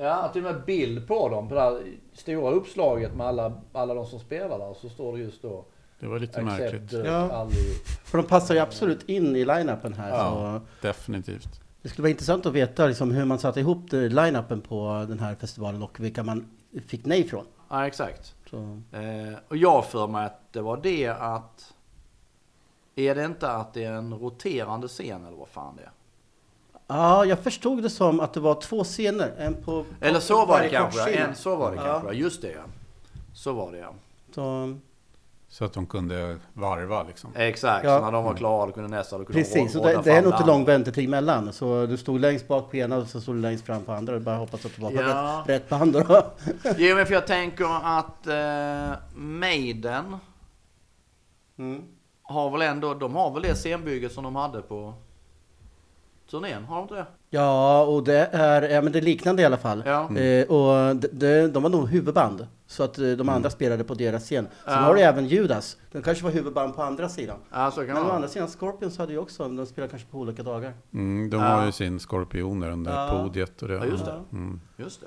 Ja, 0.00 0.30
till 0.32 0.46
och 0.46 0.52
med 0.54 0.62
bild 0.64 1.08
på 1.08 1.28
dem. 1.28 1.48
På 1.48 1.54
det 1.54 1.60
här 1.60 1.80
stora 2.12 2.50
uppslaget 2.52 3.14
med 3.16 3.26
alla, 3.26 3.52
alla 3.72 3.94
de 3.94 4.06
som 4.06 4.18
spelar 4.20 4.58
där. 4.58 4.74
Så 4.80 4.88
står 4.88 5.16
det 5.16 5.22
just 5.22 5.42
då. 5.42 5.64
Det 6.00 6.06
var 6.06 6.18
lite 6.18 6.40
Accept 6.40 6.60
märkligt. 6.60 6.90
dök 6.90 7.06
Ja. 7.06 7.30
aldrig. 7.32 7.64
för 8.04 8.18
de 8.18 8.26
passar 8.26 8.54
ju 8.54 8.60
absolut 8.60 9.08
in 9.08 9.36
i 9.36 9.44
line-upen 9.44 9.92
här. 9.94 10.08
Ja. 10.10 10.60
Så 10.80 10.86
Definitivt. 10.86 11.60
Det 11.82 11.88
skulle 11.88 12.02
vara 12.02 12.10
intressant 12.10 12.46
att 12.46 12.52
veta 12.52 12.86
liksom, 12.86 13.10
hur 13.10 13.24
man 13.24 13.38
satte 13.38 13.60
ihop 13.60 13.92
line-upen 13.92 14.60
på 14.60 15.04
den 15.08 15.18
här 15.20 15.34
festivalen 15.34 15.82
och 15.82 16.00
vilka 16.00 16.22
man 16.22 16.46
fick 16.86 17.04
nej 17.04 17.28
från. 17.28 17.44
Ja, 17.68 17.86
exakt. 17.86 18.34
Eh, 18.52 19.38
och 19.48 19.56
jag 19.56 19.84
för 19.86 20.06
mig 20.06 20.26
att 20.26 20.52
det 20.52 20.60
var 20.60 20.76
det 20.76 21.08
att... 21.08 21.74
Är 22.94 23.14
det 23.14 23.24
inte 23.24 23.50
att 23.50 23.74
det 23.74 23.84
är 23.84 23.92
en 23.92 24.14
roterande 24.14 24.88
scen 24.88 25.24
eller 25.24 25.36
vad 25.36 25.48
fan 25.48 25.76
det 25.76 25.82
är? 25.82 25.90
ja, 26.86 27.24
jag 27.24 27.38
förstod 27.38 27.82
det 27.82 27.90
som 27.90 28.20
att 28.20 28.32
det 28.32 28.40
var 28.40 28.60
två 28.60 28.84
scener. 28.84 29.34
En 29.38 29.54
på, 29.62 29.84
Eller 30.00 30.20
så 30.20 30.46
var 30.46 30.60
det 30.60 30.68
kanske. 30.68 31.10
En, 31.14 31.34
så 31.34 31.56
var 31.56 31.70
det 31.70 31.76
Ja. 31.76 31.82
kanske. 32.00 32.12
Just 32.12 32.42
det 32.42 32.50
ja. 32.50 32.60
Så 33.34 33.52
var 33.52 33.72
det 33.72 33.78
ja. 33.78 33.92
Så, 34.34 34.78
Så 35.50 35.64
att 35.64 35.72
de 35.72 35.86
kunde 35.86 36.38
varva 36.52 37.02
liksom. 37.02 37.30
Exakt. 37.36 37.84
Ja. 37.84 37.98
Så 37.98 38.04
när 38.04 38.12
de 38.12 38.24
var 38.24 38.34
klara 38.34 38.66
då 38.66 38.72
kunde 38.72 38.88
nästa. 38.88 39.18
Då 39.18 39.24
kunde 39.24 39.40
precis, 39.40 39.72
de 39.72 39.78
och 39.78 39.86
det, 39.86 40.00
det 40.04 40.10
är 40.12 40.22
nog 40.22 40.26
inte 40.32 40.36
andra. 40.36 40.52
lång 40.52 40.64
väntetid 40.64 41.08
mellan. 41.08 41.52
Så 41.52 41.86
du 41.86 41.96
stod 41.96 42.20
längst 42.20 42.48
bak 42.48 42.70
på 42.70 42.76
ena 42.76 42.96
och 42.96 43.06
så 43.06 43.20
stod 43.20 43.34
du 43.36 43.40
längst 43.40 43.66
fram 43.66 43.82
på 43.84 43.92
andra. 43.92 44.14
Du 44.14 44.20
bara 44.20 44.36
hoppas 44.36 44.66
att 44.66 44.76
du 44.76 44.82
var 44.82 44.90
på 44.90 44.96
Ja. 44.96 45.44
rätt, 45.46 45.48
rätt 45.62 45.68
band 45.68 45.92
då. 45.92 46.00
Jo 46.76 46.96
men 46.96 47.06
för 47.06 47.14
jag 47.14 47.26
tänker 47.26 47.86
att 47.98 48.26
eh, 48.26 48.98
Maiden 49.14 50.16
Mm. 51.58 51.82
har 52.22 52.50
väl 52.50 52.62
ändå, 52.62 52.94
de 52.94 53.14
har 53.14 53.30
väl 53.34 53.42
det 53.42 53.54
scenbygget 53.54 54.12
som 54.12 54.24
de 54.24 54.36
hade 54.36 54.62
på 54.62 54.94
turnén, 56.30 56.64
har 56.64 56.76
de 56.76 56.82
inte 56.82 56.94
det? 56.94 57.06
Ja, 57.30 57.82
och 57.84 58.04
det 58.04 58.26
är, 58.32 58.62
ja, 58.62 58.82
men 58.82 58.92
det 58.92 58.98
är 58.98 59.02
liknande 59.02 59.42
i 59.42 59.44
alla 59.44 59.56
fall. 59.56 59.82
Ja. 59.86 60.16
Eh, 60.16 60.46
och 60.46 60.96
de, 60.96 61.08
de, 61.12 61.46
de 61.48 61.62
var 61.62 61.70
nog 61.70 61.88
huvudband. 61.88 62.46
Så 62.66 62.82
att 62.82 62.98
eh, 62.98 63.10
de 63.10 63.28
andra 63.28 63.50
spelade 63.50 63.84
på 63.84 63.94
deras 63.94 64.22
scen. 64.24 64.44
Sen 64.64 64.72
Ja. 64.74 64.78
har 64.80 64.94
du 64.94 65.00
även 65.00 65.26
Judas. 65.26 65.76
De 65.92 66.02
kanske 66.02 66.24
var 66.24 66.30
huvudband 66.30 66.74
på 66.76 66.82
andra 66.82 67.08
sidan. 67.08 67.38
Ja, 67.52 67.70
så 67.70 67.76
kan 67.86 67.94
Men 67.94 68.06
å 68.06 68.10
andra 68.10 68.28
sidan, 68.28 68.48
Scorpions 68.48 68.98
hade 68.98 69.12
ju 69.12 69.18
också, 69.18 69.48
de 69.48 69.66
spelade 69.66 69.90
kanske 69.90 70.08
på 70.08 70.18
olika 70.18 70.42
dagar. 70.42 70.72
Mm, 70.94 71.30
de 71.30 71.36
Ja. 71.40 71.46
har 71.48 71.66
ju 71.66 71.72
sin 71.72 72.00
skorpion 72.00 72.60
där 72.60 72.70
under 72.70 72.92
Ja. 72.92 73.08
podiet 73.22 73.62
och 73.62 73.68
det. 73.68 73.74
Ja, 73.74 73.84
just 73.86 74.04
det. 74.04 74.20
Mm. 74.32 74.60
Just 74.76 75.00
det. 75.00 75.06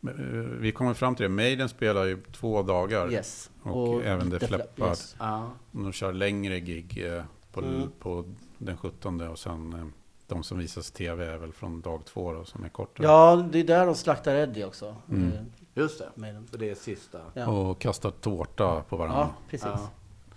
Men, 0.00 0.14
eh, 0.40 0.46
Vi 0.60 0.72
kommer 0.72 0.94
fram 0.94 1.14
till 1.14 1.22
det. 1.22 1.28
Maiden 1.28 1.68
spelar 1.68 2.04
ju 2.04 2.22
två 2.32 2.62
dagar. 2.62 3.12
Yes. 3.12 3.50
Och, 3.62 4.04
även 4.04 4.30
det 4.30 4.50
Leppard. 4.50 4.88
yes. 4.88 5.16
Ja. 5.18 5.50
De 5.72 5.92
kör 5.92 6.12
längre 6.12 6.60
gig 6.60 7.04
eh, 7.16 7.22
på, 7.52 7.60
Mm. 7.60 7.90
på 8.00 8.24
den 8.58 8.76
17 8.76 9.20
och 9.20 9.38
sen 9.38 9.92
de 10.34 10.42
som 10.42 10.58
visas 10.58 10.90
tv 10.90 11.26
är 11.26 11.36
väl 11.36 11.52
från 11.52 11.80
dag 11.80 12.04
två 12.04 12.32
då, 12.32 12.44
som 12.44 12.64
är 12.64 12.68
kortare. 12.68 13.06
Ja, 13.06 13.48
det 13.52 13.58
är 13.58 13.64
där 13.64 13.86
de 13.86 13.94
slaktar 13.94 14.34
Eddie 14.34 14.64
också. 14.64 14.96
Mm. 15.10 15.32
Eh, 15.32 15.40
Just 15.74 15.98
det. 15.98 16.08
Maiden. 16.14 16.46
För 16.46 16.58
det 16.58 16.70
är 16.70 16.74
sista. 16.74 17.18
Ja. 17.34 17.46
Och 17.46 17.80
kastar 17.80 18.10
tårta 18.10 18.82
på 18.82 18.96
varandra. 18.96 19.18
ja, 19.20 19.34
precis. 19.50 19.66
Ja. 19.66 19.90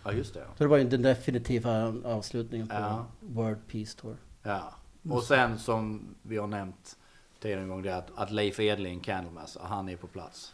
Ja, 0.03 0.11
just 0.11 0.33
det. 0.33 0.43
Så 0.57 0.63
det 0.63 0.67
var 0.69 0.77
ju 0.77 0.83
den 0.83 1.01
definitiva 1.01 1.93
avslutningen 2.05 2.67
på 2.67 2.73
Ja. 2.73 3.05
World 3.19 3.67
Peace 3.71 3.97
Tour. 4.01 4.17
Ja. 4.43 4.73
Och 5.09 5.23
sen 5.23 5.59
som 5.59 6.15
vi 6.21 6.37
har 6.37 6.47
nämnt 6.47 6.97
tidigare 7.41 7.61
en 7.61 7.69
gång 7.69 7.81
det 7.81 7.91
är 7.91 7.97
att, 7.97 8.11
att 8.15 8.31
Leif 8.31 8.59
Edling, 8.59 8.99
Candlemass, 8.99 9.57
han 9.61 9.89
är 9.89 9.97
på 9.97 10.07
plats. 10.07 10.53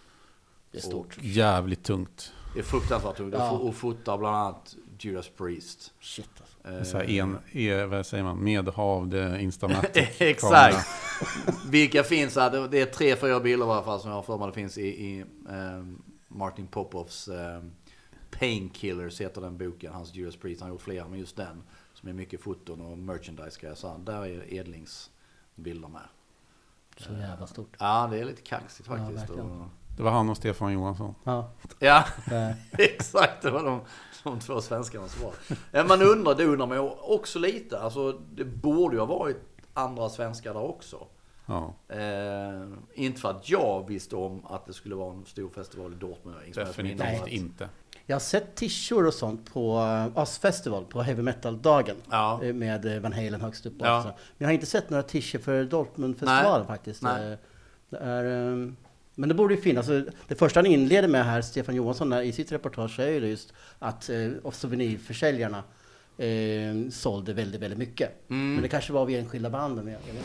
Det 0.72 0.78
är 0.78 0.82
stort. 0.82 1.18
Jävligt 1.22 1.84
tungt. 1.84 2.34
Det 2.54 2.60
är 2.60 2.64
fruktansvärt 2.64 3.18
tungt. 3.18 3.34
Ja. 3.38 3.52
Och 3.52 3.76
fotar 3.76 4.18
bland 4.18 4.36
annat 4.36 4.76
Judas 5.06 5.30
Priest. 5.38 5.94
Shit 6.00 6.30
alltså. 6.42 6.78
Eh, 6.78 6.84
Så 6.84 7.02
en, 7.12 7.38
e, 7.52 7.86
vad 7.86 8.06
säger 8.06 8.24
man, 8.24 8.44
medhavd 8.44 9.14
Instamatic 9.40 10.08
Exakt. 10.22 10.88
Vilka 11.70 12.04
finns 12.04 12.36
här? 12.36 12.68
Det- 12.68 12.82
är 12.82 12.86
tre, 12.86 13.16
fyra 13.16 13.40
bilder 13.40 13.66
i 13.68 13.70
alla 13.70 13.84
fall 13.84 14.00
som 14.00 14.10
jag 14.10 14.18
har 14.18 14.24
för 14.24 14.38
mig 14.38 14.48
det 14.48 14.54
finns 14.54 14.78
i, 14.78 14.88
i 14.88 15.26
ehm, 15.50 16.02
Martin 16.28 16.68
Popovs 16.68 17.28
um, 17.28 17.72
Painkillers 18.40 19.22
heter 19.22 19.42
den 19.42 19.58
boken. 19.58 19.94
Hans 19.94 20.16
Judas 20.16 20.36
Priest. 20.36 20.62
Han 20.62 20.70
har 20.70 20.76
gjort 20.76 20.82
flera, 20.82 21.08
men 21.08 21.20
just 21.20 21.36
den 21.36 21.64
som 21.94 22.10
är 22.10 22.14
mycket 22.14 22.42
foton 22.42 22.82
och 22.82 22.98
merchandise 22.98 23.52
ska 23.52 23.68
jag 23.68 23.78
säga. 23.78 23.98
Där 23.98 24.26
är 24.26 24.54
Edlings 24.54 25.10
bilder 25.56 25.88
med. 25.88 26.02
Så 26.98 27.14
jävla 27.14 27.48
stort. 27.48 27.76
Ja, 27.80 28.08
det 28.12 28.20
är 28.20 28.26
lite 28.26 28.42
kaxigt 28.42 28.90
Ja, 28.92 28.98
faktiskt. 28.98 29.30
och, 29.30 29.66
Det 29.98 30.04
var 30.04 30.12
han 30.12 30.30
och 30.30 30.38
Stefan 30.38 30.74
Johansson. 30.74 31.16
Ja. 31.24 31.52
ja, 31.80 32.06
exakt. 32.72 33.42
Det 33.42 33.52
var 33.52 33.64
de, 33.64 33.82
de 34.24 34.40
två 34.40 34.62
svenskarna 34.62 35.08
som 35.08 35.24
var. 35.24 35.34
Ja, 35.72 35.84
man 35.84 36.02
undrar, 36.02 36.36
det 36.36 36.46
undrar 36.46 36.68
man 36.68 36.78
ju 36.78 36.90
också 37.02 37.40
lite. 37.40 37.80
Alltså, 37.80 38.12
det 38.12 38.46
borde 38.46 38.96
ju 38.96 39.00
ha 39.00 39.06
varit 39.06 39.38
andra 39.74 40.10
svenskar 40.10 40.54
där 40.54 40.62
också. 40.64 41.08
Ja, 41.46 41.74
Eh, 41.88 42.68
inte 42.94 43.22
för 43.22 43.30
att 43.30 43.50
jag 43.50 43.88
visste 43.88 44.16
om 44.16 44.46
att 44.46 44.66
det 44.66 44.74
skulle 44.74 44.96
vara 44.96 45.14
en 45.14 45.26
stor 45.26 45.50
festival 45.50 45.94
i 45.94 45.96
Dortmund. 45.96 46.38
Definitivt 46.56 47.28
inte. 47.28 47.70
Jag 48.06 48.16
har 48.16 48.20
sett 48.20 48.56
t-shirts 48.56 48.92
och 49.08 49.14
sånt 49.14 49.54
på 49.54 49.78
uh, 50.16 50.18
Oz 50.24 50.38
Festival, 50.38 50.86
på 50.86 51.02
Heavy 51.02 51.22
Metal-dagen. 51.22 51.96
Ja. 52.10 52.40
eh, 52.44 52.54
Med 52.54 52.86
eh, 52.96 53.02
Van 53.02 53.14
Halen 53.14 53.42
högst 53.42 53.66
upp. 53.66 53.74
Ja. 53.80 53.98
också. 53.98 54.08
Men 54.08 54.16
jag 54.38 54.48
har 54.48 54.54
inte 54.54 54.66
sett 54.66 54.90
några 54.90 55.04
t-shirts 55.04 55.46
för 55.46 55.64
Dortmund-festivalen 55.64 56.68
faktiskt. 56.68 57.02
Nej. 57.02 57.32
Eh, 57.32 57.38
Det 57.90 57.98
är, 57.98 58.26
ehm, 58.26 58.76
men 59.22 59.30
det 59.30 59.36
borde 59.36 59.54
ju 59.54 59.62
finnas. 59.62 59.90
Alltså, 59.90 60.12
Det 60.28 60.36
första 60.36 60.60
han 60.60 60.66
inleder 60.66 61.08
med 61.08 61.26
här, 61.26 61.42
Stefan 61.42 61.76
Johansson, 61.76 62.14
i 62.14 62.32
sitt 62.32 62.52
reportage 62.52 63.00
är 63.00 63.08
ju 63.08 63.28
just 63.28 63.54
att 63.80 64.10
eh, 64.10 64.52
souvenirförsäljarna 64.52 65.64
eh, 66.18 66.90
sålde 66.92 67.34
väldigt, 67.34 67.62
väldigt 67.62 67.80
mycket. 67.80 68.30
Mm. 68.30 68.54
Men 68.54 68.62
det 68.62 68.68
kanske 68.68 68.94
var 68.94 69.06
vid 69.06 69.20
enskilda 69.20 69.50
banden. 69.50 69.88
Jag, 69.88 70.00
jag 70.08 70.16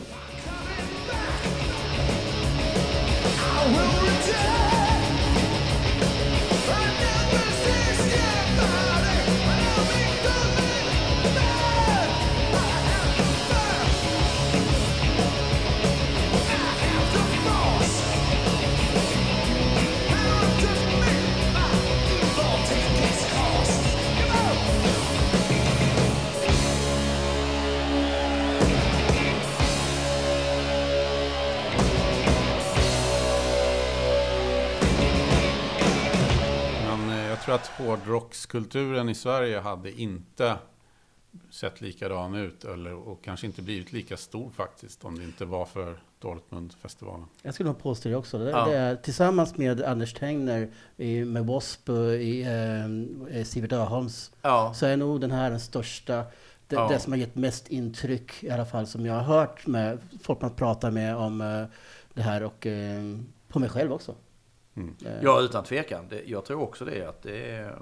tror 37.47 37.55
att 37.55 37.67
hårdrockskulturen 37.67 39.09
i 39.09 39.15
Sverige 39.15 39.59
hade 39.59 40.01
inte 40.01 40.57
sett 41.49 41.81
likadan 41.81 42.35
ut 42.35 42.65
eller, 42.65 42.93
och 42.93 43.23
kanske 43.23 43.47
inte 43.47 43.61
blivit 43.61 43.93
lika 43.93 44.17
stor 44.17 44.49
faktiskt 44.49 45.05
om 45.05 45.17
det 45.19 45.23
inte 45.23 45.45
var 45.45 45.65
för 45.65 45.97
Dortmundfestivalen. 46.19 47.25
Jag 47.41 47.53
skulle 47.53 47.69
nog 47.69 47.79
påstå 47.79 48.09
det 48.09 48.15
också. 48.15 48.37
Det, 48.37 48.49
Ja. 48.49 48.65
det 48.65 48.77
är, 48.77 48.95
tillsammans 48.95 49.57
med 49.57 49.81
Anders 49.81 50.13
Tengner 50.13 50.69
i, 50.97 51.25
med 51.25 51.41
W.A.S.P. 51.41 51.91
i 51.93 52.41
eh, 53.31 53.43
Sivert 53.43 53.71
Öholms 53.71 54.31
Ja, 54.41 54.73
så 54.75 54.85
är 54.85 54.97
nog 54.97 55.21
den 55.21 55.31
här 55.31 55.49
den 55.49 55.59
största, 55.59 56.15
det, 56.67 56.75
Ja. 56.75 56.87
det 56.87 56.99
som 56.99 57.11
har 57.13 57.17
gett 57.19 57.35
mest 57.35 57.67
intryck 57.67 58.43
i 58.43 58.49
alla 58.49 58.65
fall 58.65 58.87
som 58.87 59.05
jag 59.05 59.13
har 59.13 59.21
hört 59.39 59.67
med 59.67 59.99
folk 60.21 60.41
man 60.41 60.55
pratar 60.55 60.91
med 60.91 61.15
om 61.15 61.41
eh, 61.41 61.63
det 62.13 62.21
här 62.21 62.43
och 62.43 62.67
eh, 62.67 63.01
på 63.47 63.59
mig 63.59 63.69
själv 63.69 63.93
också. 63.93 64.15
Mm. 64.77 64.95
Ja 65.23 65.41
utan 65.41 65.63
tvekan. 65.63 66.05
Det, 66.09 66.23
jag 66.25 66.45
tror 66.45 66.61
också 66.61 66.85
det. 66.85 67.09
Att 67.09 67.21
det, 67.21 67.73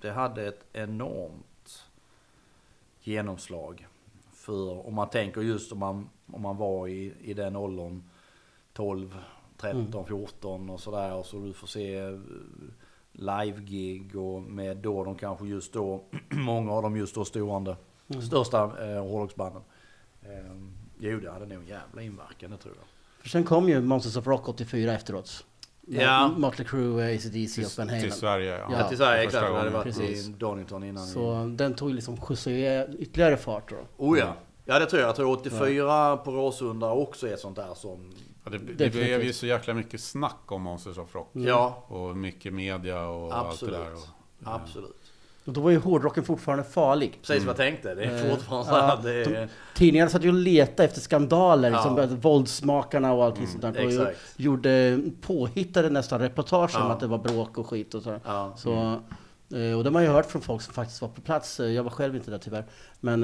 det 0.00 0.10
hade 0.10 0.46
ett 0.48 0.64
enormt 0.72 1.84
genomslag. 3.00 3.86
För 4.32 4.86
om 4.86 4.94
man 4.94 5.10
tänker 5.10 5.40
just 5.40 5.72
om 5.72 5.78
man, 5.78 6.08
om 6.26 6.42
man 6.42 6.56
var 6.56 6.88
i, 6.88 7.14
i 7.20 7.34
den 7.34 7.56
åldern 7.56 8.02
12, 8.72 9.16
13, 9.56 10.06
14 10.06 10.70
och 10.70 10.80
sådär. 10.80 11.14
Och 11.14 11.26
så 11.26 11.38
du 11.38 11.52
får 11.52 11.66
se 11.66 11.98
eh, 11.98 12.18
live-gig 13.12 14.16
och 14.16 14.42
med 14.42 14.76
då 14.76 15.04
de 15.04 15.14
kanske 15.14 15.46
just 15.46 15.72
då, 15.72 16.04
många 16.28 16.72
av 16.72 16.82
dem 16.82 16.96
just 16.96 17.14
då 17.14 17.24
stående, 17.24 17.76
största 18.26 18.90
eh, 18.90 19.02
hårdrocksbanden. 19.02 19.62
Eh, 20.22 20.54
Jo, 21.02 21.20
det 21.20 21.30
hade 21.30 21.46
nog 21.46 21.58
en 21.58 21.66
jävla 21.66 22.02
inverkan, 22.02 22.50
det 22.50 22.56
tror 22.56 22.74
jag. 22.78 22.84
För 23.22 23.28
sen 23.28 23.44
kom 23.44 23.68
ju 23.68 23.80
Monsters 23.80 24.16
of 24.16 24.26
Rock 24.26 24.48
84 24.48 24.92
efteråt. 24.92 25.46
Ja. 25.92 26.28
Motley 26.28 26.66
Crue, 26.66 27.16
AC/DC 27.16 27.64
Halen. 27.78 28.00
Till 28.00 28.12
Sverige, 28.12 28.58
ja. 28.58 28.68
Ja, 28.72 28.88
till 28.88 28.96
Sverige, 28.98 29.22
exakt. 29.22 29.46
Det 29.46 29.52
gången. 29.52 29.72
varit 29.72 29.84
Precis. 29.84 30.28
i 30.28 30.32
Donington 30.32 30.84
innan. 30.84 31.06
Så 31.06 31.52
den 31.56 31.74
tog 31.74 31.94
liksom 31.94 32.18
ytterligare 32.98 33.36
fart 33.36 33.70
då. 33.70 33.76
Oh 34.06 34.18
ja. 34.18 34.34
Ja, 34.64 34.78
det 34.78 34.86
tror 34.86 35.00
jag. 35.00 35.08
Jag 35.08 35.16
tror 35.16 35.30
84 35.32 36.16
på 36.16 36.30
Råsunda 36.30 36.90
också 36.92 37.28
är 37.28 37.36
sånt 37.36 37.56
där 37.56 37.74
som... 37.74 38.12
Ja, 38.44 38.50
det, 38.50 38.58
det 38.58 38.90
blev 38.90 39.22
ju 39.22 39.32
så 39.32 39.46
jäkla 39.46 39.74
mycket 39.74 40.00
snack 40.00 40.52
om 40.52 40.62
Monsters 40.62 40.98
of 40.98 41.14
Rock. 41.14 41.30
Ja, 41.32 41.84
Och 41.88 42.16
mycket 42.16 42.52
media 42.54 43.06
och 43.06 43.38
absolut. 43.38 43.74
allt 43.74 43.84
det 43.84 43.90
där. 43.90 43.94
Och, 43.94 44.54
Absolut. 44.54 44.99
Och 45.44 45.52
då 45.52 45.60
var 45.60 45.70
ju 45.70 45.78
hårdrocken 45.78 46.24
fortfarande 46.24 46.64
farlig. 46.64 47.18
Precis 47.22 47.44
vad 47.44 47.48
jag 47.50 47.56
tänkte. 47.56 47.94
Det 47.94 48.04
är 48.04 48.26
Eh, 48.30 48.34
fortfarande 48.36 48.70
ja. 48.72 49.00
Det 49.02 49.12
är... 49.14 49.24
de- 49.46 49.48
Tidningarna 49.74 50.10
satt 50.10 50.24
ju 50.24 50.28
och 50.28 50.34
letade 50.34 50.84
efter 50.88 51.00
skandaler, 51.00 51.70
Ja. 51.70 51.96
liksom, 51.96 52.20
våldsmakarna 52.20 53.12
och 53.12 53.24
allting 53.24 53.46
sånt 53.46 53.62
där. 53.62 53.70
Och 53.84 53.90
exakt. 53.90 54.18
gjorde 54.36 55.00
påhittade 55.20 55.90
nästan 55.90 56.20
reportage 56.20 56.76
om 56.76 56.82
Ja. 56.82 56.92
att 56.92 57.00
det 57.00 57.06
var 57.06 57.18
bråk 57.18 57.58
och 57.58 57.66
skit 57.66 57.94
och 57.94 58.02
sådär. 58.02 58.20
Ja. 58.24 58.52
Så, 58.56 58.72
eh, 59.56 59.76
och 59.76 59.84
det 59.84 59.84
har 59.84 59.90
man 59.90 60.02
ju 60.02 60.08
hört 60.08 60.26
från 60.26 60.42
folk 60.42 60.62
som 60.62 60.74
faktiskt 60.74 61.02
var 61.02 61.08
på 61.08 61.20
plats. 61.20 61.60
Eh, 61.60 61.66
Jag 61.66 61.82
var 61.82 61.90
själv 61.90 62.16
inte 62.16 62.30
där 62.30 62.38
tyvärr. 62.38 62.64
Men 63.00 63.20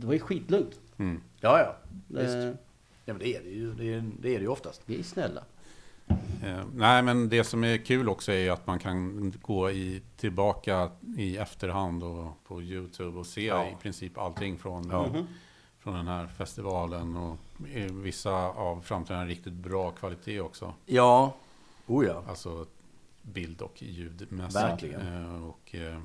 det 0.00 0.06
var 0.06 0.12
ju 0.12 0.20
skitlugnt. 0.20 0.72
mm. 0.98 1.20
Ja, 1.40 1.58
ja. 1.58 1.76
Visst. 2.08 2.34
Eh, 2.34 2.50
Ja, 3.06 3.12
men 3.14 3.18
det 3.22 3.36
är 3.36 3.42
det 3.42 3.48
ju. 3.50 3.72
Det 3.74 3.94
är 3.94 4.04
det, 4.20 4.28
är 4.28 4.38
det 4.38 4.42
ju 4.42 4.48
oftast. 4.48 4.82
vi 4.86 4.98
är 4.98 5.02
snälla. 5.02 5.40
Eh, 6.44 6.60
nej, 6.74 7.02
men 7.02 7.28
det 7.28 7.44
som 7.44 7.64
är 7.64 7.76
kul 7.76 8.08
också 8.08 8.32
är 8.32 8.50
att 8.50 8.66
man 8.66 8.78
kan 8.78 9.32
gå 9.42 9.70
i, 9.70 10.02
tillbaka 10.16 10.90
i 11.16 11.36
efterhand 11.36 12.02
och 12.02 12.44
på 12.44 12.62
Youtube 12.62 13.18
och 13.18 13.26
se 13.26 13.44
Ja. 13.46 13.64
i 13.66 13.76
princip 13.82 14.18
allting 14.18 14.58
från, 14.58 14.88
Ja. 14.90 15.06
från 15.78 15.94
den 15.94 16.06
här 16.08 16.26
festivalen. 16.26 17.16
Och 17.16 17.36
vissa 17.90 18.32
av 18.48 18.80
framträdandena 18.80 19.30
riktigt 19.30 19.52
bra 19.52 19.90
kvalitet 19.90 20.40
också. 20.40 20.74
Ja. 20.86 21.32
Oh 21.86 22.06
ja. 22.06 22.22
Alltså 22.28 22.66
bild 23.22 23.62
och 23.62 23.82
ljudmässigt. 23.82 24.64
Verkligen. 24.64 25.24
Eh, 25.36 25.48
och, 25.48 25.74
eh, 25.74 26.00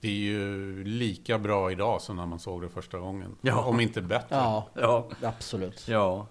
det 0.00 0.08
är 0.08 0.12
ju 0.14 0.84
lika 0.84 1.38
bra 1.38 1.72
idag 1.72 2.00
som 2.02 2.16
när 2.16 2.26
man 2.26 2.38
såg 2.38 2.62
det 2.62 2.68
första 2.68 2.98
gången. 2.98 3.36
Ja. 3.40 3.64
Om 3.64 3.80
inte 3.80 4.02
bättre 4.02 4.36
Ja, 4.36 4.66
Ja. 4.74 5.08
absolut. 5.22 5.88
Ja. 5.88 6.26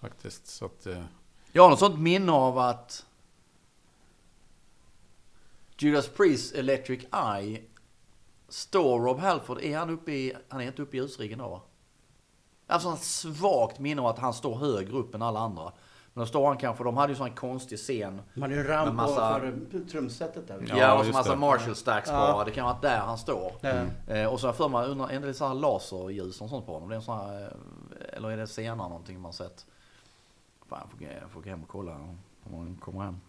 faktiskt. 0.00 0.46
Så 0.46 0.64
att, 0.64 0.86
eh, 0.86 1.02
Jag 1.52 1.62
har 1.62 1.70
något 1.70 1.78
sånt 1.78 1.98
minne 2.00 2.32
av 2.32 2.58
att 2.58 3.06
Judas 5.78 6.08
Priest 6.08 6.54
Electric 6.54 7.04
Eye 7.12 7.62
står 8.48 9.00
Rob 9.00 9.18
Halford, 9.18 9.60
är 9.60 9.78
han 9.78 9.90
uppe 9.90 10.12
i, 10.12 10.32
han 10.48 10.60
är 10.60 10.64
inte 10.66 10.82
uppe 10.82 10.96
i 10.96 11.00
ljusriggen 11.00 11.38
då 11.38 11.48
va? 11.48 11.60
Har 12.66 12.78
sånt 12.78 13.00
svagt 13.00 13.78
minne 13.78 14.00
av 14.02 14.06
att 14.06 14.18
han 14.18 14.34
står 14.34 14.54
högre 14.56 14.92
upp 14.96 15.14
än 15.14 15.22
alla 15.22 15.40
andra. 15.40 15.72
Men 16.14 16.20
då 16.22 16.26
står 16.26 16.46
han 16.46 16.56
kanske, 16.56 16.84
de 16.84 16.96
hade 16.96 17.12
ju 17.12 17.16
sån 17.16 17.30
konstig 17.34 17.78
scen. 17.78 18.22
Man 18.34 18.42
hade 18.42 18.54
ju 18.54 18.62
ramp 18.68 18.94
massa- 18.94 19.40
för 19.40 19.84
trumsetet 19.90 20.48
där. 20.48 20.64
Ja, 20.68 20.76
Ja, 20.76 20.98
och 20.98 21.06
så 21.06 21.12
massa 21.12 21.30
det. 21.30 21.36
Marshall 21.36 21.74
stacks 21.76 22.08
Ja. 22.10 22.32
bara. 22.32 22.44
Det 22.44 22.50
kan 22.50 22.64
vara 22.64 22.78
där 22.82 22.98
han 22.98 23.18
står. 23.18 23.52
Ja. 23.60 23.84
Eh, 24.14 24.32
och 24.32 24.40
så 24.40 24.52
för 24.52 24.68
mig, 24.68 24.88
undrar, 24.88 25.08
är 25.08 25.20
det 25.20 25.34
så 25.34 25.46
här 25.46 25.54
laserljus 25.54 26.40
och 26.40 26.48
sånt 26.48 26.66
på 26.66 26.72
honom? 26.72 26.88
Det 26.88 26.94
är 26.94 26.96
en 26.96 27.02
sån 27.02 27.18
här, 27.18 27.42
eh, 27.42 28.16
eller 28.16 28.30
är 28.30 28.36
det 28.36 28.46
senare 28.46 28.88
någonting 28.88 29.20
man 29.20 29.32
sett? 29.32 29.66
Fan, 30.68 30.78
jag 30.82 30.90
får, 30.90 30.98
gå- 30.98 31.20
jag 31.22 31.30
får 31.30 31.40
gå 31.40 31.48
hem 31.48 31.62
och 31.62 31.68
kolla 31.68 31.92
om 31.94 32.18
han 32.54 32.76
kommer 32.80 33.00
hem. 33.04 33.20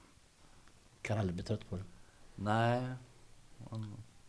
Kan 1.02 1.18
aldrig 1.20 1.36
bli 1.36 1.44
trött 1.44 1.70
på 1.70 1.76
det. 1.76 1.84
Nej. 2.42 2.82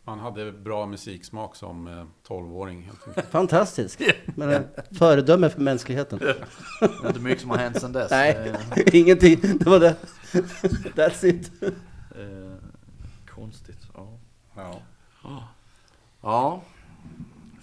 man 0.05 0.19
hade 0.19 0.53
bra 0.53 0.87
musiksmak 0.87 1.57
som 1.57 1.87
eh, 1.87 2.05
12-åring 2.28 2.82
helt 2.82 3.09
enkelt. 3.09 3.31
Fantastiskt. 3.31 4.01
Men 4.37 4.51
en 4.51 4.65
föredöme 4.99 5.51
för 5.51 5.61
mänskligheten. 5.61 6.19
Det 6.19 6.27
är 6.87 7.07
inte 7.07 7.20
mycket 7.20 7.41
som 7.41 7.51
har 7.51 7.59
hänt 7.59 7.81
sedan 7.81 7.93
dess. 7.93 8.11
Nej, 8.11 8.53
Eh, 8.77 8.95
ingenting. 8.95 9.41
Det 9.59 9.66
var 9.70 9.81
det. 9.81 9.97
That's 10.95 11.27
it. 11.27 11.51
eh, 11.62 11.70
konstigt. 13.35 13.78
Ja. 13.95 14.19
Ja. 14.57 14.82
ja. 16.23 16.62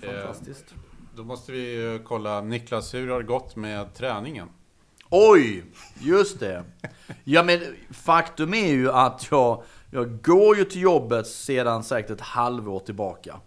Eh, 0.01 0.11
Fantastiskt. 0.21 0.73
Då 1.15 1.23
måste 1.23 1.51
vi 1.51 1.93
eh, 1.95 2.01
kolla, 2.03 2.41
Niklas, 2.41 2.93
hur 2.93 3.07
har 3.09 3.17
det 3.19 3.25
gått 3.27 3.55
med 3.55 3.93
träningen? 3.93 4.49
Oj, 5.09 5.63
just 5.99 6.39
det. 6.39 6.63
Ja 7.23 7.43
men 7.43 7.59
faktum 7.91 8.53
är 8.53 8.67
ju 8.71 8.91
att 8.91 9.27
jag, 9.31 9.63
jag 9.91 10.21
går 10.21 10.57
ju 10.57 10.63
till 10.63 10.81
jobbet 10.81 11.27
sedan 11.27 11.83
säkert 11.83 12.11
ett 12.11 12.21
halvår 12.21 12.79
tillbaka. 12.79 13.39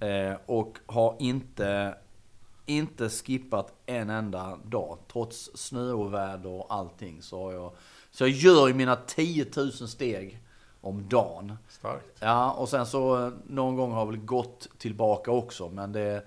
Eh, 0.00 0.36
och 0.46 0.78
har 0.86 1.16
inte, 1.18 1.94
inte 2.66 3.08
skippat 3.08 3.72
en 3.86 4.10
enda 4.10 4.58
dag. 4.64 4.98
Trots 5.12 5.50
snöoväder 5.54 6.50
och 6.50 6.66
allting 6.74 7.22
så 7.22 7.44
har 7.44 7.52
jag... 7.52 7.72
Så 8.10 8.24
jag 8.24 8.30
gör 8.30 8.68
ju 8.68 8.74
mina 8.74 8.96
10 8.96 9.46
000 9.56 9.72
steg 9.72 10.42
om 10.80 11.08
dagen. 11.08 11.56
Starkt. 11.68 12.18
Ja, 12.20 12.52
och 12.52 12.68
sen 12.68 12.86
så 12.86 13.26
eh, 13.26 13.32
någon 13.46 13.76
gång 13.76 13.92
har 13.92 13.98
jag 13.98 14.06
väl 14.06 14.16
gått 14.16 14.68
tillbaka 14.78 15.30
också, 15.30 15.68
men 15.68 15.92
det... 15.92 16.24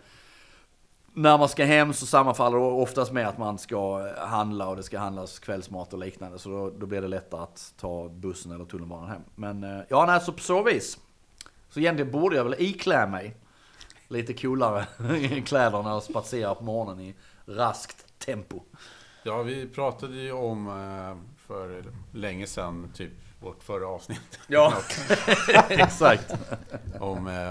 När 1.15 1.37
man 1.37 1.49
ska 1.49 1.65
hem 1.65 1.93
så 1.93 2.05
sammanfaller 2.05 2.57
det 2.57 2.63
oftast 2.63 3.11
med 3.11 3.27
att 3.27 3.37
man 3.37 3.57
ska 3.57 4.09
handla 4.17 4.67
och 4.67 4.75
det 4.75 4.83
ska 4.83 4.99
handlas 4.99 5.39
kvällsmat 5.39 5.93
och 5.93 5.99
liknande. 5.99 6.39
Så 6.39 6.49
då, 6.49 6.69
då 6.69 6.85
blir 6.85 7.01
det 7.01 7.07
lättare 7.07 7.41
att 7.41 7.73
ta 7.79 8.09
bussen 8.09 8.51
eller 8.51 8.65
tunnelbanan 8.65 9.09
hem. 9.09 9.21
Men 9.35 9.63
eh, 9.63 9.81
ja, 9.89 10.05
nej, 10.05 10.21
så 10.21 10.31
på 10.31 10.39
så 10.39 10.63
vis. 10.63 10.97
Så 11.69 11.79
egentligen 11.79 12.11
borde 12.11 12.35
jag 12.35 12.43
väl 12.43 12.55
iklä 12.57 13.07
mig 13.07 13.35
lite 14.07 14.33
coolare 14.33 14.85
kläder 15.45 15.83
när 15.83 15.89
jag 15.89 16.03
spatserar 16.03 16.55
på 16.55 16.63
morgonen 16.63 16.99
i 16.99 17.15
raskt 17.45 18.19
tempo. 18.19 18.59
Ja, 19.23 19.41
vi 19.41 19.67
pratade 19.67 20.15
ju 20.15 20.31
om 20.31 20.67
eh, 20.67 21.17
för 21.47 21.83
länge 22.11 22.47
sedan, 22.47 22.91
typ 22.95 23.11
vårt 23.41 23.63
förra 23.63 23.87
avsnitt. 23.87 24.39
Ja, 24.47 24.73
exakt. 25.69 26.33
om 26.99 27.27
eh, 27.27 27.49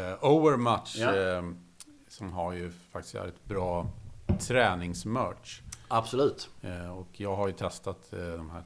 eh, 0.00 0.24
Overmatch, 0.24 0.96
Ja. 0.96 1.16
eh, 1.16 1.42
som 2.14 2.32
har 2.32 2.52
ju 2.52 2.72
faktiskt 2.92 3.14
ett 3.14 3.44
bra 3.44 3.86
träningsmerch. 4.40 5.60
Absolut. 5.88 6.48
Eh, 6.62 6.98
och 6.98 7.08
jag 7.12 7.36
har 7.36 7.46
ju 7.46 7.52
testat 7.52 8.12
eh, 8.12 8.18
de 8.18 8.50
här 8.50 8.62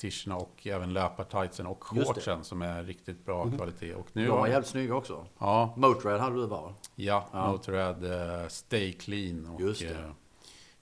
t-shirtarna 0.00 0.36
och 0.36 0.66
även 0.66 0.92
löpartightsen 0.92 1.66
och 1.66 1.84
shortsen 1.84 2.44
som 2.44 2.62
är 2.62 2.82
riktigt 2.84 3.24
bra 3.24 3.50
kvalitet. 3.50 3.94
Och 3.94 4.06
nu 4.12 4.24
De 4.24 4.30
var 4.30 4.38
har, 4.38 4.46
jävligt 4.48 4.68
snygga 4.68 4.94
också. 4.94 5.26
ja, 5.38 5.74
Motörhead 5.76 6.18
hade 6.20 6.36
du 6.36 6.46
bara. 6.46 6.74
ja, 6.94 7.28
Ja. 7.32 7.50
Motorhead, 7.52 8.42
eh, 8.42 8.48
Stay 8.48 8.92
Clean 8.92 9.46
och 9.46 9.60
Just 9.60 9.80
det. 9.80 9.88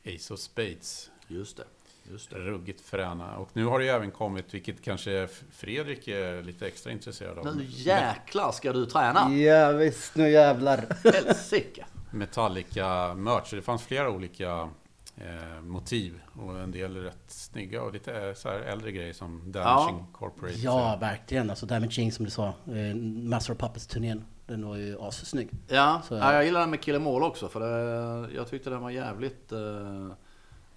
eh, 0.04 0.14
Ace 0.16 0.34
of 0.34 0.40
Spades. 0.40 1.10
Just 1.28 1.56
det. 1.56 1.64
Just 2.10 2.30
det. 2.30 2.36
Ruggigt 2.36 2.80
fräna. 2.80 3.36
Och 3.36 3.48
nu 3.52 3.64
har 3.64 3.78
det 3.78 3.84
ju 3.84 3.90
även 3.90 4.10
kommit, 4.10 4.54
vilket 4.54 4.82
kanske 4.82 5.28
Fredrik 5.52 6.08
är 6.08 6.42
lite 6.42 6.66
extra 6.66 6.92
intresserad 6.92 7.38
av. 7.38 7.56
Nu 7.56 7.64
jäklar 7.68 8.52
ska 8.52 8.72
du 8.72 8.86
träna! 8.86 9.34
Ja 9.34 9.72
visst, 9.72 10.16
nu 10.16 10.30
jävlar. 10.30 10.84
Helsike! 11.12 11.86
Metallica-merch. 12.16 13.50
Det 13.50 13.62
fanns 13.62 13.82
flera 13.82 14.10
olika 14.10 14.68
eh, 15.16 15.60
motiv. 15.62 16.20
Och 16.32 16.58
en 16.60 16.70
del 16.70 16.96
är 16.96 17.00
rätt 17.00 17.24
snygga 17.26 17.82
och 17.82 17.92
lite 17.92 18.26
eh, 18.28 18.34
så 18.34 18.48
här 18.48 18.58
äldre 18.58 18.92
grejer 18.92 19.12
som 19.12 19.52
Damaging 19.52 20.04
Corporate. 20.12 20.54
Ja, 20.58 20.96
verkligen. 21.00 21.50
Alltså 21.50 21.66
Damaging 21.66 22.12
som 22.12 22.24
du 22.24 22.30
sa. 22.30 22.46
Eh, 22.48 22.94
Master 23.30 23.52
of 23.52 23.58
Puppets-turnén. 23.58 24.24
Den 24.46 24.68
var 24.68 24.76
ju 24.76 25.00
assnygg. 25.00 25.48
Ja, 25.68 26.02
Så- 26.08 26.14
ja, 26.14 26.32
jag 26.32 26.44
gillar 26.44 26.60
den 26.60 26.70
med 26.70 26.80
Kill 26.80 26.94
'Em 26.94 27.06
All 27.06 27.22
också 27.22 27.48
för 27.48 27.60
det, 27.60 28.34
jag 28.34 28.48
tyckte 28.48 28.70
den 28.70 28.80
var 28.82 28.90
jävligt 28.90 29.52
eh, 29.52 30.06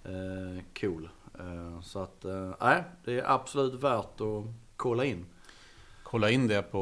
eh, 0.04 0.62
cool. 0.80 1.08
Eh, 1.38 1.80
så 1.82 2.02
att, 2.02 2.24
eh, 2.24 2.52
nej, 2.60 2.84
det 3.04 3.20
är 3.20 3.30
absolut 3.30 3.74
värt 3.82 4.20
att 4.20 4.44
kolla 4.76 5.04
in. 5.04 5.26
Kolla 6.10 6.30
in 6.30 6.48
det 6.48 6.62
på 6.62 6.80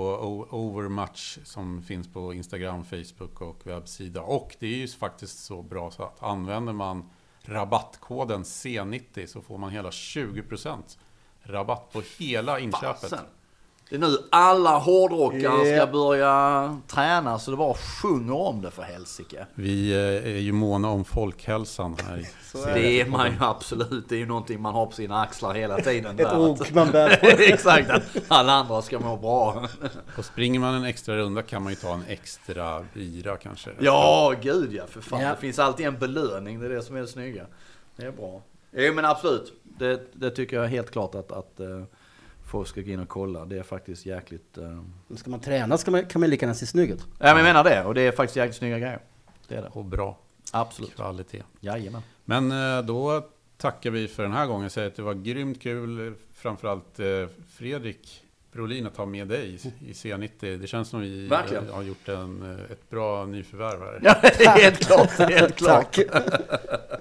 Overmatch 0.51 1.39
som 1.45 1.83
finns 1.83 2.13
på 2.13 2.35
Instagram, 2.35 2.85
Facebook 2.85 3.41
och 3.41 3.67
webbsida. 3.67 4.23
Och 4.23 4.57
det 4.59 4.67
är 4.67 4.77
ju 4.77 4.89
faktiskt 4.89 5.45
så 5.45 5.63
bra 5.63 5.91
så 5.91 6.03
att 6.03 6.23
använder 6.23 6.73
man 6.73 7.11
rabattkoden 7.43 8.43
C90 8.43 9.27
så 9.27 9.43
får 9.43 9.59
man 9.59 9.71
hela 9.71 9.91
20% 9.91 10.99
rabatt 11.43 11.93
på 11.93 12.03
hela 12.19 12.61
inköpet. 12.61 13.01
Fasen. 13.01 13.25
Det 13.91 13.97
är 13.97 14.01
nu 14.01 14.17
alla 14.31 14.79
hårdrockare 14.79 15.69
Ja. 15.69 15.77
ska 15.83 15.93
börja 15.93 16.79
träna 16.87 17.39
så 17.39 17.51
det 17.51 17.57
bara 17.57 17.75
sjunger 17.75 18.35
om 18.35 18.63
det 18.63 18.71
för 18.71 18.83
helsike. 18.83 19.47
Vi 19.55 19.93
eh, 19.93 20.33
är 20.35 20.39
ju 20.39 20.53
måna 20.53 20.89
om 20.89 21.05
folkhälsan 21.05 21.97
här. 22.09 22.19
i 22.19 22.27
Det 22.75 23.01
är 23.01 23.07
man 23.07 23.27
ju 23.27 23.37
absolut. 23.41 24.09
Det 24.09 24.15
är 24.15 24.19
ju 24.19 24.27
någonting 24.27 24.61
man 24.61 24.75
har 24.75 24.87
på 24.87 24.93
sina 24.93 25.21
axlar 25.21 25.55
hela 25.55 25.81
tiden. 25.81 26.11
Ett 26.11 26.17
där. 26.17 26.39
ok 26.39 26.75
man 26.75 26.91
bär. 26.91 27.19
Exakt, 27.53 27.91
att 27.91 28.03
alla 28.29 28.53
andra 28.53 28.83
ska 28.83 28.99
må 29.01 29.17
bra. 29.17 29.67
Och 30.19 30.25
springer 30.25 30.61
man 30.61 30.75
en 30.75 30.85
extra 30.85 31.17
runda 31.17 31.43
kan 31.43 31.63
man 31.63 31.73
ju 31.73 31.77
ta 31.77 31.95
en 31.95 32.05
extra 32.09 32.85
bira 32.95 33.37
kanske. 33.37 33.71
Ja, 33.81 34.35
gud 34.43 34.73
ja. 34.73 34.83
För 34.89 35.01
fan, 35.01 35.21
Ja. 35.21 35.29
det 35.31 35.37
finns 35.41 35.59
alltid 35.59 35.87
en 35.87 35.99
belöning. 35.99 36.61
Det 36.61 36.67
är 36.67 36.71
det 36.71 36.83
som 36.83 36.97
är 36.97 37.01
det 37.01 37.09
snygga. 37.09 37.47
Det 37.97 38.07
är 38.07 38.13
bra. 38.13 38.43
Jo 38.73 38.95
men 38.95 39.05
absolut. 39.05 39.53
Det, 39.65 40.01
det 40.13 40.31
tycker 40.31 40.57
jag 40.57 40.65
är 40.65 40.69
helt 40.69 40.91
klart 40.91 41.15
att, 41.15 41.33
att 41.33 41.61
eh, 41.61 41.83
folk 42.49 42.69
ska 42.69 42.81
gå 42.81 42.91
in 42.91 43.01
och 43.01 43.09
kolla. 43.09 43.45
Det 43.45 43.59
är 43.59 43.63
faktiskt 43.63 44.07
jäkligt... 44.07 44.59
Uh... 44.59 44.83
Ska 45.17 45.31
man 45.31 45.41
träna 45.41 45.79
ska 45.79 45.91
man, 45.91 46.07
kan 46.07 46.21
man 46.21 46.31
lika 46.31 46.47
gärna 46.47 46.55
se 46.55 46.67
snygg 46.67 46.91
ut. 46.91 47.01
Ja 47.19 47.27
men 47.27 47.37
jag 47.37 47.45
menar 47.45 47.65
det. 47.65 47.85
Och 47.85 47.95
det 47.95 48.01
är 48.03 48.13
faktiskt 48.13 48.37
jäkligt 48.37 48.57
snygga 48.57 48.79
grejer. 48.79 48.99
Det 49.49 49.55
är 49.55 49.63
det. 49.63 49.69
Och 49.73 49.85
bra. 49.85 50.19
Absolut. 50.53 50.95
kvalitet. 50.95 51.43
Jajamän. 51.61 52.03
Men 52.25 52.53
eh, 52.79 52.83
då 52.85 53.27
tackar 53.57 53.91
vi 53.91 54.09
för 54.09 54.23
den 54.23 54.33
här 54.33 54.47
gången. 54.47 54.71
Säger 54.71 54.89
att 54.89 54.97
det 54.97 55.03
var 55.03 55.15
grymt 55.15 55.63
kul, 55.63 56.15
framförallt 56.35 57.01
eh, 57.01 57.07
Fredrik 57.57 58.23
Brolin, 58.53 58.87
att 58.87 58.97
ha 58.97 59.07
med 59.07 59.29
dig 59.29 59.49
i- 59.55 59.89
i 59.91 59.93
C90. 59.93 60.59
Det 60.59 60.67
känns 60.67 60.89
som 60.89 61.01
vi 61.01 61.27
Verkligen. 61.29 61.69
har 61.71 61.83
gjort 61.83 62.09
en, 62.09 62.59
ett 62.71 62.91
bra 62.91 63.27
nyförvärv 63.27 63.81
här. 63.81 64.01
Ja, 64.03 64.15
helt 64.61 64.87
klart, 64.87 65.11
helt 65.31 65.55
klart. 65.57 65.93
Tack. 65.95 66.07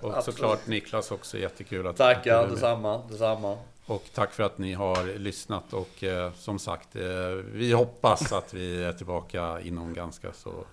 Och 0.01 0.23
såklart 0.23 0.67
Niklas 0.67 1.11
också, 1.11 1.37
jättekul 1.37 1.87
att 1.87 1.97
Tackar, 1.97 2.43
är 2.43 2.47
detsamma, 2.47 3.01
detsamma. 3.09 3.57
Och 3.87 4.03
tack 4.13 4.33
för 4.33 4.43
att 4.43 4.57
ni 4.57 4.73
har 4.73 5.19
lyssnat 5.19 5.73
och 5.73 6.03
eh, 6.03 6.33
som 6.33 6.59
sagt, 6.59 6.95
eh, 6.95 7.29
vi 7.53 7.71
hoppas 7.71 8.31
att 8.31 8.53
vi 8.53 8.83
är 8.83 8.93
tillbaka 8.93 9.61
inom 9.61 9.93
ganska 9.93 10.33
så 10.33 10.65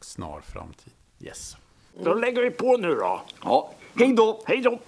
snar 0.00 0.40
framtid. 0.40 0.92
Yes. 1.20 1.56
Då 2.04 2.14
lägger 2.14 2.42
vi 2.42 2.50
på 2.50 2.76
nu 2.76 2.94
då. 2.94 3.20
Ja, 3.42 3.70
hej 3.94 4.12
då! 4.12 4.42
Hej 4.46 4.60
då! 4.60 4.78